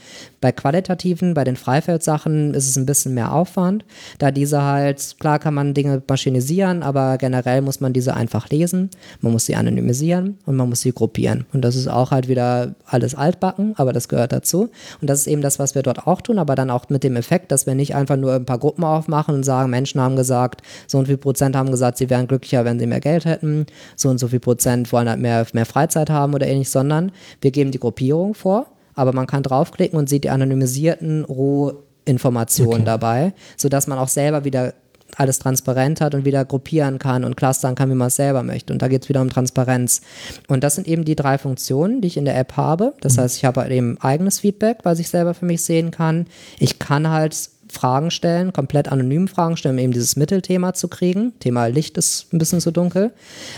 Bei 0.42 0.52
qualitativen, 0.52 1.34
bei 1.34 1.44
den 1.44 1.56
Freifeldsachen 1.56 2.54
ist 2.54 2.68
es 2.68 2.76
ein 2.78 2.86
bisschen 2.86 3.14
mehr 3.14 3.34
Aufwand, 3.34 3.86
da 4.20 4.32
diese 4.32 4.64
halt, 4.64 5.16
klar 5.20 5.40
kann 5.40 5.54
man 5.54 5.74
Dinge 5.74 6.02
maschinisieren, 6.08 6.84
aber 6.84 7.18
generell 7.18 7.62
muss 7.62 7.80
man 7.80 7.94
diese 7.94 8.16
einfach 8.16 8.50
lesen, 8.50 8.90
man 9.22 9.32
muss 9.32 9.46
sie 9.46 9.56
anonymisieren 9.56 10.38
und 10.46 10.56
man 10.56 10.70
muss 10.70 10.82
sie 10.82 10.92
gruppieren. 10.92 11.46
Und 11.54 11.62
das 11.62 11.76
ist 11.76 11.88
auch 11.88 12.12
halt 12.12 12.28
wieder 12.28 12.76
alles 12.86 13.16
altbacken, 13.16 13.74
aber 13.78 13.94
das 13.94 14.08
gehört 14.08 14.32
dazu. 14.32 14.70
Und 15.02 15.10
das 15.10 15.20
ist 15.22 15.28
eben 15.28 15.42
das, 15.42 15.60
was 15.60 15.76
wir 15.76 15.84
dort 15.84 16.08
auch 16.08 16.22
tun, 16.22 16.40
aber 16.40 16.56
dann 16.56 16.70
auch 16.70 16.90
mit 16.90 17.04
dem 17.04 17.16
Effekt, 17.16 17.52
dass 17.52 17.66
wir 17.66 17.76
nicht 17.76 17.96
einfach 17.96 18.18
nur 18.18 18.34
ein 18.34 18.46
paar 18.46 18.60
Gruppen 18.60 18.84
aufmachen 18.84 19.36
und 19.36 19.44
sagen, 19.44 19.70
Menschen 19.70 20.02
haben 20.02 20.16
gesagt, 20.16 20.62
so 20.88 20.98
und 20.98 21.08
viel 21.08 21.18
Prozent 21.18 21.56
haben 21.56 21.72
gesagt, 21.72 21.98
sie 21.98 22.10
wären 22.10 22.28
glücklicher, 22.28 22.66
wenn 22.66 22.80
sie 22.80 22.88
mehr 22.88 23.02
Geld 23.02 23.26
hätten, 23.26 23.66
so 23.96 24.10
und 24.10 24.20
so 24.20 24.28
viel 24.28 24.40
Prozent 24.40 24.92
wollen 24.92 25.10
halt 25.10 25.20
mehr, 25.20 25.46
mehr 25.54 25.66
Freizeit 25.66 26.10
haben 26.10 26.14
oder 26.24 26.47
ähnlich, 26.47 26.70
sondern 26.70 27.11
wir 27.41 27.51
geben 27.51 27.72
die 27.72 27.80
Gruppierung 27.80 28.34
vor 28.34 28.68
aber 28.95 29.13
man 29.13 29.28
kann 29.28 29.43
draufklicken 29.43 29.99
und 29.99 30.09
sieht 30.09 30.24
die 30.24 30.30
anonymisierten 30.30 31.26
Rohinformationen 31.26 32.82
okay. 32.82 32.86
dabei, 32.86 33.34
sodass 33.57 33.88
man 33.88 33.99
auch 33.99 34.07
selber 34.07 34.43
wieder 34.45 34.74
alles 35.18 35.39
transparent 35.39 36.01
hat 36.01 36.16
und 36.16 36.26
wieder 36.26 36.43
gruppieren 36.43 36.99
kann 36.99 37.24
und 37.24 37.38
clustern 37.38 37.76
kann, 37.76 37.89
wie 37.89 37.95
man 37.95 38.07
es 38.07 38.16
selber 38.16 38.43
möchte. 38.43 38.74
Und 38.74 38.82
da 38.82 38.88
geht 38.88 39.03
es 39.03 39.09
wieder 39.09 39.22
um 39.22 39.30
Transparenz. 39.30 40.01
Und 40.47 40.63
das 40.63 40.76
sind 40.76 40.88
eben 40.88 41.05
die 41.05 41.16
drei 41.16 41.38
Funktionen, 41.38 42.01
die 42.01 42.07
ich 42.07 42.18
in 42.18 42.26
der 42.26 42.38
App 42.38 42.57
habe. 42.57 42.93
Das 43.01 43.16
mhm. 43.16 43.22
heißt, 43.22 43.38
ich 43.38 43.45
habe 43.45 43.61
halt 43.61 43.72
eben 43.72 43.97
eigenes 44.01 44.39
Feedback, 44.39 44.80
was 44.84 44.99
ich 44.99 45.07
selber 45.07 45.34
für 45.34 45.45
mich 45.45 45.63
sehen 45.63 45.91
kann. 45.91 46.26
Ich 46.59 46.80
kann 46.80 47.09
halt 47.09 47.49
Fragen 47.76 48.10
stellen, 48.10 48.54
komplett 48.54 48.92
anonym 48.92 49.28
Fragen 49.28 49.58
stellen, 49.58 49.76
um 49.76 49.80
eben 49.80 49.94
dieses 49.94 50.16
Mittelthema 50.16 50.74
zu 50.74 50.88
kriegen. 50.88 51.34
Thema 51.40 51.68
Licht 51.68 51.98
ist 51.98 52.34
ein 52.34 52.38
bisschen 52.38 52.62
zu 52.62 52.72
dunkel. 52.72 53.12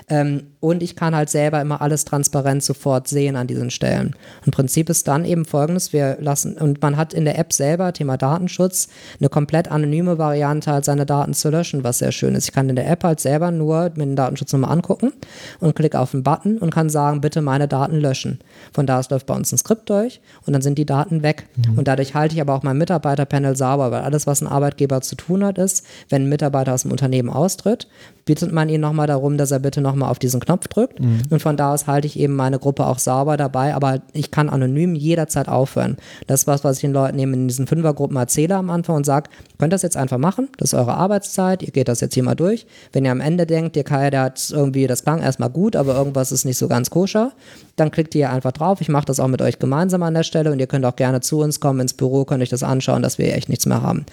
Ähm, 0.10 0.44
und 0.60 0.82
ich 0.84 0.96
kann 0.96 1.16
halt 1.16 1.30
selber 1.30 1.62
immer 1.62 1.82
alles 1.82 2.04
transparent 2.04 2.64
sofort 2.64 3.08
sehen 3.08 3.36
an 3.36 3.48
diesen 3.48 3.70
Stellen. 3.70 4.16
Und 4.46 4.54
Prinzip 4.54 4.90
ist 4.90 5.08
dann 5.08 5.24
eben 5.24 5.46
folgendes: 5.46 5.94
Wir 5.94 6.18
lassen, 6.20 6.58
und 6.58 6.82
man 6.82 6.98
hat 6.98 7.14
in 7.14 7.26
der 7.26 7.38
App 7.38 7.54
selber, 7.54 7.94
Thema 7.94 8.18
Datenschutz, 8.18 8.88
eine 9.20 9.30
komplett 9.30 9.70
anonyme 9.72 10.18
Variante, 10.18 10.72
halt 10.72 10.86
seine 10.86 11.06
Daten 11.06 11.34
zu 11.34 11.50
löschen, 11.50 11.84
was 11.84 12.00
sehr 12.00 12.12
schön 12.12 12.36
ist. 12.36 12.46
Ich 12.46 12.54
kann 12.54 12.70
in 12.70 12.76
der 12.76 12.90
App 12.90 13.04
halt 13.04 13.20
selber 13.20 13.52
nur 13.52 13.92
mit 13.96 14.08
den 14.08 14.16
Datenschutz 14.16 14.52
nochmal 14.52 14.72
angucken 14.72 15.14
und 15.60 15.76
klicke 15.76 16.00
auf 16.00 16.14
einen 16.14 16.24
Button 16.24 16.58
und 16.58 16.74
kann 16.74 16.90
sagen, 16.90 17.22
bitte 17.22 17.42
meine 17.42 17.68
Daten 17.68 18.00
löschen. 18.00 18.40
Von 18.74 18.88
da 18.88 19.00
aus 19.00 19.10
läuft 19.10 19.28
bei 19.28 19.36
uns 19.36 19.52
ein 19.52 19.58
Skript 19.58 19.90
durch 19.90 20.22
und 20.46 20.54
dann 20.54 20.62
sind 20.62 20.78
die 20.78 20.86
Daten 20.86 21.24
weg. 21.24 21.48
Mhm. 21.56 21.78
Und 21.78 21.88
dadurch 21.88 22.16
halte 22.16 22.36
ich 22.36 22.42
aber 22.42 22.56
auch 22.56 22.64
mein 22.64 22.78
Mitarbeiterpanel 22.78 23.56
sauber, 23.56 23.92
weil 23.92 24.02
alles, 24.08 24.26
was 24.26 24.42
ein 24.42 24.48
Arbeitgeber 24.48 25.02
zu 25.02 25.16
tun 25.16 25.44
hat, 25.44 25.58
ist, 25.58 25.86
wenn 26.10 26.24
ein 26.24 26.30
Mitarbeiter 26.30 26.74
aus 26.74 26.84
dem 26.84 26.92
Unternehmen 26.92 27.30
austritt, 27.30 27.88
bittet 28.26 28.52
man 28.52 28.70
ihn 28.70 28.82
nochmal 28.82 29.08
darum, 29.08 29.38
dass 29.38 29.52
er 29.52 29.60
bitte 29.60 29.82
nochmal 29.82 30.10
auf 30.10 30.20
diesen 30.20 30.40
Knopf 30.40 30.68
drückt. 30.68 31.00
Mhm. 31.00 31.22
Und 31.30 31.42
von 31.42 31.58
da 31.58 31.74
aus 31.74 31.88
halte 31.88 32.08
ich 32.08 32.18
eben 32.18 32.36
meine 32.36 32.60
Gruppe 32.60 32.86
auch 32.86 33.00
sauber 33.00 33.38
dabei, 33.38 33.76
aber 33.76 34.02
ich 34.14 34.32
kann 34.32 34.50
anonym 34.50 34.96
jederzeit 34.96 35.48
aufhören. 35.48 35.98
Das 36.28 36.42
ist 36.42 36.48
was, 36.48 36.64
was 36.64 36.78
ich 36.78 36.82
den 36.82 36.94
Leuten 36.94 37.20
eben 37.20 37.34
in 37.34 37.48
diesen 37.48 37.68
Fünfergruppen 37.68 38.18
erzähle 38.18 38.56
am 38.56 38.70
Anfang 38.70 38.96
und 38.96 39.06
sage, 39.06 39.30
könnt 39.58 39.74
das 39.74 39.82
jetzt 39.82 39.98
einfach 39.98 40.18
machen, 40.18 40.50
das 40.58 40.74
ist 40.74 40.80
eure 40.80 40.94
Arbeitszeit, 40.94 41.64
ihr 41.64 41.72
geht 41.72 41.88
das 41.88 42.02
jetzt 42.02 42.14
hier 42.14 42.24
mal 42.24 42.36
durch. 42.36 42.68
Wenn 42.94 43.06
ihr 43.06 43.12
am 43.12 43.22
Ende 43.22 43.46
denkt, 43.46 43.76
ihr 43.76 43.84
Kai, 43.84 44.10
der 44.10 44.22
hat 44.22 44.50
irgendwie, 44.52 44.88
das 44.88 45.04
klang 45.04 45.22
erstmal 45.22 45.50
gut, 45.50 45.76
aber 45.76 45.96
irgendwas 45.96 46.32
ist 46.32 46.46
nicht 46.46 46.58
so 46.58 46.68
ganz 46.68 46.90
koscher, 46.90 47.32
dann 47.78 47.92
klickt 47.92 48.14
ihr 48.16 48.30
einfach 48.30 48.52
drauf. 48.52 48.82
Ich 48.82 48.90
mache 48.90 49.06
das 49.06 49.20
auch 49.20 49.28
mit 49.28 49.42
euch 49.42 49.60
gemeinsam 49.60 50.04
an 50.04 50.16
der 50.16 50.24
Stelle 50.24 50.52
und 50.52 50.60
ihr 50.60 50.68
könnt 50.68 50.86
auch 50.86 50.96
gerne 50.96 51.22
zu 51.22 51.40
uns 51.40 51.60
kommen 51.60 51.80
ins 51.80 51.94
Büro, 51.94 52.26
könnt 52.26 52.44
euch 52.44 52.50
das 52.50 52.64
anschauen, 52.64 53.02
dass 53.02 53.18
wir 53.18 53.34
echt 53.34 53.48
nichts 53.48 53.66
mehr 53.66 53.82
haben. 53.82 54.06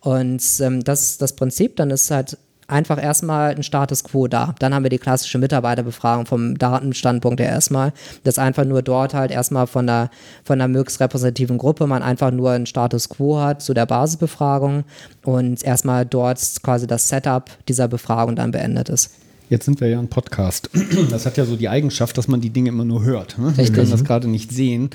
Und 0.00 0.42
ähm, 0.60 0.84
das 0.84 1.02
ist 1.02 1.22
das 1.22 1.34
Prinzip, 1.34 1.76
dann 1.76 1.90
ist 1.90 2.10
halt 2.10 2.36
einfach 2.66 3.00
erstmal 3.00 3.54
ein 3.54 3.62
Status 3.62 4.02
quo 4.02 4.26
da. 4.26 4.54
Dann 4.58 4.74
haben 4.74 4.82
wir 4.82 4.90
die 4.90 4.98
klassische 4.98 5.38
Mitarbeiterbefragung 5.38 6.26
vom 6.26 6.58
Datenstandpunkt 6.58 7.40
her 7.40 7.48
erstmal, 7.48 7.92
dass 8.24 8.38
einfach 8.38 8.64
nur 8.64 8.82
dort 8.82 9.14
halt 9.14 9.30
erstmal 9.30 9.66
von 9.66 9.86
der, 9.86 10.10
von 10.42 10.58
der 10.58 10.68
möglichst 10.68 11.00
repräsentativen 11.00 11.58
Gruppe 11.58 11.86
man 11.86 12.02
einfach 12.02 12.30
nur 12.30 12.50
einen 12.50 12.66
Status 12.66 13.08
quo 13.08 13.40
hat 13.40 13.62
zu 13.62 13.74
der 13.74 13.86
Basisbefragung 13.86 14.84
und 15.24 15.62
erstmal 15.62 16.06
dort 16.06 16.40
quasi 16.62 16.86
das 16.86 17.08
Setup 17.08 17.50
dieser 17.68 17.88
Befragung 17.88 18.34
dann 18.36 18.50
beendet 18.50 18.88
ist. 18.88 19.10
Jetzt 19.52 19.66
sind 19.66 19.82
wir 19.82 19.88
ja 19.88 19.98
ein 19.98 20.08
Podcast. 20.08 20.70
Das 21.10 21.26
hat 21.26 21.36
ja 21.36 21.44
so 21.44 21.56
die 21.56 21.68
Eigenschaft, 21.68 22.16
dass 22.16 22.26
man 22.26 22.40
die 22.40 22.48
Dinge 22.48 22.70
immer 22.70 22.84
nur 22.84 23.02
hört. 23.02 23.36
Ne? 23.38 23.52
Wir 23.54 23.70
können 23.70 23.90
das 23.90 24.04
gerade 24.04 24.28
nicht 24.28 24.50
sehen. 24.50 24.88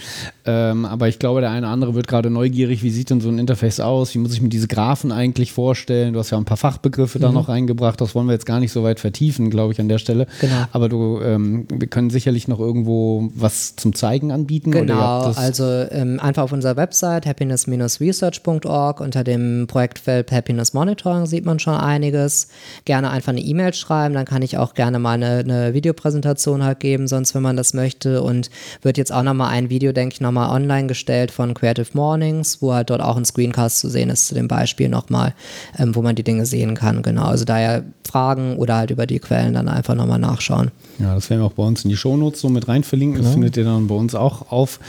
Ähm, 0.45 0.85
aber 0.85 1.07
ich 1.09 1.19
glaube, 1.19 1.41
der 1.41 1.51
eine 1.51 1.67
oder 1.67 1.73
andere 1.73 1.93
wird 1.93 2.07
gerade 2.07 2.31
neugierig, 2.31 2.81
wie 2.81 2.89
sieht 2.89 3.11
denn 3.11 3.21
so 3.21 3.29
ein 3.29 3.37
Interface 3.37 3.79
aus? 3.81 4.15
Wie 4.15 4.17
muss 4.17 4.33
ich 4.33 4.41
mir 4.41 4.49
diese 4.49 4.67
Graphen 4.67 5.11
eigentlich 5.11 5.51
vorstellen? 5.51 6.13
Du 6.13 6.19
hast 6.19 6.31
ja 6.31 6.37
ein 6.37 6.45
paar 6.45 6.57
Fachbegriffe 6.57 7.19
mhm. 7.19 7.21
da 7.21 7.31
noch 7.31 7.49
reingebracht. 7.49 8.01
Das 8.01 8.15
wollen 8.15 8.25
wir 8.25 8.33
jetzt 8.33 8.47
gar 8.47 8.59
nicht 8.59 8.71
so 8.71 8.83
weit 8.83 8.99
vertiefen, 8.99 9.51
glaube 9.51 9.73
ich, 9.73 9.79
an 9.79 9.89
der 9.89 9.99
Stelle. 9.99 10.25
Genau. 10.41 10.65
Aber 10.71 10.89
du, 10.89 11.19
ähm, 11.21 11.67
wir 11.69 11.87
können 11.87 12.09
sicherlich 12.09 12.47
noch 12.47 12.59
irgendwo 12.59 13.29
was 13.35 13.75
zum 13.75 13.93
Zeigen 13.93 14.31
anbieten. 14.31 14.71
Genau, 14.71 15.33
also 15.35 15.65
ähm, 15.91 16.19
einfach 16.19 16.43
auf 16.43 16.51
unserer 16.51 16.77
Website 16.77 17.27
happiness-research.org 17.27 19.01
unter 19.01 19.23
dem 19.23 19.67
Projektfeld 19.67 20.31
Happiness 20.31 20.73
Monitoring 20.73 21.27
sieht 21.27 21.45
man 21.45 21.59
schon 21.59 21.75
einiges. 21.75 22.47
Gerne 22.85 23.11
einfach 23.11 23.33
eine 23.33 23.41
E-Mail 23.41 23.73
schreiben, 23.73 24.15
dann 24.15 24.25
kann 24.25 24.41
ich 24.46 24.46
ich 24.47 24.57
auch 24.57 24.73
gerne 24.73 24.99
mal 24.99 25.13
eine, 25.13 25.39
eine 25.39 25.73
Videopräsentation 25.73 26.63
halt 26.63 26.79
geben, 26.79 27.07
sonst 27.07 27.35
wenn 27.35 27.41
man 27.41 27.55
das 27.55 27.73
möchte. 27.73 28.21
Und 28.21 28.49
wird 28.81 28.97
jetzt 28.97 29.13
auch 29.13 29.23
nochmal 29.23 29.49
ein 29.49 29.69
Video, 29.69 29.91
denke 29.91 30.13
ich, 30.13 30.21
nochmal 30.21 30.49
online 30.49 30.87
gestellt 30.87 31.31
von 31.31 31.53
Creative 31.53 31.87
Mornings, 31.93 32.61
wo 32.61 32.73
halt 32.73 32.89
dort 32.89 33.01
auch 33.01 33.17
ein 33.17 33.25
Screencast 33.25 33.79
zu 33.79 33.89
sehen 33.89 34.09
ist 34.09 34.27
zu 34.27 34.35
dem 34.35 34.47
Beispiel 34.47 34.89
nochmal, 34.89 35.33
ähm, 35.77 35.95
wo 35.95 36.01
man 36.01 36.15
die 36.15 36.23
Dinge 36.23 36.45
sehen 36.45 36.75
kann. 36.75 37.01
Genau. 37.01 37.25
Also 37.25 37.45
daher 37.45 37.83
Fragen 38.05 38.57
oder 38.57 38.77
halt 38.77 38.91
über 38.91 39.05
die 39.05 39.19
Quellen 39.19 39.53
dann 39.53 39.67
einfach 39.67 39.95
nochmal 39.95 40.19
nachschauen. 40.19 40.71
Ja, 40.99 41.13
das 41.13 41.29
werden 41.29 41.41
wir 41.41 41.45
auch 41.45 41.53
bei 41.53 41.63
uns 41.63 41.83
in 41.83 41.89
die 41.89 41.97
Shownotes 41.97 42.41
so 42.41 42.49
mit 42.49 42.67
rein 42.67 42.83
verlinken. 42.83 43.17
Das 43.17 43.25
genau. 43.25 43.33
findet 43.33 43.57
ihr 43.57 43.63
dann 43.65 43.87
bei 43.87 43.95
uns 43.95 44.15
auch 44.15 44.51
auf 44.51 44.79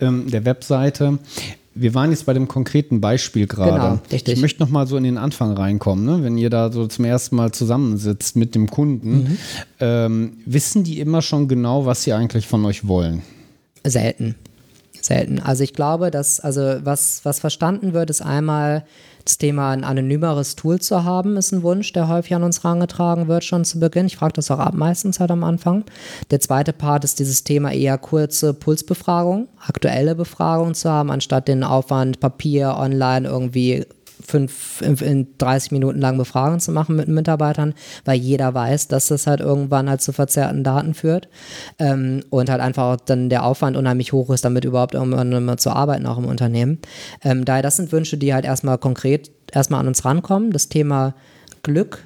ähm, 0.00 0.30
der 0.30 0.44
Webseite 0.44 1.18
wir 1.76 1.94
waren 1.94 2.10
jetzt 2.10 2.26
bei 2.26 2.32
dem 2.32 2.48
konkreten 2.48 3.00
Beispiel 3.00 3.46
gerade. 3.46 4.00
Genau. 4.10 4.22
Ich 4.26 4.40
möchte 4.40 4.62
noch 4.62 4.70
mal 4.70 4.86
so 4.86 4.96
in 4.96 5.04
den 5.04 5.18
Anfang 5.18 5.52
reinkommen. 5.52 6.04
Ne? 6.04 6.22
Wenn 6.22 6.38
ihr 6.38 6.50
da 6.50 6.72
so 6.72 6.86
zum 6.86 7.04
ersten 7.04 7.36
Mal 7.36 7.52
zusammensitzt 7.52 8.36
mit 8.36 8.54
dem 8.54 8.70
Kunden, 8.70 9.18
mhm. 9.18 9.38
ähm, 9.80 10.32
wissen 10.46 10.84
die 10.84 10.98
immer 11.00 11.22
schon 11.22 11.48
genau, 11.48 11.86
was 11.86 12.02
sie 12.02 12.12
eigentlich 12.12 12.46
von 12.46 12.64
euch 12.64 12.88
wollen? 12.88 13.22
Selten. 13.84 14.34
Selten. 15.00 15.38
Also 15.38 15.62
ich 15.62 15.74
glaube, 15.74 16.10
dass, 16.10 16.40
also 16.40 16.60
was, 16.82 17.24
was 17.24 17.38
verstanden 17.38 17.92
wird, 17.92 18.10
ist 18.10 18.22
einmal, 18.22 18.84
das 19.26 19.38
Thema 19.38 19.70
ein 19.70 19.84
anonymeres 19.84 20.56
Tool 20.56 20.80
zu 20.80 21.04
haben, 21.04 21.36
ist 21.36 21.52
ein 21.52 21.62
Wunsch, 21.62 21.92
der 21.92 22.08
häufig 22.08 22.34
an 22.34 22.44
uns 22.44 22.62
herangetragen 22.62 23.28
wird, 23.28 23.44
schon 23.44 23.64
zu 23.64 23.80
Beginn. 23.80 24.06
Ich 24.06 24.16
frage 24.16 24.34
das 24.34 24.50
auch 24.50 24.58
ab, 24.58 24.74
meistens 24.74 25.20
halt 25.20 25.30
am 25.30 25.44
Anfang. 25.44 25.84
Der 26.30 26.40
zweite 26.40 26.72
Part 26.72 27.04
ist 27.04 27.18
dieses 27.18 27.44
Thema 27.44 27.72
eher 27.72 27.98
kurze 27.98 28.54
Pulsbefragung, 28.54 29.48
aktuelle 29.66 30.14
Befragung 30.14 30.74
zu 30.74 30.90
haben, 30.90 31.10
anstatt 31.10 31.48
den 31.48 31.64
Aufwand 31.64 32.20
Papier, 32.20 32.76
online 32.78 33.26
irgendwie 33.26 33.84
fünf, 34.26 34.82
in 34.82 35.28
30 35.38 35.72
Minuten 35.72 36.00
lang 36.00 36.18
Befragungen 36.18 36.60
zu 36.60 36.72
machen 36.72 36.96
mit 36.96 37.08
Mitarbeitern, 37.08 37.74
weil 38.04 38.18
jeder 38.18 38.54
weiß, 38.54 38.88
dass 38.88 39.08
das 39.08 39.26
halt 39.26 39.40
irgendwann 39.40 39.88
halt 39.88 40.02
zu 40.02 40.12
verzerrten 40.12 40.64
Daten 40.64 40.94
führt 40.94 41.28
ähm, 41.78 42.22
und 42.30 42.50
halt 42.50 42.60
einfach 42.60 42.84
auch 42.84 42.96
dann 42.96 43.28
der 43.28 43.44
Aufwand 43.44 43.76
unheimlich 43.76 44.12
hoch 44.12 44.30
ist, 44.30 44.44
damit 44.44 44.64
überhaupt 44.64 44.94
irgendwann 44.94 45.44
mal 45.44 45.58
zu 45.58 45.70
arbeiten, 45.70 46.06
auch 46.06 46.18
im 46.18 46.26
Unternehmen. 46.26 46.78
Ähm, 47.22 47.44
daher, 47.44 47.62
das 47.62 47.76
sind 47.76 47.92
Wünsche, 47.92 48.16
die 48.16 48.34
halt 48.34 48.44
erstmal 48.44 48.78
konkret 48.78 49.30
erstmal 49.52 49.80
an 49.80 49.88
uns 49.88 50.04
rankommen. 50.04 50.50
Das 50.50 50.68
Thema 50.68 51.14
Glück 51.62 52.05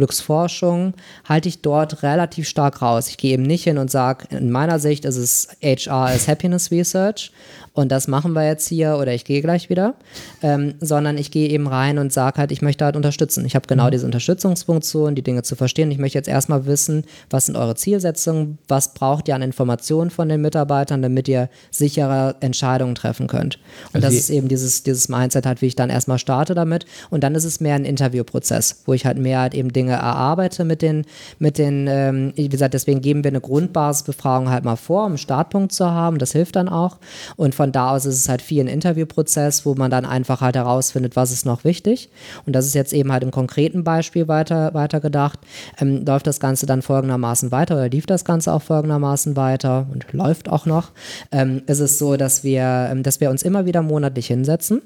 Glücksforschung 0.00 0.94
halte 1.28 1.48
ich 1.50 1.60
dort 1.60 2.02
relativ 2.02 2.48
stark 2.48 2.80
raus. 2.80 3.08
Ich 3.08 3.18
gehe 3.18 3.34
eben 3.34 3.42
nicht 3.42 3.64
hin 3.64 3.76
und 3.76 3.90
sage, 3.90 4.24
in 4.30 4.50
meiner 4.50 4.78
Sicht 4.78 5.04
ist 5.04 5.16
es 5.16 5.48
HR 5.62 6.06
als 6.06 6.26
Happiness 6.26 6.70
Research 6.70 7.32
und 7.72 7.92
das 7.92 8.08
machen 8.08 8.32
wir 8.32 8.44
jetzt 8.44 8.66
hier 8.68 8.96
oder 9.00 9.14
ich 9.14 9.24
gehe 9.24 9.40
gleich 9.42 9.70
wieder, 9.70 9.94
ähm, 10.42 10.74
sondern 10.80 11.16
ich 11.16 11.30
gehe 11.30 11.48
eben 11.48 11.68
rein 11.68 11.98
und 11.98 12.12
sage 12.12 12.38
halt, 12.38 12.50
ich 12.50 12.62
möchte 12.62 12.84
halt 12.84 12.96
unterstützen. 12.96 13.44
Ich 13.44 13.54
habe 13.54 13.66
genau 13.68 13.86
mhm. 13.86 13.90
diese 13.92 14.06
Unterstützungsfunktion, 14.06 15.14
die 15.14 15.22
Dinge 15.22 15.42
zu 15.42 15.54
verstehen. 15.54 15.90
Ich 15.90 15.98
möchte 15.98 16.18
jetzt 16.18 16.28
erstmal 16.28 16.66
wissen, 16.66 17.04
was 17.30 17.46
sind 17.46 17.56
eure 17.56 17.76
Zielsetzungen, 17.76 18.58
was 18.66 18.94
braucht 18.94 19.28
ihr 19.28 19.36
an 19.36 19.42
Informationen 19.42 20.10
von 20.10 20.28
den 20.28 20.40
Mitarbeitern, 20.40 21.00
damit 21.00 21.28
ihr 21.28 21.48
sichere 21.70 22.34
Entscheidungen 22.40 22.96
treffen 22.96 23.28
könnt. 23.28 23.58
Und 23.92 24.04
also 24.04 24.08
das 24.08 24.14
ist 24.14 24.30
eben 24.30 24.48
dieses, 24.48 24.82
dieses 24.82 25.08
Mindset 25.08 25.46
halt, 25.46 25.62
wie 25.62 25.66
ich 25.66 25.76
dann 25.76 25.90
erstmal 25.90 26.18
starte 26.18 26.54
damit. 26.54 26.86
Und 27.08 27.22
dann 27.22 27.36
ist 27.36 27.44
es 27.44 27.60
mehr 27.60 27.76
ein 27.76 27.84
Interviewprozess, 27.84 28.82
wo 28.84 28.94
ich 28.94 29.06
halt 29.06 29.18
mehr 29.18 29.40
halt 29.40 29.54
eben 29.54 29.72
Dinge 29.72 29.89
erarbeite 29.94 30.64
mit 30.64 30.82
den, 30.82 31.04
mit 31.38 31.58
den, 31.58 31.86
ähm, 31.88 32.32
wie 32.36 32.48
gesagt, 32.48 32.74
deswegen 32.74 33.00
geben 33.00 33.24
wir 33.24 33.30
eine 33.30 33.40
Grundbasisbefragung 33.40 34.50
halt 34.50 34.64
mal 34.64 34.76
vor, 34.76 35.02
um 35.02 35.12
einen 35.12 35.18
Startpunkt 35.18 35.72
zu 35.72 35.90
haben. 35.90 36.18
Das 36.18 36.32
hilft 36.32 36.56
dann 36.56 36.68
auch. 36.68 36.98
Und 37.36 37.54
von 37.54 37.72
da 37.72 37.90
aus 37.90 38.06
ist 38.06 38.16
es 38.16 38.28
halt 38.28 38.42
viel 38.42 38.62
ein 38.62 38.68
Interviewprozess, 38.68 39.66
wo 39.66 39.74
man 39.74 39.90
dann 39.90 40.04
einfach 40.04 40.40
halt 40.40 40.56
herausfindet, 40.56 41.16
was 41.16 41.32
ist 41.32 41.46
noch 41.46 41.64
wichtig. 41.64 42.10
Und 42.46 42.54
das 42.54 42.66
ist 42.66 42.74
jetzt 42.74 42.92
eben 42.92 43.12
halt 43.12 43.22
im 43.22 43.30
konkreten 43.30 43.84
Beispiel 43.84 44.28
weiter, 44.28 44.74
weiter 44.74 45.00
gedacht. 45.00 45.38
Ähm, 45.80 46.04
läuft 46.04 46.26
das 46.26 46.40
Ganze 46.40 46.66
dann 46.66 46.82
folgendermaßen 46.82 47.52
weiter 47.52 47.74
oder 47.74 47.88
lief 47.88 48.06
das 48.06 48.24
Ganze 48.24 48.52
auch 48.52 48.62
folgendermaßen 48.62 49.36
weiter 49.36 49.86
und 49.92 50.12
läuft 50.12 50.48
auch 50.48 50.66
noch. 50.66 50.90
Ähm, 51.32 51.62
ist 51.66 51.80
es 51.80 51.98
so, 51.98 52.16
dass 52.16 52.44
wir, 52.44 52.88
ähm, 52.90 53.02
dass 53.02 53.20
wir 53.20 53.30
uns 53.30 53.42
immer 53.42 53.66
wieder 53.66 53.82
monatlich 53.82 54.26
hinsetzen 54.26 54.82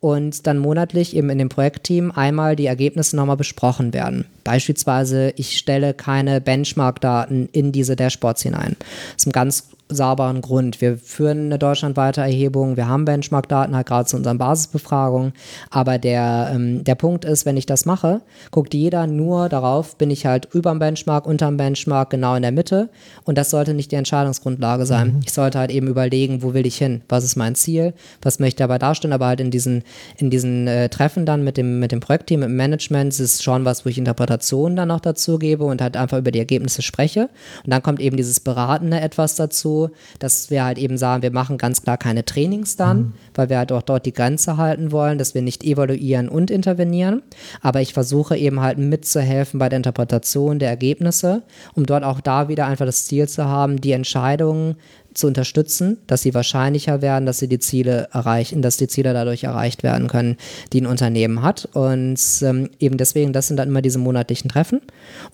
und 0.00 0.46
dann 0.46 0.58
monatlich 0.58 1.16
eben 1.16 1.30
in 1.30 1.38
dem 1.38 1.48
Projektteam 1.48 2.10
einmal 2.10 2.56
die 2.56 2.66
Ergebnisse 2.66 3.16
nochmal 3.16 3.36
besprochen 3.36 3.92
werden. 3.92 4.26
Beispielsweise, 4.48 5.34
ich 5.36 5.58
stelle 5.58 5.92
keine 5.92 6.40
Benchmark-Daten 6.40 7.50
in 7.52 7.70
diese 7.70 7.96
Dashboards 7.96 8.40
hinein. 8.40 8.76
Das 8.78 9.24
ist 9.24 9.26
ein 9.26 9.32
ganz 9.32 9.64
sauberen 9.88 10.40
Grund. 10.40 10.80
Wir 10.80 10.98
führen 10.98 11.46
eine 11.46 11.58
deutschlandweite 11.58 12.20
Erhebung, 12.20 12.76
wir 12.76 12.88
haben 12.88 13.04
Benchmark-Daten, 13.04 13.74
halt 13.74 13.86
gerade 13.86 14.08
zu 14.08 14.16
unseren 14.16 14.38
Basisbefragungen, 14.38 15.32
aber 15.70 15.98
der, 15.98 16.50
ähm, 16.52 16.84
der 16.84 16.94
Punkt 16.94 17.24
ist, 17.24 17.46
wenn 17.46 17.56
ich 17.56 17.66
das 17.66 17.86
mache, 17.86 18.20
guckt 18.50 18.74
jeder 18.74 19.06
nur 19.06 19.48
darauf, 19.48 19.96
bin 19.96 20.10
ich 20.10 20.26
halt 20.26 20.48
über 20.52 20.70
dem 20.70 20.78
Benchmark, 20.78 21.26
unter 21.26 21.46
dem 21.46 21.56
Benchmark, 21.56 22.10
genau 22.10 22.34
in 22.34 22.42
der 22.42 22.52
Mitte 22.52 22.90
und 23.24 23.38
das 23.38 23.50
sollte 23.50 23.74
nicht 23.74 23.90
die 23.90 23.96
Entscheidungsgrundlage 23.96 24.84
sein. 24.84 25.14
Mhm. 25.14 25.20
Ich 25.24 25.32
sollte 25.32 25.58
halt 25.58 25.70
eben 25.70 25.88
überlegen, 25.88 26.42
wo 26.42 26.52
will 26.52 26.66
ich 26.66 26.76
hin, 26.76 27.02
was 27.08 27.24
ist 27.24 27.36
mein 27.36 27.54
Ziel, 27.54 27.94
was 28.20 28.38
möchte 28.38 28.48
ich 28.48 28.56
dabei 28.56 28.78
darstellen, 28.78 29.12
aber 29.12 29.26
halt 29.26 29.40
in 29.40 29.50
diesen, 29.50 29.84
in 30.18 30.30
diesen 30.30 30.66
äh, 30.66 30.88
Treffen 30.88 31.24
dann 31.24 31.44
mit 31.44 31.56
dem, 31.56 31.78
mit 31.78 31.92
dem 31.92 32.00
Projektteam, 32.00 32.40
mit 32.40 32.48
dem 32.50 32.56
Management, 32.56 33.12
ist 33.12 33.20
es 33.20 33.42
schon 33.42 33.64
was, 33.64 33.84
wo 33.84 33.88
ich 33.88 33.98
Interpretationen 33.98 34.76
dann 34.76 34.88
noch 34.88 35.00
dazu 35.00 35.38
gebe 35.38 35.64
und 35.64 35.80
halt 35.80 35.96
einfach 35.96 36.18
über 36.18 36.30
die 36.30 36.38
Ergebnisse 36.38 36.82
spreche 36.82 37.30
und 37.64 37.70
dann 37.70 37.82
kommt 37.82 38.00
eben 38.00 38.16
dieses 38.16 38.40
Beratende 38.40 39.00
etwas 39.00 39.34
dazu, 39.36 39.77
so, 39.78 39.90
dass 40.18 40.50
wir 40.50 40.64
halt 40.64 40.78
eben 40.78 40.98
sagen, 40.98 41.22
wir 41.22 41.30
machen 41.30 41.58
ganz 41.58 41.82
klar 41.82 41.96
keine 41.96 42.24
Trainings 42.24 42.76
dann, 42.76 42.98
mhm. 42.98 43.12
weil 43.34 43.48
wir 43.48 43.58
halt 43.58 43.72
auch 43.72 43.82
dort 43.82 44.06
die 44.06 44.12
Grenze 44.12 44.56
halten 44.56 44.92
wollen, 44.92 45.18
dass 45.18 45.34
wir 45.34 45.42
nicht 45.42 45.64
evaluieren 45.64 46.28
und 46.28 46.50
intervenieren. 46.50 47.22
Aber 47.60 47.80
ich 47.80 47.92
versuche 47.92 48.36
eben 48.36 48.60
halt 48.60 48.78
mitzuhelfen 48.78 49.58
bei 49.58 49.68
der 49.68 49.78
Interpretation 49.78 50.58
der 50.58 50.70
Ergebnisse, 50.70 51.42
um 51.74 51.86
dort 51.86 52.04
auch 52.04 52.20
da 52.20 52.48
wieder 52.48 52.66
einfach 52.66 52.86
das 52.86 53.06
Ziel 53.06 53.28
zu 53.28 53.44
haben, 53.44 53.80
die 53.80 53.92
Entscheidungen 53.92 54.76
zu 55.18 55.26
unterstützen, 55.26 55.98
dass 56.06 56.22
sie 56.22 56.32
wahrscheinlicher 56.32 57.02
werden, 57.02 57.26
dass 57.26 57.38
sie 57.38 57.48
die 57.48 57.58
Ziele 57.58 58.08
erreichen, 58.12 58.62
dass 58.62 58.76
die 58.76 58.88
Ziele 58.88 59.12
dadurch 59.12 59.44
erreicht 59.44 59.82
werden 59.82 60.08
können, 60.08 60.36
die 60.72 60.80
ein 60.80 60.86
Unternehmen 60.86 61.42
hat. 61.42 61.68
Und 61.72 62.20
ähm, 62.42 62.70
eben 62.78 62.96
deswegen, 62.96 63.32
das 63.32 63.48
sind 63.48 63.56
dann 63.56 63.68
immer 63.68 63.82
diese 63.82 63.98
monatlichen 63.98 64.48
Treffen. 64.48 64.80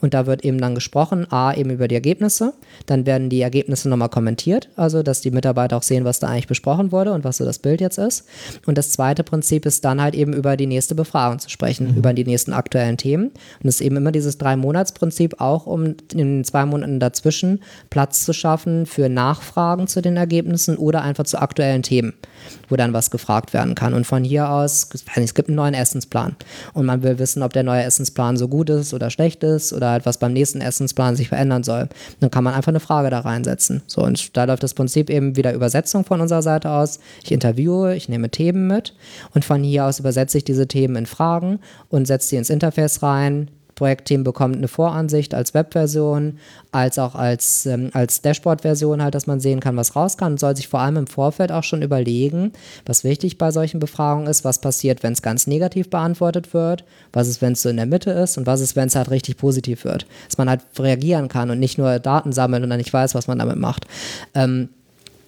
Und 0.01 0.15
da 0.15 0.27
wird 0.27 0.45
eben 0.45 0.61
dann 0.61 0.75
gesprochen, 0.75 1.31
A, 1.31 1.53
eben 1.53 1.71
über 1.71 1.87
die 1.87 1.95
Ergebnisse. 1.95 2.55
Dann 2.87 3.07
werden 3.07 3.29
die 3.29 3.43
Ergebnisse 3.43 3.89
nochmal 3.89 4.09
kommentiert, 4.09 4.71
also 4.77 5.03
dass 5.03 5.21
die 5.21 5.31
Mitarbeiter 5.31 5.77
auch 5.77 5.83
sehen, 5.83 6.05
was 6.05 6.19
da 6.19 6.29
eigentlich 6.29 6.49
besprochen 6.49 6.91
wurde 6.91 7.13
und 7.13 7.25
was 7.25 7.37
so 7.37 7.45
das 7.45 7.59
Bild 7.59 7.81
jetzt 7.81 7.99
ist. 7.99 8.25
Und 8.67 8.79
das 8.79 8.91
zweite 8.91 9.23
Prinzip 9.23 9.67
ist 9.67 9.85
dann 9.85 10.01
halt 10.01 10.15
eben 10.15 10.33
über 10.33 10.57
die 10.57 10.67
nächste 10.67 10.95
Befragung 10.95 11.39
zu 11.39 11.51
sprechen, 11.51 11.93
mhm. 11.93 11.99
über 11.99 12.15
die 12.15 12.25
nächsten 12.25 12.53
aktuellen 12.55 12.97
Themen. 12.97 13.27
Und 13.63 13.69
es 13.69 13.77
ist 13.77 13.81
eben 13.83 13.97
immer 13.97 14.13
dieses 14.13 14.39
Drei-Monats-Prinzip, 14.39 15.41
auch 15.41 15.67
um 15.67 15.85
in 16.13 16.19
den 16.19 16.45
zwei 16.45 16.65
Monaten 16.65 17.01
dazwischen 17.01 17.61
Platz 17.91 18.25
zu 18.25 18.33
schaffen 18.33 18.87
für 18.87 19.09
Nachfragen 19.09 19.74
Fragen 19.75 19.89
zu 19.89 20.03
den 20.03 20.17
Ergebnissen 20.17 20.77
oder 20.77 21.03
einfach 21.03 21.25
zu 21.25 21.43
aktuellen 21.43 21.83
Themen, 21.83 22.15
wo 22.69 22.77
dann 22.77 22.93
was 22.93 23.11
gefragt 23.11 23.53
werden 23.53 23.75
kann. 23.75 23.93
Und 23.93 24.07
von 24.07 24.23
hier 24.23 24.49
aus, 24.49 24.89
es 24.93 25.35
gibt 25.35 25.49
einen 25.49 25.57
neuen 25.57 25.75
Essensplan 25.75 26.37
und 26.75 26.87
man 26.87 27.03
will 27.03 27.19
wissen, 27.19 27.43
ob 27.43 27.53
der 27.53 27.65
neue 27.65 27.83
Essensplan 27.83 28.37
so 28.37 28.47
gut 28.47 28.71
ist 28.71 28.95
oder 28.95 29.11
schlecht 29.11 29.43
ist 29.43 29.73
oder 29.73 29.97
etwas 29.97 30.19
beim 30.19 30.33
nächsten 30.33 30.61
Essensplan 30.61 31.17
sich 31.17 31.29
verändern 31.29 31.65
soll. 31.65 31.89
Dann 32.21 32.31
kann 32.31 32.45
man 32.45 32.55
einfach 32.55 32.69
eine 32.69 32.79
Frage 32.79 33.11
da 33.11 33.19
reinsetzen. 33.19 33.83
So, 33.89 34.05
und 34.05 34.37
da 34.37 34.45
läuft 34.45 34.63
das 34.63 34.75
Prinzip 34.75 35.11
eben 35.11 35.35
wieder 35.35 35.53
Übersetzung 35.53 36.05
von 36.05 36.21
unserer 36.21 36.43
Seite 36.43 36.71
aus. 36.71 37.01
Ich 37.25 37.33
interviewe, 37.33 37.97
ich 37.97 38.09
nehme 38.09 38.31
Themen 38.31 38.69
mit 38.69 38.95
und 39.35 39.45
von 39.45 39.65
hier 39.65 39.87
aus 39.87 39.99
übersetze 39.99 40.39
ich 40.39 40.45
diese 40.45 40.69
Themen 40.69 40.95
in 40.95 41.07
Fragen 41.07 41.59
und 41.89 42.07
setze 42.07 42.29
sie 42.29 42.37
ins 42.37 42.51
Interface 42.51 43.03
rein, 43.03 43.51
Projektteam 43.75 44.25
bekommt 44.25 44.57
eine 44.57 44.69
Voransicht 44.69 45.35
als 45.35 45.55
Webversion, 45.55 46.39
als 46.73 46.99
auch 46.99 47.15
als, 47.15 47.67
ähm, 47.67 47.91
als 47.93 48.23
Dashboard-Version 48.23 49.03
halt, 49.03 49.15
dass 49.15 49.27
man 49.27 49.41
sehen 49.41 49.61
kann, 49.61 49.77
was 49.77 49.97
raus 49.97 50.17
kann 50.17 50.33
und 50.33 50.41
soll 50.41 50.57
sich 50.57 50.69
vor 50.69 50.81
allem 50.81 50.97
im 50.97 51.07
Vorfeld 51.07 51.53
auch 51.53 51.65
schon 51.65 51.83
überlegen, 51.83 52.53
was 52.87 53.05
wichtig 53.05 53.39
bei 53.39 53.51
solchen 53.51 53.81
Befragungen 53.81 54.29
ist, 54.29 54.45
was 54.45 54.61
passiert, 54.61 55.03
wenn 55.03 55.13
es 55.13 55.23
ganz 55.23 55.47
negativ 55.47 55.91
beantwortet 55.91 56.55
wird, 56.55 56.85
was 57.13 57.29
ist, 57.29 57.43
wenn 57.43 57.53
es 57.53 57.63
so 57.63 57.69
in 57.69 57.77
der 57.77 57.87
Mitte 57.87 58.11
ist 58.11 58.39
und 58.39 58.47
was 58.47 58.61
ist, 58.61 58.77
wenn 58.77 58.89
es 58.89 58.97
halt 58.97 59.11
richtig 59.11 59.37
positiv 59.37 59.85
wird. 59.85 60.07
Dass 60.29 60.39
man 60.39 60.49
halt 60.49 60.61
reagieren 60.79 61.29
kann 61.29 61.51
und 61.51 61.59
nicht 61.59 61.79
nur 61.79 61.99
Daten 61.99 62.33
sammeln 62.33 62.63
und 62.63 62.71
dann 62.71 62.79
nicht 62.79 62.93
weiß, 62.93 63.15
was 63.15 63.27
man 63.27 63.39
damit 63.39 63.57
macht. 63.57 63.87
Ähm, 64.35 64.69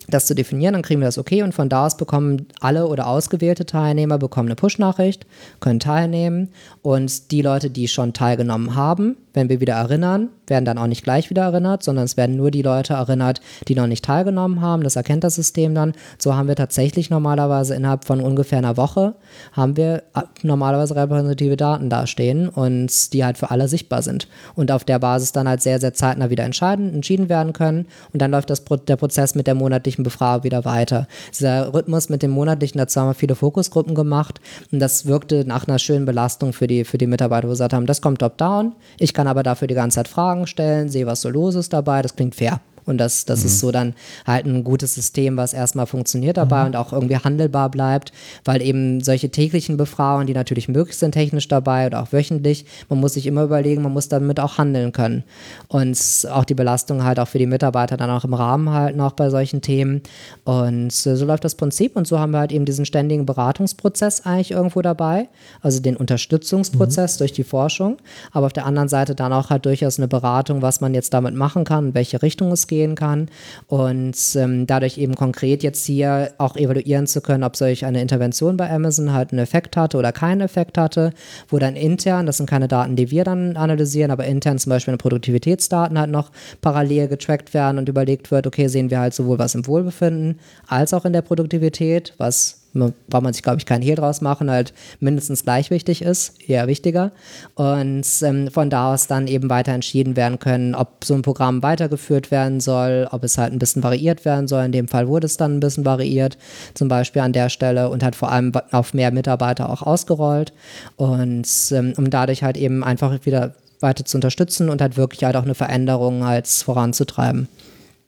das 0.09 0.27
zu 0.27 0.35
definieren, 0.35 0.75
dann 0.75 0.83
kriegen 0.83 1.01
wir 1.01 1.07
das 1.07 1.19
okay. 1.19 1.43
Und 1.43 1.55
von 1.55 1.69
da 1.69 1.87
aus 1.87 1.97
bekommen 1.97 2.47
alle 2.61 2.87
oder 2.87 3.07
ausgewählte 3.07 3.67
Teilnehmer 3.67 4.19
bekommen 4.19 4.49
eine 4.49 4.57
Push-Nachricht, 4.57 5.27
können 5.61 5.81
teilnehmen. 5.81 6.49
Und 6.83 7.31
die 7.31 7.43
Leute, 7.43 7.71
die 7.71 7.89
schon 7.89 8.13
teilgenommen 8.13 8.75
haben, 8.75 9.17
wenn 9.37 9.49
wir 9.51 9.61
wieder 9.61 9.75
erinnern, 9.75 10.31
werden 10.47 10.65
dann 10.65 10.79
auch 10.79 10.87
nicht 10.87 11.05
gleich 11.05 11.31
wieder 11.31 11.43
erinnert, 11.43 11.83
sondern 11.83 12.07
es 12.07 12.17
werden 12.17 12.37
nur 12.37 12.51
die 12.51 12.63
Leute 12.63 12.95
erinnert, 12.95 13.41
die 13.69 13.75
noch 13.75 13.87
nicht 13.87 14.05
teilgenommen 14.05 14.63
haben. 14.63 14.83
Das 14.83 14.97
erkennt 14.97 15.25
das 15.25 15.35
System 15.35 15.75
dann. 15.75 15.93
So 16.19 16.35
haben 16.35 16.49
wir 16.49 16.57
tatsächlich 16.57 17.11
normalerweise 17.11 17.75
innerhalb 17.75 18.05
von 18.05 18.21
ungefähr 18.21 18.59
einer 18.59 18.77
Woche 18.77 19.15
haben 19.53 19.77
wir 19.77 20.03
äh, 20.15 20.23
normalerweise 20.43 20.97
repräsentative 20.97 21.57
Daten 21.57 21.91
dastehen 21.91 22.49
und 22.49 23.13
die 23.13 23.25
halt 23.25 23.39
für 23.39 23.51
alle 23.51 23.69
sichtbar 23.69 24.03
sind 24.03 24.29
und 24.55 24.73
auf 24.73 24.85
der 24.85 24.99
Basis 24.99 25.33
dann 25.33 25.49
halt 25.49 25.63
sehr, 25.63 25.81
sehr 25.81 25.93
zeitnah 25.93 26.31
wieder 26.31 26.45
entscheiden, 26.45 26.95
entschieden 26.95 27.29
werden 27.29 27.53
können 27.53 27.87
und 28.13 28.23
dann 28.23 28.31
läuft 28.31 28.51
das, 28.51 28.65
der 28.65 28.97
Prozess 28.97 29.35
mit 29.35 29.47
der 29.47 29.55
monatlichen 29.55 30.03
Befragung 30.03 30.45
wieder 30.45 30.65
weiter. 30.65 31.07
Dieser 31.33 31.75
Rhythmus 31.75 32.09
mit 32.09 32.23
dem 32.23 32.31
monatlichen, 32.31 32.79
dazu 32.79 33.01
haben 33.01 33.09
wir 33.09 33.15
viele 33.15 33.35
Fokusgruppen 33.35 33.95
gemacht 33.95 34.41
und 34.73 34.79
das 34.79 35.07
wirkte 35.07 35.45
nach 35.47 35.69
einer 35.69 35.79
schönen 35.79 36.07
Belastung 36.07 36.53
für 36.53 36.67
die, 36.67 36.85
für 36.85 36.99
die 36.99 37.07
Mitarbeiter, 37.07 37.45
wo 37.45 37.51
wir 37.51 37.55
gesagt 37.55 37.75
haben, 37.75 37.87
das 37.87 38.01
kommt 38.01 38.21
top-down, 38.21 38.73
ich 38.99 39.15
kann 39.15 39.26
aber 39.27 39.43
dafür 39.43 39.69
die 39.69 39.75
ganze 39.75 39.97
Zeit 39.97 40.09
Fragen 40.09 40.47
stellen, 40.47 40.89
sehe, 40.89 41.07
was 41.07 41.21
so 41.21 41.29
los 41.29 41.55
ist 41.55 41.73
dabei, 41.73 42.03
das 42.03 42.17
klingt 42.17 42.35
fair. 42.35 42.61
Und 42.87 42.99
das, 42.99 43.25
das 43.25 43.41
mhm. 43.41 43.47
ist 43.47 43.61
so 43.61 43.73
dann 43.73 43.95
halt 44.27 44.47
ein 44.47 44.63
gutes 44.65 44.95
System, 44.95 45.37
was 45.37 45.53
erstmal 45.53 45.87
funktioniert 45.87 46.37
dabei 46.37 46.61
mhm. 46.61 46.67
und 46.67 46.77
auch 46.77 46.93
irgendwie 46.93 47.17
handelbar 47.17 47.69
bleibt, 47.69 48.13
weil 48.45 48.63
eben 48.63 49.01
solche 49.01 49.29
täglichen 49.29 49.77
Befragungen, 49.77 50.29
die 50.29 50.35
natürlich 50.35 50.69
möglich 50.69 50.97
sind, 50.97 51.13
technisch 51.13 51.49
dabei 51.49 51.87
oder 51.87 52.03
auch 52.03 52.13
wöchentlich, 52.13 52.65
man 52.89 53.01
muss 53.01 53.15
sich 53.15 53.27
immer 53.27 53.43
überlegen, 53.43 53.83
man 53.83 53.93
muss 53.93 54.09
damit 54.09 54.39
auch 54.39 54.59
handeln 54.59 54.93
können. 54.93 55.25
Und 55.69 55.99
auch 56.31 56.45
die 56.45 56.55
Belastung 56.55 57.03
halt 57.03 57.19
auch 57.19 57.29
für 57.29 57.39
die 57.39 57.47
Mitarbeiter 57.47 57.97
dann 57.97 58.11
auch 58.11 58.25
im 58.25 58.35
Rahmen 58.35 58.71
halten, 58.71 59.01
auch 59.01 59.13
bei 59.13 59.31
solchen 59.31 59.61
Themen. 59.63 60.03
Und 60.45 60.93
so 60.93 61.25
läuft 61.25 61.45
das 61.45 61.57
Prinzip 61.57 61.97
und 61.97 62.07
so 62.07 62.21
haben 62.21 62.31
wir 62.31 62.39
halt 62.39 62.53
eben 62.53 62.65
diesen 62.65 62.87
ständigen 62.87 63.27
Beratungsprozess 63.27 64.25
eigentlich 64.25 64.53
irgendwo 64.53 64.81
dabei, 64.81 65.29
also 65.61 65.81
den 65.81 65.97
Unterstützungsprozess 65.97 67.17
mhm. 67.17 67.19
durch 67.19 67.33
die 67.33 67.45
Forschung, 67.45 67.97
aber 68.31 68.47
auf 68.47 68.53
der 68.53 68.65
anderen 68.65 68.89
Seite 68.89 69.17
dann 69.17 69.33
auch 69.33 69.51
halt 69.51 69.67
durchaus 69.67 69.99
eine 69.99 70.07
Beratung, 70.07 70.63
was 70.63 70.81
man 70.81 70.95
jetzt 70.95 71.13
damit 71.13 71.35
machen 71.35 71.65
kann, 71.65 71.89
in 71.89 71.95
welche 71.95 72.23
Richtung 72.23 72.53
es 72.53 72.67
geht 72.69 72.76
gehen 72.77 72.95
kann. 72.95 73.29
Und 73.67 74.17
ähm, 74.37 74.67
dadurch 74.67 74.99
eben 74.99 75.15
konkret 75.15 75.63
jetzt 75.63 75.85
hier 75.87 76.33
auch 76.39 76.57
evaluieren 76.57 77.07
zu 77.07 77.21
können, 77.21 77.45
ob 77.45 77.57
solch 77.57 77.85
eine 77.85 78.03
Intervention 78.03 78.57
bei 78.57 78.71
Amazon 78.71 79.13
halt 79.13 79.33
einen 79.33 79.41
Effekt 79.41 79.77
hatte 79.77 79.97
oder 79.97 80.13
keinen 80.13 80.43
Effekt 80.43 80.77
hatte, 80.77 81.13
wo 81.49 81.59
dann 81.59 81.75
intern, 81.77 82.27
das 82.27 82.37
sind 82.37 82.49
keine 82.49 82.69
Daten, 82.69 82.97
die 82.97 83.11
wir 83.11 83.25
dann 83.25 83.57
analysieren, 83.57 84.11
aber 84.11 84.25
intern 84.27 84.59
zum 84.59 84.71
Beispiel 84.71 84.97
Produktivitätsdaten 84.97 85.99
halt 85.99 86.11
noch 86.11 86.31
parallel 86.61 87.09
getrackt 87.09 87.55
werden 87.55 87.79
und 87.79 87.89
überlegt 87.89 88.31
wird, 88.31 88.47
okay, 88.47 88.69
sehen 88.69 88.91
wir 88.91 89.01
halt 89.01 89.15
sowohl 89.15 89.39
was 89.39 89.55
im 89.55 89.67
Wohlbefinden 89.67 90.39
als 90.67 90.93
auch 90.93 91.05
in 91.05 91.13
der 91.13 91.23
Produktivität, 91.23 92.15
was 92.19 92.66
braucht 93.09 93.23
man 93.23 93.33
sich, 93.33 93.43
glaube 93.43 93.59
ich, 93.59 93.67
keinen 93.67 93.83
Hehl 93.83 93.95
draus 93.97 94.21
machen, 94.21 94.51
halt 94.51 94.73
mindestens 95.01 95.45
gleich 95.45 95.71
wichtig 95.71 96.03
ist, 96.03 96.41
eher 96.49 96.67
wichtiger. 96.67 97.13
Und 97.55 98.05
ähm, 98.23 98.49
von 98.51 98.71
da 98.71 98.93
aus 98.93 99.07
dann 99.07 99.27
eben 99.27 99.51
weiter 99.51 99.73
entschieden 99.73 100.17
werden 100.17 100.39
können, 100.39 100.75
ob 100.75 101.05
so 101.05 101.15
ein 101.15 101.23
Programm 101.23 101.63
weitergeführt 101.63 102.31
werden 102.31 102.61
soll, 102.61 103.09
ob 103.11 103.25
es 103.25 103.39
halt 103.39 103.53
ein 103.53 103.59
bisschen 103.59 103.83
variiert 103.83 104.25
werden 104.25 104.49
soll. 104.49 104.65
In 104.65 104.73
dem 104.73 104.89
Fall 104.89 105.09
wurde 105.09 105.27
es 105.27 105.37
dann 105.37 105.57
ein 105.57 105.61
bisschen 105.61 105.85
variiert, 105.85 106.39
zum 106.75 106.89
Beispiel 106.89 107.23
an 107.23 107.33
der 107.33 107.49
Stelle 107.49 107.89
und 107.89 108.03
hat 108.03 108.17
vor 108.17 108.31
allem 108.31 108.53
auf 108.73 108.95
mehr 108.95 109.11
Mitarbeiter 109.11 109.71
auch 109.71 109.83
ausgerollt. 109.83 110.53
Und 110.97 111.49
ähm, 111.73 111.95
um 111.97 112.11
dadurch 112.11 112.43
halt 112.43 112.57
eben 112.57 112.85
einfach 112.85 113.25
wieder 113.25 113.55
weiter 113.81 114.05
zu 114.05 114.17
unterstützen 114.17 114.71
und 114.71 114.81
halt 114.81 114.97
wirklich 114.97 115.25
halt 115.25 115.37
auch 115.37 115.45
eine 115.45 115.55
Veränderung 115.55 116.25
als 116.25 116.63
voranzutreiben 116.63 117.49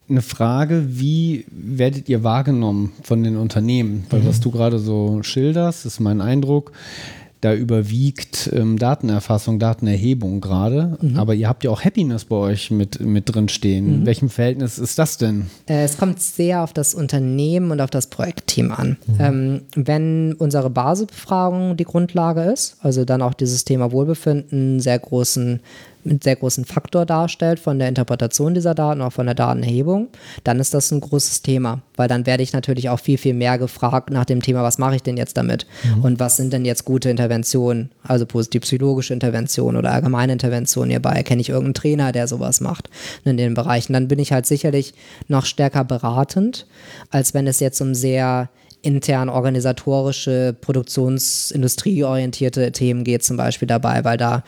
eine 0.08 0.22
Frage, 0.22 0.84
wie 0.88 1.44
werdet 1.50 2.08
ihr 2.08 2.24
wahrgenommen 2.24 2.92
von 3.02 3.22
den 3.22 3.36
Unternehmen? 3.36 4.06
Weil 4.10 4.20
mhm. 4.20 4.28
was 4.28 4.40
du 4.40 4.50
gerade 4.50 4.78
so 4.78 5.22
schilderst, 5.22 5.86
ist 5.86 6.00
mein 6.00 6.20
Eindruck, 6.20 6.72
da 7.40 7.54
überwiegt 7.54 8.50
ähm, 8.52 8.78
Datenerfassung, 8.78 9.58
Datenerhebung 9.60 10.40
gerade. 10.40 10.98
Mhm. 11.00 11.18
Aber 11.18 11.34
ihr 11.34 11.48
habt 11.48 11.62
ja 11.62 11.70
auch 11.70 11.84
Happiness 11.84 12.24
bei 12.24 12.36
euch 12.36 12.70
mit, 12.70 13.00
mit 13.00 13.32
drin 13.32 13.48
stehen. 13.48 13.86
Mhm. 13.86 13.94
In 13.94 14.06
welchem 14.06 14.28
Verhältnis 14.28 14.78
ist 14.78 14.98
das 14.98 15.18
denn? 15.18 15.46
Äh, 15.66 15.84
es 15.84 15.98
kommt 15.98 16.20
sehr 16.20 16.64
auf 16.64 16.72
das 16.72 16.94
Unternehmen 16.94 17.70
und 17.70 17.80
auf 17.80 17.90
das 17.90 18.08
Projektteam 18.08 18.72
an. 18.72 18.96
Mhm. 19.06 19.16
Ähm, 19.20 19.60
wenn 19.76 20.32
unsere 20.32 20.70
Basisbefragung 20.70 21.76
die 21.76 21.84
Grundlage 21.84 22.42
ist, 22.42 22.76
also 22.80 23.04
dann 23.04 23.22
auch 23.22 23.34
dieses 23.34 23.64
Thema 23.64 23.92
Wohlbefinden 23.92 24.80
sehr 24.80 24.98
großen 24.98 25.60
einen 26.04 26.20
sehr 26.20 26.36
großen 26.36 26.64
Faktor 26.64 27.06
darstellt 27.06 27.58
von 27.58 27.78
der 27.78 27.88
Interpretation 27.88 28.54
dieser 28.54 28.74
Daten, 28.74 29.02
auch 29.02 29.12
von 29.12 29.26
der 29.26 29.34
Datenerhebung, 29.34 30.08
dann 30.44 30.60
ist 30.60 30.74
das 30.74 30.90
ein 30.90 31.00
großes 31.00 31.42
Thema, 31.42 31.82
weil 31.96 32.08
dann 32.08 32.26
werde 32.26 32.42
ich 32.42 32.52
natürlich 32.52 32.88
auch 32.88 33.00
viel, 33.00 33.18
viel 33.18 33.34
mehr 33.34 33.58
gefragt 33.58 34.10
nach 34.10 34.24
dem 34.24 34.42
Thema, 34.42 34.62
was 34.62 34.78
mache 34.78 34.96
ich 34.96 35.02
denn 35.02 35.16
jetzt 35.16 35.36
damit 35.36 35.66
mhm. 35.84 36.04
und 36.04 36.20
was 36.20 36.36
sind 36.36 36.52
denn 36.52 36.64
jetzt 36.64 36.84
gute 36.84 37.10
Interventionen, 37.10 37.90
also 38.02 38.26
positiv 38.26 38.62
psychologische 38.62 39.12
Interventionen 39.12 39.76
oder 39.76 39.92
allgemeine 39.92 40.32
Interventionen 40.32 40.90
hierbei. 40.90 41.22
Kenne 41.22 41.40
ich 41.40 41.48
irgendeinen 41.48 41.74
Trainer, 41.74 42.12
der 42.12 42.28
sowas 42.28 42.60
macht 42.60 42.90
in 43.24 43.36
den 43.36 43.54
Bereichen? 43.54 43.92
Dann 43.92 44.08
bin 44.08 44.18
ich 44.18 44.32
halt 44.32 44.46
sicherlich 44.46 44.94
noch 45.26 45.44
stärker 45.44 45.84
beratend, 45.84 46.66
als 47.10 47.34
wenn 47.34 47.46
es 47.46 47.60
jetzt 47.60 47.80
um 47.80 47.94
sehr 47.94 48.48
intern 48.88 49.28
organisatorische, 49.28 50.56
produktionsindustrieorientierte 50.58 52.72
Themen 52.72 53.04
geht 53.04 53.22
zum 53.22 53.36
Beispiel 53.36 53.68
dabei, 53.68 54.02
weil 54.02 54.16
da 54.16 54.42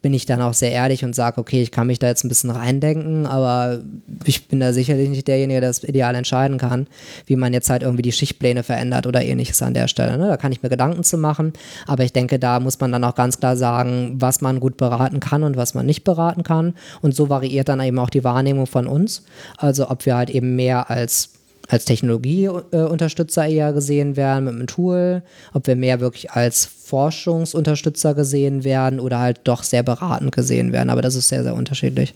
bin 0.00 0.14
ich 0.14 0.26
dann 0.26 0.40
auch 0.42 0.54
sehr 0.54 0.70
ehrlich 0.70 1.04
und 1.04 1.16
sage, 1.16 1.40
okay, 1.40 1.60
ich 1.60 1.72
kann 1.72 1.88
mich 1.88 1.98
da 1.98 2.06
jetzt 2.06 2.24
ein 2.24 2.28
bisschen 2.28 2.50
reindenken, 2.50 3.26
aber 3.26 3.80
ich 4.24 4.46
bin 4.46 4.60
da 4.60 4.72
sicherlich 4.72 5.08
nicht 5.08 5.26
derjenige, 5.26 5.60
der 5.60 5.70
das 5.70 5.82
ideal 5.82 6.14
entscheiden 6.14 6.56
kann, 6.56 6.86
wie 7.26 7.34
man 7.34 7.52
jetzt 7.52 7.68
halt 7.68 7.82
irgendwie 7.82 8.02
die 8.02 8.12
Schichtpläne 8.12 8.62
verändert 8.62 9.08
oder 9.08 9.22
ähnliches 9.22 9.60
an 9.60 9.74
der 9.74 9.88
Stelle. 9.88 10.18
Ne? 10.18 10.28
Da 10.28 10.36
kann 10.36 10.52
ich 10.52 10.62
mir 10.62 10.68
Gedanken 10.68 11.02
zu 11.02 11.18
machen, 11.18 11.52
aber 11.88 12.04
ich 12.04 12.12
denke, 12.12 12.38
da 12.38 12.60
muss 12.60 12.78
man 12.78 12.92
dann 12.92 13.02
auch 13.02 13.16
ganz 13.16 13.40
klar 13.40 13.56
sagen, 13.56 14.14
was 14.20 14.40
man 14.40 14.60
gut 14.60 14.76
beraten 14.76 15.18
kann 15.18 15.42
und 15.42 15.56
was 15.56 15.74
man 15.74 15.84
nicht 15.84 16.04
beraten 16.04 16.44
kann. 16.44 16.74
Und 17.02 17.16
so 17.16 17.28
variiert 17.28 17.68
dann 17.68 17.80
eben 17.80 17.98
auch 17.98 18.10
die 18.10 18.22
Wahrnehmung 18.22 18.68
von 18.68 18.86
uns. 18.86 19.24
Also 19.56 19.90
ob 19.90 20.06
wir 20.06 20.14
halt 20.14 20.30
eben 20.30 20.54
mehr 20.54 20.90
als 20.90 21.30
als 21.68 21.84
Technologieunterstützer 21.84 23.46
eher 23.46 23.72
gesehen 23.72 24.16
werden 24.16 24.44
mit 24.44 24.54
einem 24.54 24.66
Tool, 24.66 25.22
ob 25.52 25.66
wir 25.66 25.76
mehr 25.76 26.00
wirklich 26.00 26.30
als 26.30 26.64
Forschungsunterstützer 26.66 28.14
gesehen 28.14 28.64
werden 28.64 29.00
oder 29.00 29.18
halt 29.18 29.40
doch 29.44 29.62
sehr 29.62 29.82
beratend 29.82 30.32
gesehen 30.32 30.72
werden. 30.72 30.90
Aber 30.90 31.02
das 31.02 31.14
ist 31.14 31.28
sehr, 31.28 31.42
sehr 31.42 31.54
unterschiedlich. 31.54 32.14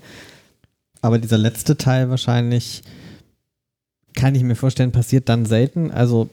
Aber 1.00 1.18
dieser 1.18 1.38
letzte 1.38 1.76
Teil 1.76 2.10
wahrscheinlich 2.10 2.82
kann 4.14 4.34
ich 4.34 4.42
mir 4.42 4.56
vorstellen, 4.56 4.92
passiert 4.92 5.28
dann 5.28 5.46
selten. 5.46 5.90
Also 5.92 6.28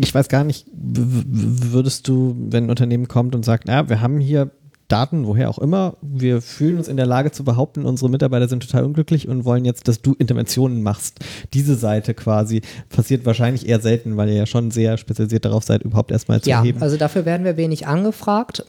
ich 0.00 0.14
weiß 0.14 0.28
gar 0.28 0.42
nicht, 0.42 0.66
würdest 0.72 2.08
du, 2.08 2.34
wenn 2.48 2.64
ein 2.64 2.70
Unternehmen 2.70 3.08
kommt 3.08 3.34
und 3.34 3.44
sagt, 3.44 3.68
ja, 3.68 3.88
wir 3.88 4.00
haben 4.00 4.20
hier 4.20 4.50
Daten, 4.92 5.26
woher 5.26 5.48
auch 5.48 5.58
immer, 5.58 5.96
wir 6.02 6.42
fühlen 6.42 6.76
uns 6.76 6.86
in 6.86 6.98
der 6.98 7.06
Lage 7.06 7.30
zu 7.30 7.44
behaupten, 7.44 7.86
unsere 7.86 8.10
Mitarbeiter 8.10 8.46
sind 8.46 8.62
total 8.62 8.84
unglücklich 8.84 9.26
und 9.26 9.46
wollen 9.46 9.64
jetzt, 9.64 9.88
dass 9.88 10.02
du 10.02 10.14
Interventionen 10.18 10.82
machst. 10.82 11.20
Diese 11.54 11.76
Seite 11.76 12.12
quasi 12.12 12.60
passiert 12.90 13.24
wahrscheinlich 13.24 13.66
eher 13.66 13.80
selten, 13.80 14.18
weil 14.18 14.28
ihr 14.28 14.34
ja 14.34 14.46
schon 14.46 14.70
sehr 14.70 14.98
spezialisiert 14.98 15.46
darauf 15.46 15.64
seid, 15.64 15.82
überhaupt 15.82 16.10
erstmal 16.10 16.42
zu 16.42 16.50
ja, 16.50 16.58
erheben. 16.58 16.78
Ja, 16.80 16.84
also 16.84 16.98
dafür 16.98 17.24
werden 17.24 17.44
wir 17.44 17.56
wenig 17.56 17.86
angefragt, 17.86 18.66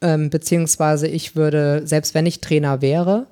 ähm, 0.00 0.28
beziehungsweise 0.28 1.06
ich 1.06 1.36
würde, 1.36 1.82
selbst 1.84 2.14
wenn 2.14 2.26
ich 2.26 2.40
Trainer 2.40 2.82
wäre, 2.82 3.26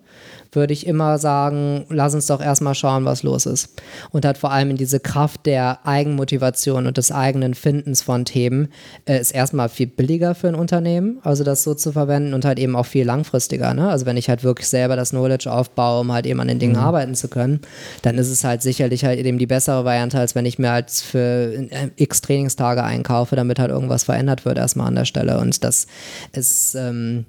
würde 0.52 0.72
ich 0.72 0.86
immer 0.86 1.18
sagen, 1.18 1.84
lass 1.88 2.14
uns 2.14 2.26
doch 2.26 2.40
erstmal 2.40 2.74
schauen, 2.74 3.04
was 3.04 3.22
los 3.22 3.46
ist. 3.46 3.80
Und 4.10 4.24
hat 4.24 4.38
vor 4.38 4.50
allem 4.50 4.70
in 4.70 4.76
diese 4.76 5.00
Kraft 5.00 5.46
der 5.46 5.86
Eigenmotivation 5.86 6.86
und 6.86 6.96
des 6.96 7.12
eigenen 7.12 7.54
Findens 7.54 8.02
von 8.02 8.24
Themen 8.24 8.68
äh, 9.04 9.20
ist 9.20 9.32
erstmal 9.32 9.68
viel 9.68 9.86
billiger 9.86 10.34
für 10.34 10.48
ein 10.48 10.54
Unternehmen, 10.54 11.18
also 11.22 11.44
das 11.44 11.62
so 11.62 11.74
zu 11.74 11.92
verwenden 11.92 12.34
und 12.34 12.44
halt 12.44 12.58
eben 12.58 12.76
auch 12.76 12.86
viel 12.86 13.04
langfristiger. 13.04 13.74
Ne? 13.74 13.88
Also 13.88 14.06
wenn 14.06 14.16
ich 14.16 14.28
halt 14.28 14.44
wirklich 14.44 14.68
selber 14.68 14.96
das 14.96 15.10
Knowledge 15.10 15.50
aufbaue, 15.50 16.00
um 16.00 16.12
halt 16.12 16.26
eben 16.26 16.40
an 16.40 16.48
den 16.48 16.58
Dingen 16.58 16.76
mhm. 16.76 16.82
arbeiten 16.82 17.14
zu 17.14 17.28
können, 17.28 17.60
dann 18.02 18.16
ist 18.16 18.30
es 18.30 18.44
halt 18.44 18.62
sicherlich 18.62 19.04
halt 19.04 19.18
eben 19.18 19.38
die 19.38 19.46
bessere 19.46 19.84
Variante, 19.84 20.18
als 20.18 20.34
wenn 20.34 20.46
ich 20.46 20.58
mir 20.58 20.70
halt 20.70 20.90
für 20.90 21.68
äh, 21.70 21.90
x 21.96 22.20
Trainingstage 22.20 22.82
einkaufe, 22.82 23.36
damit 23.36 23.58
halt 23.58 23.70
irgendwas 23.70 24.04
verändert 24.04 24.44
wird 24.44 24.58
erstmal 24.58 24.88
an 24.88 24.94
der 24.94 25.04
Stelle. 25.04 25.38
Und 25.38 25.62
das 25.64 25.86
ist 26.32 26.74
ähm, 26.74 27.26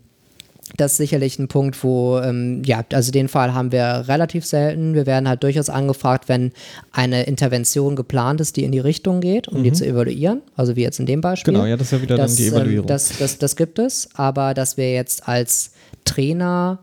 das 0.78 0.94
ist 0.94 0.98
sicherlich 0.98 1.40
ein 1.40 1.48
Punkt, 1.48 1.84
wo, 1.84 2.20
ähm, 2.20 2.62
ja, 2.66 2.84
also 2.94 3.12
den 3.12 3.28
Fall 3.28 3.54
haben 3.54 3.72
wir 3.72 4.06
relativ 4.08 4.46
selten. 4.46 4.94
Wir 4.94 5.06
werden 5.06 5.28
halt 5.28 5.44
durchaus 5.44 5.70
angefragt, 5.70 6.30
wenn 6.30 6.52
eine 6.92 7.24
Intervention 7.24 7.96
geplant 7.96 8.42
ist, 8.42 8.56
die 8.56 8.64
in 8.64 8.72
die 8.72 8.80
Richtung 8.80 9.22
geht, 9.22 9.48
um 9.48 9.60
mhm. 9.60 9.64
die 9.64 9.72
zu 9.74 9.86
evaluieren. 9.86 10.42
Also 10.56 10.76
wie 10.76 10.82
jetzt 10.82 11.00
in 11.00 11.06
dem 11.06 11.22
Beispiel. 11.22 11.54
Genau, 11.54 11.66
ja, 11.66 11.76
das 11.76 11.88
ist 11.88 11.92
ja 11.92 12.02
wieder 12.02 12.18
das, 12.18 12.32
dann 12.32 12.38
die 12.38 12.48
ähm, 12.48 12.54
Evaluierung. 12.54 12.84
Ähm, 12.84 12.88
das, 12.88 13.18
das, 13.18 13.38
das 13.38 13.56
gibt 13.56 13.80
es, 13.80 14.10
aber 14.14 14.54
dass 14.54 14.78
wir 14.78 14.94
jetzt 14.94 15.28
als 15.28 15.72
Trainer 16.06 16.80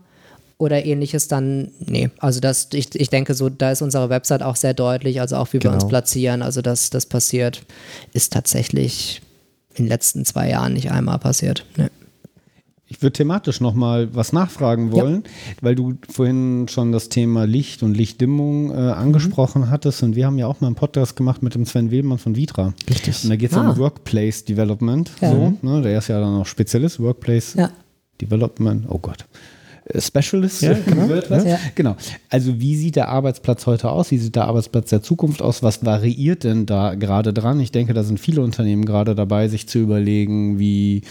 oder 0.57 0.85
ähnliches 0.85 1.27
dann, 1.27 1.71
nee, 1.79 2.09
also 2.17 2.39
das, 2.39 2.69
ich, 2.73 2.95
ich 2.95 3.09
denke 3.09 3.35
so, 3.35 3.49
da 3.49 3.71
ist 3.71 3.81
unsere 3.81 4.09
Website 4.09 4.41
auch 4.41 4.55
sehr 4.55 4.73
deutlich, 4.73 5.21
also 5.21 5.35
auch 5.35 5.53
wie 5.53 5.59
genau. 5.59 5.71
wir 5.71 5.75
uns 5.75 5.83
genau. 5.83 5.89
platzieren, 5.89 6.41
also 6.41 6.61
dass 6.61 6.89
das 6.89 7.05
passiert, 7.05 7.61
ist 8.13 8.33
tatsächlich 8.33 9.21
in 9.75 9.85
den 9.85 9.89
letzten 9.89 10.25
zwei 10.25 10.49
Jahren 10.49 10.73
nicht 10.73 10.91
einmal 10.91 11.19
passiert. 11.19 11.63
Nee. 11.77 11.89
Ich 12.89 13.01
würde 13.01 13.13
thematisch 13.13 13.59
nochmal 13.59 14.15
was 14.15 14.31
nachfragen 14.31 14.91
wollen, 14.91 15.23
ja. 15.25 15.53
weil 15.61 15.75
du 15.75 15.95
vorhin 16.09 16.67
schon 16.69 16.93
das 16.93 17.09
Thema 17.09 17.45
Licht 17.45 17.83
und 17.83 17.95
Lichtdimmung 17.95 18.71
äh, 18.71 18.75
angesprochen 18.75 19.63
mhm. 19.63 19.69
hattest 19.69 20.03
und 20.03 20.15
wir 20.15 20.25
haben 20.25 20.37
ja 20.37 20.47
auch 20.47 20.61
mal 20.61 20.67
einen 20.67 20.75
Podcast 20.75 21.15
gemacht 21.17 21.43
mit 21.43 21.53
dem 21.53 21.65
Sven 21.65 21.91
Wehlmann 21.91 22.17
von 22.17 22.37
Vitra. 22.37 22.73
Richtig. 22.89 23.23
Und 23.23 23.29
da 23.29 23.35
geht 23.35 23.51
es 23.51 23.57
ah. 23.57 23.69
um 23.69 23.77
Workplace 23.77 24.45
Development. 24.45 25.11
Ja. 25.19 25.31
So, 25.31 25.57
ne? 25.61 25.81
Der 25.81 25.97
ist 25.97 26.07
ja 26.07 26.19
dann 26.19 26.37
auch 26.37 26.45
Spezialist, 26.45 26.99
Workplace 27.01 27.55
ja. 27.55 27.71
Development. 28.21 28.85
Oh 28.87 28.99
Gott. 28.99 29.25
Specialist. 29.97 30.61
Ja, 30.61 30.73
genau. 30.85 31.13
ja. 31.43 31.59
genau. 31.75 31.95
Also 32.29 32.59
wie 32.59 32.75
sieht 32.75 32.95
der 32.95 33.09
Arbeitsplatz 33.09 33.65
heute 33.65 33.89
aus? 33.89 34.11
Wie 34.11 34.17
sieht 34.17 34.35
der 34.35 34.45
Arbeitsplatz 34.45 34.89
der 34.89 35.01
Zukunft 35.01 35.41
aus? 35.41 35.63
Was 35.63 35.85
variiert 35.85 36.43
denn 36.43 36.65
da 36.65 36.95
gerade 36.95 37.33
dran? 37.33 37.59
Ich 37.59 37.71
denke, 37.71 37.93
da 37.93 38.03
sind 38.03 38.19
viele 38.19 38.41
Unternehmen 38.41 38.85
gerade 38.85 39.15
dabei, 39.15 39.47
sich 39.47 39.67
zu 39.67 39.79
überlegen, 39.79 40.59
wie 40.59 41.01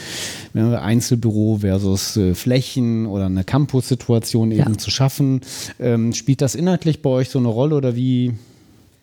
Einzelbüro 0.55 1.59
versus 1.61 2.17
äh, 2.17 2.35
Flächen 2.35 3.07
oder 3.07 3.27
eine 3.27 3.45
Campus-Situation 3.45 4.53
eben 4.53 4.73
ja. 4.73 4.79
zu 4.79 4.91
schaffen. 4.91 5.41
Ähm, 5.81 6.13
spielt 6.13 6.41
das 6.43 6.55
inhaltlich 6.55 7.03
bei 7.03 7.11
euch 7.11 7.31
so 7.31 7.39
eine 7.39 7.49
Rolle 7.49 7.77
oder 7.77 7.97
wie, 7.97 8.35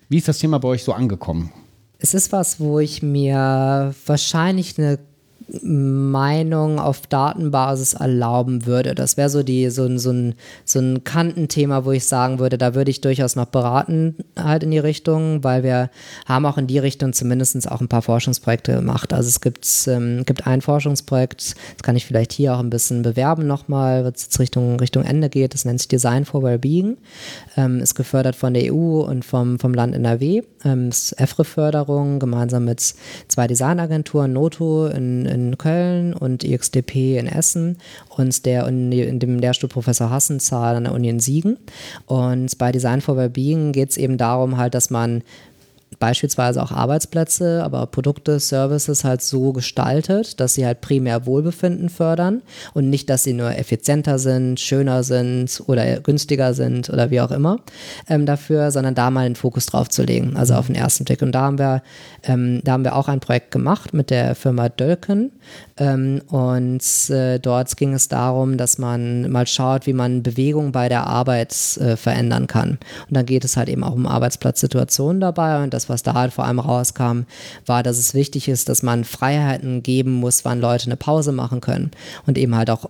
wie 0.09 0.17
ist 0.17 0.27
das 0.27 0.39
Thema 0.39 0.59
bei 0.59 0.67
euch 0.69 0.83
so 0.83 0.93
angekommen? 0.93 1.51
Es 1.99 2.13
ist 2.13 2.31
was, 2.31 2.59
wo 2.59 2.79
ich 2.79 3.01
mir 3.01 3.95
wahrscheinlich 4.05 4.77
eine 4.77 4.99
Meinung 5.61 6.79
auf 6.79 7.07
Datenbasis 7.07 7.93
erlauben 7.93 8.65
würde. 8.65 8.95
Das 8.95 9.17
wäre 9.17 9.29
so, 9.29 9.41
so, 9.69 9.97
so, 9.97 10.11
ein, 10.11 10.35
so 10.65 10.79
ein 10.79 11.03
Kantenthema, 11.03 11.85
wo 11.85 11.91
ich 11.91 12.05
sagen 12.05 12.39
würde, 12.39 12.57
da 12.57 12.75
würde 12.75 12.91
ich 12.91 13.01
durchaus 13.01 13.35
noch 13.35 13.45
beraten, 13.45 14.15
halt 14.37 14.63
in 14.63 14.71
die 14.71 14.79
Richtung, 14.79 15.43
weil 15.43 15.63
wir 15.63 15.89
haben 16.25 16.45
auch 16.45 16.57
in 16.57 16.67
die 16.67 16.79
Richtung 16.79 17.13
zumindest 17.13 17.69
auch 17.71 17.81
ein 17.81 17.87
paar 17.87 18.01
Forschungsprojekte 18.01 18.75
gemacht. 18.75 19.13
Also 19.13 19.29
es 19.29 19.41
gibt, 19.41 19.67
ähm, 19.87 20.23
gibt 20.25 20.47
ein 20.47 20.61
Forschungsprojekt, 20.61 21.55
das 21.77 21.83
kann 21.83 21.95
ich 21.95 22.05
vielleicht 22.05 22.33
hier 22.33 22.55
auch 22.55 22.59
ein 22.59 22.69
bisschen 22.69 23.01
bewerben 23.01 23.47
nochmal, 23.47 24.05
was 24.05 24.23
jetzt 24.23 24.39
Richtung, 24.39 24.79
Richtung 24.79 25.03
Ende 25.03 25.29
geht, 25.29 25.53
das 25.53 25.65
nennt 25.65 25.79
sich 25.79 25.87
Design 25.87 26.25
for 26.25 26.43
Wellbeing, 26.43 26.97
ähm, 27.57 27.79
ist 27.79 27.95
gefördert 27.95 28.35
von 28.35 28.53
der 28.53 28.73
EU 28.73 29.01
und 29.01 29.25
vom, 29.25 29.59
vom 29.59 29.73
Land 29.73 29.95
NRW, 29.95 30.43
ähm, 30.65 30.89
EFRE-Förderung 30.89 32.19
gemeinsam 32.19 32.65
mit 32.65 32.95
zwei 33.27 33.47
Designagenturen, 33.47 34.33
Noto 34.33 34.87
in, 34.87 35.25
in 35.25 35.43
in 35.43 35.57
Köln 35.57 36.13
und 36.13 36.43
IXDP 36.43 37.17
in 37.17 37.27
Essen 37.27 37.77
und 38.09 38.45
der 38.45 38.67
in 38.67 39.19
dem 39.19 39.39
Lehrstuhl 39.39 39.69
Professor 39.69 40.09
Hassenzahl 40.09 40.75
an 40.75 40.85
der 40.85 40.93
Uni 40.93 41.09
in 41.09 41.19
Siegen. 41.19 41.57
Und 42.05 42.57
bei 42.57 42.71
Design 42.71 43.01
for 43.01 43.17
Wellbeing 43.17 43.71
geht 43.71 43.91
es 43.91 43.97
eben 43.97 44.17
darum 44.17 44.57
halt, 44.57 44.73
dass 44.73 44.89
man 44.89 45.23
beispielsweise 45.99 46.61
auch 46.61 46.71
Arbeitsplätze, 46.71 47.63
aber 47.63 47.85
Produkte, 47.87 48.39
Services 48.39 49.03
halt 49.03 49.21
so 49.21 49.53
gestaltet, 49.53 50.39
dass 50.39 50.53
sie 50.53 50.65
halt 50.65 50.81
primär 50.81 51.25
Wohlbefinden 51.25 51.89
fördern 51.89 52.41
und 52.73 52.89
nicht, 52.89 53.09
dass 53.09 53.23
sie 53.23 53.33
nur 53.33 53.57
effizienter 53.57 54.19
sind, 54.19 54.59
schöner 54.59 55.03
sind 55.03 55.63
oder 55.67 55.99
günstiger 55.99 56.53
sind 56.53 56.89
oder 56.89 57.11
wie 57.11 57.21
auch 57.21 57.31
immer 57.31 57.59
ähm, 58.09 58.25
dafür, 58.25 58.71
sondern 58.71 58.95
da 58.95 59.11
mal 59.11 59.23
den 59.23 59.35
Fokus 59.35 59.65
drauf 59.65 59.89
zu 59.89 60.03
legen, 60.03 60.35
also 60.35 60.55
auf 60.55 60.67
den 60.67 60.75
ersten 60.75 61.05
Blick. 61.05 61.21
Und 61.21 61.33
da 61.33 61.41
haben 61.41 61.59
wir, 61.59 61.83
ähm, 62.23 62.61
da 62.63 62.73
haben 62.73 62.83
wir 62.83 62.95
auch 62.95 63.07
ein 63.07 63.19
Projekt 63.19 63.51
gemacht 63.51 63.93
mit 63.93 64.09
der 64.09 64.35
Firma 64.35 64.69
Dölken 64.69 65.31
ähm, 65.77 66.21
und 66.27 66.83
äh, 67.09 67.39
dort 67.39 67.75
ging 67.77 67.93
es 67.93 68.07
darum, 68.07 68.57
dass 68.57 68.77
man 68.77 69.31
mal 69.31 69.47
schaut, 69.47 69.87
wie 69.87 69.93
man 69.93 70.21
Bewegung 70.21 70.71
bei 70.71 70.87
der 70.87 71.07
Arbeit 71.07 71.53
äh, 71.77 71.95
verändern 71.95 72.47
kann. 72.47 72.77
Und 73.07 73.17
dann 73.17 73.25
geht 73.25 73.43
es 73.43 73.57
halt 73.57 73.69
eben 73.69 73.83
auch 73.83 73.93
um 73.93 74.05
Arbeitsplatzsituationen 74.05 75.19
dabei 75.19 75.63
und 75.63 75.73
das 75.73 75.89
was 75.89 76.03
da 76.03 76.13
halt 76.13 76.33
vor 76.33 76.45
allem 76.45 76.59
rauskam, 76.59 77.21
war, 77.65 77.81
dass 77.81 77.97
es 77.97 78.13
wichtig 78.13 78.47
ist, 78.47 78.69
dass 78.69 78.83
man 78.83 79.03
Freiheiten 79.03 79.81
geben 79.83 80.11
muss, 80.11 80.45
wann 80.45 80.61
Leute 80.61 80.85
eine 80.85 80.97
Pause 80.97 81.31
machen 81.31 81.61
können 81.61 81.91
und 82.25 82.37
eben 82.37 82.55
halt 82.55 82.69
auch 82.69 82.85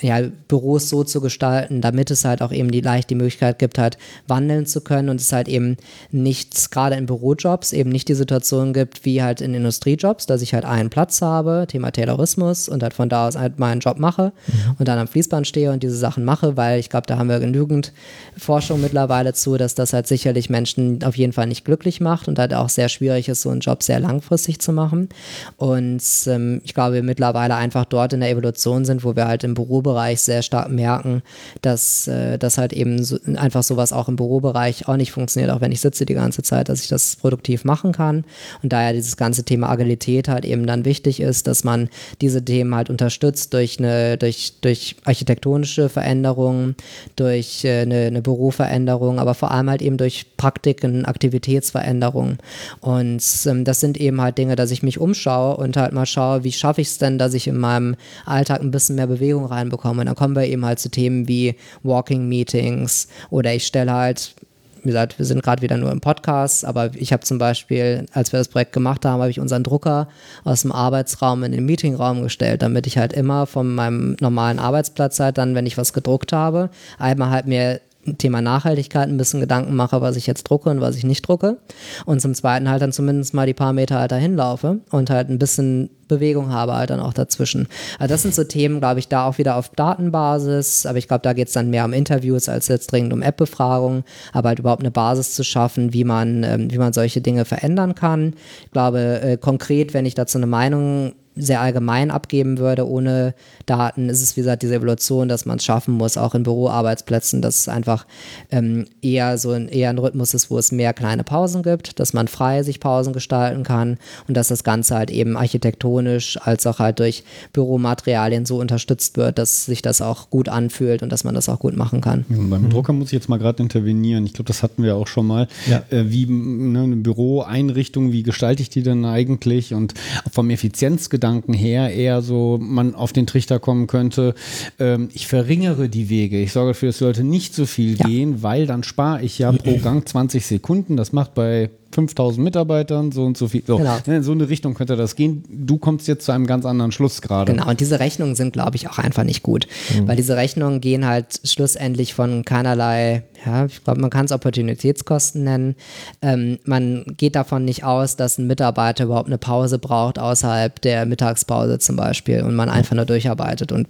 ja, 0.00 0.20
Büros 0.48 0.88
so 0.88 1.04
zu 1.04 1.20
gestalten, 1.20 1.80
damit 1.80 2.10
es 2.10 2.24
halt 2.24 2.42
auch 2.42 2.52
eben 2.52 2.70
die 2.70 2.80
leicht 2.80 3.10
die 3.10 3.14
Möglichkeit 3.14 3.58
gibt, 3.58 3.78
halt 3.78 3.98
wandeln 4.26 4.66
zu 4.66 4.80
können 4.80 5.08
und 5.08 5.20
es 5.20 5.32
halt 5.32 5.48
eben 5.48 5.76
nicht, 6.10 6.70
gerade 6.70 6.96
in 6.96 7.06
Bürojobs, 7.06 7.72
eben 7.72 7.90
nicht 7.90 8.08
die 8.08 8.14
Situation 8.14 8.72
gibt, 8.72 9.04
wie 9.04 9.22
halt 9.22 9.40
in 9.40 9.54
Industriejobs, 9.54 10.26
dass 10.26 10.42
ich 10.42 10.54
halt 10.54 10.64
einen 10.64 10.90
Platz 10.90 11.22
habe, 11.22 11.66
Thema 11.68 11.90
Taylorismus 11.90 12.68
und 12.68 12.82
halt 12.82 12.94
von 12.94 13.08
da 13.08 13.28
aus 13.28 13.36
halt 13.36 13.58
meinen 13.58 13.80
Job 13.80 13.98
mache 13.98 14.32
mhm. 14.46 14.76
und 14.78 14.88
dann 14.88 14.98
am 14.98 15.08
Fließband 15.08 15.46
stehe 15.46 15.72
und 15.72 15.82
diese 15.82 15.96
Sachen 15.96 16.24
mache, 16.24 16.56
weil 16.56 16.80
ich 16.80 16.90
glaube, 16.90 17.06
da 17.06 17.18
haben 17.18 17.28
wir 17.28 17.40
genügend 17.40 17.92
Forschung 18.36 18.80
mittlerweile 18.80 19.34
zu, 19.34 19.56
dass 19.56 19.74
das 19.74 19.92
halt 19.92 20.06
sicherlich 20.06 20.50
Menschen 20.50 21.02
auf 21.04 21.16
jeden 21.16 21.32
Fall 21.32 21.46
nicht 21.46 21.64
glücklich 21.64 22.00
macht 22.00 22.28
und 22.28 22.38
halt 22.38 22.54
auch 22.54 22.68
sehr 22.68 22.88
schwierig 22.88 23.28
ist, 23.28 23.42
so 23.42 23.50
einen 23.50 23.60
Job 23.60 23.82
sehr 23.82 24.00
langfristig 24.00 24.60
zu 24.60 24.72
machen. 24.72 25.08
Und 25.56 26.02
ähm, 26.26 26.60
ich 26.64 26.74
glaube, 26.74 26.94
wir 26.94 27.02
mittlerweile 27.02 27.54
einfach 27.54 27.84
dort 27.84 28.12
in 28.12 28.20
der 28.20 28.30
Evolution 28.30 28.84
sind, 28.84 29.04
wo 29.04 29.16
wir 29.16 29.26
halt 29.26 29.44
im 29.44 29.54
Bürobereich 29.62 30.20
sehr 30.20 30.42
stark 30.42 30.70
merken, 30.70 31.22
dass, 31.60 32.08
äh, 32.08 32.38
dass 32.38 32.58
halt 32.58 32.72
eben 32.72 33.02
so, 33.04 33.18
einfach 33.36 33.62
sowas 33.62 33.92
auch 33.92 34.08
im 34.08 34.16
Bürobereich 34.16 34.88
auch 34.88 34.96
nicht 34.96 35.12
funktioniert, 35.12 35.52
auch 35.52 35.60
wenn 35.60 35.72
ich 35.72 35.80
sitze 35.80 36.04
die 36.06 36.14
ganze 36.14 36.42
Zeit, 36.42 36.68
dass 36.68 36.82
ich 36.82 36.88
das 36.88 37.16
produktiv 37.16 37.64
machen 37.64 37.92
kann. 37.92 38.24
Und 38.62 38.72
daher 38.72 38.92
dieses 38.92 39.16
ganze 39.16 39.44
Thema 39.44 39.70
Agilität 39.70 40.28
halt 40.28 40.44
eben 40.44 40.66
dann 40.66 40.84
wichtig 40.84 41.20
ist, 41.20 41.46
dass 41.46 41.64
man 41.64 41.88
diese 42.20 42.44
Themen 42.44 42.74
halt 42.74 42.90
unterstützt 42.90 43.54
durch 43.54 43.78
eine, 43.78 44.18
durch, 44.18 44.54
durch 44.60 44.96
architektonische 45.04 45.88
Veränderungen, 45.88 46.76
durch 47.16 47.64
äh, 47.64 47.82
eine, 47.82 48.06
eine 48.06 48.22
Büroveränderung, 48.22 49.18
aber 49.18 49.34
vor 49.34 49.50
allem 49.50 49.70
halt 49.70 49.82
eben 49.82 49.96
durch 49.96 50.36
Praktiken, 50.36 51.04
Aktivitätsveränderungen. 51.04 52.38
Und 52.80 53.22
ähm, 53.46 53.64
das 53.64 53.80
sind 53.80 53.98
eben 53.98 54.20
halt 54.20 54.38
Dinge, 54.38 54.56
dass 54.56 54.70
ich 54.70 54.82
mich 54.82 54.98
umschaue 54.98 55.56
und 55.56 55.76
halt 55.76 55.92
mal 55.92 56.06
schaue, 56.06 56.44
wie 56.44 56.52
schaffe 56.52 56.80
ich 56.80 56.88
es 56.88 56.98
denn, 56.98 57.18
dass 57.18 57.34
ich 57.34 57.46
in 57.46 57.58
meinem 57.58 57.96
Alltag 58.24 58.60
ein 58.60 58.70
bisschen 58.70 58.96
mehr 58.96 59.06
Bewegung 59.06 59.46
reinbekomme. 59.52 60.00
Und 60.00 60.06
dann 60.06 60.16
kommen 60.16 60.34
wir 60.34 60.44
eben 60.44 60.64
halt 60.64 60.78
zu 60.78 60.90
Themen 60.90 61.28
wie 61.28 61.54
Walking 61.82 62.28
Meetings 62.28 63.08
oder 63.30 63.54
ich 63.54 63.66
stelle 63.66 63.92
halt 63.92 64.34
wie 64.82 64.88
gesagt, 64.88 65.18
wir 65.18 65.26
sind 65.26 65.42
gerade 65.42 65.62
wieder 65.62 65.76
nur 65.76 65.92
im 65.92 66.00
Podcast, 66.00 66.64
aber 66.64 66.90
ich 66.94 67.12
habe 67.12 67.22
zum 67.22 67.38
Beispiel, 67.38 68.06
als 68.12 68.32
wir 68.32 68.38
das 68.38 68.48
Projekt 68.48 68.72
gemacht 68.72 69.04
haben, 69.04 69.20
habe 69.20 69.30
ich 69.30 69.38
unseren 69.38 69.62
Drucker 69.62 70.08
aus 70.44 70.62
dem 70.62 70.72
Arbeitsraum 70.72 71.44
in 71.44 71.52
den 71.52 71.64
Meetingraum 71.64 72.22
gestellt, 72.22 72.62
damit 72.62 72.86
ich 72.86 72.98
halt 72.98 73.12
immer 73.12 73.46
von 73.46 73.74
meinem 73.74 74.16
normalen 74.20 74.58
Arbeitsplatz 74.58 75.20
halt 75.20 75.38
dann, 75.38 75.54
wenn 75.54 75.66
ich 75.66 75.78
was 75.78 75.92
gedruckt 75.92 76.32
habe, 76.32 76.68
einmal 76.98 77.30
halt 77.30 77.46
mir 77.46 77.80
Thema 78.18 78.40
Nachhaltigkeit 78.40 79.08
ein 79.08 79.16
bisschen 79.16 79.40
Gedanken 79.40 79.76
mache, 79.76 80.00
was 80.00 80.16
ich 80.16 80.26
jetzt 80.26 80.44
drucke 80.44 80.70
und 80.70 80.80
was 80.80 80.96
ich 80.96 81.04
nicht 81.04 81.26
drucke. 81.26 81.58
Und 82.04 82.20
zum 82.20 82.34
Zweiten 82.34 82.68
halt 82.68 82.82
dann 82.82 82.92
zumindest 82.92 83.32
mal 83.34 83.46
die 83.46 83.54
paar 83.54 83.72
Meter 83.72 84.00
halt 84.00 84.12
dahin 84.12 84.36
laufe 84.36 84.80
und 84.90 85.10
halt 85.10 85.28
ein 85.28 85.38
bisschen 85.38 85.90
Bewegung 86.08 86.52
habe 86.52 86.74
halt 86.74 86.90
dann 86.90 87.00
auch 87.00 87.14
dazwischen. 87.14 87.68
Also 87.98 88.12
das 88.12 88.22
sind 88.22 88.34
so 88.34 88.44
Themen, 88.44 88.80
glaube 88.80 88.98
ich, 88.98 89.08
da 89.08 89.26
auch 89.26 89.38
wieder 89.38 89.56
auf 89.56 89.70
Datenbasis, 89.70 90.84
aber 90.84 90.98
ich 90.98 91.08
glaube, 91.08 91.22
da 91.22 91.32
geht 91.32 91.48
es 91.48 91.54
dann 91.54 91.70
mehr 91.70 91.84
um 91.84 91.92
Interviews 91.92 92.48
als 92.48 92.68
jetzt 92.68 92.92
dringend 92.92 93.12
um 93.12 93.22
App-Befragungen, 93.22 94.04
aber 94.32 94.50
halt 94.50 94.58
überhaupt 94.58 94.82
eine 94.82 94.90
Basis 94.90 95.34
zu 95.34 95.44
schaffen, 95.44 95.92
wie 95.92 96.04
man, 96.04 96.42
ähm, 96.44 96.70
wie 96.70 96.78
man 96.78 96.92
solche 96.92 97.20
Dinge 97.20 97.44
verändern 97.44 97.94
kann. 97.94 98.34
Ich 98.64 98.72
glaube, 98.72 99.20
äh, 99.22 99.36
konkret, 99.36 99.94
wenn 99.94 100.06
ich 100.06 100.14
dazu 100.14 100.38
eine 100.38 100.46
Meinung 100.46 101.14
sehr 101.34 101.60
allgemein 101.60 102.10
abgeben 102.10 102.58
würde, 102.58 102.86
ohne 102.86 103.34
Daten, 103.64 104.08
ist 104.08 104.20
es 104.20 104.36
wie 104.36 104.42
gesagt 104.42 104.62
diese 104.62 104.74
Evolution, 104.74 105.28
dass 105.28 105.46
man 105.46 105.56
es 105.56 105.64
schaffen 105.64 105.94
muss, 105.94 106.18
auch 106.18 106.34
in 106.34 106.42
Büroarbeitsplätzen, 106.42 107.40
dass 107.40 107.60
es 107.60 107.68
einfach 107.68 108.06
ähm, 108.50 108.86
eher 109.00 109.38
so 109.38 109.52
ein, 109.52 109.68
eher 109.68 109.90
ein 109.90 109.98
Rhythmus 109.98 110.34
ist, 110.34 110.50
wo 110.50 110.58
es 110.58 110.72
mehr 110.72 110.92
kleine 110.92 111.24
Pausen 111.24 111.62
gibt, 111.62 111.98
dass 112.00 112.12
man 112.12 112.28
frei 112.28 112.62
sich 112.62 112.80
Pausen 112.80 113.12
gestalten 113.12 113.62
kann 113.62 113.98
und 114.28 114.36
dass 114.36 114.48
das 114.48 114.62
Ganze 114.62 114.94
halt 114.94 115.10
eben 115.10 115.36
architektonisch 115.36 116.38
als 116.42 116.66
auch 116.66 116.78
halt 116.78 116.98
durch 116.98 117.24
Büromaterialien 117.52 118.44
so 118.44 118.58
unterstützt 118.58 119.16
wird, 119.16 119.38
dass 119.38 119.64
sich 119.64 119.80
das 119.80 120.02
auch 120.02 120.28
gut 120.28 120.48
anfühlt 120.50 121.02
und 121.02 121.10
dass 121.10 121.24
man 121.24 121.34
das 121.34 121.48
auch 121.48 121.60
gut 121.60 121.76
machen 121.76 122.02
kann. 122.02 122.26
Ja, 122.28 122.36
beim 122.36 122.62
mhm. 122.62 122.70
Drucker 122.70 122.92
muss 122.92 123.08
ich 123.08 123.12
jetzt 123.12 123.28
mal 123.30 123.38
gerade 123.38 123.62
intervenieren. 123.62 124.26
Ich 124.26 124.34
glaube, 124.34 124.48
das 124.48 124.62
hatten 124.62 124.82
wir 124.82 124.96
auch 124.96 125.06
schon 125.06 125.26
mal. 125.26 125.48
Ja. 125.66 125.82
Äh, 125.90 126.10
wie 126.10 126.26
ne, 126.26 126.82
eine 126.82 126.96
Büroeinrichtung, 126.96 128.12
wie 128.12 128.22
gestalte 128.22 128.60
ich 128.60 128.68
die 128.68 128.82
denn 128.82 129.04
eigentlich? 129.06 129.72
Und 129.72 129.94
vom 130.30 130.50
Effizienzgedanken 130.50 131.21
Gedanken 131.22 131.52
her 131.52 131.94
eher 131.94 132.20
so 132.20 132.58
man 132.60 132.96
auf 132.96 133.12
den 133.12 133.28
Trichter 133.28 133.60
kommen 133.60 133.86
könnte, 133.86 134.34
ähm, 134.80 135.08
ich 135.14 135.28
verringere 135.28 135.88
die 135.88 136.08
Wege. 136.08 136.42
Ich 136.42 136.50
sorge 136.50 136.70
dafür, 136.70 136.88
es 136.88 136.98
sollte 136.98 137.22
nicht 137.22 137.54
so 137.54 137.64
viel 137.64 137.96
ja. 137.96 138.06
gehen, 138.06 138.42
weil 138.42 138.66
dann 138.66 138.82
spare 138.82 139.22
ich 139.22 139.38
ja 139.38 139.52
pro 139.52 139.76
Gang 139.78 140.06
20 140.08 140.44
Sekunden. 140.44 140.96
Das 140.96 141.12
macht 141.12 141.34
bei 141.34 141.70
5000 141.92 142.42
Mitarbeitern, 142.42 143.12
so 143.12 143.24
und 143.24 143.36
so 143.36 143.46
viel. 143.46 143.62
So, 143.64 143.76
genau. 143.76 143.98
In 144.04 144.22
so 144.24 144.32
eine 144.32 144.48
Richtung 144.48 144.74
könnte 144.74 144.96
das 144.96 145.14
gehen. 145.14 145.44
Du 145.48 145.78
kommst 145.78 146.08
jetzt 146.08 146.24
zu 146.24 146.32
einem 146.32 146.46
ganz 146.46 146.64
anderen 146.64 146.90
Schluss 146.90 147.22
gerade. 147.22 147.52
Genau, 147.52 147.68
und 147.68 147.78
diese 147.78 148.00
Rechnungen 148.00 148.34
sind, 148.34 148.52
glaube 148.52 148.74
ich, 148.74 148.88
auch 148.88 148.98
einfach 148.98 149.22
nicht 149.22 149.44
gut. 149.44 149.68
Mhm. 149.94 150.08
Weil 150.08 150.16
diese 150.16 150.36
Rechnungen 150.36 150.80
gehen 150.80 151.06
halt 151.06 151.40
schlussendlich 151.44 152.14
von 152.14 152.44
keinerlei, 152.44 153.22
ja, 153.46 153.66
ich 153.66 153.84
glaube, 153.84 154.00
man 154.00 154.10
kann 154.10 154.24
es 154.24 154.32
Opportunitätskosten 154.32 155.44
nennen. 155.44 155.76
Ähm, 156.20 156.58
man 156.64 157.04
geht 157.16 157.36
davon 157.36 157.64
nicht 157.64 157.84
aus, 157.84 158.16
dass 158.16 158.38
ein 158.38 158.46
Mitarbeiter 158.46 159.04
überhaupt 159.04 159.28
eine 159.28 159.38
Pause 159.38 159.78
braucht, 159.78 160.18
außerhalb 160.18 160.80
der 160.80 161.06
Mittagspause 161.06 161.78
zum 161.78 161.96
Beispiel, 161.96 162.42
und 162.42 162.54
man 162.54 162.68
einfach 162.68 162.96
nur 162.96 163.04
durcharbeitet. 163.04 163.70
Und 163.70 163.88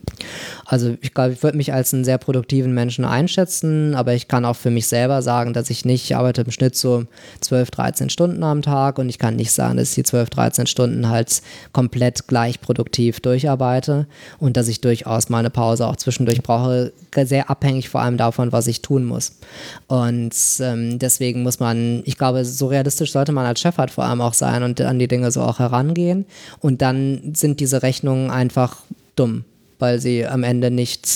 also 0.66 0.96
ich 1.00 1.14
glaube, 1.14 1.32
ich 1.32 1.42
würde 1.42 1.56
mich 1.56 1.72
als 1.72 1.94
einen 1.94 2.04
sehr 2.04 2.18
produktiven 2.18 2.74
Menschen 2.74 3.04
einschätzen, 3.04 3.94
aber 3.94 4.14
ich 4.14 4.28
kann 4.28 4.44
auch 4.44 4.56
für 4.56 4.70
mich 4.70 4.86
selber 4.86 5.22
sagen, 5.22 5.52
dass 5.52 5.70
ich 5.70 5.84
nicht, 5.84 6.04
ich 6.04 6.16
arbeite 6.16 6.42
im 6.42 6.50
Schnitt 6.50 6.76
so 6.76 7.04
12, 7.40 7.70
13 7.70 8.02
13 8.02 8.10
Stunden 8.10 8.42
am 8.42 8.62
Tag 8.62 8.98
und 8.98 9.08
ich 9.08 9.18
kann 9.18 9.36
nicht 9.36 9.52
sagen, 9.52 9.76
dass 9.76 9.90
ich 9.90 9.94
die 9.96 10.02
12, 10.02 10.30
13 10.30 10.66
Stunden 10.66 11.08
halt 11.08 11.42
komplett 11.72 12.26
gleich 12.26 12.60
produktiv 12.60 13.20
durcharbeite 13.20 14.06
und 14.38 14.56
dass 14.56 14.68
ich 14.68 14.80
durchaus 14.80 15.28
mal 15.28 15.38
eine 15.38 15.50
Pause 15.50 15.86
auch 15.86 15.96
zwischendurch 15.96 16.42
brauche, 16.42 16.92
sehr 17.24 17.50
abhängig 17.50 17.88
vor 17.88 18.00
allem 18.00 18.16
davon, 18.16 18.52
was 18.52 18.66
ich 18.66 18.82
tun 18.82 19.04
muss. 19.04 19.32
Und 19.86 20.34
ähm, 20.60 20.98
deswegen 20.98 21.42
muss 21.42 21.60
man, 21.60 22.02
ich 22.04 22.18
glaube, 22.18 22.44
so 22.44 22.66
realistisch 22.66 23.12
sollte 23.12 23.32
man 23.32 23.46
als 23.46 23.60
Chef 23.60 23.74
vor 23.74 24.04
allem 24.04 24.20
auch 24.20 24.34
sein 24.34 24.62
und 24.62 24.80
an 24.80 24.98
die 24.98 25.08
Dinge 25.08 25.30
so 25.30 25.42
auch 25.42 25.58
herangehen. 25.58 26.26
Und 26.60 26.82
dann 26.82 27.34
sind 27.34 27.60
diese 27.60 27.82
Rechnungen 27.82 28.30
einfach 28.30 28.76
dumm 29.16 29.44
weil 29.82 29.98
sie 30.00 30.24
am 30.24 30.44
Ende 30.44 30.70
nicht, 30.70 31.08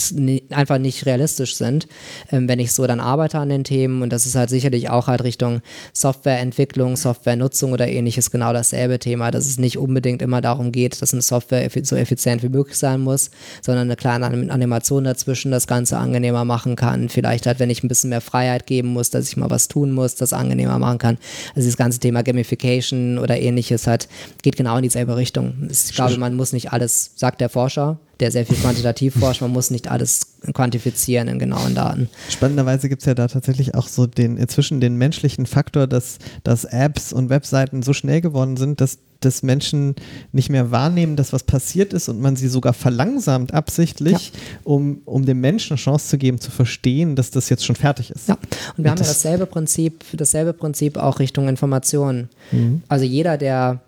einfach 0.51 0.79
nicht 0.79 1.07
realistisch 1.07 1.55
sind, 1.55 1.87
ähm, 2.33 2.49
wenn 2.49 2.59
ich 2.59 2.73
so 2.73 2.85
dann 2.89 2.99
arbeite 2.99 3.39
an 3.39 3.49
den 3.49 3.63
Themen. 3.63 4.03
Und 4.03 4.13
das 4.13 4.27
ist 4.27 4.35
halt 4.35 4.51
sicherlich 4.51 4.91
auch 4.91 5.07
halt 5.07 5.23
Richtung 5.23 5.63
Softwareentwicklung, 5.93 6.97
Softwarenutzung 6.97 7.73
oder 7.73 7.87
ähnliches 7.87 8.33
genau 8.33 8.53
dasselbe 8.53 8.99
Thema, 8.99 9.31
dass 9.31 9.47
es 9.47 9.59
nicht 9.59 9.79
unbedingt 9.79 10.21
immer 10.21 10.41
darum 10.41 10.73
geht, 10.73 11.01
dass 11.01 11.13
eine 11.13 11.23
Software 11.23 11.71
so 11.85 11.95
effizient 11.95 12.43
wie 12.43 12.49
möglich 12.49 12.77
sein 12.77 13.03
muss, 13.03 13.31
sondern 13.63 13.87
eine 13.87 13.95
kleine 13.95 14.27
Animation 14.27 15.05
dazwischen 15.05 15.53
das 15.53 15.69
Ganze 15.69 15.97
angenehmer 15.99 16.45
machen 16.45 16.75
kann. 16.75 17.09
Vielleicht 17.09 17.47
halt, 17.47 17.61
wenn 17.61 17.71
ich 17.71 17.85
ein 17.85 17.89
bisschen 17.89 18.11
mehr 18.11 18.21
Freiheit 18.21 18.67
geben 18.67 18.89
muss, 18.89 19.11
dass 19.11 19.29
ich 19.29 19.37
mal 19.37 19.49
was 19.49 19.69
tun 19.69 19.93
muss, 19.93 20.17
das 20.17 20.33
angenehmer 20.33 20.81
machen 20.81 20.99
kann. 20.99 21.19
Also 21.55 21.69
das 21.69 21.77
ganze 21.77 22.01
Thema 22.01 22.25
Gamification 22.25 23.19
oder 23.19 23.39
ähnliches 23.39 23.87
halt 23.87 24.09
geht 24.43 24.57
genau 24.57 24.77
in 24.77 24.83
dieselbe 24.83 25.17
Richtung. 25.17 25.69
Ich 25.71 25.95
glaube, 25.95 26.19
man 26.19 26.35
muss 26.35 26.53
nicht 26.53 26.73
alles, 26.73 27.13
sagt 27.15 27.41
der 27.41 27.49
Forscher, 27.49 28.01
der 28.21 28.31
sehr 28.31 28.47
viel 28.47 28.57
quantitativ 28.57 29.15
forscht. 29.15 29.43
Man 29.43 29.53
muss 29.53 29.71
nicht 29.71 29.89
alles 29.89 30.37
quantifizieren 30.53 31.29
in 31.29 31.39
genauen 31.39 31.75
Daten. 31.75 32.09
Spannenderweise 32.29 32.89
gibt 32.89 33.03
es 33.03 33.07
ja 33.07 33.15
da 33.15 33.29
tatsächlich 33.29 33.75
auch 33.75 33.89
so 33.89 34.07
den 34.07 34.37
inzwischen 34.37 34.81
den 34.81 34.97
menschlichen 34.97 35.47
Faktor, 35.47 35.87
dass, 35.87 36.19
dass 36.45 36.65
Apps 36.65 37.13
und 37.13 37.29
Webseiten 37.29 37.83
so 37.83 37.93
schnell 37.93 38.21
geworden 38.21 38.57
sind, 38.57 38.81
dass 38.81 38.99
dass 39.21 39.43
Menschen 39.43 39.95
nicht 40.33 40.51
mehr 40.51 40.71
wahrnehmen, 40.71 41.17
dass 41.17 41.33
was 41.33 41.43
passiert 41.43 41.93
ist 41.93 42.09
und 42.09 42.21
man 42.21 42.37
sie 42.37 42.49
sogar 42.49 42.75
verlangsamt 42.75 43.55
absichtlich, 43.55 44.33
ja. 44.33 44.41
um, 44.65 45.01
um 45.05 45.25
dem 45.25 45.41
Menschen 45.41 45.73
eine 45.73 45.81
Chance 45.81 46.09
zu 46.09 46.19
geben, 46.19 46.41
zu 46.41 46.51
verstehen, 46.51 47.17
dass 47.17 47.31
das 47.31 47.49
jetzt 47.49 47.65
schon 47.65 47.77
fertig 47.77 48.11
ist. 48.11 48.29
Ja, 48.29 48.35
und 48.35 48.85
wir 48.85 48.85
und 48.85 48.91
haben 48.91 48.99
ja 48.99 49.09
dasselbe 49.09 49.47
Prinzip, 49.47 50.05
dasselbe 50.13 50.53
Prinzip 50.53 50.97
auch 50.97 51.19
Richtung 51.19 51.49
Informationen. 51.49 52.29
Mhm. 52.53 52.83
Also 52.89 53.05
jeder, 53.05 53.39
der 53.39 53.81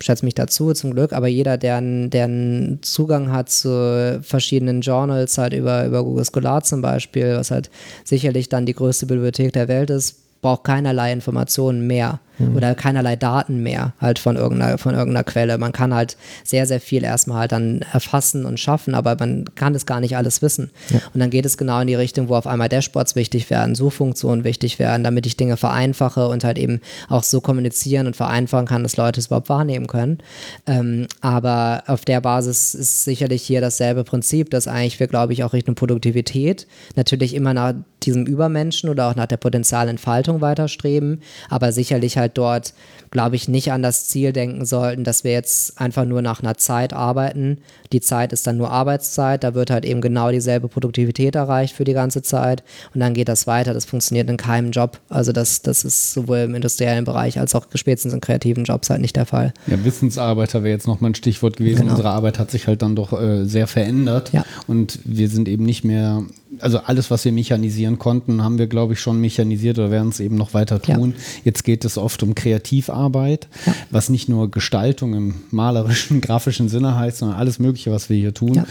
schätze 0.00 0.24
mich 0.24 0.34
dazu 0.34 0.72
zum 0.72 0.92
Glück, 0.92 1.12
aber 1.12 1.28
jeder, 1.28 1.58
der, 1.58 1.76
einen 1.76 2.78
Zugang 2.82 3.30
hat 3.32 3.50
zu 3.50 4.20
verschiedenen 4.22 4.80
Journals, 4.80 5.38
halt 5.38 5.52
über, 5.52 5.86
über 5.86 6.04
Google 6.04 6.24
Scholar 6.24 6.62
zum 6.62 6.82
Beispiel, 6.82 7.36
was 7.36 7.50
halt 7.50 7.70
sicherlich 8.04 8.48
dann 8.48 8.66
die 8.66 8.74
größte 8.74 9.06
Bibliothek 9.06 9.52
der 9.52 9.68
Welt 9.68 9.90
ist, 9.90 10.40
braucht 10.40 10.64
keinerlei 10.64 11.12
Informationen 11.12 11.86
mehr 11.86 12.20
mhm. 12.38 12.56
oder 12.56 12.74
keinerlei 12.74 13.16
Daten 13.16 13.62
mehr 13.62 13.92
halt 14.00 14.18
von 14.18 14.36
irgendeiner, 14.36 14.78
von 14.78 14.94
irgendeiner 14.94 15.24
Quelle. 15.24 15.58
Man 15.58 15.72
kann 15.72 15.94
halt 15.94 16.16
sehr, 16.44 16.66
sehr 16.66 16.80
viel 16.80 17.04
erstmal 17.04 17.40
halt 17.40 17.52
dann 17.52 17.82
erfassen 17.92 18.44
und 18.44 18.60
schaffen, 18.60 18.94
aber 18.94 19.16
man 19.18 19.44
kann 19.54 19.72
das 19.72 19.86
gar 19.86 20.00
nicht 20.00 20.16
alles 20.16 20.42
wissen. 20.42 20.70
Ja. 20.90 21.00
Und 21.12 21.20
dann 21.20 21.30
geht 21.30 21.46
es 21.46 21.56
genau 21.56 21.80
in 21.80 21.86
die 21.86 21.94
Richtung, 21.94 22.28
wo 22.28 22.34
auf 22.34 22.46
einmal 22.46 22.68
Dashboards 22.68 23.16
wichtig 23.16 23.50
werden, 23.50 23.74
Suchfunktionen 23.74 24.44
wichtig 24.44 24.78
werden, 24.78 25.04
damit 25.04 25.26
ich 25.26 25.36
Dinge 25.36 25.56
vereinfache 25.56 26.28
und 26.28 26.44
halt 26.44 26.58
eben 26.58 26.80
auch 27.08 27.22
so 27.22 27.40
kommunizieren 27.40 28.06
und 28.06 28.16
vereinfachen 28.16 28.66
kann, 28.66 28.82
dass 28.82 28.96
Leute 28.96 29.20
es 29.20 29.26
überhaupt 29.26 29.48
wahrnehmen 29.48 29.86
können. 29.86 30.18
Ähm, 30.66 31.06
aber 31.20 31.84
auf 31.86 32.04
der 32.04 32.20
Basis 32.20 32.74
ist 32.74 33.04
sicherlich 33.04 33.42
hier 33.42 33.60
dasselbe 33.60 34.04
Prinzip, 34.04 34.50
dass 34.50 34.68
eigentlich 34.68 35.00
wir, 35.00 35.06
glaube 35.06 35.32
ich, 35.32 35.44
auch 35.44 35.52
Richtung 35.52 35.74
Produktivität 35.74 36.66
natürlich 36.96 37.34
immer 37.34 37.54
nach 37.54 37.74
diesem 38.02 38.26
Übermenschen 38.26 38.88
oder 38.88 39.08
auch 39.08 39.14
nach 39.14 39.26
der 39.26 39.36
Potenzialentfaltung 39.36 40.40
weiterstreben, 40.40 41.22
aber 41.48 41.72
sicherlich 41.72 42.18
halt 42.18 42.21
dort, 42.28 42.74
glaube 43.10 43.36
ich, 43.36 43.46
nicht 43.46 43.72
an 43.72 43.82
das 43.82 44.08
Ziel 44.08 44.32
denken 44.32 44.64
sollten, 44.64 45.04
dass 45.04 45.22
wir 45.22 45.32
jetzt 45.32 45.78
einfach 45.78 46.04
nur 46.04 46.22
nach 46.22 46.42
einer 46.42 46.56
Zeit 46.56 46.92
arbeiten. 46.92 47.58
Die 47.92 48.00
Zeit 48.00 48.32
ist 48.32 48.46
dann 48.46 48.56
nur 48.56 48.70
Arbeitszeit, 48.70 49.44
da 49.44 49.54
wird 49.54 49.70
halt 49.70 49.84
eben 49.84 50.00
genau 50.00 50.30
dieselbe 50.30 50.68
Produktivität 50.68 51.34
erreicht 51.34 51.76
für 51.76 51.84
die 51.84 51.92
ganze 51.92 52.22
Zeit 52.22 52.64
und 52.94 53.00
dann 53.00 53.14
geht 53.14 53.28
das 53.28 53.46
weiter. 53.46 53.74
Das 53.74 53.84
funktioniert 53.84 54.30
in 54.30 54.38
keinem 54.38 54.70
Job. 54.70 54.98
Also 55.08 55.32
das, 55.32 55.62
das 55.62 55.84
ist 55.84 56.14
sowohl 56.14 56.38
im 56.38 56.54
industriellen 56.54 57.04
Bereich 57.04 57.38
als 57.38 57.54
auch 57.54 57.66
spätestens 57.74 58.14
in 58.14 58.20
kreativen 58.20 58.64
Jobs 58.64 58.88
halt 58.88 59.00
nicht 59.00 59.16
der 59.16 59.26
Fall. 59.26 59.52
Ja, 59.66 59.84
Wissensarbeiter 59.84 60.62
wäre 60.62 60.72
jetzt 60.72 60.86
nochmal 60.86 61.10
ein 61.10 61.14
Stichwort 61.14 61.56
gewesen. 61.56 61.80
Genau. 61.80 61.92
Unsere 61.92 62.10
Arbeit 62.10 62.38
hat 62.38 62.50
sich 62.50 62.66
halt 62.66 62.82
dann 62.82 62.96
doch 62.96 63.12
äh, 63.12 63.44
sehr 63.44 63.66
verändert 63.66 64.32
ja. 64.32 64.44
und 64.66 64.98
wir 65.04 65.28
sind 65.28 65.48
eben 65.48 65.64
nicht 65.64 65.84
mehr 65.84 66.22
also 66.62 66.78
alles, 66.78 67.10
was 67.10 67.24
wir 67.24 67.32
mechanisieren 67.32 67.98
konnten, 67.98 68.42
haben 68.42 68.58
wir, 68.58 68.66
glaube 68.66 68.94
ich, 68.94 69.00
schon 69.00 69.20
mechanisiert 69.20 69.78
oder 69.78 69.90
werden 69.90 70.10
es 70.10 70.20
eben 70.20 70.36
noch 70.36 70.54
weiter 70.54 70.80
tun. 70.80 71.14
Ja. 71.16 71.24
Jetzt 71.44 71.64
geht 71.64 71.84
es 71.84 71.98
oft 71.98 72.22
um 72.22 72.34
Kreativarbeit, 72.34 73.48
ja. 73.66 73.74
was 73.90 74.08
nicht 74.08 74.28
nur 74.28 74.50
Gestaltung 74.50 75.14
im 75.14 75.34
malerischen, 75.50 76.20
grafischen 76.22 76.68
Sinne 76.68 76.96
heißt, 76.96 77.18
sondern 77.18 77.38
alles 77.38 77.58
Mögliche, 77.58 77.90
was 77.90 78.08
wir 78.08 78.16
hier 78.16 78.34
tun, 78.34 78.54
ja. 78.54 78.66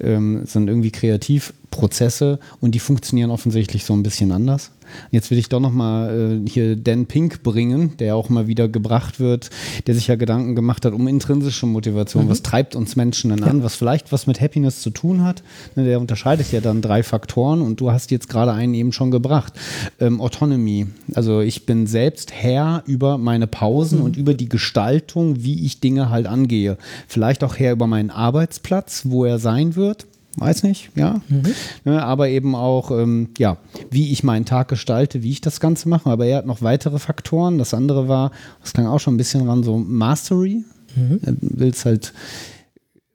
ähm, 0.00 0.42
sind 0.46 0.68
irgendwie 0.68 0.90
Kreativprozesse 0.90 2.38
und 2.60 2.74
die 2.74 2.80
funktionieren 2.80 3.30
offensichtlich 3.30 3.84
so 3.84 3.92
ein 3.92 4.02
bisschen 4.02 4.32
anders. 4.32 4.70
Jetzt 5.10 5.30
will 5.30 5.38
ich 5.38 5.48
doch 5.48 5.60
nochmal 5.60 6.42
äh, 6.44 6.48
hier 6.48 6.76
Dan 6.76 7.06
Pink 7.06 7.42
bringen, 7.42 7.96
der 7.98 8.16
auch 8.16 8.28
mal 8.28 8.46
wieder 8.46 8.68
gebracht 8.68 9.20
wird, 9.20 9.50
der 9.86 9.94
sich 9.94 10.06
ja 10.06 10.16
Gedanken 10.16 10.54
gemacht 10.54 10.84
hat 10.84 10.92
um 10.92 11.08
intrinsische 11.08 11.66
Motivation. 11.66 12.26
Mhm. 12.26 12.30
Was 12.30 12.42
treibt 12.42 12.76
uns 12.76 12.96
Menschen 12.96 13.30
denn 13.30 13.40
ja. 13.40 13.46
an? 13.46 13.62
Was 13.62 13.74
vielleicht 13.74 14.12
was 14.12 14.26
mit 14.26 14.40
Happiness 14.40 14.82
zu 14.82 14.90
tun 14.90 15.22
hat? 15.22 15.42
Ne, 15.76 15.84
der 15.84 16.00
unterscheidet 16.00 16.52
ja 16.52 16.60
dann 16.60 16.82
drei 16.82 17.02
Faktoren 17.02 17.62
und 17.62 17.80
du 17.80 17.90
hast 17.90 18.10
jetzt 18.10 18.28
gerade 18.28 18.52
einen 18.52 18.74
eben 18.74 18.92
schon 18.92 19.10
gebracht. 19.10 19.54
Ähm, 20.00 20.20
Autonomy. 20.20 20.86
Also 21.14 21.40
ich 21.40 21.66
bin 21.66 21.86
selbst 21.86 22.32
Herr 22.32 22.82
über 22.86 23.18
meine 23.18 23.46
Pausen 23.46 23.98
mhm. 23.98 24.04
und 24.04 24.16
über 24.16 24.34
die 24.34 24.48
Gestaltung, 24.48 25.42
wie 25.42 25.64
ich 25.64 25.80
Dinge 25.80 26.10
halt 26.10 26.26
angehe. 26.26 26.78
Vielleicht 27.08 27.44
auch 27.44 27.56
Herr 27.56 27.72
über 27.72 27.86
meinen 27.86 28.10
Arbeitsplatz, 28.10 29.02
wo 29.06 29.24
er 29.24 29.38
sein 29.38 29.76
wird 29.76 30.06
weiß 30.36 30.62
nicht, 30.62 30.90
ja. 30.94 31.20
Mhm. 31.28 31.42
Ne, 31.84 32.02
aber 32.02 32.28
eben 32.28 32.54
auch, 32.54 32.90
ähm, 32.90 33.28
ja, 33.38 33.58
wie 33.90 34.12
ich 34.12 34.22
meinen 34.22 34.44
Tag 34.44 34.68
gestalte, 34.68 35.22
wie 35.22 35.30
ich 35.30 35.40
das 35.40 35.60
Ganze 35.60 35.88
mache. 35.88 36.10
Aber 36.10 36.26
er 36.26 36.38
hat 36.38 36.46
noch 36.46 36.62
weitere 36.62 36.98
Faktoren. 36.98 37.58
Das 37.58 37.74
andere 37.74 38.08
war, 38.08 38.30
das 38.60 38.72
klang 38.72 38.86
auch 38.86 39.00
schon 39.00 39.14
ein 39.14 39.18
bisschen 39.18 39.48
ran, 39.48 39.62
so 39.62 39.76
Mastery. 39.76 40.64
Mhm. 40.96 41.20
Er 41.22 41.34
will 41.40 41.70
es 41.70 41.84
halt 41.84 42.12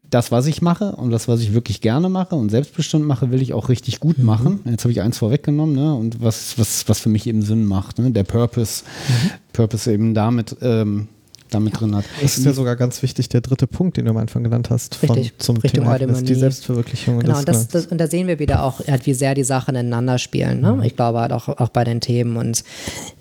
das, 0.10 0.32
was 0.32 0.46
ich 0.46 0.62
mache 0.62 0.96
und 0.96 1.12
das, 1.12 1.28
was 1.28 1.42
ich 1.42 1.54
wirklich 1.54 1.82
gerne 1.82 2.08
mache 2.08 2.36
und 2.36 2.50
selbstbestimmt 2.50 3.06
mache, 3.06 3.32
will 3.32 3.42
ich 3.42 3.54
auch 3.54 3.68
richtig 3.68 4.00
gut 4.00 4.18
mhm. 4.18 4.26
machen. 4.26 4.60
Jetzt 4.66 4.84
habe 4.84 4.92
ich 4.92 5.02
eins 5.02 5.18
vorweggenommen, 5.18 5.76
ne? 5.76 5.94
Und 5.94 6.22
was, 6.22 6.58
was, 6.58 6.88
was 6.88 7.00
für 7.00 7.10
mich 7.10 7.28
eben 7.28 7.42
Sinn 7.42 7.66
macht, 7.66 8.00
ne? 8.00 8.12
Der 8.12 8.24
Purpose, 8.24 8.84
mhm. 9.08 9.32
Purpose 9.54 9.92
eben 9.92 10.14
damit 10.14 10.56
ähm, 10.62 11.10
damit 11.50 11.74
ja. 11.74 11.80
drin 11.80 11.96
hat. 11.96 12.06
Das 12.22 12.38
ist 12.38 12.46
ja 12.46 12.54
sogar 12.54 12.76
ganz 12.76 13.02
wichtig, 13.02 13.30
der 13.30 13.42
dritte 13.42 13.68
Punkt, 13.68 13.98
den 13.98 14.06
du 14.06 14.12
am 14.12 14.18
Anfang 14.18 14.44
genannt 14.44 14.70
hast, 14.70 15.02
Richtig. 15.04 15.30
Von, 15.32 15.40
zum 15.40 15.58
Richtung 15.58 15.84
Thema 15.84 15.94
Happiness, 15.94 16.24
die 16.24 16.36
Selbstverwirklichung. 16.36 17.20
Genau, 17.20 17.40
und, 17.40 17.48
das, 17.48 17.68
das, 17.68 17.88
und 17.88 17.98
da 17.98 18.08
sehen 18.08 18.28
wir 18.28 18.40
wieder 18.40 18.64
auch, 18.64 18.80
halt, 18.88 19.06
wie 19.06 19.14
sehr 19.14 19.34
die 19.36 19.44
Sachen 19.44 19.76
ineinander 19.76 20.18
spielen. 20.18 20.62
Ne? 20.62 20.74
Mhm. 20.74 20.84
Ich 20.84 20.96
glaube 20.96 21.20
halt 21.20 21.32
auch, 21.32 21.48
auch 21.48 21.70
bei 21.70 21.84
den 21.84 22.02
Themen. 22.02 22.38
Und 22.38 22.64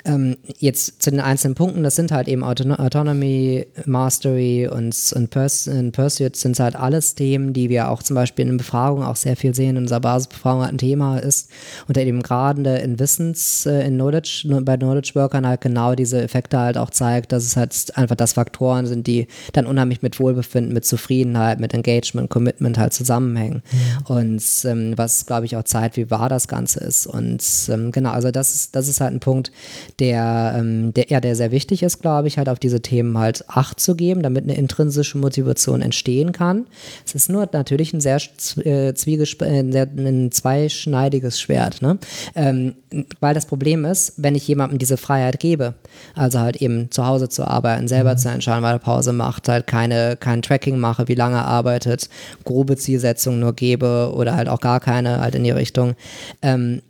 ähm, 0.04 0.36
jetzt 0.58 1.02
zu 1.02 1.10
den 1.10 1.20
einzelnen 1.20 1.54
Punkten, 1.54 1.82
das 1.82 1.96
sind 1.96 2.12
halt 2.12 2.28
eben 2.28 2.42
Auton 2.42 2.72
Autonomy, 2.72 3.66
Mastery 3.84 4.68
und, 4.68 4.96
und, 5.14 5.30
Purs 5.30 5.68
und 5.68 5.92
Pursuit 5.92 6.36
sind 6.36 6.58
halt 6.58 6.76
alles 6.76 7.14
Themen, 7.14 7.52
die 7.52 7.68
wir 7.68 7.90
auch 7.90 8.02
zum 8.02 8.14
Beispiel 8.14 8.44
in 8.44 8.52
den 8.52 8.56
Befragungen 8.58 9.06
auch 9.06 9.16
sehr 9.16 9.36
viel 9.36 9.54
sehen. 9.54 9.76
In 9.76 9.82
unserer 9.82 10.00
Basisbefragung 10.00 10.62
halt 10.62 10.72
ein 10.72 10.78
Thema 10.78 11.18
ist, 11.18 11.50
unter 11.88 12.04
dem 12.04 12.22
gerade 12.22 12.76
in 12.78 12.98
Wissens, 12.98 13.66
äh, 13.66 13.86
in 13.86 13.94
Knowledge, 13.94 14.48
bei 14.62 14.76
Knowledge 14.76 15.12
Workern 15.14 15.46
halt 15.46 15.60
genau 15.60 15.94
diese 15.94 16.22
Effekte 16.22 16.58
halt 16.58 16.78
auch 16.78 16.90
zeigt, 16.90 17.32
dass 17.32 17.44
es 17.44 17.56
halt 17.56 17.96
einfach 17.96 18.15
einfach 18.16 18.26
das 18.26 18.32
Faktoren 18.32 18.86
sind, 18.86 19.06
die 19.06 19.26
dann 19.52 19.66
unheimlich 19.66 20.02
mit 20.02 20.18
Wohlbefinden, 20.18 20.72
mit 20.72 20.84
Zufriedenheit, 20.84 21.60
mit 21.60 21.74
Engagement, 21.74 22.30
Commitment 22.30 22.78
halt 22.78 22.92
zusammenhängen. 22.92 23.62
Mhm. 23.72 24.16
Und 24.16 24.42
ähm, 24.64 24.92
was, 24.96 25.26
glaube 25.26 25.46
ich, 25.46 25.56
auch 25.56 25.64
zeigt, 25.64 25.96
wie 25.96 26.10
wahr 26.10 26.28
das 26.28 26.48
Ganze 26.48 26.80
ist. 26.80 27.06
Und 27.06 27.42
ähm, 27.68 27.92
genau, 27.92 28.10
also 28.10 28.30
das 28.30 28.54
ist, 28.54 28.74
das 28.74 28.88
ist 28.88 29.00
halt 29.00 29.12
ein 29.12 29.20
Punkt, 29.20 29.52
der, 29.98 30.56
ähm, 30.58 30.92
der, 30.94 31.06
ja, 31.08 31.20
der 31.20 31.36
sehr 31.36 31.50
wichtig 31.50 31.82
ist, 31.82 32.00
glaube 32.00 32.28
ich, 32.28 32.38
halt 32.38 32.48
auf 32.48 32.58
diese 32.58 32.80
Themen 32.80 33.16
halt 33.18 33.44
Acht 33.48 33.80
zu 33.80 33.94
geben, 33.94 34.22
damit 34.22 34.44
eine 34.44 34.56
intrinsische 34.56 35.18
Motivation 35.18 35.82
entstehen 35.82 36.32
kann. 36.32 36.66
Es 37.04 37.14
ist 37.14 37.28
nur 37.28 37.48
natürlich 37.52 37.92
ein 37.92 38.00
sehr 38.00 38.20
äh, 38.64 38.90
äh 38.90 39.86
ein 39.96 40.32
zweischneidiges 40.32 41.40
Schwert, 41.40 41.82
ne? 41.82 41.98
Ähm, 42.34 42.74
weil 43.20 43.34
das 43.34 43.46
Problem 43.46 43.84
ist, 43.84 44.14
wenn 44.16 44.34
ich 44.34 44.48
jemandem 44.48 44.78
diese 44.78 44.96
Freiheit 44.96 45.38
gebe, 45.38 45.74
also 46.14 46.40
halt 46.40 46.56
eben 46.56 46.90
zu 46.90 47.06
Hause 47.06 47.28
zu 47.28 47.46
arbeiten, 47.46 47.88
selber 47.88 48.05
selber 48.06 48.16
zu 48.16 48.28
entscheiden, 48.28 48.62
weil 48.62 48.74
er 48.74 48.78
Pause 48.78 49.12
macht, 49.12 49.48
halt 49.48 49.66
keine, 49.66 50.16
kein 50.16 50.42
Tracking 50.42 50.78
mache, 50.78 51.08
wie 51.08 51.14
lange 51.14 51.36
er 51.36 51.46
arbeitet, 51.46 52.08
grobe 52.44 52.76
Zielsetzungen 52.76 53.40
nur 53.40 53.54
gebe 53.54 54.12
oder 54.14 54.36
halt 54.36 54.48
auch 54.48 54.60
gar 54.60 54.80
keine 54.80 55.20
halt 55.20 55.34
in 55.34 55.44
die 55.44 55.50
Richtung, 55.50 55.94
ähm, 56.42 56.82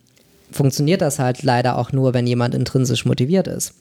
funktioniert 0.53 1.01
das 1.01 1.19
halt 1.19 1.43
leider 1.43 1.77
auch 1.77 1.93
nur, 1.93 2.15
wenn 2.15 2.27
jemand 2.27 2.55
intrinsisch 2.55 3.05
motiviert 3.05 3.49
ist. 3.49 3.75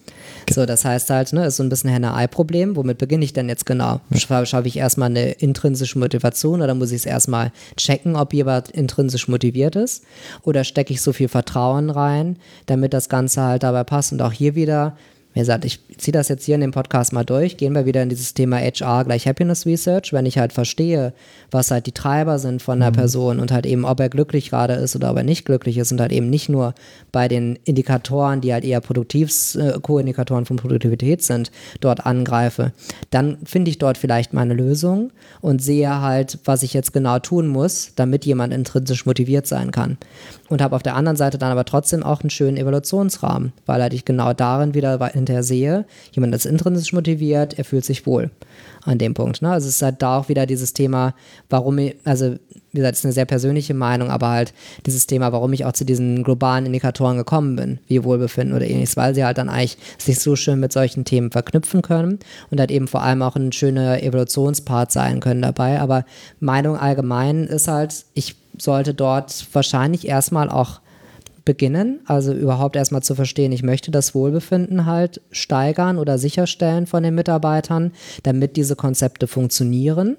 So, 0.50 0.66
das 0.66 0.84
heißt 0.84 1.10
halt, 1.10 1.32
ne, 1.32 1.46
ist 1.46 1.58
so 1.58 1.64
ein 1.64 1.70
bisschen 1.70 1.92
Henne-Ei-Problem. 1.92 2.76
Womit 2.76 2.98
beginne 2.98 3.24
ich 3.24 3.34
denn 3.34 3.50
jetzt 3.50 3.66
genau? 3.66 4.02
Schaffe 4.16 4.68
ich 4.68 4.78
erstmal 4.78 5.10
eine 5.10 5.32
intrinsische 5.32 6.00
Motivation 6.00 6.62
oder 6.62 6.74
muss 6.74 6.92
ich 6.92 6.98
es 6.98 7.06
erstmal 7.06 7.52
checken, 7.78 8.16
ob 8.16 8.34
jemand 8.34 8.72
intrinsisch 8.72 9.28
motiviert 9.28 9.76
ist? 9.76 10.04
Oder 10.44 10.64
stecke 10.64 10.94
ich 10.94 11.02
so 11.02 11.14
viel 11.14 11.28
Vertrauen 11.28 11.90
rein, 11.90 12.38
damit 12.66 12.94
das 12.94 13.10
Ganze 13.10 13.44
halt 13.44 13.64
dabei 13.64 13.84
passt? 13.84 14.12
Und 14.12 14.22
auch 14.22 14.34
hier 14.34 14.56
wieder, 14.56 14.98
wie 15.36 15.42
gesagt, 15.42 15.66
ich 15.66 15.82
ziehe 15.98 16.14
das 16.14 16.30
jetzt 16.30 16.46
hier 16.46 16.56
in 16.56 16.62
dem 16.62 16.72
Podcast 16.72 17.12
mal 17.12 17.26
durch, 17.26 17.58
gehen 17.58 17.76
wir 17.76 17.86
wieder 17.86 18.02
in 18.02 18.08
dieses 18.08 18.34
Thema 18.34 18.58
HR 18.58 19.04
gleich 19.04 19.28
Happiness 19.28 19.66
Research, 19.66 20.14
wenn 20.14 20.26
ich 20.26 20.38
halt 20.38 20.54
verstehe, 20.54 21.12
was 21.52 21.72
halt 21.72 21.88
die 21.88 21.92
Treiber 21.92 22.40
sind 22.40 22.62
von 22.62 22.80
der 22.80 22.92
mhm. 22.92 22.96
Person 22.96 23.40
und 23.40 23.52
halt 23.52 23.66
eben, 23.66 23.84
ob 23.84 24.00
er 24.00 24.08
glücklich 24.08 24.50
gerade 24.50 24.76
ist 24.76 24.96
oder 24.96 25.12
ob 25.12 25.18
er 25.18 25.24
nicht 25.24 25.44
glücklich 25.46 25.78
ist 25.78 25.92
und 25.92 26.00
halt 26.00 26.14
eben 26.14 26.30
nicht 26.30 26.48
nur 26.48 26.74
bei 27.12 27.28
den 27.28 27.60
Indikatoren, 27.66 28.40
die 28.40 28.54
halt 28.54 28.64
eher 28.64 28.80
Produktivs, 28.80 29.56
äh, 29.56 29.78
Co-Indikatoren 29.82 30.46
von 30.46 30.56
Produktivität 30.56 31.22
sind, 31.22 31.52
dort 31.82 32.06
angreife, 32.06 32.72
dann 33.10 33.38
finde 33.44 33.72
ich 33.72 33.78
dort 33.78 33.98
vielleicht 33.98 34.32
meine 34.32 34.54
Lösung 34.54 35.12
und 35.42 35.62
sehe 35.62 36.00
halt, 36.00 36.40
was 36.46 36.64
ich 36.64 36.74
jetzt 36.74 36.94
genau 36.94 37.20
tun 37.20 37.48
muss, 37.48 37.92
damit 37.98 38.26
jemand 38.26 38.54
intrinsisch 38.54 39.06
motiviert 39.06 39.48
sein 39.48 39.72
kann. 39.72 39.98
Und 40.48 40.62
habe 40.62 40.76
auf 40.76 40.84
der 40.84 40.96
anderen 40.96 41.18
Seite 41.18 41.40
dann 41.40 41.52
aber 41.52 41.66
trotzdem 41.66 42.04
auch 42.04 42.22
einen 42.22 42.30
schönen 42.30 42.58
Evaluationsrahmen, 42.58 43.52
weil 43.66 43.82
halt 43.82 43.94
ich 43.94 44.06
genau 44.06 44.34
darin 44.34 44.76
wieder 44.76 45.04
hinterher 45.08 45.42
sehe, 45.42 45.86
jemand 46.12 46.36
ist 46.36 46.46
intrinsisch 46.46 46.94
motiviert, 46.94 47.58
er 47.58 47.66
fühlt 47.66 47.84
sich 47.84 48.06
wohl 48.06 48.30
an 48.84 49.00
dem 49.00 49.14
Punkt. 49.14 49.42
Ne? 49.42 49.52
Also 49.52 49.68
es 49.68 49.78
ist 49.78 49.82
halt 49.82 50.02
da 50.02 50.20
auch 50.20 50.30
wieder 50.30 50.46
dieses 50.46 50.74
Thema, 50.74 51.16
warum, 51.50 51.80
ich, 51.80 51.96
also 52.04 52.36
wie 52.72 52.78
gesagt, 52.78 52.94
es 52.94 53.00
ist 53.00 53.06
eine 53.06 53.14
sehr 53.14 53.26
persönliche 53.26 53.74
Meinung, 53.74 54.10
aber 54.10 54.30
halt 54.30 54.54
dieses 54.86 55.08
Thema, 55.08 55.32
warum 55.32 55.54
ich 55.54 55.66
auch 55.66 55.72
zu 55.72 55.86
diesen 55.86 56.24
globalen 56.24 56.66
Indikatoren 56.66 57.18
gekommen 57.18 57.56
bin, 57.56 57.80
wie 57.88 58.04
Wohlbefinden 58.04 58.56
oder 58.56 58.68
ähnliches, 58.68 58.98
weil 58.98 59.16
sie 59.16 59.26
halt 59.26 59.38
dann 59.38 59.50
eigentlich 59.50 59.78
sich 59.98 60.20
so 60.20 60.36
schön 60.36 60.60
mit 60.60 60.74
solchen 60.74 61.06
Themen 61.06 61.32
verknüpfen 61.32 61.82
können 61.82 62.20
und 62.52 62.60
halt 62.60 62.72
eben 62.72 62.88
vor 62.88 63.02
allem 63.02 63.22
auch 63.22 63.36
ein 63.36 63.52
schöner 63.52 64.04
Evolutionspart 64.04 64.92
sein 64.92 65.20
können 65.20 65.42
dabei. 65.42 65.80
Aber 65.80 66.06
Meinung 66.40 66.78
allgemein 66.78 67.46
ist 67.46 67.68
halt, 67.68 68.06
ich 68.14 68.36
sollte 68.58 68.94
dort 68.94 69.48
wahrscheinlich 69.54 70.08
erstmal 70.08 70.50
auch 70.50 70.82
beginnen, 71.46 72.00
also 72.06 72.34
überhaupt 72.34 72.76
erstmal 72.76 73.04
zu 73.04 73.14
verstehen, 73.14 73.52
ich 73.52 73.62
möchte 73.62 73.92
das 73.92 74.16
Wohlbefinden 74.16 74.86
halt 74.86 75.22
steigern 75.32 76.00
oder 76.00 76.18
sicherstellen 76.18 76.88
von 76.88 77.04
den 77.04 77.14
Mitarbeitern, 77.14 77.92
damit 78.24 78.58
diese 78.58 78.76
Konzepte 78.76 79.28
funktionieren 79.28 80.18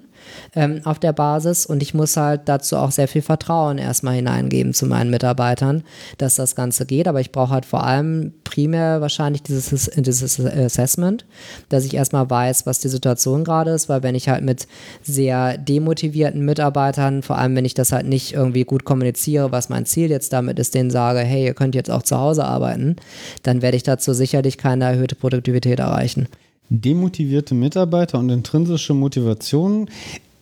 ähm, 0.55 0.81
auf 0.83 0.99
der 0.99 1.13
Basis. 1.13 1.65
Und 1.65 1.81
ich 1.81 1.93
muss 1.93 2.17
halt 2.17 2.41
dazu 2.45 2.77
auch 2.77 2.91
sehr 2.91 3.07
viel 3.07 3.21
Vertrauen 3.21 3.77
erstmal 3.77 4.15
hineingeben 4.15 4.73
zu 4.73 4.85
meinen 4.85 5.09
Mitarbeitern, 5.09 5.83
dass 6.17 6.35
das 6.35 6.55
Ganze 6.55 6.85
geht, 6.85 7.07
aber 7.07 7.21
ich 7.21 7.31
brauche 7.31 7.51
halt 7.51 7.65
vor 7.65 7.83
allem 7.83 8.33
primär 8.43 9.01
wahrscheinlich 9.01 9.43
dieses, 9.43 9.89
dieses 9.95 10.39
Assessment, 10.39 11.25
dass 11.69 11.85
ich 11.85 11.93
erstmal 11.93 12.29
weiß, 12.29 12.65
was 12.65 12.79
die 12.79 12.87
Situation 12.87 13.43
gerade 13.43 13.71
ist, 13.71 13.89
weil 13.89 14.03
wenn 14.03 14.15
ich 14.15 14.29
halt 14.29 14.43
mit 14.43 14.67
sehr 15.03 15.57
demotivierten 15.57 16.43
Mitarbeitern, 16.43 17.23
vor 17.23 17.37
allem 17.37 17.55
wenn 17.55 17.65
ich 17.65 17.73
das 17.73 17.91
halt 17.91 18.07
nicht 18.07 18.33
irgendwie 18.33 18.63
gut 18.63 18.85
kommuniziere, 18.85 19.51
was 19.51 19.69
mein 19.69 19.85
Ziel 19.85 20.09
jetzt 20.09 20.33
damit 20.33 20.59
ist, 20.59 20.75
denen 20.75 20.91
sage, 20.91 21.19
hey, 21.19 21.45
ihr 21.45 21.53
könnt 21.53 21.75
jetzt 21.75 21.91
auch 21.91 22.03
zu 22.03 22.17
Hause 22.17 22.45
arbeiten, 22.45 22.95
dann 23.43 23.61
werde 23.61 23.77
ich 23.77 23.83
dazu 23.83 24.13
sicherlich 24.13 24.57
keine 24.57 24.85
erhöhte 24.85 25.15
Produktivität 25.15 25.79
erreichen 25.79 26.27
demotivierte 26.69 27.55
Mitarbeiter 27.55 28.19
und 28.19 28.29
intrinsische 28.29 28.93
Motivation. 28.93 29.89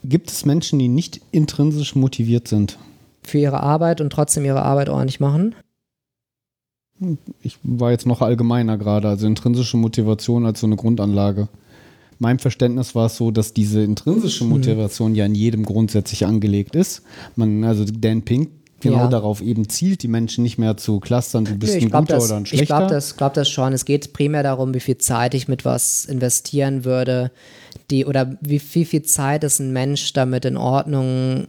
Gibt 0.04 0.30
es 0.30 0.46
Menschen, 0.46 0.80
die 0.80 0.88
nicht 0.88 1.22
intrinsisch 1.32 1.96
motiviert 1.96 2.48
sind? 2.48 2.78
Für 3.24 3.40
ihre 3.40 3.62
Arbeit 3.62 4.02
und 4.02 4.12
trotzdem 4.12 4.46
ihre 4.46 4.62
Arbeit 4.62 4.90
ordentlich 4.90 5.20
machen? 5.20 5.56
Ich 7.42 7.58
war 7.64 7.92
jetzt 7.92 8.06
noch 8.06 8.22
allgemeiner 8.22 8.78
gerade, 8.78 9.10
also 9.10 9.28
intrinsische 9.28 9.78
Motivation 9.78 10.46
als 10.46 10.62
so 10.62 10.68
eine 10.68 10.78
Grundanlage. 10.78 11.50
Meinem 12.20 12.40
Verständnis 12.40 12.96
war 12.96 13.08
es 13.08 13.18
so, 13.18 13.32
dass 13.32 13.54
diese 13.54 13.84
intrinsische 13.84 14.46
mhm. 14.46 14.52
Motivation 14.52 15.12
mhm. 15.12 15.16
ja 15.18 15.26
in 15.26 15.36
jedem 15.36 15.64
grundsätzlich 15.64 16.26
angelegt 16.26 16.76
ist. 16.76 17.02
Man, 17.36 17.64
also 17.64 17.84
Dan 17.84 18.22
Pink 18.22 18.50
genau 18.80 18.98
ja. 18.98 19.08
darauf 19.08 19.42
eben 19.42 19.70
zielt, 19.70 20.04
die 20.04 20.08
Menschen 20.08 20.44
nicht 20.44 20.58
mehr 20.58 20.78
zu 20.78 21.00
clustern, 21.00 21.46
du 21.46 21.56
bist 21.56 21.76
nee, 21.76 21.84
ein 21.84 21.90
guter 21.92 22.16
das, 22.16 22.26
oder 22.26 22.38
ein 22.38 22.46
schlechter. 22.46 22.64
Ich 22.64 22.68
glaube 22.68 22.88
das, 22.88 23.18
glaub 23.18 23.34
das 23.34 23.50
schon. 23.50 23.74
Es 23.74 23.86
geht 23.86 24.14
primär 24.14 24.44
darum, 24.44 24.74
wie 24.74 24.80
viel 24.80 24.98
Zeit 24.98 25.34
ich 25.34 25.48
mit 25.48 25.66
was 25.66 26.06
investieren 26.06 26.86
würde, 26.86 27.32
die 27.90 28.06
oder 28.06 28.38
wie, 28.42 28.62
wie 28.74 28.86
viel 28.86 29.04
Zeit 29.04 29.44
ist 29.44 29.60
ein 29.60 29.72
Mensch 29.74 30.14
damit 30.14 30.46
in 30.46 30.58
Ordnung 30.58 31.48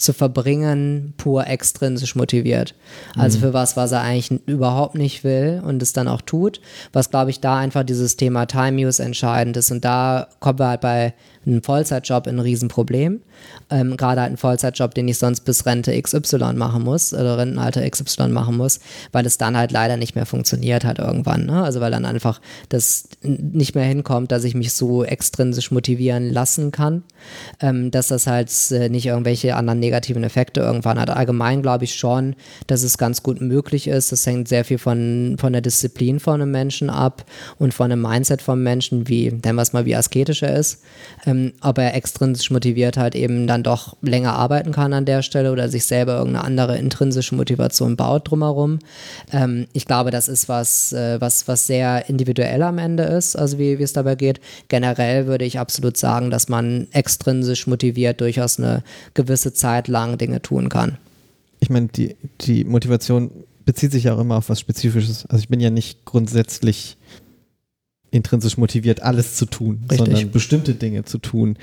zu 0.00 0.12
verbringen, 0.12 1.12
pur 1.18 1.46
extrinsisch 1.46 2.16
motiviert. 2.16 2.74
Also 3.16 3.38
mhm. 3.38 3.42
für 3.42 3.52
was, 3.52 3.76
was 3.76 3.92
er 3.92 4.00
eigentlich 4.00 4.40
überhaupt 4.46 4.94
nicht 4.94 5.24
will 5.24 5.62
und 5.64 5.82
es 5.82 5.92
dann 5.92 6.08
auch 6.08 6.22
tut. 6.22 6.60
Was, 6.92 7.10
glaube 7.10 7.30
ich, 7.30 7.40
da 7.40 7.58
einfach 7.58 7.84
dieses 7.84 8.16
Thema 8.16 8.46
Time 8.46 8.86
Use 8.86 9.02
entscheidend 9.02 9.56
ist. 9.56 9.70
Und 9.70 9.84
da 9.84 10.28
kommen 10.40 10.58
wir 10.58 10.68
halt 10.68 10.80
bei 10.80 11.14
einem 11.46 11.62
Vollzeitjob 11.62 12.26
in 12.26 12.36
ein 12.36 12.40
Riesenproblem 12.40 13.20
ähm, 13.70 13.96
gerade 13.96 14.20
halt 14.20 14.28
einen 14.28 14.36
Vollzeitjob, 14.36 14.94
den 14.94 15.08
ich 15.08 15.18
sonst 15.18 15.40
bis 15.40 15.64
Rente 15.66 16.00
XY 16.00 16.54
machen 16.54 16.82
muss 16.82 17.12
oder 17.12 17.38
Rentenalter 17.38 17.88
XY 17.88 18.28
machen 18.28 18.56
muss, 18.56 18.80
weil 19.12 19.26
es 19.26 19.38
dann 19.38 19.56
halt 19.56 19.72
leider 19.72 19.96
nicht 19.96 20.14
mehr 20.14 20.26
funktioniert 20.26 20.84
hat 20.84 20.98
irgendwann. 20.98 21.46
Ne? 21.46 21.62
Also 21.62 21.80
weil 21.80 21.90
dann 21.90 22.04
einfach 22.04 22.40
das 22.68 23.08
nicht 23.22 23.74
mehr 23.74 23.84
hinkommt, 23.84 24.32
dass 24.32 24.44
ich 24.44 24.54
mich 24.54 24.72
so 24.72 25.04
extrinsisch 25.04 25.70
motivieren 25.70 26.30
lassen 26.30 26.72
kann, 26.72 27.04
ähm, 27.60 27.90
dass 27.90 28.08
das 28.08 28.26
halt 28.26 28.50
äh, 28.72 28.88
nicht 28.88 29.06
irgendwelche 29.06 29.56
anderen 29.56 29.78
negativen 29.78 30.24
Effekte 30.24 30.60
irgendwann 30.60 30.98
hat. 30.98 31.10
Allgemein 31.10 31.62
glaube 31.62 31.84
ich 31.84 31.94
schon, 31.94 32.34
dass 32.66 32.82
es 32.82 32.98
ganz 32.98 33.22
gut 33.22 33.40
möglich 33.40 33.86
ist. 33.86 34.12
Das 34.12 34.26
hängt 34.26 34.48
sehr 34.48 34.64
viel 34.64 34.78
von, 34.78 35.36
von 35.38 35.52
der 35.52 35.62
Disziplin 35.62 36.20
von 36.20 36.40
einem 36.40 36.50
Menschen 36.50 36.90
ab 36.90 37.24
und 37.58 37.72
von 37.74 37.92
einem 37.92 38.02
Mindset 38.02 38.42
vom 38.42 38.62
Menschen, 38.62 39.08
wie, 39.08 39.30
nennen 39.30 39.56
wir 39.56 39.62
es 39.62 39.72
mal, 39.72 39.84
wie 39.84 39.96
asketisch 39.96 40.42
er 40.42 40.56
ist. 40.56 40.82
Ähm, 41.30 41.52
ob 41.60 41.78
er 41.78 41.94
extrinsisch 41.94 42.50
motiviert 42.50 42.96
halt 42.96 43.14
eben 43.14 43.30
eben 43.30 43.46
dann 43.46 43.62
doch 43.62 43.96
länger 44.02 44.34
arbeiten 44.34 44.72
kann 44.72 44.92
an 44.92 45.04
der 45.04 45.22
Stelle 45.22 45.52
oder 45.52 45.68
sich 45.68 45.84
selber 45.84 46.18
irgendeine 46.18 46.44
andere 46.44 46.78
intrinsische 46.78 47.34
Motivation 47.34 47.96
baut 47.96 48.30
drumherum. 48.30 48.78
Ähm, 49.32 49.66
ich 49.72 49.86
glaube, 49.86 50.10
das 50.10 50.28
ist 50.28 50.48
was, 50.48 50.92
äh, 50.92 51.20
was, 51.20 51.48
was 51.48 51.66
sehr 51.66 52.08
individuell 52.08 52.62
am 52.62 52.78
Ende 52.78 53.04
ist, 53.04 53.36
also 53.36 53.58
wie, 53.58 53.78
wie 53.78 53.82
es 53.82 53.92
dabei 53.92 54.14
geht. 54.14 54.40
Generell 54.68 55.26
würde 55.26 55.44
ich 55.44 55.58
absolut 55.58 55.96
sagen, 55.96 56.30
dass 56.30 56.48
man 56.48 56.88
extrinsisch 56.92 57.66
motiviert 57.66 58.20
durchaus 58.20 58.58
eine 58.58 58.82
gewisse 59.14 59.52
Zeit 59.52 59.88
lang 59.88 60.18
Dinge 60.18 60.42
tun 60.42 60.68
kann. 60.68 60.98
Ich 61.60 61.70
meine, 61.70 61.88
die, 61.88 62.16
die 62.40 62.64
Motivation 62.64 63.30
bezieht 63.64 63.92
sich 63.92 64.04
ja 64.04 64.14
auch 64.14 64.20
immer 64.20 64.38
auf 64.38 64.48
was 64.48 64.60
Spezifisches. 64.60 65.26
Also 65.26 65.42
ich 65.42 65.48
bin 65.48 65.60
ja 65.60 65.70
nicht 65.70 66.04
grundsätzlich 66.04 66.96
intrinsisch 68.10 68.56
motiviert, 68.56 69.02
alles 69.02 69.36
zu 69.36 69.46
tun, 69.46 69.80
Richtig. 69.82 69.98
sondern 69.98 70.30
bestimmte 70.30 70.74
Dinge 70.74 71.04
zu 71.04 71.18
tun. 71.18 71.56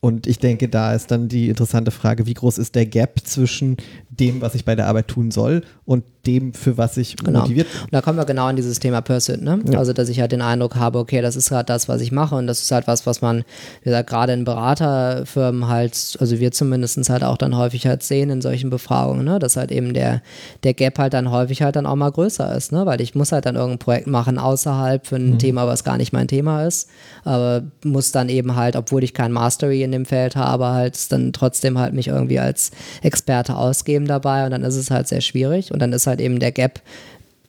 Und 0.00 0.26
ich 0.26 0.38
denke, 0.38 0.68
da 0.68 0.94
ist 0.94 1.10
dann 1.10 1.28
die 1.28 1.48
interessante 1.48 1.90
Frage, 1.90 2.26
wie 2.26 2.34
groß 2.34 2.58
ist 2.58 2.74
der 2.76 2.86
Gap 2.86 3.20
zwischen 3.24 3.76
dem, 4.20 4.40
was 4.40 4.54
ich 4.54 4.64
bei 4.64 4.74
der 4.74 4.86
Arbeit 4.86 5.08
tun 5.08 5.30
soll 5.30 5.62
und 5.84 6.04
dem, 6.26 6.52
für 6.52 6.76
was 6.76 6.96
ich 6.96 7.16
Genau. 7.16 7.40
motiviert 7.40 7.66
Und 7.84 7.92
da 7.92 8.02
kommen 8.02 8.18
wir 8.18 8.24
genau 8.26 8.48
in 8.48 8.56
dieses 8.56 8.80
Thema 8.80 9.00
Pursuit, 9.00 9.40
ne? 9.40 9.60
Ja. 9.70 9.78
Also, 9.78 9.92
dass 9.92 10.08
ich 10.08 10.20
halt 10.20 10.32
den 10.32 10.42
Eindruck 10.42 10.76
habe, 10.76 10.98
okay, 10.98 11.22
das 11.22 11.36
ist 11.36 11.48
gerade 11.48 11.64
das, 11.64 11.88
was 11.88 12.00
ich 12.02 12.12
mache 12.12 12.34
und 12.34 12.46
das 12.46 12.60
ist 12.60 12.70
halt 12.70 12.86
was, 12.86 13.06
was 13.06 13.22
man, 13.22 13.44
wie 13.82 13.84
gesagt, 13.84 14.10
gerade 14.10 14.32
in 14.34 14.44
Beraterfirmen 14.44 15.68
halt, 15.68 16.16
also 16.20 16.38
wir 16.38 16.52
zumindest 16.52 17.08
halt 17.08 17.24
auch 17.24 17.38
dann 17.38 17.56
häufig 17.56 17.86
halt 17.86 18.02
sehen 18.02 18.28
in 18.30 18.42
solchen 18.42 18.68
Befragungen, 18.70 19.24
ne? 19.24 19.38
Dass 19.38 19.56
halt 19.56 19.70
eben 19.70 19.94
der, 19.94 20.20
der 20.64 20.74
Gap 20.74 20.98
halt 20.98 21.14
dann 21.14 21.30
häufig 21.30 21.62
halt 21.62 21.76
dann 21.76 21.86
auch 21.86 21.96
mal 21.96 22.10
größer 22.10 22.54
ist, 22.54 22.72
ne? 22.72 22.84
Weil 22.84 23.00
ich 23.00 23.14
muss 23.14 23.32
halt 23.32 23.46
dann 23.46 23.56
irgendein 23.56 23.78
Projekt 23.78 24.06
machen 24.08 24.38
außerhalb 24.38 25.06
für 25.06 25.16
ein 25.16 25.38
Thema, 25.38 25.66
was 25.66 25.84
gar 25.84 25.96
nicht 25.96 26.12
mein 26.12 26.28
Thema 26.28 26.66
ist, 26.66 26.88
aber 27.24 27.62
muss 27.84 28.12
dann 28.12 28.28
eben 28.28 28.56
halt, 28.56 28.76
obwohl 28.76 29.04
ich 29.04 29.14
kein 29.14 29.32
Mastery 29.32 29.82
in 29.82 29.92
dem 29.92 30.04
Feld 30.04 30.36
habe, 30.36 30.66
halt 30.66 31.10
dann 31.12 31.32
trotzdem 31.32 31.78
halt 31.78 31.94
mich 31.94 32.08
irgendwie 32.08 32.38
als 32.38 32.70
Experte 33.02 33.56
ausgeben 33.56 34.07
dabei 34.08 34.44
und 34.44 34.50
dann 34.50 34.64
ist 34.64 34.76
es 34.76 34.90
halt 34.90 35.08
sehr 35.08 35.20
schwierig 35.20 35.72
und 35.72 35.80
dann 35.80 35.92
ist 35.92 36.06
halt 36.06 36.20
eben 36.20 36.40
der 36.40 36.52
Gap 36.52 36.82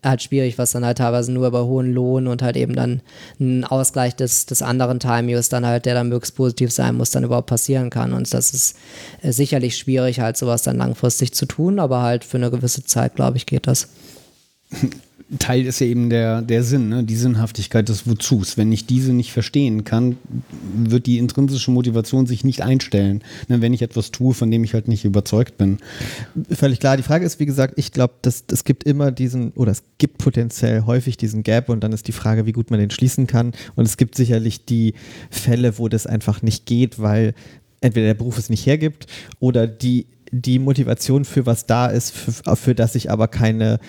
halt 0.03 0.23
schwierig, 0.23 0.57
was 0.57 0.71
dann 0.71 0.85
halt 0.85 0.99
teilweise 0.99 1.31
nur 1.31 1.47
über 1.47 1.65
hohen 1.65 1.93
Lohn 1.93 2.27
und 2.27 2.41
halt 2.41 2.55
eben 2.55 2.73
dann 2.75 3.01
ein 3.39 3.65
Ausgleich 3.65 4.15
des, 4.15 4.45
des 4.45 4.61
anderen 4.61 4.99
Time-Use 4.99 5.49
dann 5.49 5.65
halt, 5.65 5.85
der 5.85 5.93
dann 5.93 6.09
möglichst 6.09 6.35
positiv 6.35 6.71
sein 6.71 6.95
muss, 6.95 7.11
dann 7.11 7.23
überhaupt 7.23 7.47
passieren 7.47 7.89
kann. 7.89 8.13
Und 8.13 8.33
das 8.33 8.53
ist 8.53 8.77
äh, 9.21 9.31
sicherlich 9.31 9.77
schwierig, 9.77 10.19
halt 10.19 10.37
sowas 10.37 10.63
dann 10.63 10.77
langfristig 10.77 11.33
zu 11.33 11.45
tun, 11.45 11.79
aber 11.79 12.01
halt 12.01 12.23
für 12.23 12.37
eine 12.37 12.51
gewisse 12.51 12.83
Zeit, 12.83 13.15
glaube 13.15 13.37
ich, 13.37 13.45
geht 13.45 13.67
das. 13.67 13.89
Teil 15.37 15.65
ist 15.65 15.79
ja 15.79 15.85
eben 15.85 16.09
der, 16.09 16.41
der 16.41 16.63
Sinn, 16.63 16.89
ne? 16.89 17.03
die 17.03 17.15
Sinnhaftigkeit 17.15 17.87
des 17.87 18.07
Wozus. 18.07 18.57
Wenn 18.57 18.71
ich 18.71 18.87
diese 18.87 19.13
nicht 19.13 19.31
verstehen 19.31 19.83
kann, 19.83 20.17
wird 20.75 21.05
die 21.05 21.19
intrinsische 21.19 21.69
Motivation 21.69 22.25
sich 22.25 22.43
nicht 22.43 22.63
einstellen, 22.63 23.23
ne? 23.47 23.61
wenn 23.61 23.73
ich 23.73 23.83
etwas 23.83 24.09
tue, 24.09 24.33
von 24.33 24.49
dem 24.49 24.63
ich 24.63 24.73
halt 24.73 24.87
nicht 24.87 25.05
überzeugt 25.05 25.57
bin. 25.57 25.77
Völlig 26.49 26.79
klar. 26.79 26.97
Die 26.97 27.03
Frage 27.03 27.25
ist, 27.25 27.39
wie 27.39 27.45
gesagt, 27.45 27.75
ich 27.77 27.91
glaube, 27.91 28.15
es 28.23 28.63
gibt 28.63 28.85
immer 28.85 29.11
diesen, 29.11 29.51
oder 29.51 29.71
es 29.71 29.83
gibt 29.99 30.17
potenziell 30.17 30.85
häufig 30.87 31.15
diesen 31.15 31.43
Gap 31.43 31.69
und 31.69 31.83
dann 31.83 31.93
ist 31.93 32.07
die 32.07 32.11
Frage, 32.11 32.47
wie 32.47 32.51
gut 32.51 32.71
man 32.71 32.79
den 32.79 32.89
schließen 32.89 33.27
kann. 33.27 33.51
Und 33.75 33.85
es 33.85 33.97
gibt 33.97 34.15
sicherlich 34.15 34.65
die 34.65 34.95
Fälle, 35.29 35.77
wo 35.77 35.89
das 35.89 36.07
einfach 36.07 36.41
nicht 36.41 36.65
geht, 36.65 36.99
weil 36.99 37.35
entweder 37.81 38.07
der 38.07 38.13
Beruf 38.13 38.37
es 38.37 38.49
nicht 38.49 38.65
hergibt 38.65 39.05
oder 39.39 39.67
die 39.67 40.07
die 40.31 40.59
Motivation 40.59 41.25
für 41.25 41.45
was 41.45 41.65
da 41.65 41.87
ist, 41.87 42.11
für, 42.11 42.55
für 42.55 42.75
das 42.75 42.95
ich 42.95 43.11
aber 43.11 43.27
keine, 43.27 43.79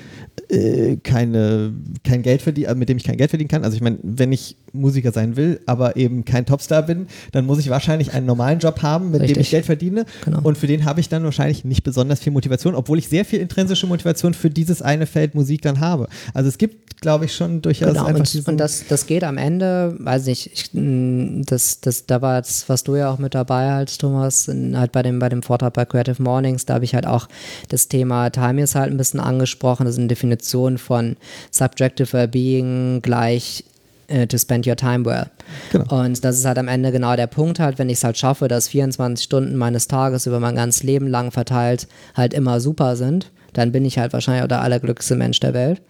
äh, 0.49 0.97
keine, 0.97 1.73
kein 2.05 2.23
Geld 2.23 2.43
verdiene, 2.43 2.75
mit 2.75 2.89
dem 2.89 2.97
ich 2.97 3.05
kein 3.05 3.17
Geld 3.17 3.31
verdienen 3.31 3.49
kann. 3.49 3.65
Also 3.65 3.77
ich 3.77 3.83
meine, 3.83 3.99
wenn 4.03 4.33
ich 4.33 4.57
Musiker 4.73 5.13
sein 5.13 5.37
will, 5.37 5.61
aber 5.67 5.97
eben 5.97 6.25
kein 6.25 6.47
Topstar 6.47 6.83
bin, 6.83 7.07
dann 7.33 7.47
muss 7.47 7.59
ich 7.59 7.71
wahrscheinlich 7.71 8.13
einen 8.13 8.27
normalen 8.27 8.59
Job 8.59 8.83
haben, 8.83 9.11
mit 9.11 9.21
dem 9.21 9.27
Richtig. 9.27 9.41
ich 9.41 9.51
Geld 9.51 9.67
verdiene. 9.67 10.05
Genau. 10.25 10.41
Und 10.43 10.57
für 10.57 10.67
den 10.67 10.85
habe 10.85 11.01
ich 11.01 11.09
dann 11.09 11.25
wahrscheinlich 11.25 11.65
nicht 11.65 11.83
besonders 11.83 12.21
viel 12.21 12.33
Motivation, 12.33 12.75
obwohl 12.75 12.99
ich 12.99 13.09
sehr 13.09 13.25
viel 13.25 13.41
intrinsische 13.41 13.87
Motivation 13.87 14.35
für 14.35 14.51
dieses 14.51 14.83
eine 14.83 15.07
Feld 15.07 15.35
Musik 15.35 15.63
dann 15.63 15.81
habe. 15.81 16.09
Also 16.35 16.49
es 16.49 16.59
gibt, 16.59 17.01
glaube 17.01 17.25
ich, 17.25 17.35
schon 17.35 17.63
durchaus 17.63 17.95
Genau, 17.95 18.05
einfach 18.05 18.35
und, 18.35 18.49
und 18.49 18.57
das, 18.59 18.85
das 18.89 19.07
geht 19.07 19.25
am 19.25 19.37
Ende, 19.37 19.97
weiß 19.99 20.27
nicht, 20.27 20.51
ich, 20.53 20.71
mh, 20.73 21.43
das, 21.47 21.81
das, 21.81 22.07
da 22.07 22.23
war 22.23 22.37
jetzt, 22.37 22.69
was 22.69 22.85
du 22.85 22.97
ja 22.97 23.11
auch 23.11 23.19
mit 23.19 23.35
dabei 23.35 23.73
halt, 23.73 23.99
Thomas, 23.99 24.49
halt 24.49 24.93
bei 24.93 25.03
dem, 25.03 25.19
bei 25.19 25.29
dem 25.29 25.43
Vortrag 25.43 25.73
bei 25.73 25.85
Creative 25.85 26.23
Mornings, 26.31 26.65
da 26.65 26.75
habe 26.75 26.85
ich 26.85 26.95
halt 26.95 27.07
auch 27.07 27.29
das 27.69 27.89
Thema 27.89 28.31
Time 28.31 28.63
ist 28.63 28.77
halt 28.77 28.91
ein 28.91 28.97
bisschen 28.97 29.21
angesprochen, 29.21 29.85
das 29.85 29.95
ist 29.95 29.99
eine 29.99 30.09
Definition 30.09 30.79
von 30.79 31.17
Subjective 31.51 32.13
Wellbeing 32.13 33.03
gleich 33.03 33.65
äh, 34.07 34.27
to 34.27 34.39
spend 34.39 34.67
your 34.67 34.77
time 34.77 35.05
well. 35.05 35.27
Genau. 35.73 36.03
Und 36.03 36.25
das 36.25 36.39
ist 36.39 36.45
halt 36.45 36.59
am 36.59 36.69
Ende 36.69 36.93
genau 36.93 37.17
der 37.17 37.27
Punkt 37.27 37.59
halt, 37.59 37.79
wenn 37.79 37.89
ich 37.89 37.99
es 37.99 38.05
halt 38.05 38.19
schaffe, 38.19 38.49
dass 38.49 38.69
24 38.69 39.25
Stunden 39.25 39.57
meines 39.57 39.89
Tages 39.89 40.27
über 40.27 40.41
mein 40.41 40.57
ganzes 40.57 40.83
Leben 40.83 41.07
lang 41.09 41.31
verteilt 41.31 41.89
halt 42.15 42.35
immer 42.35 42.61
super 42.61 42.97
sind, 42.97 43.31
dann 43.53 43.73
bin 43.73 43.85
ich 43.85 43.99
halt 43.99 44.13
wahrscheinlich 44.13 44.45
auch 44.45 44.49
der 44.49 44.63
allerglücklichste 44.63 45.17
Mensch 45.17 45.41
der 45.41 45.55
Welt. 45.55 45.83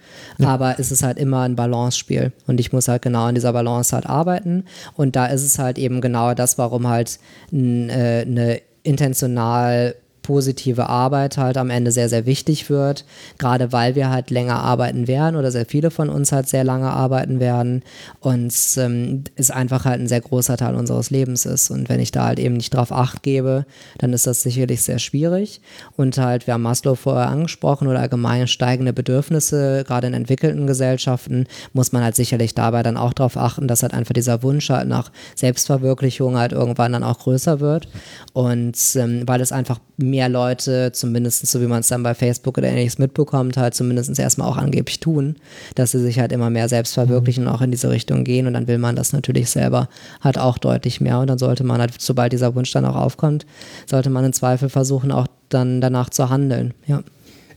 Aber 0.42 0.76
es 0.78 0.90
ist 0.90 1.02
halt 1.02 1.18
immer 1.18 1.42
ein 1.42 1.56
Balance-Spiel 1.56 2.32
und 2.46 2.60
ich 2.60 2.72
muss 2.72 2.88
halt 2.88 3.02
genau 3.02 3.24
an 3.24 3.34
dieser 3.34 3.52
Balance 3.52 3.94
halt 3.94 4.06
arbeiten 4.06 4.64
und 4.94 5.16
da 5.16 5.26
ist 5.26 5.42
es 5.42 5.58
halt 5.58 5.78
eben 5.78 6.00
genau 6.00 6.34
das, 6.34 6.56
warum 6.58 6.88
halt 6.88 7.18
äh, 7.52 7.56
eine 7.56 8.60
intentional 8.82 9.94
positive 10.22 10.88
Arbeit 10.88 11.36
halt 11.36 11.56
am 11.56 11.70
Ende 11.70 11.92
sehr, 11.92 12.08
sehr 12.08 12.26
wichtig 12.26 12.70
wird, 12.70 13.04
gerade 13.38 13.72
weil 13.72 13.94
wir 13.94 14.10
halt 14.10 14.30
länger 14.30 14.62
arbeiten 14.62 15.08
werden 15.08 15.36
oder 15.36 15.50
sehr 15.50 15.66
viele 15.66 15.90
von 15.90 16.08
uns 16.08 16.32
halt 16.32 16.48
sehr 16.48 16.64
lange 16.64 16.90
arbeiten 16.90 17.40
werden 17.40 17.82
und 18.20 18.54
ähm, 18.76 19.24
es 19.36 19.50
einfach 19.50 19.84
halt 19.84 20.00
ein 20.00 20.08
sehr 20.08 20.20
großer 20.20 20.56
Teil 20.56 20.74
unseres 20.74 21.10
Lebens 21.10 21.46
ist. 21.46 21.70
Und 21.70 21.88
wenn 21.88 22.00
ich 22.00 22.12
da 22.12 22.26
halt 22.26 22.38
eben 22.38 22.56
nicht 22.56 22.74
drauf 22.74 22.92
acht 22.92 23.22
gebe, 23.22 23.64
dann 23.98 24.12
ist 24.12 24.26
das 24.26 24.42
sicherlich 24.42 24.82
sehr 24.82 24.98
schwierig. 24.98 25.60
Und 25.96 26.18
halt, 26.18 26.46
wir 26.46 26.54
haben 26.54 26.62
Maslow 26.62 26.94
vorher 26.94 27.28
angesprochen 27.28 27.88
oder 27.88 28.00
allgemein 28.00 28.46
steigende 28.46 28.92
Bedürfnisse, 28.92 29.84
gerade 29.86 30.06
in 30.06 30.14
entwickelten 30.14 30.66
Gesellschaften, 30.66 31.46
muss 31.72 31.92
man 31.92 32.02
halt 32.02 32.16
sicherlich 32.16 32.54
dabei 32.54 32.82
dann 32.82 32.96
auch 32.96 33.12
darauf 33.12 33.36
achten, 33.36 33.68
dass 33.68 33.82
halt 33.82 33.94
einfach 33.94 34.12
dieser 34.12 34.42
Wunsch 34.42 34.68
halt 34.70 34.88
nach 34.88 35.10
Selbstverwirklichung 35.34 36.36
halt 36.36 36.52
irgendwann 36.52 36.92
dann 36.92 37.04
auch 37.04 37.18
größer 37.18 37.60
wird. 37.60 37.88
Und 38.32 38.76
ähm, 38.96 39.22
weil 39.26 39.40
es 39.40 39.52
einfach 39.52 39.80
mehr 40.10 40.28
Leute, 40.28 40.92
zumindest 40.92 41.46
so 41.46 41.60
wie 41.60 41.66
man 41.66 41.80
es 41.80 41.88
dann 41.88 42.02
bei 42.02 42.14
Facebook 42.14 42.58
oder 42.58 42.68
ähnliches 42.68 42.98
mitbekommt, 42.98 43.56
halt 43.56 43.74
zumindest 43.74 44.18
erstmal 44.18 44.48
auch 44.48 44.56
angeblich 44.56 45.00
tun, 45.00 45.36
dass 45.74 45.92
sie 45.92 46.00
sich 46.00 46.18
halt 46.18 46.32
immer 46.32 46.50
mehr 46.50 46.68
selbst 46.68 46.94
verwirklichen 46.94 47.46
und 47.46 47.52
auch 47.52 47.62
in 47.62 47.70
diese 47.70 47.90
Richtung 47.90 48.24
gehen. 48.24 48.46
Und 48.46 48.54
dann 48.54 48.68
will 48.68 48.78
man 48.78 48.96
das 48.96 49.12
natürlich 49.12 49.50
selber 49.50 49.88
halt 50.20 50.38
auch 50.38 50.58
deutlich 50.58 51.00
mehr. 51.00 51.20
Und 51.20 51.28
dann 51.28 51.38
sollte 51.38 51.64
man 51.64 51.80
halt, 51.80 51.94
sobald 51.98 52.32
dieser 52.32 52.54
Wunsch 52.54 52.72
dann 52.72 52.84
auch 52.84 52.96
aufkommt, 52.96 53.46
sollte 53.86 54.10
man 54.10 54.24
im 54.24 54.32
Zweifel 54.32 54.68
versuchen, 54.68 55.12
auch 55.12 55.26
dann 55.48 55.80
danach 55.80 56.10
zu 56.10 56.30
handeln, 56.30 56.74
ja. 56.86 57.02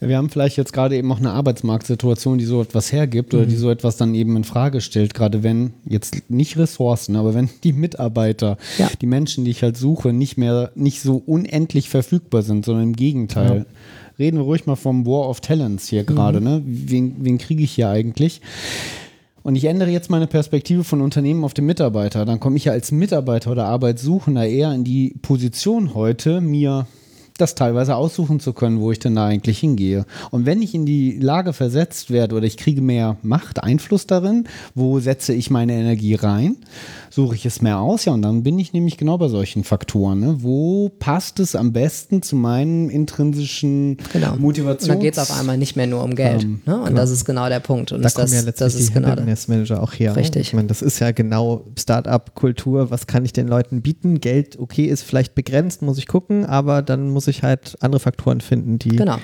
Wir 0.08 0.18
haben 0.18 0.30
vielleicht 0.30 0.58
jetzt 0.58 0.74
gerade 0.74 0.96
eben 0.98 1.12
auch 1.12 1.20
eine 1.20 1.32
Arbeitsmarktsituation, 1.32 2.38
die 2.38 2.46
so 2.46 2.62
etwas 2.62 2.92
hergibt 2.92 3.34
oder 3.34 3.46
die 3.46 3.56
so 3.56 3.70
etwas 3.70 3.98
dann 3.98 4.14
eben 4.16 4.36
in 4.38 4.44
Frage 4.44 4.82
stellt, 4.82 5.14
gerade 5.14 5.44
wenn 5.44 5.74
jetzt 5.86 6.30
nicht 6.30 6.58
Ressourcen, 6.58 7.16
aber 7.16 7.34
wenn 7.34 7.50
die 7.64 7.74
Mitarbeiter, 7.74 8.58
Ja. 8.78 8.90
die 9.02 9.08
Menschen, 9.08 9.46
die 9.46 9.52
ich 9.52 9.64
halt 9.64 9.78
suche, 9.78 10.14
nicht 10.14 10.38
mehr 10.38 10.72
nicht 10.76 11.02
so 11.02 11.22
unendlich 11.26 11.90
verfügbar 11.90 12.42
sind, 12.42 12.66
sondern 12.66 12.84
im 12.86 12.96
Gegenteil. 12.96 13.66
Reden 14.20 14.38
wir 14.38 14.44
ruhig 14.44 14.66
mal 14.68 14.76
vom 14.76 15.06
War 15.08 15.28
of 15.30 15.42
Talents 15.42 15.88
hier 15.88 16.04
gerade, 16.04 16.40
ne? 16.40 16.62
Wen, 16.66 17.16
wen 17.22 17.40
kriege 17.40 17.64
ich 17.64 17.72
hier 17.72 17.90
eigentlich? 17.90 18.42
Und 19.42 19.56
ich 19.56 19.66
ändere 19.66 19.90
jetzt 19.90 20.10
meine 20.10 20.28
Perspektive 20.28 20.84
von 20.84 21.02
Unternehmen 21.02 21.44
auf 21.44 21.54
den 21.54 21.66
Mitarbeiter. 21.66 22.24
Dann 22.24 22.40
komme 22.40 22.56
ich 22.58 22.66
ja 22.66 22.72
als 22.72 22.92
Mitarbeiter 22.92 23.52
oder 23.52 23.66
Arbeitssuchender 23.66 24.48
eher 24.48 24.72
in 24.74 24.84
die 24.84 25.16
Position 25.22 25.96
heute, 25.96 26.40
mir 26.42 26.88
das 27.38 27.56
teilweise 27.56 27.96
aussuchen 27.96 28.40
zu 28.40 28.54
können, 28.54 28.80
wo 28.80 28.92
ich 28.92 29.00
denn 29.00 29.16
da 29.16 29.26
eigentlich 29.26 29.60
hingehe. 29.60 30.06
Und 30.32 30.46
wenn 30.46 30.62
ich 30.62 30.76
in 30.76 30.86
die 30.86 31.18
Lage 31.20 31.54
versetzt 31.54 32.12
werde 32.12 32.36
oder 32.36 32.46
ich 32.46 32.58
kriege 32.58 32.82
mehr 32.82 33.18
Macht, 33.24 33.64
Einfluss 33.64 34.08
darin, 34.08 34.48
wo 34.76 35.00
setze 35.00 35.34
ich 35.34 35.50
meine 35.50 35.74
Energie 35.74 36.16
rein, 36.16 36.58
suche 37.14 37.36
ich 37.36 37.46
es 37.46 37.62
mehr 37.62 37.80
aus, 37.80 38.06
ja, 38.06 38.14
und 38.14 38.24
dann 38.24 38.42
bin 38.42 38.58
ich 38.58 38.74
nämlich 38.74 38.98
genau 38.98 39.20
bei 39.20 39.28
solchen 39.28 39.64
Faktoren. 39.64 40.20
Ne? 40.20 40.38
Wo 40.40 40.90
passt 40.90 41.40
es 41.40 41.56
am 41.56 41.72
besten 41.72 42.24
zu 42.24 42.36
meinen 42.36 42.90
intrinsischen 42.90 43.98
Genau. 44.12 44.36
Motivations... 44.38 44.84
Und 44.84 44.90
dann 44.90 45.00
geht 45.00 45.14
es 45.14 45.20
auf 45.20 45.38
einmal 45.38 45.60
nicht 45.60 45.76
mehr 45.76 45.86
nur 45.86 46.04
um 46.04 46.16
Geld. 46.16 46.44
Ähm, 46.44 46.62
ne? 46.66 46.82
Und 46.82 46.96
das 46.96 47.12
ist 47.12 47.26
genau 47.26 47.48
der 47.50 47.60
Punkt. 47.60 47.92
Und 47.92 48.00
Da 48.00 48.06
das, 48.06 48.16
kommen 48.16 48.30
ja 48.30 48.38
das 48.38 48.46
letztlich 48.46 48.82
ist 48.82 48.90
die 48.90 48.94
genau 48.94 49.16
Manager 49.48 49.84
auch 49.84 49.94
her. 49.94 50.16
Richtig. 50.16 50.48
Ich 50.48 50.54
meine, 50.54 50.68
das 50.68 50.82
ist 50.82 51.00
ja 51.00 51.12
genau 51.12 51.66
Start-up-Kultur. 51.78 52.90
Was 52.90 53.06
kann 53.06 53.24
ich 53.26 53.34
den 53.34 53.48
Leuten 53.48 53.84
bieten? 53.84 54.20
Geld, 54.20 54.58
okay, 54.58 54.86
ist 54.86 55.04
vielleicht 55.04 55.36
begrenzt, 55.36 55.84
muss 55.84 56.00
ich 56.00 56.08
gucken, 56.08 56.48
aber 56.48 56.82
dann 56.82 57.10
muss 57.12 57.28
ich 57.28 57.44
halt 57.44 57.78
andere 57.82 58.00
Faktoren 58.00 58.42
finden, 58.42 58.80
die. 58.80 58.90
Genau. 58.90 59.18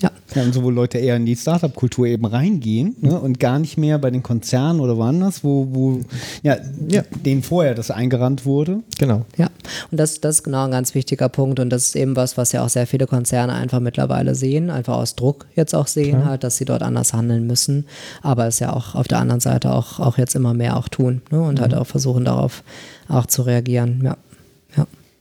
Ja. 0.00 0.10
Ja, 0.34 0.42
und 0.42 0.54
so 0.54 0.62
wo 0.62 0.70
Leute 0.70 0.98
eher 0.98 1.16
in 1.16 1.26
die 1.26 1.34
Startup-Kultur 1.34 2.06
eben 2.06 2.24
reingehen 2.24 2.94
ne, 3.00 3.18
und 3.18 3.40
gar 3.40 3.58
nicht 3.58 3.76
mehr 3.76 3.98
bei 3.98 4.10
den 4.10 4.22
Konzernen 4.22 4.80
oder 4.80 4.96
woanders, 4.96 5.42
wo, 5.42 5.66
wo 5.72 6.00
ja, 6.42 6.56
Ja. 6.88 7.02
denen 7.24 7.42
vorher 7.42 7.74
das 7.74 7.90
eingerannt 7.90 8.44
wurde. 8.46 8.80
Genau. 8.98 9.24
Ja, 9.36 9.48
und 9.90 9.98
das, 9.98 10.20
das 10.20 10.36
ist 10.36 10.42
genau 10.44 10.64
ein 10.66 10.70
ganz 10.70 10.94
wichtiger 10.94 11.28
Punkt 11.28 11.58
und 11.58 11.70
das 11.70 11.86
ist 11.86 11.96
eben 11.96 12.14
was, 12.14 12.36
was 12.36 12.52
ja 12.52 12.64
auch 12.64 12.68
sehr 12.68 12.86
viele 12.86 13.06
Konzerne 13.08 13.54
einfach 13.54 13.80
mittlerweile 13.80 14.34
sehen, 14.36 14.70
einfach 14.70 14.94
aus 14.96 15.16
Druck 15.16 15.46
jetzt 15.56 15.74
auch 15.74 15.88
sehen 15.88 16.24
halt, 16.24 16.44
dass 16.44 16.56
sie 16.56 16.64
dort 16.64 16.82
anders 16.82 17.12
handeln 17.12 17.46
müssen, 17.46 17.86
aber 18.22 18.46
es 18.46 18.60
ja 18.60 18.72
auch 18.72 18.94
auf 18.94 19.08
der 19.08 19.18
anderen 19.18 19.40
Seite 19.40 19.72
auch, 19.72 19.98
auch 19.98 20.16
jetzt 20.16 20.36
immer 20.36 20.54
mehr 20.54 20.76
auch 20.76 20.88
tun 20.88 21.22
ne? 21.30 21.40
und 21.40 21.60
halt 21.60 21.74
auch 21.74 21.86
versuchen 21.86 22.24
darauf 22.24 22.62
auch 23.08 23.26
zu 23.26 23.42
reagieren, 23.42 24.00
ja. 24.04 24.16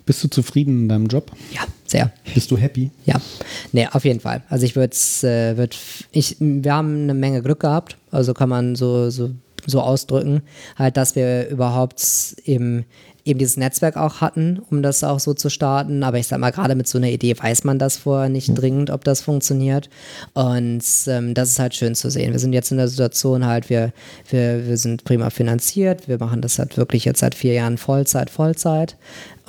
Bist 0.09 0.23
du 0.23 0.27
zufrieden 0.27 0.81
in 0.81 0.89
deinem 0.89 1.05
Job? 1.05 1.31
ja 1.51 1.61
sehr. 1.85 2.11
Bist 2.33 2.49
du 2.49 2.57
happy? 2.57 2.89
Ja, 3.05 3.21
nee, 3.71 3.87
auf 3.91 4.05
jeden 4.05 4.19
Fall. 4.19 4.41
Also 4.49 4.65
ich 4.65 4.75
würde 4.75 4.91
es, 4.91 5.23
äh, 5.23 5.55
würd, 5.55 5.77
ich, 6.11 6.35
wir 6.39 6.73
haben 6.73 7.03
eine 7.03 7.13
Menge 7.13 7.43
Glück 7.43 7.59
gehabt, 7.59 7.95
also 8.09 8.33
kann 8.33 8.49
man 8.49 8.75
so, 8.75 9.11
so, 9.11 9.29
so 9.67 9.81
ausdrücken, 9.81 10.41
halt, 10.79 10.97
dass 10.97 11.15
wir 11.15 11.47
überhaupt 11.49 12.01
eben, 12.45 12.85
eben 13.23 13.37
dieses 13.37 13.57
Netzwerk 13.57 13.97
auch 13.97 14.19
hatten, 14.19 14.59
um 14.71 14.81
das 14.81 15.03
auch 15.03 15.19
so 15.19 15.35
zu 15.35 15.49
starten. 15.49 16.01
Aber 16.01 16.17
ich 16.17 16.25
sag 16.25 16.39
mal, 16.39 16.51
gerade 16.51 16.73
mit 16.73 16.87
so 16.87 16.97
einer 16.97 17.09
Idee 17.09 17.37
weiß 17.37 17.63
man 17.63 17.77
das 17.77 17.97
vorher 17.97 18.29
nicht 18.29 18.49
dringend, 18.55 18.89
ob 18.89 19.03
das 19.03 19.21
funktioniert. 19.21 19.89
Und 20.33 20.83
ähm, 21.07 21.35
das 21.35 21.49
ist 21.49 21.59
halt 21.59 21.75
schön 21.75 21.93
zu 21.93 22.09
sehen. 22.09 22.31
Wir 22.31 22.39
sind 22.39 22.53
jetzt 22.53 22.71
in 22.71 22.77
der 22.77 22.87
Situation 22.87 23.45
halt, 23.45 23.69
wir, 23.69 23.93
wir, 24.29 24.67
wir 24.67 24.77
sind 24.77 25.03
prima 25.03 25.29
finanziert, 25.29 26.07
wir 26.07 26.17
machen 26.17 26.41
das 26.41 26.57
halt 26.57 26.77
wirklich 26.77 27.05
jetzt 27.05 27.19
seit 27.19 27.35
vier 27.35 27.53
Jahren 27.53 27.77
Vollzeit, 27.77 28.31
Vollzeit. 28.31 28.95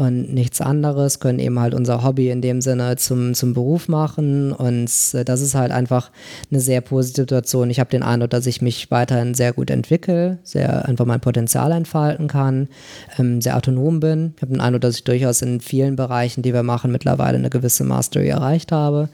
Und 0.01 0.33
nichts 0.33 0.63
anderes, 0.63 1.21
können 1.21 1.39
eben 1.39 1.61
halt 1.61 1.75
unser 1.75 2.03
Hobby 2.03 2.31
in 2.31 2.41
dem 2.41 2.63
Sinne 2.63 2.97
zum, 2.97 3.35
zum 3.35 3.53
Beruf 3.53 3.87
machen 3.87 4.51
und 4.51 4.91
äh, 5.13 5.27
das 5.27 5.43
ist 5.43 5.55
halt 5.55 5.73
einfach 5.73 6.11
eine 6.51 6.61
sehr 6.61 6.81
positive 6.81 7.21
Situation. 7.25 7.69
Ich 7.69 7.81
habe 7.81 7.91
den 7.91 8.03
Eindruck, 8.03 8.31
dass 8.31 8.47
ich 8.47 8.63
mich 8.63 8.91
weiterhin 8.91 9.35
sehr 9.35 9.53
gut 9.53 9.69
entwickle, 9.69 10.39
sehr 10.43 10.89
einfach 10.89 11.05
mein 11.05 11.21
Potenzial 11.21 11.71
entfalten 11.73 12.29
kann, 12.29 12.69
ähm, 13.19 13.43
sehr 13.43 13.59
autonom 13.59 14.01
bin. 14.01 14.33
Ich 14.37 14.43
habe 14.43 14.53
den 14.53 14.63
Eindruck, 14.63 14.81
dass 14.81 14.97
ich 14.97 15.05
durchaus 15.05 15.43
in 15.43 15.61
vielen 15.61 15.97
Bereichen, 15.97 16.41
die 16.41 16.55
wir 16.55 16.63
machen, 16.63 16.93
mittlerweile 16.93 17.37
eine 17.37 17.51
gewisse 17.51 17.85
Mastery 17.85 18.29
erreicht 18.29 18.73
habe 18.73 19.11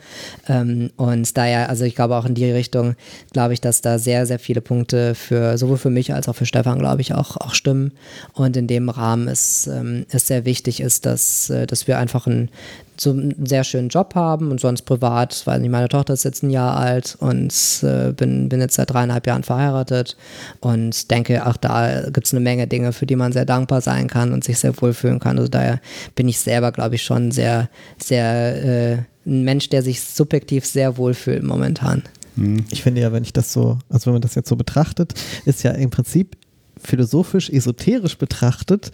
ähm, 0.48 0.90
und 0.96 1.36
daher, 1.36 1.68
also 1.68 1.84
ich 1.84 1.96
glaube 1.96 2.14
auch 2.14 2.26
in 2.26 2.36
die 2.36 2.44
Richtung, 2.44 2.94
glaube 3.32 3.54
ich, 3.54 3.60
dass 3.60 3.80
da 3.80 3.98
sehr, 3.98 4.24
sehr 4.24 4.38
viele 4.38 4.60
Punkte 4.60 5.16
für 5.16 5.58
sowohl 5.58 5.78
für 5.78 5.90
mich 5.90 6.14
als 6.14 6.28
auch 6.28 6.36
für 6.36 6.46
Stefan, 6.46 6.78
glaube 6.78 7.00
ich, 7.00 7.12
auch, 7.12 7.36
auch 7.38 7.54
stimmen 7.54 7.90
und 8.34 8.56
in 8.56 8.68
dem 8.68 8.88
Rahmen 8.88 9.26
ist 9.26 9.66
ähm, 9.66 10.06
es 10.10 10.28
sehr 10.28 10.44
wichtig 10.44 10.75
ist, 10.80 11.06
dass, 11.06 11.50
äh, 11.50 11.66
dass 11.66 11.86
wir 11.86 11.98
einfach 11.98 12.26
einen, 12.26 12.50
so 12.98 13.10
einen 13.10 13.46
sehr 13.46 13.64
schönen 13.64 13.88
Job 13.88 14.14
haben 14.14 14.50
und 14.50 14.60
sonst 14.60 14.82
privat, 14.82 15.42
weil 15.44 15.66
meine 15.68 15.88
Tochter 15.88 16.14
ist 16.14 16.24
jetzt 16.24 16.42
ein 16.42 16.50
Jahr 16.50 16.76
alt 16.76 17.16
und 17.20 17.52
äh, 17.82 18.12
bin, 18.12 18.48
bin 18.48 18.60
jetzt 18.60 18.74
seit 18.74 18.90
dreieinhalb 18.90 19.26
Jahren 19.26 19.42
verheiratet 19.42 20.16
und 20.60 21.10
denke, 21.10 21.46
auch 21.46 21.56
da 21.56 22.08
gibt 22.10 22.26
es 22.26 22.32
eine 22.32 22.40
Menge 22.40 22.66
Dinge, 22.66 22.92
für 22.92 23.06
die 23.06 23.16
man 23.16 23.32
sehr 23.32 23.44
dankbar 23.44 23.80
sein 23.80 24.08
kann 24.08 24.32
und 24.32 24.44
sich 24.44 24.58
sehr 24.58 24.80
wohlfühlen 24.80 25.20
kann. 25.20 25.38
Also 25.38 25.48
daher 25.48 25.80
bin 26.14 26.28
ich 26.28 26.38
selber, 26.38 26.72
glaube 26.72 26.94
ich, 26.94 27.02
schon 27.02 27.30
sehr, 27.30 27.68
sehr 27.98 28.64
äh, 28.64 28.98
ein 29.26 29.42
Mensch, 29.42 29.68
der 29.68 29.82
sich 29.82 30.00
subjektiv 30.00 30.64
sehr 30.64 30.96
wohlfühlt 30.96 31.42
momentan. 31.42 32.02
Hm. 32.36 32.64
Ich 32.70 32.82
finde 32.82 33.00
ja, 33.00 33.12
wenn 33.12 33.24
ich 33.24 33.32
das 33.32 33.52
so, 33.52 33.78
also 33.88 34.06
wenn 34.06 34.14
man 34.14 34.22
das 34.22 34.34
jetzt 34.34 34.48
so 34.48 34.56
betrachtet, 34.56 35.14
ist 35.44 35.62
ja 35.62 35.72
im 35.72 35.90
Prinzip 35.90 36.36
philosophisch, 36.82 37.50
esoterisch 37.50 38.18
betrachtet, 38.18 38.92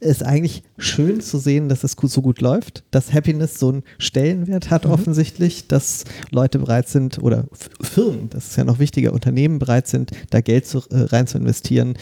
ist 0.00 0.22
eigentlich 0.22 0.62
schön 0.78 1.20
zu 1.20 1.38
sehen, 1.38 1.68
dass 1.68 1.84
es 1.84 1.96
so 2.00 2.22
gut 2.22 2.40
läuft, 2.40 2.84
dass 2.90 3.12
Happiness 3.12 3.58
so 3.58 3.68
einen 3.68 3.82
Stellenwert 3.98 4.70
hat 4.70 4.84
mhm. 4.84 4.92
offensichtlich, 4.92 5.68
dass 5.68 6.04
Leute 6.30 6.58
bereit 6.58 6.88
sind 6.88 7.18
oder 7.22 7.44
Firmen, 7.80 8.30
das 8.30 8.48
ist 8.48 8.56
ja 8.56 8.64
noch 8.64 8.78
wichtiger, 8.78 9.12
Unternehmen 9.12 9.58
bereit 9.58 9.86
sind, 9.86 10.10
da 10.30 10.40
Geld 10.40 10.66
zu, 10.66 10.78
äh, 10.90 11.02
rein 11.02 11.26
zu 11.26 11.38
investieren, 11.38 11.94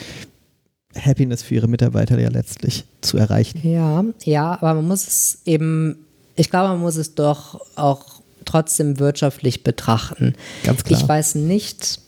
Happiness 0.98 1.42
für 1.42 1.54
ihre 1.54 1.68
Mitarbeiter 1.68 2.18
ja 2.18 2.28
letztlich 2.28 2.84
zu 3.00 3.16
erreichen. 3.16 3.60
Ja, 3.66 4.04
ja, 4.22 4.52
aber 4.52 4.74
man 4.74 4.86
muss 4.86 5.06
es 5.06 5.38
eben, 5.44 5.96
ich 6.36 6.50
glaube, 6.50 6.68
man 6.68 6.80
muss 6.80 6.96
es 6.96 7.14
doch 7.14 7.60
auch 7.76 8.22
trotzdem 8.44 8.98
wirtschaftlich 8.98 9.64
betrachten. 9.64 10.34
Ganz 10.62 10.84
klar. 10.84 11.00
Ich 11.00 11.08
weiß 11.08 11.34
nicht, 11.36 12.00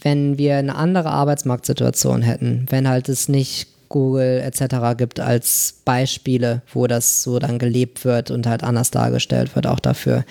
wenn 0.00 0.38
wir 0.38 0.56
eine 0.56 0.76
andere 0.76 1.10
Arbeitsmarktsituation 1.10 2.22
hätten, 2.22 2.66
wenn 2.70 2.88
halt 2.88 3.08
es 3.08 3.28
nicht 3.28 3.68
Google 3.88 4.40
etc. 4.40 4.96
gibt 4.96 5.20
als 5.20 5.74
Beispiele, 5.84 6.62
wo 6.72 6.86
das 6.86 7.22
so 7.22 7.38
dann 7.38 7.58
gelebt 7.58 8.04
wird 8.04 8.30
und 8.30 8.46
halt 8.46 8.62
anders 8.62 8.90
dargestellt 8.90 9.54
wird, 9.54 9.66
auch 9.66 9.80
dafür. 9.80 10.24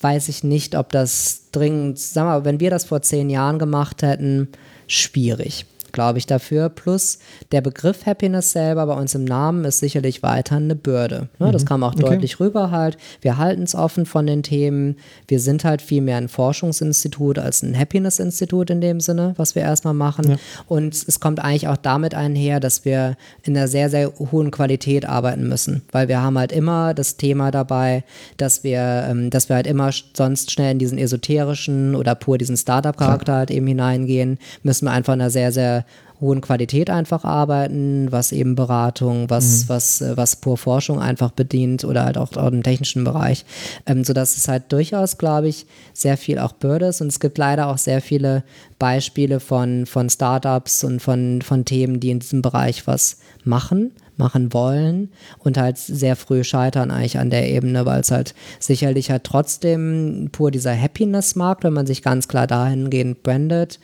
Weiß 0.00 0.28
ich 0.28 0.44
nicht, 0.44 0.76
ob 0.76 0.92
das 0.92 1.42
dringend, 1.52 1.98
sag 1.98 2.24
mal, 2.24 2.44
wenn 2.44 2.60
wir 2.60 2.70
das 2.70 2.84
vor 2.84 3.02
zehn 3.02 3.30
Jahren 3.30 3.58
gemacht 3.58 4.02
hätten, 4.02 4.48
schwierig 4.86 5.66
glaube 5.94 6.18
ich, 6.18 6.26
dafür. 6.26 6.68
Plus 6.68 7.18
der 7.52 7.62
Begriff 7.62 8.04
Happiness 8.04 8.52
selber 8.52 8.86
bei 8.86 8.94
uns 8.94 9.14
im 9.14 9.24
Namen 9.24 9.64
ist 9.64 9.78
sicherlich 9.78 10.22
weiter 10.22 10.56
eine 10.56 10.74
Bürde. 10.74 11.28
Ne? 11.38 11.46
Mhm. 11.46 11.52
Das 11.52 11.64
kam 11.64 11.82
auch 11.82 11.94
okay. 11.94 12.02
deutlich 12.02 12.38
rüber 12.40 12.70
halt. 12.70 12.98
Wir 13.22 13.38
halten 13.38 13.62
es 13.62 13.74
offen 13.74 14.04
von 14.04 14.26
den 14.26 14.42
Themen. 14.42 14.96
Wir 15.26 15.40
sind 15.40 15.64
halt 15.64 15.80
viel 15.80 16.02
mehr 16.02 16.18
ein 16.18 16.28
Forschungsinstitut 16.28 17.38
als 17.38 17.62
ein 17.62 17.78
Happiness-Institut 17.78 18.68
in 18.68 18.82
dem 18.82 19.00
Sinne, 19.00 19.32
was 19.36 19.54
wir 19.54 19.62
erstmal 19.62 19.94
machen. 19.94 20.32
Ja. 20.32 20.36
Und 20.66 20.94
es 20.94 21.20
kommt 21.20 21.40
eigentlich 21.40 21.68
auch 21.68 21.78
damit 21.78 22.14
einher, 22.14 22.60
dass 22.60 22.84
wir 22.84 23.16
in 23.42 23.56
einer 23.56 23.68
sehr, 23.68 23.88
sehr 23.88 24.12
hohen 24.18 24.50
Qualität 24.50 25.06
arbeiten 25.06 25.48
müssen, 25.48 25.82
weil 25.92 26.08
wir 26.08 26.20
haben 26.20 26.36
halt 26.36 26.52
immer 26.52 26.92
das 26.92 27.16
Thema 27.16 27.50
dabei, 27.50 28.04
dass 28.36 28.64
wir, 28.64 29.06
ähm, 29.08 29.30
dass 29.30 29.48
wir 29.48 29.56
halt 29.56 29.66
immer 29.66 29.90
sonst 30.14 30.50
schnell 30.50 30.72
in 30.72 30.78
diesen 30.78 30.98
esoterischen 30.98 31.94
oder 31.94 32.14
pur 32.14 32.36
diesen 32.36 32.56
Startup-Charakter 32.56 33.34
halt 33.34 33.50
eben 33.50 33.66
hineingehen, 33.66 34.38
müssen 34.62 34.86
wir 34.86 34.92
einfach 34.92 35.14
in 35.14 35.20
einer 35.20 35.30
sehr, 35.30 35.52
sehr 35.52 35.83
hohen 36.24 36.40
Qualität 36.40 36.90
einfach 36.90 37.24
arbeiten, 37.24 38.10
was 38.10 38.32
eben 38.32 38.54
Beratung, 38.54 39.30
was, 39.30 39.64
mhm. 39.64 39.68
was, 39.68 40.00
äh, 40.00 40.16
was 40.16 40.36
pur 40.36 40.56
Forschung 40.56 41.00
einfach 41.00 41.30
bedient 41.30 41.84
oder 41.84 42.04
halt 42.04 42.18
auch, 42.18 42.36
auch 42.36 42.48
im 42.48 42.62
technischen 42.62 43.04
Bereich, 43.04 43.44
ähm, 43.86 44.04
sodass 44.04 44.36
es 44.36 44.48
halt 44.48 44.72
durchaus, 44.72 45.18
glaube 45.18 45.48
ich, 45.48 45.66
sehr 45.92 46.16
viel 46.16 46.38
auch 46.38 46.52
Bürde 46.52 46.86
ist 46.86 47.00
und 47.00 47.08
es 47.08 47.20
gibt 47.20 47.38
leider 47.38 47.68
auch 47.68 47.78
sehr 47.78 48.00
viele 48.00 48.42
Beispiele 48.78 49.38
von, 49.38 49.86
von 49.86 50.10
Startups 50.10 50.82
und 50.82 51.00
von, 51.00 51.42
von 51.42 51.64
Themen, 51.64 52.00
die 52.00 52.10
in 52.10 52.20
diesem 52.20 52.42
Bereich 52.42 52.86
was 52.86 53.18
machen 53.44 53.92
machen 54.16 54.52
wollen 54.52 55.10
und 55.40 55.56
halt 55.56 55.78
sehr 55.78 56.16
früh 56.16 56.44
scheitern 56.44 56.90
eigentlich 56.90 57.18
an 57.18 57.30
der 57.30 57.48
Ebene, 57.48 57.84
weil 57.86 58.00
es 58.00 58.10
halt 58.10 58.34
sicherlich 58.60 59.10
halt 59.10 59.24
trotzdem 59.24 60.28
pur 60.32 60.50
dieser 60.50 60.78
Happiness-Markt, 60.80 61.64
wenn 61.64 61.72
man 61.72 61.86
sich 61.86 62.02
ganz 62.02 62.28
klar 62.28 62.46
dahingehend 62.46 63.22
brandet, 63.22 63.80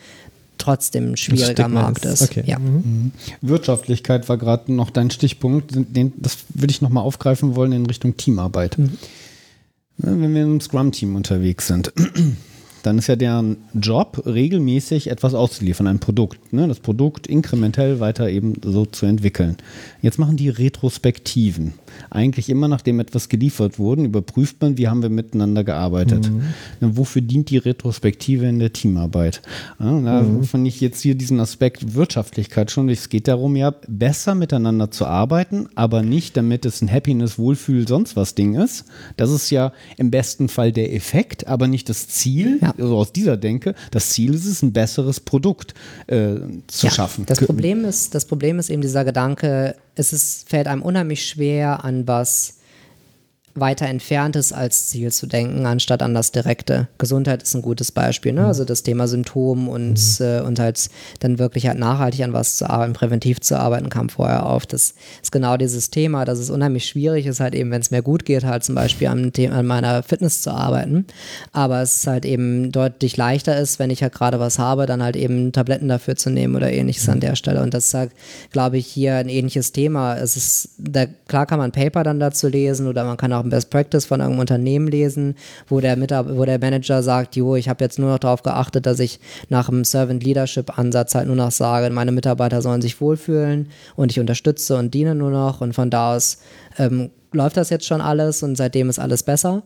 trotzdem 0.60 1.12
ein 1.12 1.16
schwieriger 1.16 1.68
Markt 1.68 2.04
ist. 2.04 2.22
Okay. 2.22 2.44
Ja. 2.46 2.58
Mhm. 2.58 2.74
mhm. 2.74 3.12
Wirtschaftlichkeit 3.40 4.28
war 4.28 4.36
gerade 4.36 4.72
noch 4.72 4.90
dein 4.90 5.10
Stichpunkt. 5.10 5.72
Den, 5.74 6.12
das 6.16 6.38
würde 6.54 6.70
ich 6.70 6.82
nochmal 6.82 7.04
aufgreifen 7.04 7.56
wollen 7.56 7.72
in 7.72 7.86
Richtung 7.86 8.16
Teamarbeit. 8.16 8.78
Mhm. 8.78 8.98
Wenn 9.98 10.34
wir 10.34 10.42
im 10.42 10.60
Scrum-Team 10.60 11.14
unterwegs 11.16 11.66
sind, 11.66 11.92
dann 12.82 12.98
ist 12.98 13.08
ja 13.08 13.16
deren 13.16 13.58
Job 13.74 14.22
regelmäßig 14.24 15.10
etwas 15.10 15.34
auszuliefern, 15.34 15.86
ein 15.86 15.98
Produkt. 15.98 16.52
Ne? 16.52 16.66
Das 16.68 16.80
Produkt 16.80 17.26
inkrementell 17.26 18.00
weiter 18.00 18.28
eben 18.30 18.54
so 18.64 18.86
zu 18.86 19.06
entwickeln. 19.06 19.56
Jetzt 20.00 20.18
machen 20.18 20.36
die 20.36 20.48
Retrospektiven. 20.48 21.74
Eigentlich 22.10 22.48
immer, 22.48 22.68
nachdem 22.68 23.00
etwas 23.00 23.28
geliefert 23.28 23.78
wurde, 23.78 24.02
überprüft 24.02 24.60
man, 24.60 24.76
wie 24.76 24.88
haben 24.88 25.02
wir 25.02 25.08
miteinander 25.08 25.64
gearbeitet. 25.64 26.30
Mhm. 26.30 26.42
Na, 26.80 26.96
wofür 26.96 27.22
dient 27.22 27.50
die 27.50 27.58
Retrospektive 27.58 28.46
in 28.46 28.58
der 28.58 28.72
Teamarbeit? 28.72 29.42
Ja, 29.78 30.00
da 30.00 30.22
mhm. 30.22 30.44
fand 30.44 30.66
ich 30.66 30.80
jetzt 30.80 31.00
hier 31.00 31.14
diesen 31.14 31.40
Aspekt 31.40 31.94
Wirtschaftlichkeit 31.94 32.70
schon. 32.70 32.88
Es 32.88 33.08
geht 33.08 33.28
darum, 33.28 33.56
ja, 33.56 33.74
besser 33.86 34.34
miteinander 34.34 34.90
zu 34.90 35.06
arbeiten, 35.06 35.68
aber 35.74 36.02
nicht, 36.02 36.36
damit 36.36 36.64
es 36.64 36.82
ein 36.82 36.90
Happiness, 36.90 37.38
Wohlfühl, 37.38 37.86
sonst 37.86 38.16
was 38.16 38.34
Ding 38.34 38.54
ist. 38.54 38.84
Das 39.16 39.30
ist 39.30 39.50
ja 39.50 39.72
im 39.96 40.10
besten 40.10 40.48
Fall 40.48 40.72
der 40.72 40.94
Effekt, 40.94 41.46
aber 41.46 41.68
nicht 41.68 41.88
das 41.88 42.08
Ziel. 42.08 42.58
Ja 42.60 42.74
also 42.80 42.96
aus 42.96 43.12
dieser 43.12 43.36
Denke, 43.36 43.74
das 43.90 44.10
Ziel 44.10 44.34
ist 44.34 44.46
es, 44.46 44.62
ein 44.62 44.72
besseres 44.72 45.20
Produkt 45.20 45.74
äh, 46.06 46.36
zu 46.66 46.86
ja, 46.86 46.92
schaffen. 46.92 47.26
Das 47.26 47.40
Problem, 47.40 47.84
ist, 47.84 48.14
das 48.14 48.24
Problem 48.24 48.58
ist 48.58 48.70
eben 48.70 48.82
dieser 48.82 49.04
Gedanke, 49.04 49.76
es 50.00 50.12
ist, 50.12 50.48
fällt 50.48 50.66
einem 50.66 50.82
unheimlich 50.82 51.26
schwer 51.26 51.84
an 51.84 52.08
was 52.08 52.59
weiter 53.54 53.86
entferntes 53.86 54.52
als 54.52 54.88
Ziel 54.88 55.10
zu 55.12 55.26
denken, 55.26 55.66
anstatt 55.66 56.02
an 56.02 56.14
das 56.14 56.32
direkte. 56.32 56.88
Gesundheit 56.98 57.42
ist 57.42 57.54
ein 57.54 57.62
gutes 57.62 57.90
Beispiel, 57.92 58.32
ne? 58.32 58.42
Mhm. 58.42 58.46
also 58.46 58.64
das 58.64 58.82
Thema 58.82 59.08
Symptom 59.08 59.68
und, 59.68 59.98
mhm. 60.20 60.24
äh, 60.24 60.40
und 60.40 60.58
halt 60.58 60.88
dann 61.20 61.38
wirklich 61.38 61.66
halt 61.66 61.78
nachhaltig 61.78 62.22
an 62.22 62.32
was 62.32 62.56
zu 62.56 62.70
arbeiten, 62.70 62.92
präventiv 62.92 63.40
zu 63.40 63.58
arbeiten, 63.58 63.88
kam 63.88 64.08
vorher 64.08 64.46
auf. 64.46 64.66
Das 64.66 64.94
ist 65.22 65.32
genau 65.32 65.56
dieses 65.56 65.90
Thema, 65.90 66.24
dass 66.24 66.38
es 66.38 66.50
unheimlich 66.50 66.86
schwierig 66.86 67.26
ist, 67.26 67.40
halt 67.40 67.54
eben, 67.54 67.70
wenn 67.70 67.80
es 67.80 67.90
mir 67.90 68.02
gut 68.02 68.24
geht, 68.24 68.44
halt 68.44 68.62
zum 68.62 68.74
Beispiel 68.74 69.08
an, 69.08 69.32
an 69.50 69.66
meiner 69.66 70.02
Fitness 70.02 70.42
zu 70.42 70.50
arbeiten. 70.50 71.06
Aber 71.52 71.82
es 71.82 72.06
halt 72.06 72.24
eben 72.24 72.72
deutlich 72.72 73.16
leichter 73.16 73.58
ist, 73.58 73.78
wenn 73.78 73.90
ich 73.90 74.02
halt 74.02 74.14
gerade 74.14 74.38
was 74.38 74.58
habe, 74.58 74.86
dann 74.86 75.02
halt 75.02 75.16
eben 75.16 75.52
Tabletten 75.52 75.88
dafür 75.88 76.16
zu 76.16 76.30
nehmen 76.30 76.54
oder 76.56 76.72
ähnliches 76.72 77.06
mhm. 77.06 77.14
an 77.14 77.20
der 77.20 77.36
Stelle. 77.36 77.62
Und 77.62 77.74
das 77.74 77.86
ist 77.86 77.94
halt, 77.94 78.12
glaube 78.52 78.78
ich, 78.78 78.86
hier 78.86 79.16
ein 79.16 79.28
ähnliches 79.28 79.72
Thema. 79.72 80.16
Es 80.16 80.36
ist, 80.36 80.70
da, 80.78 81.06
klar 81.26 81.46
kann 81.46 81.58
man 81.58 81.72
Paper 81.72 82.04
dann 82.04 82.20
dazu 82.20 82.48
lesen 82.48 82.86
oder 82.86 83.04
man 83.04 83.16
kann 83.16 83.32
auch 83.32 83.39
ein 83.44 83.50
Best 83.50 83.70
Practice 83.70 84.06
von 84.06 84.20
irgendeinem 84.20 84.40
Unternehmen 84.40 84.86
lesen, 84.88 85.34
wo 85.68 85.80
der, 85.80 85.96
Mitab 85.96 86.26
wo 86.30 86.44
der 86.44 86.58
Manager 86.58 87.02
sagt, 87.02 87.36
jo, 87.36 87.56
ich 87.56 87.68
habe 87.68 87.84
jetzt 87.84 87.98
nur 87.98 88.10
noch 88.10 88.18
darauf 88.18 88.42
geachtet, 88.42 88.86
dass 88.86 89.00
ich 89.00 89.20
nach 89.48 89.68
dem 89.68 89.84
Servant 89.84 90.22
Leadership 90.22 90.78
Ansatz 90.78 91.14
halt 91.14 91.26
nur 91.26 91.36
noch 91.36 91.50
sage, 91.50 91.92
meine 91.92 92.12
Mitarbeiter 92.12 92.62
sollen 92.62 92.82
sich 92.82 93.00
wohlfühlen 93.00 93.68
und 93.96 94.10
ich 94.10 94.20
unterstütze 94.20 94.76
und 94.76 94.94
diene 94.94 95.14
nur 95.14 95.30
noch. 95.30 95.60
Und 95.60 95.74
von 95.74 95.90
da 95.90 96.14
aus 96.16 96.38
ähm, 96.78 97.10
läuft 97.32 97.56
das 97.56 97.70
jetzt 97.70 97.86
schon 97.86 98.00
alles 98.00 98.42
und 98.42 98.56
seitdem 98.56 98.88
ist 98.88 98.98
alles 98.98 99.22
besser, 99.22 99.62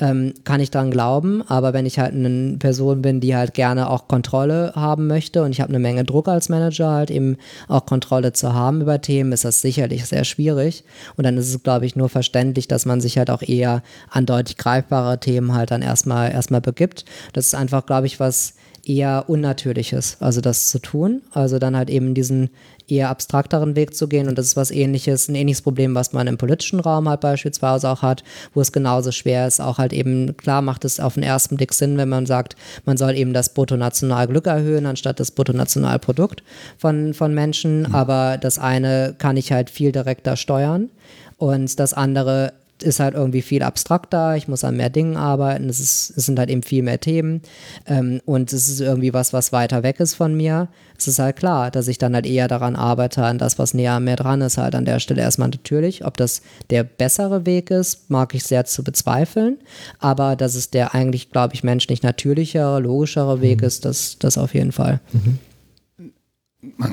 ähm, 0.00 0.34
kann 0.44 0.60
ich 0.60 0.70
dran 0.70 0.90
glauben. 0.90 1.42
Aber 1.48 1.72
wenn 1.72 1.86
ich 1.86 1.98
halt 1.98 2.14
eine 2.14 2.56
Person 2.58 3.02
bin, 3.02 3.20
die 3.20 3.34
halt 3.34 3.54
gerne 3.54 3.88
auch 3.88 4.08
Kontrolle 4.08 4.72
haben 4.74 5.06
möchte 5.06 5.42
und 5.42 5.52
ich 5.52 5.60
habe 5.60 5.70
eine 5.70 5.78
Menge 5.78 6.04
Druck 6.04 6.28
als 6.28 6.48
Manager, 6.48 6.90
halt 6.90 7.10
eben 7.10 7.36
auch 7.68 7.86
Kontrolle 7.86 8.32
zu 8.32 8.52
haben 8.52 8.80
über 8.82 9.00
Themen, 9.00 9.32
ist 9.32 9.44
das 9.44 9.60
sicherlich 9.60 10.04
sehr 10.06 10.24
schwierig. 10.24 10.84
Und 11.16 11.24
dann 11.24 11.36
ist 11.36 11.48
es, 11.48 11.62
glaube 11.62 11.86
ich, 11.86 11.96
nur 11.96 12.08
verständlich, 12.08 12.68
dass 12.68 12.86
man 12.86 13.00
sich 13.00 13.18
halt 13.18 13.30
auch 13.30 13.42
eher 13.42 13.82
an 14.10 14.26
deutlich 14.26 14.56
greifbare 14.56 15.18
Themen 15.18 15.54
halt 15.54 15.70
dann 15.70 15.82
erstmal 15.82 16.32
erstmal 16.32 16.60
begibt. 16.60 17.04
Das 17.32 17.46
ist 17.46 17.54
einfach, 17.54 17.86
glaube 17.86 18.06
ich, 18.06 18.20
was 18.20 18.54
eher 18.86 19.24
Unnatürliches, 19.28 20.16
also 20.20 20.40
das 20.40 20.68
zu 20.68 20.78
tun. 20.78 21.22
Also 21.32 21.58
dann 21.58 21.76
halt 21.76 21.90
eben 21.90 22.14
diesen 22.14 22.50
eher 22.88 23.10
abstrakteren 23.10 23.74
Weg 23.74 23.96
zu 23.96 24.06
gehen. 24.06 24.28
Und 24.28 24.38
das 24.38 24.46
ist 24.46 24.56
was 24.56 24.70
ähnliches, 24.70 25.28
ein 25.28 25.34
ähnliches 25.34 25.62
Problem, 25.62 25.96
was 25.96 26.12
man 26.12 26.28
im 26.28 26.38
politischen 26.38 26.78
Raum 26.78 27.08
halt 27.08 27.20
beispielsweise 27.20 27.90
auch 27.90 28.02
hat, 28.02 28.22
wo 28.54 28.60
es 28.60 28.70
genauso 28.70 29.10
schwer 29.10 29.46
ist. 29.48 29.60
Auch 29.60 29.78
halt 29.78 29.92
eben, 29.92 30.36
klar 30.36 30.62
macht 30.62 30.84
es 30.84 31.00
auf 31.00 31.14
den 31.14 31.24
ersten 31.24 31.56
Blick 31.56 31.74
Sinn, 31.74 31.98
wenn 31.98 32.08
man 32.08 32.26
sagt, 32.26 32.54
man 32.84 32.96
soll 32.96 33.16
eben 33.16 33.32
das 33.32 33.52
Bruttonationalglück 33.54 34.46
erhöhen, 34.46 34.86
anstatt 34.86 35.18
das 35.18 35.32
Bruttonationalprodukt 35.32 36.44
von, 36.78 37.12
von 37.12 37.34
Menschen. 37.34 37.80
Mhm. 37.80 37.94
Aber 37.94 38.38
das 38.38 38.58
eine 38.60 39.16
kann 39.18 39.36
ich 39.36 39.50
halt 39.50 39.68
viel 39.68 39.90
direkter 39.90 40.36
steuern 40.36 40.90
Und 41.38 41.80
das 41.80 41.92
andere 41.92 42.52
ist 42.82 43.00
halt 43.00 43.14
irgendwie 43.14 43.42
viel 43.42 43.62
abstrakter, 43.62 44.36
ich 44.36 44.48
muss 44.48 44.64
an 44.64 44.76
mehr 44.76 44.90
Dingen 44.90 45.16
arbeiten, 45.16 45.68
es, 45.68 45.80
ist, 45.80 46.12
es 46.16 46.26
sind 46.26 46.38
halt 46.38 46.50
eben 46.50 46.62
viel 46.62 46.82
mehr 46.82 47.00
Themen 47.00 47.42
ähm, 47.86 48.20
und 48.24 48.52
es 48.52 48.68
ist 48.68 48.80
irgendwie 48.80 49.14
was, 49.14 49.32
was 49.32 49.52
weiter 49.52 49.82
weg 49.82 50.00
ist 50.00 50.14
von 50.14 50.36
mir. 50.36 50.68
Es 50.98 51.08
ist 51.08 51.18
halt 51.18 51.36
klar, 51.36 51.70
dass 51.70 51.88
ich 51.88 51.98
dann 51.98 52.14
halt 52.14 52.26
eher 52.26 52.48
daran 52.48 52.76
arbeite, 52.76 53.24
an 53.24 53.38
das, 53.38 53.58
was 53.58 53.74
näher 53.74 53.92
an 53.92 54.04
mir 54.04 54.16
dran 54.16 54.40
ist, 54.40 54.58
halt 54.58 54.74
an 54.74 54.84
der 54.84 54.98
Stelle 55.00 55.22
erstmal 55.22 55.48
natürlich. 55.48 56.04
Ob 56.04 56.16
das 56.16 56.42
der 56.70 56.84
bessere 56.84 57.46
Weg 57.46 57.70
ist, 57.70 58.10
mag 58.10 58.34
ich 58.34 58.44
sehr 58.44 58.64
zu 58.64 58.82
bezweifeln, 58.82 59.58
aber 59.98 60.36
dass 60.36 60.54
es 60.54 60.70
der 60.70 60.94
eigentlich, 60.94 61.30
glaube 61.30 61.54
ich, 61.54 61.64
menschlich 61.64 62.02
natürlichere, 62.02 62.80
logischere 62.80 63.40
Weg 63.40 63.60
mhm. 63.60 63.66
ist, 63.66 63.84
das, 63.84 64.18
das 64.18 64.38
auf 64.38 64.54
jeden 64.54 64.72
Fall. 64.72 65.00
Mhm. 65.12 65.38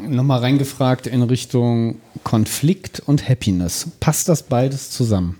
Nochmal 0.08 0.40
reingefragt 0.40 1.08
in 1.08 1.24
Richtung 1.24 1.98
Konflikt 2.24 3.02
und 3.06 3.28
Happiness. 3.28 3.88
Passt 4.00 4.30
das 4.30 4.44
beides 4.44 4.92
zusammen? 4.92 5.38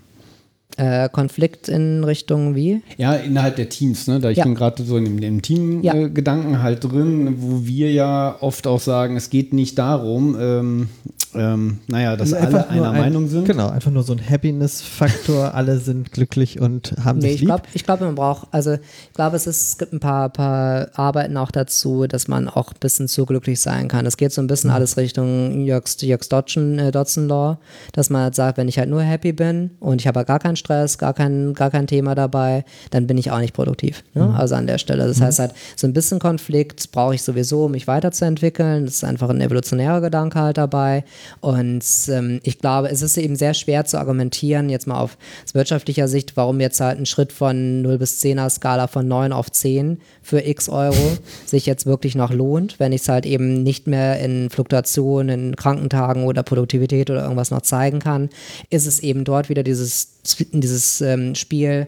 Äh, 0.76 1.08
Konflikt 1.08 1.68
in 1.68 2.02
Richtung 2.02 2.56
wie? 2.56 2.82
Ja, 2.96 3.14
innerhalb 3.14 3.56
der 3.56 3.68
Teams. 3.68 4.08
Ne? 4.08 4.18
Da 4.18 4.30
ich 4.30 4.38
ja. 4.38 4.44
bin 4.44 4.56
gerade 4.56 4.82
so 4.82 4.96
in 4.96 5.20
dem 5.20 5.40
Team-Gedanken 5.40 6.52
ja. 6.52 6.58
äh, 6.58 6.62
halt 6.62 6.84
drin, 6.84 7.36
wo 7.38 7.64
wir 7.64 7.92
ja 7.92 8.36
oft 8.40 8.66
auch 8.66 8.80
sagen, 8.80 9.16
es 9.16 9.30
geht 9.30 9.52
nicht 9.52 9.78
darum, 9.78 10.36
ähm, 10.38 10.88
ähm, 11.34 11.78
naja, 11.86 12.16
dass 12.16 12.32
also 12.32 12.58
alle 12.58 12.68
einer 12.68 12.90
ein, 12.90 13.00
Meinung 13.00 13.28
sind. 13.28 13.46
Genau, 13.46 13.68
einfach 13.68 13.90
nur 13.90 14.02
so 14.02 14.12
ein 14.12 14.20
Happiness-Faktor, 14.28 15.54
alle 15.54 15.78
sind 15.78 16.12
glücklich 16.12 16.60
und 16.60 16.94
haben 17.02 17.18
nee, 17.18 17.32
sich 17.32 17.42
lieb. 17.42 17.62
Ich 17.72 17.84
glaube, 17.84 18.04
man 18.04 18.14
braucht, 18.14 18.48
also 18.50 18.74
ich 18.74 19.14
glaube, 19.14 19.36
es, 19.36 19.46
ist, 19.46 19.68
es 19.68 19.78
gibt 19.78 19.92
ein 19.92 20.00
paar, 20.00 20.28
paar 20.28 20.88
Arbeiten 20.94 21.36
auch 21.36 21.50
dazu, 21.50 22.06
dass 22.06 22.28
man 22.28 22.48
auch 22.48 22.72
ein 22.72 22.80
bisschen 22.80 23.08
zu 23.08 23.26
glücklich 23.26 23.60
sein 23.60 23.88
kann. 23.88 24.06
Es 24.06 24.16
geht 24.16 24.32
so 24.32 24.40
ein 24.40 24.46
bisschen 24.46 24.70
mhm. 24.70 24.76
alles 24.76 24.96
Richtung 24.96 25.64
Jörgs, 25.64 26.00
Jörgs 26.00 26.28
Dodson, 26.28 26.78
äh, 26.78 26.92
Dodson 26.92 27.28
Law, 27.28 27.58
dass 27.92 28.10
man 28.10 28.22
halt 28.22 28.34
sagt, 28.34 28.58
wenn 28.58 28.68
ich 28.68 28.78
halt 28.78 28.88
nur 28.88 29.02
happy 29.02 29.32
bin 29.32 29.70
und 29.80 30.00
ich 30.00 30.06
habe 30.06 30.20
halt 30.20 30.28
gar 30.28 30.38
keinen 30.38 30.56
Stress, 30.56 30.98
gar 30.98 31.14
kein, 31.14 31.54
gar 31.54 31.70
kein 31.70 31.86
Thema 31.86 32.14
dabei, 32.14 32.64
dann 32.90 33.06
bin 33.06 33.18
ich 33.18 33.30
auch 33.30 33.40
nicht 33.40 33.54
produktiv. 33.54 34.04
Ne? 34.14 34.24
Mhm. 34.24 34.34
Also 34.34 34.54
an 34.54 34.66
der 34.66 34.78
Stelle. 34.78 35.06
Das 35.06 35.18
mhm. 35.18 35.24
heißt 35.24 35.38
halt, 35.38 35.52
so 35.76 35.86
ein 35.86 35.92
bisschen 35.92 36.18
Konflikt 36.18 36.90
brauche 36.92 37.14
ich 37.14 37.22
sowieso, 37.22 37.64
um 37.64 37.72
mich 37.72 37.86
weiterzuentwickeln. 37.86 38.84
Das 38.84 38.94
ist 38.94 39.04
einfach 39.04 39.30
ein 39.30 39.40
evolutionärer 39.40 40.00
Gedanke 40.00 40.40
halt 40.40 40.58
dabei. 40.58 41.04
Und 41.40 41.84
ähm, 42.08 42.40
ich 42.42 42.58
glaube, 42.58 42.88
es 42.88 43.02
ist 43.02 43.16
eben 43.16 43.36
sehr 43.36 43.54
schwer 43.54 43.84
zu 43.84 43.98
argumentieren, 43.98 44.68
jetzt 44.68 44.86
mal 44.86 45.00
aus 45.00 45.10
wirtschaftlicher 45.52 46.08
Sicht, 46.08 46.36
warum 46.36 46.60
jetzt 46.60 46.80
halt 46.80 46.98
ein 46.98 47.06
Schritt 47.06 47.32
von 47.32 47.82
0 47.82 47.98
bis 47.98 48.20
10er 48.22 48.50
Skala 48.50 48.86
von 48.86 49.06
9 49.06 49.32
auf 49.32 49.50
10 49.50 50.00
für 50.22 50.46
x 50.46 50.68
Euro 50.68 51.18
sich 51.46 51.66
jetzt 51.66 51.86
wirklich 51.86 52.14
noch 52.14 52.32
lohnt, 52.32 52.80
wenn 52.80 52.92
ich 52.92 53.02
es 53.02 53.08
halt 53.08 53.26
eben 53.26 53.62
nicht 53.62 53.86
mehr 53.86 54.18
in 54.20 54.50
Fluktuationen, 54.50 55.48
in 55.48 55.56
Krankentagen 55.56 56.24
oder 56.24 56.42
Produktivität 56.42 57.10
oder 57.10 57.22
irgendwas 57.22 57.50
noch 57.50 57.62
zeigen 57.62 57.98
kann, 57.98 58.30
ist 58.70 58.86
es 58.86 59.00
eben 59.00 59.24
dort 59.24 59.48
wieder 59.48 59.62
dieses, 59.62 60.08
dieses 60.52 61.00
ähm, 61.00 61.34
Spiel, 61.34 61.86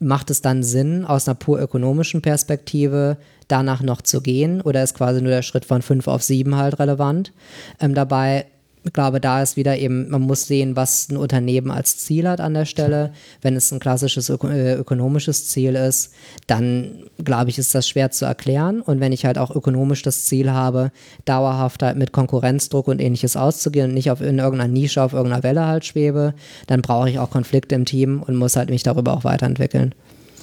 macht 0.00 0.30
es 0.30 0.40
dann 0.40 0.62
Sinn, 0.62 1.04
aus 1.04 1.28
einer 1.28 1.34
pur 1.36 1.60
ökonomischen 1.60 2.22
Perspektive 2.22 3.18
danach 3.48 3.82
noch 3.82 4.02
zu 4.02 4.20
gehen 4.20 4.60
oder 4.60 4.82
ist 4.82 4.94
quasi 4.94 5.20
nur 5.20 5.30
der 5.30 5.42
Schritt 5.42 5.64
von 5.64 5.82
5 5.82 6.08
auf 6.08 6.22
7 6.22 6.56
halt 6.56 6.78
relevant? 6.78 7.32
Ähm, 7.78 7.94
dabei 7.94 8.46
ich 8.82 8.92
glaube, 8.92 9.20
da 9.20 9.42
ist 9.42 9.56
wieder 9.56 9.76
eben, 9.78 10.08
man 10.08 10.22
muss 10.22 10.46
sehen, 10.46 10.74
was 10.74 11.10
ein 11.10 11.16
Unternehmen 11.18 11.70
als 11.70 11.98
Ziel 11.98 12.26
hat 12.26 12.40
an 12.40 12.54
der 12.54 12.64
Stelle. 12.64 13.12
Wenn 13.42 13.54
es 13.54 13.70
ein 13.72 13.78
klassisches 13.78 14.30
öko 14.30 14.48
äh, 14.48 14.74
ökonomisches 14.74 15.48
Ziel 15.48 15.74
ist, 15.74 16.12
dann 16.46 17.04
glaube 17.22 17.50
ich, 17.50 17.58
ist 17.58 17.74
das 17.74 17.88
schwer 17.88 18.10
zu 18.10 18.24
erklären. 18.24 18.80
Und 18.80 19.00
wenn 19.00 19.12
ich 19.12 19.26
halt 19.26 19.36
auch 19.36 19.54
ökonomisch 19.54 20.02
das 20.02 20.24
Ziel 20.24 20.50
habe, 20.50 20.92
dauerhaft 21.26 21.82
halt 21.82 21.98
mit 21.98 22.12
Konkurrenzdruck 22.12 22.88
und 22.88 23.00
ähnliches 23.00 23.36
auszugehen 23.36 23.90
und 23.90 23.94
nicht 23.94 24.10
auf 24.10 24.22
in 24.22 24.38
irgendeiner 24.38 24.72
Nische, 24.72 25.02
auf 25.02 25.12
irgendeiner 25.12 25.42
Welle 25.42 25.66
halt 25.66 25.84
schwebe, 25.84 26.32
dann 26.66 26.80
brauche 26.80 27.10
ich 27.10 27.18
auch 27.18 27.30
Konflikte 27.30 27.74
im 27.74 27.84
Team 27.84 28.22
und 28.22 28.36
muss 28.36 28.56
halt 28.56 28.70
mich 28.70 28.82
darüber 28.82 29.12
auch 29.12 29.24
weiterentwickeln. 29.24 29.94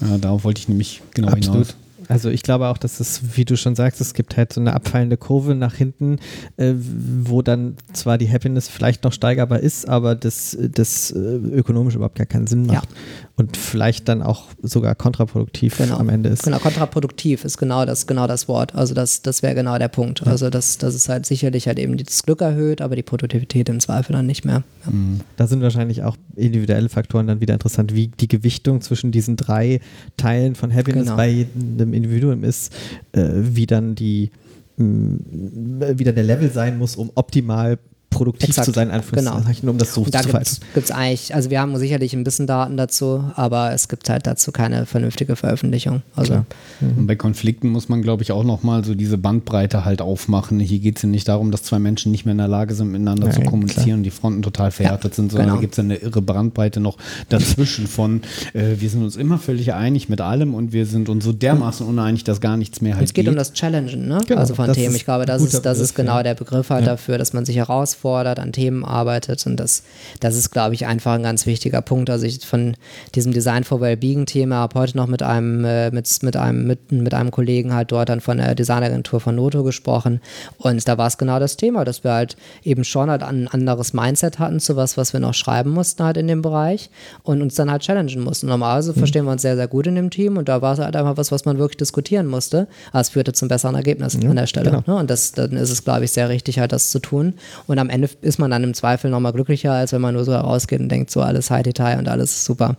Ja, 0.01 0.17
darauf 0.19 0.43
wollte 0.43 0.59
ich 0.59 0.67
nämlich 0.67 1.01
genau 1.15 1.29
Absolut. 1.29 1.67
hinaus. 1.67 1.86
Also 2.07 2.29
ich 2.29 2.43
glaube 2.43 2.67
auch, 2.67 2.77
dass 2.77 2.99
es, 2.99 3.35
wie 3.35 3.45
du 3.45 3.57
schon 3.57 3.75
sagst, 3.75 3.99
es 4.01 4.13
gibt 4.13 4.37
halt 4.37 4.53
so 4.53 4.61
eine 4.61 4.73
abfallende 4.73 5.17
Kurve 5.17 5.55
nach 5.55 5.73
hinten, 5.75 6.19
äh, 6.57 6.73
wo 6.75 7.41
dann 7.41 7.75
zwar 7.93 8.17
die 8.17 8.29
Happiness 8.29 8.67
vielleicht 8.67 9.03
noch 9.03 9.13
steigerbar 9.13 9.59
ist, 9.59 9.87
aber 9.87 10.15
das, 10.15 10.57
das 10.59 11.11
äh, 11.11 11.17
ökonomisch 11.17 11.95
überhaupt 11.95 12.17
gar 12.17 12.25
keinen 12.25 12.47
Sinn 12.47 12.65
macht. 12.65 12.89
Ja. 12.89 12.97
Und 13.35 13.55
vielleicht 13.55 14.07
dann 14.07 14.23
auch 14.23 14.45
sogar 14.63 14.95
kontraproduktiv 14.95 15.77
genau. 15.77 15.97
am 15.97 16.09
Ende 16.09 16.29
ist. 16.29 16.43
Genau, 16.43 16.57
kontraproduktiv 16.57 17.45
ist 17.45 17.57
genau 17.57 17.85
das, 17.85 18.07
genau 18.07 18.25
das 18.25 18.47
Wort. 18.47 18.73
Also 18.73 18.95
das, 18.95 19.21
das 19.21 19.43
wäre 19.43 19.53
genau 19.53 19.77
der 19.77 19.89
Punkt. 19.89 20.21
Ja. 20.21 20.31
Also 20.31 20.49
das, 20.49 20.77
das 20.79 20.95
ist 20.95 21.07
halt 21.07 21.25
sicherlich 21.25 21.67
halt 21.67 21.77
eben 21.77 21.97
das 21.97 22.23
Glück 22.23 22.41
erhöht, 22.41 22.81
aber 22.81 22.95
die 22.95 23.03
Produktivität 23.03 23.69
im 23.69 23.79
Zweifel 23.79 24.13
dann 24.13 24.25
nicht 24.25 24.43
mehr. 24.45 24.63
Ja. 24.85 24.91
Mhm. 24.91 25.19
Da 25.35 25.45
sind 25.45 25.61
wahrscheinlich 25.61 26.03
auch 26.03 26.17
individuelle 26.35 26.89
Faktoren 26.89 27.27
dann 27.27 27.41
wieder 27.41 27.53
interessant, 27.53 27.93
wie 27.93 28.07
die 28.07 28.27
Gewichtung 28.27 28.81
zwischen 28.81 29.11
diesen 29.11 29.35
drei 29.35 29.81
Teilen 30.15 30.55
von 30.55 30.73
Happiness 30.73 31.05
genau. 31.05 31.17
bei 31.17 31.27
jedem 31.29 31.93
Individuum 31.97 32.43
ist, 32.43 32.73
äh, 33.13 33.27
wie 33.33 33.65
dann 33.65 33.95
die 33.95 34.31
wie 34.79 36.03
dann 36.03 36.13
der 36.13 36.23
Level 36.23 36.51
sein 36.51 36.77
muss, 36.77 36.95
um 36.95 37.09
optimal 37.15 37.79
produktiv 38.17 38.49
Exakt, 38.49 38.65
zu 38.65 38.71
sein, 38.71 38.89
Anführungszeichen, 38.89 39.61
genau. 39.61 39.71
um 39.71 39.77
das 39.77 39.93
so 39.93 40.01
und 40.01 40.13
da 40.13 40.21
zu 40.21 40.29
falten. 40.29 40.57
Gibt 40.73 40.89
es 40.89 40.91
eigentlich, 40.91 41.35
also 41.35 41.49
wir 41.49 41.61
haben 41.61 41.77
sicherlich 41.77 42.13
ein 42.13 42.23
bisschen 42.23 42.47
Daten 42.47 42.77
dazu, 42.77 43.23
aber 43.35 43.73
es 43.73 43.87
gibt 43.87 44.09
halt 44.09 44.25
dazu 44.25 44.51
keine 44.51 44.85
vernünftige 44.85 45.35
Veröffentlichung. 45.35 46.01
Also, 46.15 46.43
mhm. 46.79 46.97
Und 46.97 47.07
bei 47.07 47.15
Konflikten 47.15 47.69
muss 47.69 47.89
man, 47.89 48.01
glaube 48.01 48.23
ich, 48.23 48.31
auch 48.31 48.43
nochmal 48.43 48.83
so 48.83 48.95
diese 48.95 49.17
Bandbreite 49.17 49.85
halt 49.85 50.01
aufmachen. 50.01 50.59
Hier 50.59 50.79
geht 50.79 50.97
es 50.97 51.03
ja 51.03 51.09
nicht 51.09 51.27
darum, 51.27 51.51
dass 51.51 51.63
zwei 51.63 51.79
Menschen 51.79 52.11
nicht 52.11 52.25
mehr 52.25 52.31
in 52.31 52.39
der 52.39 52.47
Lage 52.47 52.73
sind, 52.73 52.91
miteinander 52.91 53.27
Nein, 53.27 53.35
zu 53.35 53.41
kommunizieren 53.41 53.99
und 53.99 54.03
die 54.03 54.11
Fronten 54.11 54.41
total 54.41 54.71
verhärtet 54.71 55.11
ja, 55.11 55.15
sind, 55.15 55.31
sondern 55.31 55.47
genau. 55.47 55.57
da 55.57 55.61
gibt 55.61 55.73
es 55.73 55.79
eine 55.79 55.95
irre 55.95 56.21
Bandbreite 56.21 56.79
noch 56.79 56.97
dazwischen 57.29 57.87
von, 57.87 58.21
äh, 58.53 58.75
wir 58.79 58.89
sind 58.89 59.03
uns 59.03 59.15
immer 59.15 59.37
völlig 59.37 59.73
einig 59.73 60.09
mit 60.09 60.21
allem 60.21 60.55
und 60.55 60.73
wir 60.73 60.85
sind 60.85 61.09
uns 61.09 61.23
so 61.23 61.33
dermaßen 61.33 61.85
uneinig, 61.85 62.23
dass 62.23 62.41
gar 62.41 62.57
nichts 62.57 62.81
mehr 62.81 62.95
halt 62.95 63.05
Es 63.05 63.13
geht, 63.13 63.25
geht. 63.25 63.31
um 63.31 63.37
das 63.37 63.53
Challengen, 63.53 64.07
ne? 64.07 64.21
Genau, 64.27 64.39
also 64.39 64.55
von 64.55 64.73
Themen. 64.73 64.95
Ich 64.95 65.05
glaube, 65.05 65.25
das 65.25 65.41
ist, 65.41 65.65
das 65.65 65.79
ist 65.79 65.93
genau 65.93 66.17
ja. 66.17 66.23
der 66.23 66.33
Begriff 66.33 66.69
halt 66.69 66.85
ja. 66.85 66.93
dafür, 66.93 67.17
dass 67.17 67.33
man 67.33 67.45
sich 67.45 67.57
herausfordert 67.57 68.06
herausfordert, 68.07 68.39
an 68.39 68.51
Themen 68.51 68.85
arbeitet. 68.85 69.45
Und 69.45 69.57
das, 69.57 69.83
das 70.19 70.35
ist, 70.35 70.51
glaube 70.51 70.75
ich, 70.75 70.85
einfach 70.85 71.13
ein 71.13 71.23
ganz 71.23 71.45
wichtiger 71.45 71.81
Punkt. 71.81 72.09
Also 72.09 72.25
ich 72.25 72.45
von 72.45 72.75
diesem 73.15 73.33
Design 73.33 73.63
for 73.63 73.81
Wellbeing-Thema 73.81 74.55
habe 74.55 74.79
heute 74.79 74.97
noch 74.97 75.07
mit 75.07 75.23
einem, 75.23 75.65
äh, 75.65 75.91
mit, 75.91 76.07
mit, 76.21 76.37
einem, 76.37 76.65
mit, 76.65 76.91
mit 76.91 77.13
einem 77.13 77.31
Kollegen 77.31 77.73
halt 77.73 77.91
dort 77.91 78.09
dann 78.09 78.21
von 78.21 78.37
der 78.37 78.55
Designagentur 78.55 79.19
von 79.19 79.35
Noto 79.35 79.63
gesprochen. 79.63 80.21
Und 80.57 80.87
da 80.87 80.97
war 80.97 81.07
es 81.07 81.17
genau 81.17 81.39
das 81.39 81.57
Thema, 81.57 81.85
dass 81.85 82.03
wir 82.03 82.11
halt 82.11 82.37
eben 82.63 82.83
schon 82.83 83.09
halt 83.09 83.23
ein 83.23 83.47
anderes 83.47 83.93
Mindset 83.93 84.39
hatten 84.39 84.59
zu 84.59 84.75
was, 84.75 84.97
was 84.97 85.13
wir 85.13 85.19
noch 85.19 85.33
schreiben 85.33 85.71
mussten 85.71 86.03
halt 86.03 86.17
in 86.17 86.27
dem 86.27 86.41
Bereich 86.41 86.89
und 87.23 87.41
uns 87.41 87.55
dann 87.55 87.71
halt 87.71 87.81
challengen 87.81 88.23
mussten. 88.23 88.47
Normalerweise 88.47 88.93
mhm. 88.93 88.97
verstehen 88.97 89.25
wir 89.25 89.31
uns 89.31 89.41
sehr, 89.41 89.55
sehr 89.55 89.67
gut 89.67 89.87
in 89.87 89.95
dem 89.95 90.09
Team 90.09 90.37
und 90.37 90.47
da 90.47 90.61
war 90.61 90.73
es 90.73 90.79
halt 90.79 90.95
einfach 90.95 91.17
was, 91.17 91.31
was 91.31 91.45
man 91.45 91.57
wirklich 91.57 91.77
diskutieren 91.77 92.27
musste. 92.27 92.67
Aber 92.91 93.01
es 93.01 93.09
führte 93.09 93.33
zum 93.33 93.47
besseren 93.47 93.75
Ergebnis 93.75 94.17
ja, 94.19 94.29
an 94.29 94.35
der 94.35 94.47
Stelle. 94.47 94.71
Genau. 94.71 94.83
Ne? 94.85 94.95
Und 94.95 95.09
das, 95.09 95.31
dann 95.31 95.51
ist 95.51 95.71
es, 95.71 95.83
glaube 95.83 96.05
ich, 96.05 96.11
sehr 96.11 96.29
richtig, 96.29 96.59
halt 96.59 96.71
das 96.71 96.89
zu 96.89 96.99
tun. 96.99 97.33
Und 97.65 97.79
am 97.79 97.86
Ende 97.89 98.09
ist 98.21 98.39
man 98.39 98.51
dann 98.51 98.63
im 98.63 98.73
Zweifel 98.73 99.09
nochmal 99.09 99.33
glücklicher, 99.33 99.73
als 99.73 99.91
wenn 99.93 100.01
man 100.01 100.13
nur 100.13 100.25
so 100.25 100.33
rausgeht 100.33 100.79
und 100.79 100.89
denkt, 100.89 101.11
so 101.11 101.21
alles 101.21 101.49
High 101.49 101.63
Detail 101.63 101.99
und 101.99 102.07
alles 102.07 102.45
super. 102.45 102.75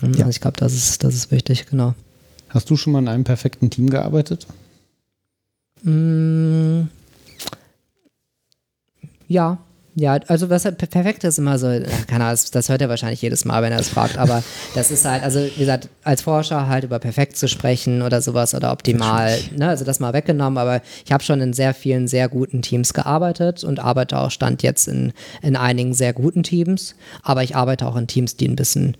Ja. 0.00 0.08
Also 0.08 0.30
ich 0.30 0.40
glaube, 0.40 0.56
das 0.58 0.74
ist, 0.74 1.04
das 1.04 1.14
ist 1.14 1.30
wichtig, 1.30 1.66
genau. 1.66 1.94
Hast 2.48 2.70
du 2.70 2.76
schon 2.76 2.92
mal 2.92 3.00
in 3.00 3.08
einem 3.08 3.24
perfekten 3.24 3.70
Team 3.70 3.90
gearbeitet? 3.90 4.46
Mm, 5.82 6.82
ja, 9.28 9.58
ja, 9.96 10.18
also 10.26 10.50
was 10.50 10.64
halt 10.64 10.78
perfekt 10.78 11.22
ist 11.24 11.38
immer 11.38 11.58
so, 11.58 11.66
keine 12.08 12.24
Ahnung, 12.24 12.38
das 12.50 12.68
hört 12.68 12.80
er 12.80 12.88
wahrscheinlich 12.88 13.22
jedes 13.22 13.44
Mal, 13.44 13.62
wenn 13.62 13.72
er 13.72 13.78
es 13.78 13.88
fragt, 13.88 14.18
aber 14.18 14.42
das 14.74 14.90
ist 14.90 15.04
halt, 15.04 15.22
also 15.22 15.40
wie 15.40 15.60
gesagt, 15.60 15.88
als 16.02 16.22
Forscher 16.22 16.68
halt 16.68 16.84
über 16.84 16.98
perfekt 16.98 17.36
zu 17.36 17.46
sprechen 17.46 18.02
oder 18.02 18.20
sowas 18.20 18.54
oder 18.54 18.72
optimal, 18.72 19.38
ne, 19.56 19.68
also 19.68 19.84
das 19.84 20.00
mal 20.00 20.12
weggenommen, 20.12 20.58
aber 20.58 20.82
ich 21.04 21.12
habe 21.12 21.22
schon 21.22 21.40
in 21.40 21.52
sehr 21.52 21.74
vielen 21.74 22.08
sehr 22.08 22.28
guten 22.28 22.60
Teams 22.60 22.92
gearbeitet 22.92 23.62
und 23.62 23.78
arbeite 23.78 24.18
auch 24.18 24.30
stand 24.30 24.64
jetzt 24.64 24.88
in, 24.88 25.12
in 25.42 25.54
einigen 25.54 25.94
sehr 25.94 26.12
guten 26.12 26.42
Teams, 26.42 26.96
aber 27.22 27.44
ich 27.44 27.54
arbeite 27.54 27.86
auch 27.86 27.96
in 27.96 28.08
Teams, 28.08 28.36
die 28.36 28.48
ein 28.48 28.56
bisschen 28.56 28.96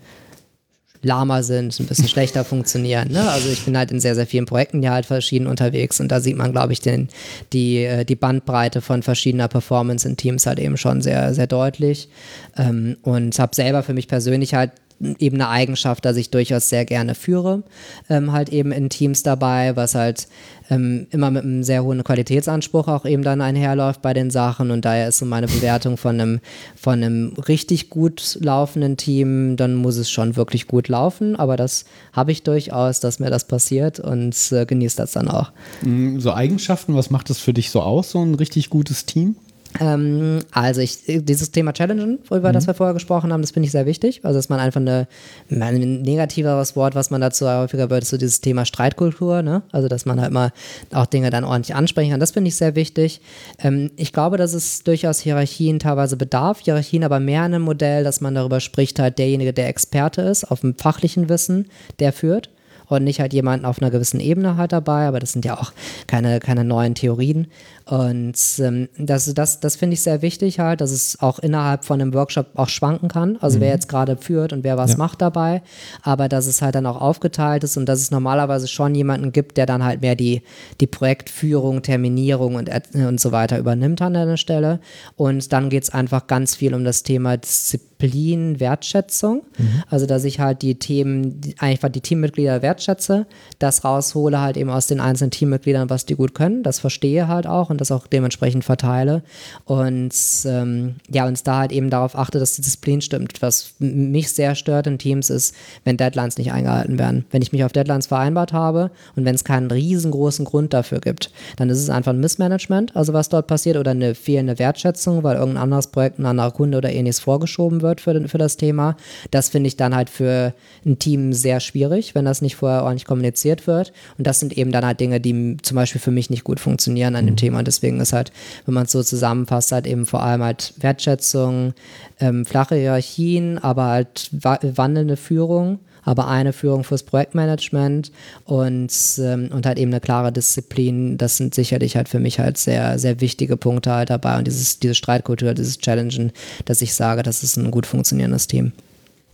lahmer 1.05 1.43
sind, 1.43 1.79
ein 1.79 1.85
bisschen 1.85 2.07
schlechter 2.07 2.43
funktionieren. 2.43 3.11
Ne? 3.11 3.29
Also 3.29 3.49
ich 3.49 3.63
bin 3.63 3.77
halt 3.77 3.91
in 3.91 3.99
sehr, 3.99 4.15
sehr 4.15 4.27
vielen 4.27 4.45
Projekten 4.45 4.83
ja 4.83 4.91
halt 4.91 5.05
verschieden 5.05 5.47
unterwegs 5.47 5.99
und 5.99 6.09
da 6.09 6.19
sieht 6.19 6.35
man, 6.35 6.51
glaube 6.51 6.73
ich, 6.73 6.81
den, 6.81 7.09
die, 7.53 7.83
äh, 7.83 8.03
die 8.03 8.15
Bandbreite 8.15 8.81
von 8.81 9.03
verschiedener 9.03 9.47
Performance 9.47 10.07
in 10.07 10.17
Teams 10.17 10.45
halt 10.45 10.59
eben 10.59 10.77
schon 10.77 11.01
sehr, 11.01 11.33
sehr 11.33 11.47
deutlich. 11.47 12.09
Ähm, 12.57 12.97
und 13.03 13.37
habe 13.39 13.55
selber 13.55 13.83
für 13.83 13.93
mich 13.93 14.07
persönlich 14.07 14.53
halt 14.53 14.71
eben 14.99 15.35
eine 15.35 15.49
Eigenschaft, 15.49 16.05
dass 16.05 16.15
ich 16.15 16.29
durchaus 16.29 16.69
sehr 16.69 16.85
gerne 16.85 17.15
führe, 17.15 17.63
ähm, 18.09 18.31
halt 18.31 18.49
eben 18.49 18.71
in 18.71 18.89
Teams 18.89 19.23
dabei, 19.23 19.75
was 19.75 19.95
halt 19.95 20.27
ähm, 20.69 21.07
immer 21.11 21.31
mit 21.31 21.43
einem 21.43 21.63
sehr 21.63 21.83
hohen 21.83 22.03
Qualitätsanspruch 22.03 22.87
auch 22.87 23.05
eben 23.05 23.23
dann 23.23 23.41
einherläuft 23.41 24.01
bei 24.01 24.13
den 24.13 24.31
Sachen 24.31 24.71
und 24.71 24.85
daher 24.85 25.09
ist 25.09 25.19
so 25.19 25.25
meine 25.25 25.47
Bewertung 25.47 25.97
von 25.97 26.19
einem, 26.19 26.39
von 26.75 27.03
einem 27.03 27.33
richtig 27.47 27.89
gut 27.89 28.37
laufenden 28.41 28.97
Team, 28.97 29.57
dann 29.57 29.75
muss 29.75 29.97
es 29.97 30.09
schon 30.09 30.35
wirklich 30.35 30.67
gut 30.67 30.87
laufen, 30.87 31.35
aber 31.35 31.57
das 31.57 31.85
habe 32.13 32.31
ich 32.31 32.43
durchaus, 32.43 32.99
dass 32.99 33.19
mir 33.19 33.29
das 33.29 33.47
passiert 33.47 33.99
und 33.99 34.35
äh, 34.51 34.65
genieße 34.65 34.97
das 34.97 35.11
dann 35.11 35.27
auch. 35.27 35.51
Mm, 35.81 36.19
so 36.19 36.33
Eigenschaften, 36.33 36.95
was 36.95 37.09
macht 37.09 37.29
das 37.29 37.39
für 37.39 37.53
dich 37.53 37.69
so 37.69 37.81
aus, 37.81 38.11
so 38.11 38.21
ein 38.21 38.35
richtig 38.35 38.69
gutes 38.69 39.05
Team? 39.05 39.35
Ähm, 39.79 40.39
also 40.51 40.81
ich, 40.81 40.99
dieses 41.05 41.51
Thema 41.51 41.73
Challengen, 41.73 42.19
worüber 42.29 42.49
mhm. 42.49 42.53
das 42.53 42.67
wir 42.67 42.73
vorher 42.73 42.93
gesprochen 42.93 43.33
haben, 43.33 43.41
das 43.41 43.51
finde 43.51 43.65
ich 43.65 43.71
sehr 43.71 43.85
wichtig. 43.85 44.21
Also 44.23 44.39
dass 44.39 44.49
man 44.49 44.59
einfach 44.59 44.81
eine, 44.81 45.07
ein 45.49 46.01
negativeres 46.01 46.75
Wort, 46.75 46.95
was 46.95 47.09
man 47.09 47.21
dazu 47.21 47.47
häufiger 47.47 47.89
wird, 47.89 48.03
ist 48.03 48.09
so 48.09 48.17
dieses 48.17 48.41
Thema 48.41 48.65
Streitkultur. 48.65 49.41
Ne? 49.41 49.63
Also 49.71 49.87
dass 49.87 50.05
man 50.05 50.21
halt 50.21 50.31
mal 50.31 50.51
auch 50.93 51.05
Dinge 51.05 51.29
dann 51.29 51.43
ordentlich 51.43 51.75
ansprechen 51.75 52.11
kann. 52.11 52.19
Das 52.19 52.31
finde 52.31 52.49
ich 52.49 52.55
sehr 52.55 52.75
wichtig. 52.75 53.21
Ähm, 53.59 53.91
ich 53.95 54.13
glaube, 54.13 54.37
dass 54.37 54.53
es 54.53 54.83
durchaus 54.83 55.19
Hierarchien 55.19 55.79
teilweise 55.79 56.17
bedarf. 56.17 56.59
Hierarchien 56.59 57.03
aber 57.03 57.19
mehr 57.19 57.45
in 57.45 57.53
einem 57.53 57.63
Modell, 57.63 58.03
dass 58.03 58.21
man 58.21 58.35
darüber 58.35 58.59
spricht, 58.59 58.99
halt 58.99 59.19
derjenige, 59.19 59.53
der 59.53 59.67
Experte 59.67 60.21
ist, 60.21 60.45
auf 60.45 60.61
dem 60.61 60.75
fachlichen 60.75 61.29
Wissen, 61.29 61.67
der 61.99 62.13
führt 62.13 62.49
und 62.87 63.03
nicht 63.03 63.19
halt 63.19 63.33
jemanden 63.33 63.65
auf 63.65 63.81
einer 63.81 63.91
gewissen 63.91 64.19
Ebene 64.19 64.57
halt 64.57 64.71
dabei, 64.71 65.07
aber 65.07 65.19
das 65.19 65.31
sind 65.31 65.45
ja 65.45 65.57
auch 65.57 65.71
keine, 66.07 66.39
keine 66.39 66.63
neuen 66.63 66.95
Theorien. 66.95 67.47
Und 67.87 68.35
ähm, 68.59 68.89
das, 68.97 69.31
das, 69.35 69.59
das 69.59 69.75
finde 69.75 69.93
ich 69.93 70.01
sehr 70.01 70.23
wichtig 70.23 70.59
halt, 70.59 70.81
dass 70.81 70.89
es 70.89 71.21
auch 71.21 71.37
innerhalb 71.37 71.85
von 71.85 72.01
einem 72.01 72.15
Workshop 72.15 72.47
auch 72.55 72.69
schwanken 72.69 73.09
kann. 73.09 73.37
Also 73.41 73.57
mhm. 73.57 73.61
wer 73.61 73.69
jetzt 73.69 73.87
gerade 73.87 74.17
führt 74.17 74.53
und 74.53 74.63
wer 74.63 74.75
was 74.75 74.91
ja. 74.91 74.97
macht 74.97 75.21
dabei, 75.21 75.61
aber 76.01 76.27
dass 76.27 76.47
es 76.47 76.63
halt 76.63 76.73
dann 76.73 76.87
auch 76.87 76.99
aufgeteilt 76.99 77.63
ist 77.63 77.77
und 77.77 77.85
dass 77.85 77.99
es 77.99 78.09
normalerweise 78.09 78.67
schon 78.67 78.95
jemanden 78.95 79.31
gibt, 79.31 79.57
der 79.57 79.67
dann 79.67 79.83
halt 79.83 80.01
mehr 80.01 80.15
die, 80.15 80.41
die 80.81 80.87
Projektführung, 80.87 81.83
Terminierung 81.83 82.55
und, 82.55 82.71
und 82.95 83.19
so 83.19 83.31
weiter 83.31 83.59
übernimmt 83.59 84.01
an 84.01 84.13
der 84.13 84.37
Stelle. 84.37 84.79
Und 85.15 85.53
dann 85.53 85.69
geht 85.69 85.83
es 85.83 85.91
einfach 85.91 86.25
ganz 86.25 86.55
viel 86.55 86.73
um 86.73 86.85
das 86.85 87.03
Thema 87.03 87.37
Disziplin, 87.37 88.59
Wertschätzung. 88.59 89.43
Mhm. 89.59 89.83
Also 89.91 90.07
dass 90.07 90.23
ich 90.23 90.39
halt 90.39 90.63
die 90.63 90.79
Themen, 90.79 91.39
einfach 91.59 91.89
die 91.89 92.01
Teammitglieder 92.01 92.63
wertschätze, 92.63 93.27
das 93.59 93.83
raushole 93.83 94.41
halt 94.41 94.57
eben 94.57 94.71
aus 94.71 94.87
den 94.87 94.99
einzelnen 94.99 95.29
Teammitgliedern, 95.29 95.91
was 95.91 96.07
die 96.07 96.15
gut 96.15 96.33
können, 96.33 96.63
das 96.63 96.79
verstehe 96.79 97.27
halt 97.27 97.45
auch 97.45 97.74
und 97.75 97.81
das 97.81 97.91
auch 97.91 98.07
dementsprechend 98.07 98.63
verteile. 98.63 99.21
Und 99.65 100.13
ähm, 100.45 100.95
ja, 101.09 101.27
uns 101.27 101.43
da 101.43 101.59
halt 101.59 101.71
eben 101.71 101.89
darauf 101.89 102.17
achte, 102.17 102.39
dass 102.39 102.55
die 102.55 102.61
Disziplin 102.61 103.01
stimmt. 103.01 103.41
Was 103.41 103.73
mich 103.79 104.31
sehr 104.31 104.55
stört 104.55 104.87
in 104.87 104.97
Teams 104.97 105.29
ist, 105.29 105.53
wenn 105.83 105.97
Deadlines 105.97 106.37
nicht 106.37 106.51
eingehalten 106.51 106.97
werden. 106.97 107.25
Wenn 107.31 107.41
ich 107.41 107.51
mich 107.51 107.63
auf 107.63 107.73
Deadlines 107.73 108.07
vereinbart 108.07 108.53
habe 108.53 108.91
und 109.15 109.25
wenn 109.25 109.35
es 109.35 109.43
keinen 109.43 109.69
riesengroßen 109.69 110.45
Grund 110.45 110.73
dafür 110.73 110.99
gibt, 110.99 111.31
dann 111.57 111.69
ist 111.69 111.79
es 111.79 111.89
einfach 111.89 112.13
ein 112.13 112.19
Missmanagement, 112.19 112.95
also 112.95 113.13
was 113.13 113.29
dort 113.29 113.47
passiert, 113.47 113.77
oder 113.77 113.91
eine 113.91 114.15
fehlende 114.15 114.57
Wertschätzung, 114.57 115.23
weil 115.23 115.35
irgendein 115.35 115.63
anderes 115.63 115.87
Projekt, 115.87 116.19
ein 116.19 116.25
anderer 116.25 116.51
Kunde 116.51 116.77
oder 116.77 116.91
ähnliches 116.91 117.19
vorgeschoben 117.19 117.81
wird 117.81 118.01
für, 118.01 118.27
für 118.27 118.37
das 118.37 118.57
Thema. 118.57 118.95
Das 119.31 119.49
finde 119.49 119.67
ich 119.67 119.75
dann 119.75 119.93
halt 119.93 120.09
für 120.09 120.53
ein 120.85 120.99
Team 120.99 121.33
sehr 121.33 121.59
schwierig, 121.59 122.15
wenn 122.15 122.25
das 122.25 122.41
nicht 122.41 122.55
vorher 122.55 122.83
ordentlich 122.83 123.05
kommuniziert 123.05 123.67
wird. 123.67 123.91
Und 124.17 124.25
das 124.25 124.39
sind 124.39 124.57
eben 124.57 124.71
dann 124.71 124.85
halt 124.85 124.99
Dinge, 124.99 125.19
die 125.19 125.57
zum 125.61 125.75
Beispiel 125.75 125.99
für 125.99 126.11
mich 126.11 126.29
nicht 126.29 126.43
gut 126.43 126.59
funktionieren 126.59 127.15
an 127.15 127.25
dem 127.25 127.33
mhm. 127.33 127.37
Thema. 127.37 127.63
Und 127.65 127.67
deswegen 127.67 127.99
ist 127.99 128.13
halt, 128.13 128.31
wenn 128.65 128.73
man 128.73 128.85
es 128.85 128.91
so 128.91 129.03
zusammenfasst, 129.03 129.71
halt 129.71 129.87
eben 129.87 130.05
vor 130.05 130.23
allem 130.23 130.43
halt 130.43 130.73
Wertschätzung, 130.77 131.73
ähm, 132.19 132.45
flache 132.45 132.75
Hierarchien, 132.75 133.57
aber 133.57 133.85
halt 133.85 134.29
wa 134.31 134.57
wandelnde 134.61 135.17
Führung 135.17 135.79
aber 136.05 136.27
eine 136.27 136.53
Führung 136.53 136.83
fürs 136.83 137.03
Projektmanagement 137.03 138.11
und, 138.45 138.91
ähm, 139.17 139.49
und 139.51 139.65
halt 139.65 139.79
eben 139.79 139.91
eine 139.91 139.99
klare 139.99 140.31
Disziplin. 140.31 141.17
Das 141.17 141.37
sind 141.37 141.55
sicherlich 141.55 141.95
halt 141.95 142.07
für 142.07 142.19
mich 142.19 142.39
halt 142.39 142.57
sehr, 142.57 142.99
sehr 142.99 143.19
wichtige 143.19 143.57
Punkte 143.57 143.91
halt 143.91 144.11
dabei 144.11 144.37
und 144.37 144.45
dieses, 144.45 144.79
diese 144.79 144.95
Streitkultur, 144.95 145.53
dieses 145.53 145.79
Challengen, 145.79 146.31
dass 146.65 146.81
ich 146.81 146.93
sage, 146.93 147.23
das 147.23 147.43
ist 147.43 147.57
ein 147.57 147.71
gut 147.71 147.87
funktionierendes 147.87 148.47
Team 148.47 148.71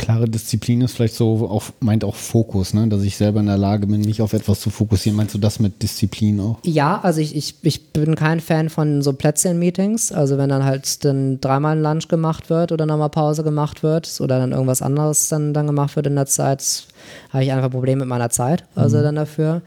klare 0.01 0.27
Disziplin 0.27 0.81
ist 0.81 0.95
vielleicht 0.95 1.13
so, 1.13 1.47
auch, 1.47 1.65
meint 1.79 2.03
auch 2.03 2.15
Fokus, 2.15 2.73
ne? 2.73 2.87
dass 2.87 3.03
ich 3.03 3.15
selber 3.15 3.39
in 3.39 3.45
der 3.45 3.57
Lage 3.57 3.85
bin, 3.85 4.01
mich 4.01 4.21
auf 4.21 4.33
etwas 4.33 4.59
zu 4.59 4.71
fokussieren. 4.71 5.15
Meinst 5.15 5.35
du 5.35 5.37
das 5.37 5.59
mit 5.59 5.81
Disziplin 5.83 6.39
auch? 6.39 6.57
Ja, 6.63 6.99
also 7.01 7.21
ich, 7.21 7.35
ich, 7.35 7.55
ich 7.61 7.93
bin 7.93 8.15
kein 8.15 8.39
Fan 8.39 8.69
von 8.69 9.03
so 9.03 9.13
Plätzchen-Meetings. 9.13 10.11
Also 10.11 10.37
wenn 10.39 10.49
dann 10.49 10.65
halt 10.65 11.05
dann 11.05 11.39
dreimal 11.39 11.77
ein 11.77 11.83
Lunch 11.83 12.07
gemacht 12.07 12.49
wird 12.49 12.71
oder 12.71 12.87
nochmal 12.87 13.09
Pause 13.09 13.43
gemacht 13.43 13.83
wird 13.83 14.19
oder 14.19 14.39
dann 14.39 14.51
irgendwas 14.51 14.81
anderes 14.81 15.29
dann, 15.29 15.53
dann 15.53 15.67
gemacht 15.67 15.95
wird 15.95 16.07
in 16.07 16.15
der 16.15 16.25
Zeit, 16.25 16.87
habe 17.31 17.43
ich 17.43 17.51
einfach 17.51 17.69
Probleme 17.69 17.99
mit 18.01 18.09
meiner 18.09 18.29
Zeit, 18.29 18.65
also 18.75 18.97
mhm. 18.97 19.03
dann 19.03 19.15
dafür. 19.15 19.61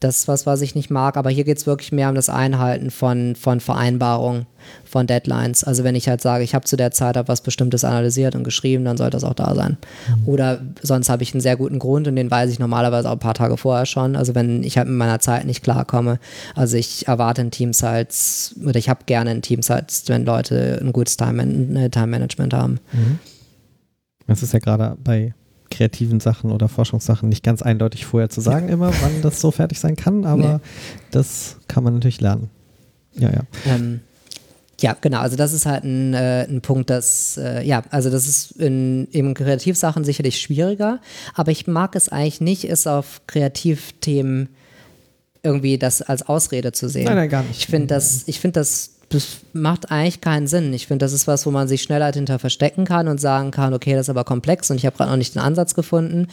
Das 0.00 0.18
ist 0.18 0.28
was, 0.28 0.44
was 0.44 0.60
ich 0.60 0.74
nicht 0.74 0.90
mag, 0.90 1.16
aber 1.16 1.30
hier 1.30 1.44
geht 1.44 1.56
es 1.56 1.66
wirklich 1.66 1.90
mehr 1.90 2.08
um 2.08 2.14
das 2.14 2.28
Einhalten 2.28 2.90
von, 2.90 3.34
von 3.34 3.60
Vereinbarungen, 3.60 4.46
von 4.84 5.06
Deadlines. 5.06 5.64
Also 5.64 5.84
wenn 5.84 5.94
ich 5.94 6.08
halt 6.08 6.20
sage, 6.20 6.44
ich 6.44 6.54
habe 6.54 6.66
zu 6.66 6.76
der 6.76 6.90
Zeit 6.90 7.16
was 7.28 7.40
Bestimmtes 7.40 7.82
analysiert 7.84 8.34
und 8.34 8.44
geschrieben, 8.44 8.84
dann 8.84 8.96
sollte 8.96 9.12
das 9.12 9.24
auch 9.24 9.34
da 9.34 9.54
sein. 9.54 9.78
Mhm. 10.08 10.28
Oder 10.28 10.60
sonst 10.82 11.08
habe 11.08 11.22
ich 11.22 11.32
einen 11.32 11.40
sehr 11.40 11.56
guten 11.56 11.78
Grund 11.78 12.08
und 12.08 12.16
den 12.16 12.30
weiß 12.30 12.50
ich 12.50 12.58
normalerweise 12.58 13.08
auch 13.08 13.14
ein 13.14 13.18
paar 13.18 13.34
Tage 13.34 13.56
vorher 13.56 13.86
schon. 13.86 14.16
Also 14.16 14.34
wenn 14.34 14.62
ich 14.62 14.76
halt 14.76 14.88
mit 14.88 14.98
meiner 14.98 15.18
Zeit 15.18 15.46
nicht 15.46 15.62
klarkomme. 15.62 16.18
Also 16.54 16.76
ich 16.76 17.08
erwarte 17.08 17.40
in 17.40 17.50
Teams 17.50 17.82
halt, 17.82 18.14
oder 18.62 18.78
ich 18.78 18.88
habe 18.88 19.00
gerne 19.06 19.32
in 19.32 19.40
Teams 19.40 19.70
halt, 19.70 20.02
wenn 20.08 20.26
Leute 20.26 20.78
ein 20.82 20.92
gutes 20.92 21.16
Time-Management 21.16 22.52
Time 22.52 22.62
haben. 22.62 22.80
Mhm. 22.92 23.18
Das 24.26 24.42
ist 24.42 24.52
ja 24.52 24.58
gerade 24.58 24.96
bei 25.02 25.34
kreativen 25.70 26.20
Sachen 26.20 26.52
oder 26.52 26.68
Forschungssachen 26.68 27.28
nicht 27.28 27.42
ganz 27.42 27.62
eindeutig 27.62 28.06
vorher 28.06 28.28
zu 28.28 28.40
sagen, 28.40 28.68
immer, 28.68 28.92
wann 29.02 29.12
das 29.22 29.40
so 29.40 29.50
fertig 29.50 29.80
sein 29.80 29.96
kann, 29.96 30.24
aber 30.24 30.54
nee. 30.54 30.64
das 31.10 31.56
kann 31.68 31.84
man 31.84 31.94
natürlich 31.94 32.20
lernen. 32.20 32.50
Ja, 33.14 33.30
ja. 33.30 33.42
Ähm, 33.66 34.00
ja, 34.80 34.94
genau. 35.00 35.20
Also 35.20 35.36
das 35.36 35.52
ist 35.52 35.64
halt 35.64 35.84
ein, 35.84 36.12
äh, 36.12 36.46
ein 36.48 36.60
Punkt, 36.60 36.90
das, 36.90 37.38
äh, 37.38 37.62
ja, 37.66 37.82
also 37.90 38.10
das 38.10 38.26
ist 38.26 38.52
in 38.52 39.08
eben 39.12 39.32
Kreativsachen 39.32 40.04
sicherlich 40.04 40.38
schwieriger, 40.38 41.00
aber 41.34 41.50
ich 41.50 41.66
mag 41.66 41.96
es 41.96 42.10
eigentlich 42.10 42.40
nicht, 42.40 42.64
es 42.64 42.86
auf 42.86 43.22
Kreativthemen 43.26 44.50
irgendwie 45.42 45.78
das 45.78 46.02
als 46.02 46.28
Ausrede 46.28 46.72
zu 46.72 46.88
sehen. 46.88 47.04
Nein, 47.04 47.16
nein, 47.16 47.28
gar 47.28 47.42
nicht. 47.42 47.60
Ich 47.60 47.66
finde 47.66 47.86
das, 47.86 48.24
ich 48.26 48.40
finde 48.40 48.60
das 48.60 48.95
das 49.08 49.38
macht 49.52 49.92
eigentlich 49.92 50.20
keinen 50.20 50.48
Sinn. 50.48 50.74
Ich 50.74 50.88
finde, 50.88 51.04
das 51.04 51.12
ist 51.12 51.28
was, 51.28 51.46
wo 51.46 51.50
man 51.52 51.68
sich 51.68 51.82
schneller 51.82 52.12
hinter 52.12 52.38
verstecken 52.40 52.84
kann 52.84 53.06
und 53.06 53.20
sagen 53.20 53.52
kann, 53.52 53.72
okay, 53.72 53.92
das 53.92 54.06
ist 54.06 54.10
aber 54.10 54.24
komplex 54.24 54.70
und 54.70 54.76
ich 54.76 54.84
habe 54.84 54.96
gerade 54.96 55.10
noch 55.10 55.16
nicht 55.16 55.34
den 55.34 55.42
Ansatz 55.42 55.74
gefunden. 55.74 56.26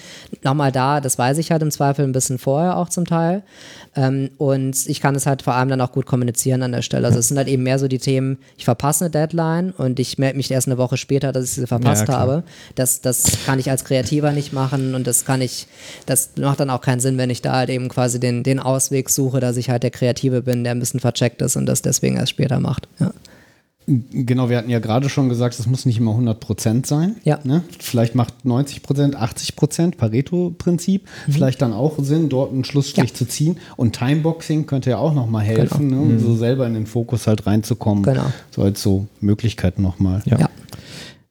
Nochmal 0.43 0.71
da, 0.71 0.99
das 0.99 1.17
weiß 1.17 1.37
ich 1.37 1.51
halt 1.51 1.61
im 1.61 1.69
Zweifel 1.69 2.03
ein 2.03 2.11
bisschen 2.13 2.39
vorher 2.39 2.77
auch 2.77 2.89
zum 2.89 3.05
Teil. 3.05 3.43
Ähm, 3.95 4.31
und 4.37 4.87
ich 4.87 5.01
kann 5.01 5.13
es 5.13 5.27
halt 5.27 5.43
vor 5.43 5.53
allem 5.53 5.69
dann 5.69 5.81
auch 5.81 5.91
gut 5.91 6.07
kommunizieren 6.07 6.63
an 6.63 6.71
der 6.71 6.81
Stelle. 6.81 7.05
Also 7.05 7.19
es 7.19 7.27
sind 7.27 7.37
halt 7.37 7.47
eben 7.47 7.61
mehr 7.61 7.77
so 7.77 7.87
die 7.87 7.99
Themen, 7.99 8.39
ich 8.57 8.65
verpasse 8.65 9.05
eine 9.05 9.11
Deadline 9.11 9.71
und 9.71 9.99
ich 9.99 10.17
melde 10.17 10.37
mich 10.37 10.49
erst 10.49 10.67
eine 10.67 10.79
Woche 10.79 10.97
später, 10.97 11.31
dass 11.31 11.45
ich 11.45 11.51
sie 11.51 11.67
verpasst 11.67 12.07
ja, 12.07 12.15
habe. 12.15 12.43
Das, 12.73 13.01
das 13.01 13.45
kann 13.45 13.59
ich 13.59 13.69
als 13.69 13.85
Kreativer 13.85 14.31
nicht 14.31 14.51
machen 14.51 14.95
und 14.95 15.05
das 15.05 15.25
kann 15.25 15.41
ich, 15.41 15.67
das 16.07 16.31
macht 16.39 16.59
dann 16.59 16.71
auch 16.71 16.81
keinen 16.81 16.99
Sinn, 16.99 17.19
wenn 17.19 17.29
ich 17.29 17.43
da 17.43 17.53
halt 17.53 17.69
eben 17.69 17.87
quasi 17.87 18.19
den, 18.19 18.41
den 18.41 18.59
Ausweg 18.59 19.11
suche, 19.11 19.39
dass 19.39 19.57
ich 19.57 19.69
halt 19.69 19.83
der 19.83 19.91
Kreative 19.91 20.41
bin, 20.41 20.63
der 20.63 20.71
ein 20.71 20.79
bisschen 20.79 20.99
vercheckt 20.99 21.43
ist 21.43 21.55
und 21.55 21.67
das 21.67 21.83
deswegen 21.83 22.17
erst 22.17 22.31
später 22.31 22.59
macht. 22.63 22.87
Ja. 22.99 23.13
Genau, 23.85 24.49
wir 24.49 24.57
hatten 24.57 24.69
ja 24.69 24.79
gerade 24.79 25.09
schon 25.09 25.27
gesagt, 25.27 25.59
es 25.59 25.67
muss 25.67 25.85
nicht 25.85 25.97
immer 25.97 26.11
100% 26.11 26.85
sein. 26.85 27.17
Ja. 27.23 27.39
Ne? 27.43 27.63
Vielleicht 27.79 28.15
macht 28.15 28.33
90%, 28.45 29.15
80% 29.15 29.97
Pareto-Prinzip 29.97 31.03
mhm. 31.27 31.31
vielleicht 31.31 31.61
dann 31.61 31.73
auch 31.73 31.95
Sinn, 31.99 32.29
dort 32.29 32.53
einen 32.53 32.63
Schlussstrich 32.63 33.09
ja. 33.09 33.15
zu 33.15 33.25
ziehen. 33.25 33.57
Und 33.75 33.95
Timeboxing 33.97 34.67
könnte 34.67 34.91
ja 34.91 34.97
auch 34.97 35.13
nochmal 35.13 35.43
helfen, 35.43 35.89
genau. 35.89 36.01
ne? 36.01 36.07
um 36.07 36.13
mhm. 36.13 36.19
so 36.19 36.35
selber 36.35 36.65
in 36.65 36.75
den 36.75 36.87
Fokus 36.87 37.27
halt 37.27 37.45
reinzukommen. 37.45 38.03
Genau. 38.03 38.31
So 38.51 38.61
als 38.61 38.81
so 38.81 39.07
Möglichkeit 39.19 39.79
nochmal. 39.79 40.21
Ja. 40.25 40.39
ja. 40.39 40.49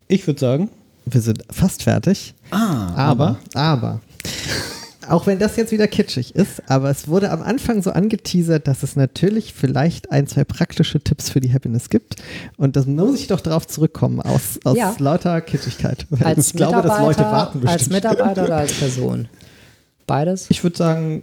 Ich 0.08 0.26
würde 0.26 0.40
sagen, 0.40 0.68
wir 1.06 1.22
sind 1.22 1.42
fast 1.50 1.84
fertig. 1.84 2.34
Ah, 2.50 2.92
aber, 2.94 3.38
aber, 3.54 3.54
aber 3.54 4.00
auch 5.08 5.26
wenn 5.26 5.38
das 5.38 5.56
jetzt 5.56 5.72
wieder 5.72 5.88
kitschig 5.88 6.34
ist, 6.34 6.62
aber 6.68 6.90
es 6.90 7.08
wurde 7.08 7.30
am 7.30 7.42
Anfang 7.42 7.82
so 7.82 7.90
angeteasert, 7.90 8.68
dass 8.68 8.82
es 8.82 8.96
natürlich 8.96 9.54
vielleicht 9.54 10.10
ein, 10.10 10.26
zwei 10.26 10.44
praktische 10.44 11.00
Tipps 11.00 11.30
für 11.30 11.40
die 11.40 11.52
Happiness 11.52 11.90
gibt. 11.90 12.16
Und 12.56 12.76
das 12.76 12.86
muss 12.86 13.18
ich 13.18 13.26
doch 13.26 13.40
darauf 13.40 13.66
zurückkommen, 13.66 14.20
aus, 14.20 14.60
aus 14.64 14.76
ja. 14.76 14.94
lauter 14.98 15.40
Kitschigkeit. 15.40 16.06
Als 16.20 16.48
ich 16.48 16.52
glaube, 16.54 16.82
dass 16.82 17.00
Leute 17.00 17.22
warten 17.22 17.60
bestimmt. 17.60 17.80
Als 17.80 17.90
Mitarbeiter 17.90 18.44
oder 18.44 18.56
als 18.56 18.72
Person? 18.72 19.28
Beides? 20.06 20.46
Ich 20.50 20.62
würde 20.62 20.76
sagen, 20.76 21.22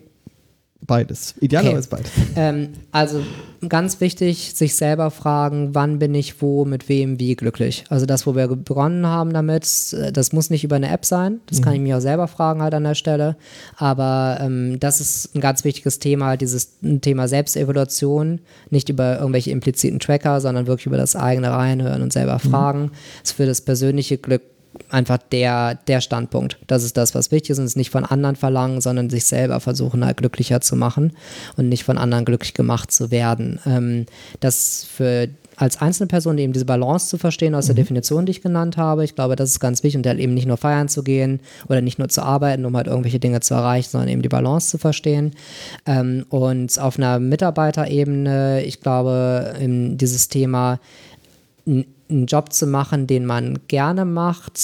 Beides. 0.90 1.36
Idealerweise 1.40 1.88
okay. 1.91 2.02
beides. 2.03 2.11
Ähm, 2.36 2.70
also 2.91 3.22
ganz 3.68 4.02
wichtig, 4.02 4.53
sich 4.56 4.76
selber 4.76 5.11
fragen, 5.11 5.76
wann 5.76 5.99
bin 5.99 6.16
ich 6.16 6.41
wo, 6.41 6.66
mit 6.66 6.90
wem, 6.90 7.20
wie 7.20 7.36
glücklich. 7.36 7.84
Also 7.90 8.07
das, 8.07 8.26
wo 8.26 8.36
wir 8.36 8.48
begonnen 8.48 9.06
haben 9.06 9.32
damit, 9.32 9.94
äh, 9.94 10.11
das 10.11 10.34
muss 10.34 10.49
nicht 10.49 10.64
über 10.64 10.78
eine 10.78 10.90
App 10.90 11.06
sein. 11.06 11.41
Das 11.45 11.60
mhm. 11.60 11.64
kann 11.64 11.74
ich 11.76 11.82
mir 11.82 11.98
auch 11.98 12.02
selber 12.02 12.28
fragen 12.28 12.64
halt 12.64 12.74
an 12.74 12.86
der 12.86 12.95
Stelle. 12.95 13.36
Aber 13.78 14.40
ähm, 14.41 14.80
das 14.80 14.99
ist 14.99 15.36
ein 15.36 15.41
ganz 15.41 15.64
wichtiges 15.64 15.99
Thema, 15.99 16.38
dieses 16.38 16.80
Thema 17.02 17.28
Selbstevaluation. 17.28 18.40
Nicht 18.72 18.90
über 18.90 19.20
irgendwelche 19.20 19.52
impliziten 19.52 19.99
Tracker, 19.99 20.41
sondern 20.41 20.66
wirklich 20.66 20.88
über 20.88 20.98
das 20.98 21.16
eigene 21.16 21.52
Reinhören 21.52 22.02
und 22.02 22.11
selber 22.11 22.40
mhm. 22.44 22.49
fragen. 22.49 22.82
Mhm. 22.82 22.91
Das 23.22 23.32
ist 23.32 23.38
für 23.38 23.45
das 23.45 23.61
persönliche 23.61 24.18
Glück 24.18 24.41
einfach 24.90 25.18
der, 25.18 25.76
der 25.76 26.02
Standpunkt. 26.02 26.58
Das 26.68 26.84
ist 26.84 26.98
das, 26.98 27.16
was 27.16 27.32
wichtig 27.32 27.52
ist 27.52 27.60
und 27.60 27.66
es 27.66 27.76
nicht 27.76 27.90
von 27.90 28.06
anderen 28.06 28.36
verlangen, 28.36 28.82
sondern 28.82 29.10
sich 29.10 29.26
selber 29.26 29.60
versuchen, 29.60 30.06
halt 30.06 30.18
glücklicher 30.18 30.62
zu 30.62 30.76
machen 30.76 31.14
und 31.58 31.70
nicht 31.70 31.84
von 31.84 31.98
anderen 31.98 32.26
glücklich 32.26 32.54
gemacht 32.54 32.91
zu 32.91 33.12
werden. 33.12 33.60
Ähm, 33.66 34.06
das 34.40 34.86
für 34.90 35.30
als 35.60 35.82
einzelne 35.82 36.08
Person 36.08 36.38
eben 36.38 36.54
diese 36.54 36.66
Balance 36.66 37.08
zu 37.08 37.18
verstehen 37.18 37.54
aus 37.54 37.66
der 37.66 37.76
mhm. 37.76 37.80
Definition, 37.80 38.26
die 38.26 38.32
ich 38.32 38.41
genannt 38.41 38.78
habe. 38.78 39.04
Ich 39.04 39.16
glaube, 39.16 39.36
das 39.36 39.50
ist 39.50 39.60
ganz 39.60 39.84
wichtig 39.84 39.98
und 39.98 40.08
halt 40.08 40.20
eben 40.20 40.34
nicht 40.34 40.48
nur 40.48 40.56
feiern 40.56 40.88
zu 40.88 41.04
gehen 41.04 41.41
oder 41.68 41.82
nicht 41.82 42.00
nur 42.00 42.08
zu 42.08 42.22
arbeiten, 42.22 42.66
um 42.66 42.76
halt 42.78 42.88
irgendwelche 42.88 43.20
Dinge 43.20 43.41
zu 43.41 43.56
erreichen, 43.56 43.90
sondern 43.90 44.10
eben 44.10 44.22
die 44.22 44.30
Balance 44.30 44.70
zu 44.70 44.78
verstehen. 44.78 45.34
Ähm, 45.86 46.26
und 46.30 46.80
auf 46.80 46.98
einer 46.98 47.20
Mitarbeiterebene, 47.20 48.64
ich 48.64 48.80
glaube, 48.80 49.54
dieses 49.60 50.30
Thema 50.30 50.80
einen 52.10 52.26
Job 52.26 52.53
zu 52.53 52.68
machen, 52.68 53.07
den 53.07 53.26
man 53.26 53.60
gerne 53.68 54.06
macht, 54.06 54.60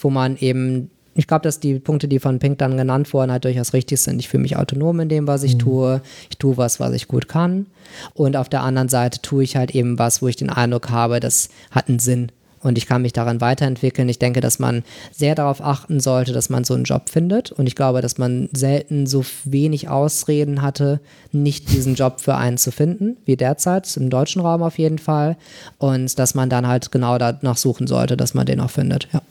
wo 0.00 0.10
man 0.10 0.36
eben 0.36 0.90
ich 1.14 1.26
glaube, 1.26 1.42
dass 1.42 1.60
die 1.60 1.78
Punkte, 1.78 2.08
die 2.08 2.20
von 2.20 2.38
Pink 2.38 2.58
dann 2.58 2.76
genannt 2.76 3.12
wurden, 3.12 3.32
halt 3.32 3.44
durchaus 3.44 3.72
richtig 3.72 4.00
sind. 4.00 4.20
Ich 4.20 4.28
fühle 4.28 4.42
mich 4.42 4.56
autonom 4.56 5.00
in 5.00 5.08
dem, 5.08 5.26
was 5.26 5.42
ich 5.42 5.54
mhm. 5.54 5.58
tue. 5.58 6.02
Ich 6.30 6.38
tue 6.38 6.56
was, 6.56 6.78
was 6.78 6.94
ich 6.94 7.08
gut 7.08 7.28
kann. 7.28 7.66
Und 8.14 8.36
auf 8.36 8.48
der 8.48 8.62
anderen 8.62 8.88
Seite 8.88 9.20
tue 9.20 9.42
ich 9.42 9.56
halt 9.56 9.74
eben 9.74 9.98
was, 9.98 10.22
wo 10.22 10.28
ich 10.28 10.36
den 10.36 10.50
Eindruck 10.50 10.88
habe, 10.90 11.18
das 11.20 11.48
hat 11.72 11.88
einen 11.88 11.98
Sinn 11.98 12.30
und 12.62 12.76
ich 12.76 12.86
kann 12.86 13.02
mich 13.02 13.12
daran 13.12 13.40
weiterentwickeln. 13.40 14.08
Ich 14.08 14.18
denke, 14.18 14.40
dass 14.40 14.58
man 14.58 14.82
sehr 15.12 15.34
darauf 15.34 15.62
achten 15.62 15.98
sollte, 16.00 16.32
dass 16.32 16.50
man 16.50 16.64
so 16.64 16.74
einen 16.74 16.84
Job 16.84 17.08
findet. 17.08 17.52
Und 17.52 17.66
ich 17.66 17.74
glaube, 17.74 18.02
dass 18.02 18.18
man 18.18 18.48
selten 18.52 19.06
so 19.06 19.24
wenig 19.44 19.88
Ausreden 19.88 20.60
hatte, 20.60 21.00
nicht 21.32 21.72
diesen 21.72 21.94
Job 21.94 22.20
für 22.20 22.34
einen 22.34 22.58
zu 22.58 22.70
finden, 22.70 23.16
wie 23.24 23.36
derzeit, 23.36 23.96
im 23.96 24.10
deutschen 24.10 24.42
Raum 24.42 24.62
auf 24.62 24.78
jeden 24.78 24.98
Fall. 24.98 25.36
Und 25.78 26.18
dass 26.18 26.34
man 26.34 26.50
dann 26.50 26.66
halt 26.66 26.92
genau 26.92 27.16
danach 27.16 27.56
suchen 27.56 27.86
sollte, 27.86 28.16
dass 28.16 28.34
man 28.34 28.46
den 28.46 28.60
auch 28.60 28.70
findet. 28.70 29.08
Ja. 29.12 29.22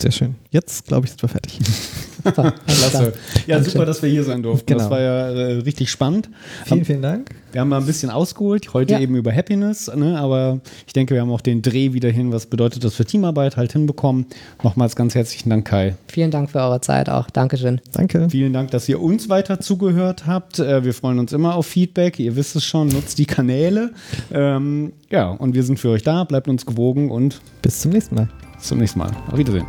Sehr 0.00 0.12
schön. 0.12 0.34
Jetzt, 0.50 0.86
glaube 0.86 1.06
ich, 1.06 1.10
sind 1.10 1.22
wir 1.22 1.28
fertig. 1.28 1.58
Klasse. 2.22 3.12
Ja, 3.46 3.56
Dankeschön. 3.56 3.64
super, 3.64 3.86
dass 3.86 4.02
wir 4.02 4.10
hier 4.10 4.24
sein 4.24 4.42
durften. 4.42 4.66
Genau. 4.66 4.80
Das 4.80 4.90
war 4.90 5.00
ja 5.00 5.30
äh, 5.30 5.52
richtig 5.60 5.90
spannend. 5.90 6.28
Vielen, 6.66 6.84
vielen 6.84 7.02
Dank. 7.02 7.30
Wir 7.52 7.62
haben 7.62 7.68
mal 7.70 7.80
ein 7.80 7.86
bisschen 7.86 8.10
ausgeholt, 8.10 8.74
heute 8.74 8.94
ja. 8.94 9.00
eben 9.00 9.16
über 9.16 9.32
Happiness, 9.32 9.90
ne? 9.94 10.18
aber 10.18 10.60
ich 10.86 10.92
denke, 10.92 11.14
wir 11.14 11.22
haben 11.22 11.30
auch 11.30 11.40
den 11.40 11.62
Dreh 11.62 11.94
wieder 11.94 12.10
hin, 12.10 12.30
was 12.30 12.46
bedeutet 12.46 12.84
das 12.84 12.94
für 12.94 13.06
Teamarbeit, 13.06 13.56
halt 13.56 13.72
hinbekommen. 13.72 14.26
Nochmals 14.62 14.96
ganz 14.96 15.14
herzlichen 15.14 15.48
Dank, 15.48 15.66
Kai. 15.66 15.96
Vielen 16.08 16.30
Dank 16.30 16.50
für 16.50 16.58
eure 16.58 16.82
Zeit 16.82 17.08
auch. 17.08 17.30
Dankeschön. 17.30 17.80
Danke. 17.92 18.28
Vielen 18.28 18.52
Dank, 18.52 18.70
dass 18.72 18.88
ihr 18.88 19.00
uns 19.00 19.30
weiter 19.30 19.60
zugehört 19.60 20.26
habt. 20.26 20.58
Äh, 20.58 20.84
wir 20.84 20.92
freuen 20.92 21.18
uns 21.18 21.32
immer 21.32 21.54
auf 21.54 21.66
Feedback. 21.66 22.18
Ihr 22.18 22.36
wisst 22.36 22.54
es 22.54 22.64
schon, 22.64 22.88
nutzt 22.88 23.18
die 23.18 23.26
Kanäle. 23.26 23.92
Ähm, 24.30 24.92
ja, 25.10 25.28
und 25.30 25.54
wir 25.54 25.62
sind 25.62 25.78
für 25.78 25.90
euch 25.90 26.02
da. 26.02 26.24
Bleibt 26.24 26.48
uns 26.48 26.66
gewogen 26.66 27.10
und 27.10 27.40
bis 27.62 27.80
zum 27.80 27.92
nächsten 27.92 28.14
Mal. 28.14 28.28
Bis 28.56 28.68
zum 28.68 28.78
nächsten 28.78 28.98
Mal. 28.98 29.10
Auf 29.30 29.38
Wiedersehen. 29.38 29.66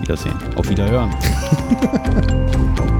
Wiedersehen. 0.00 0.34
Auf 0.56 0.68
Wiederhören. 0.68 1.10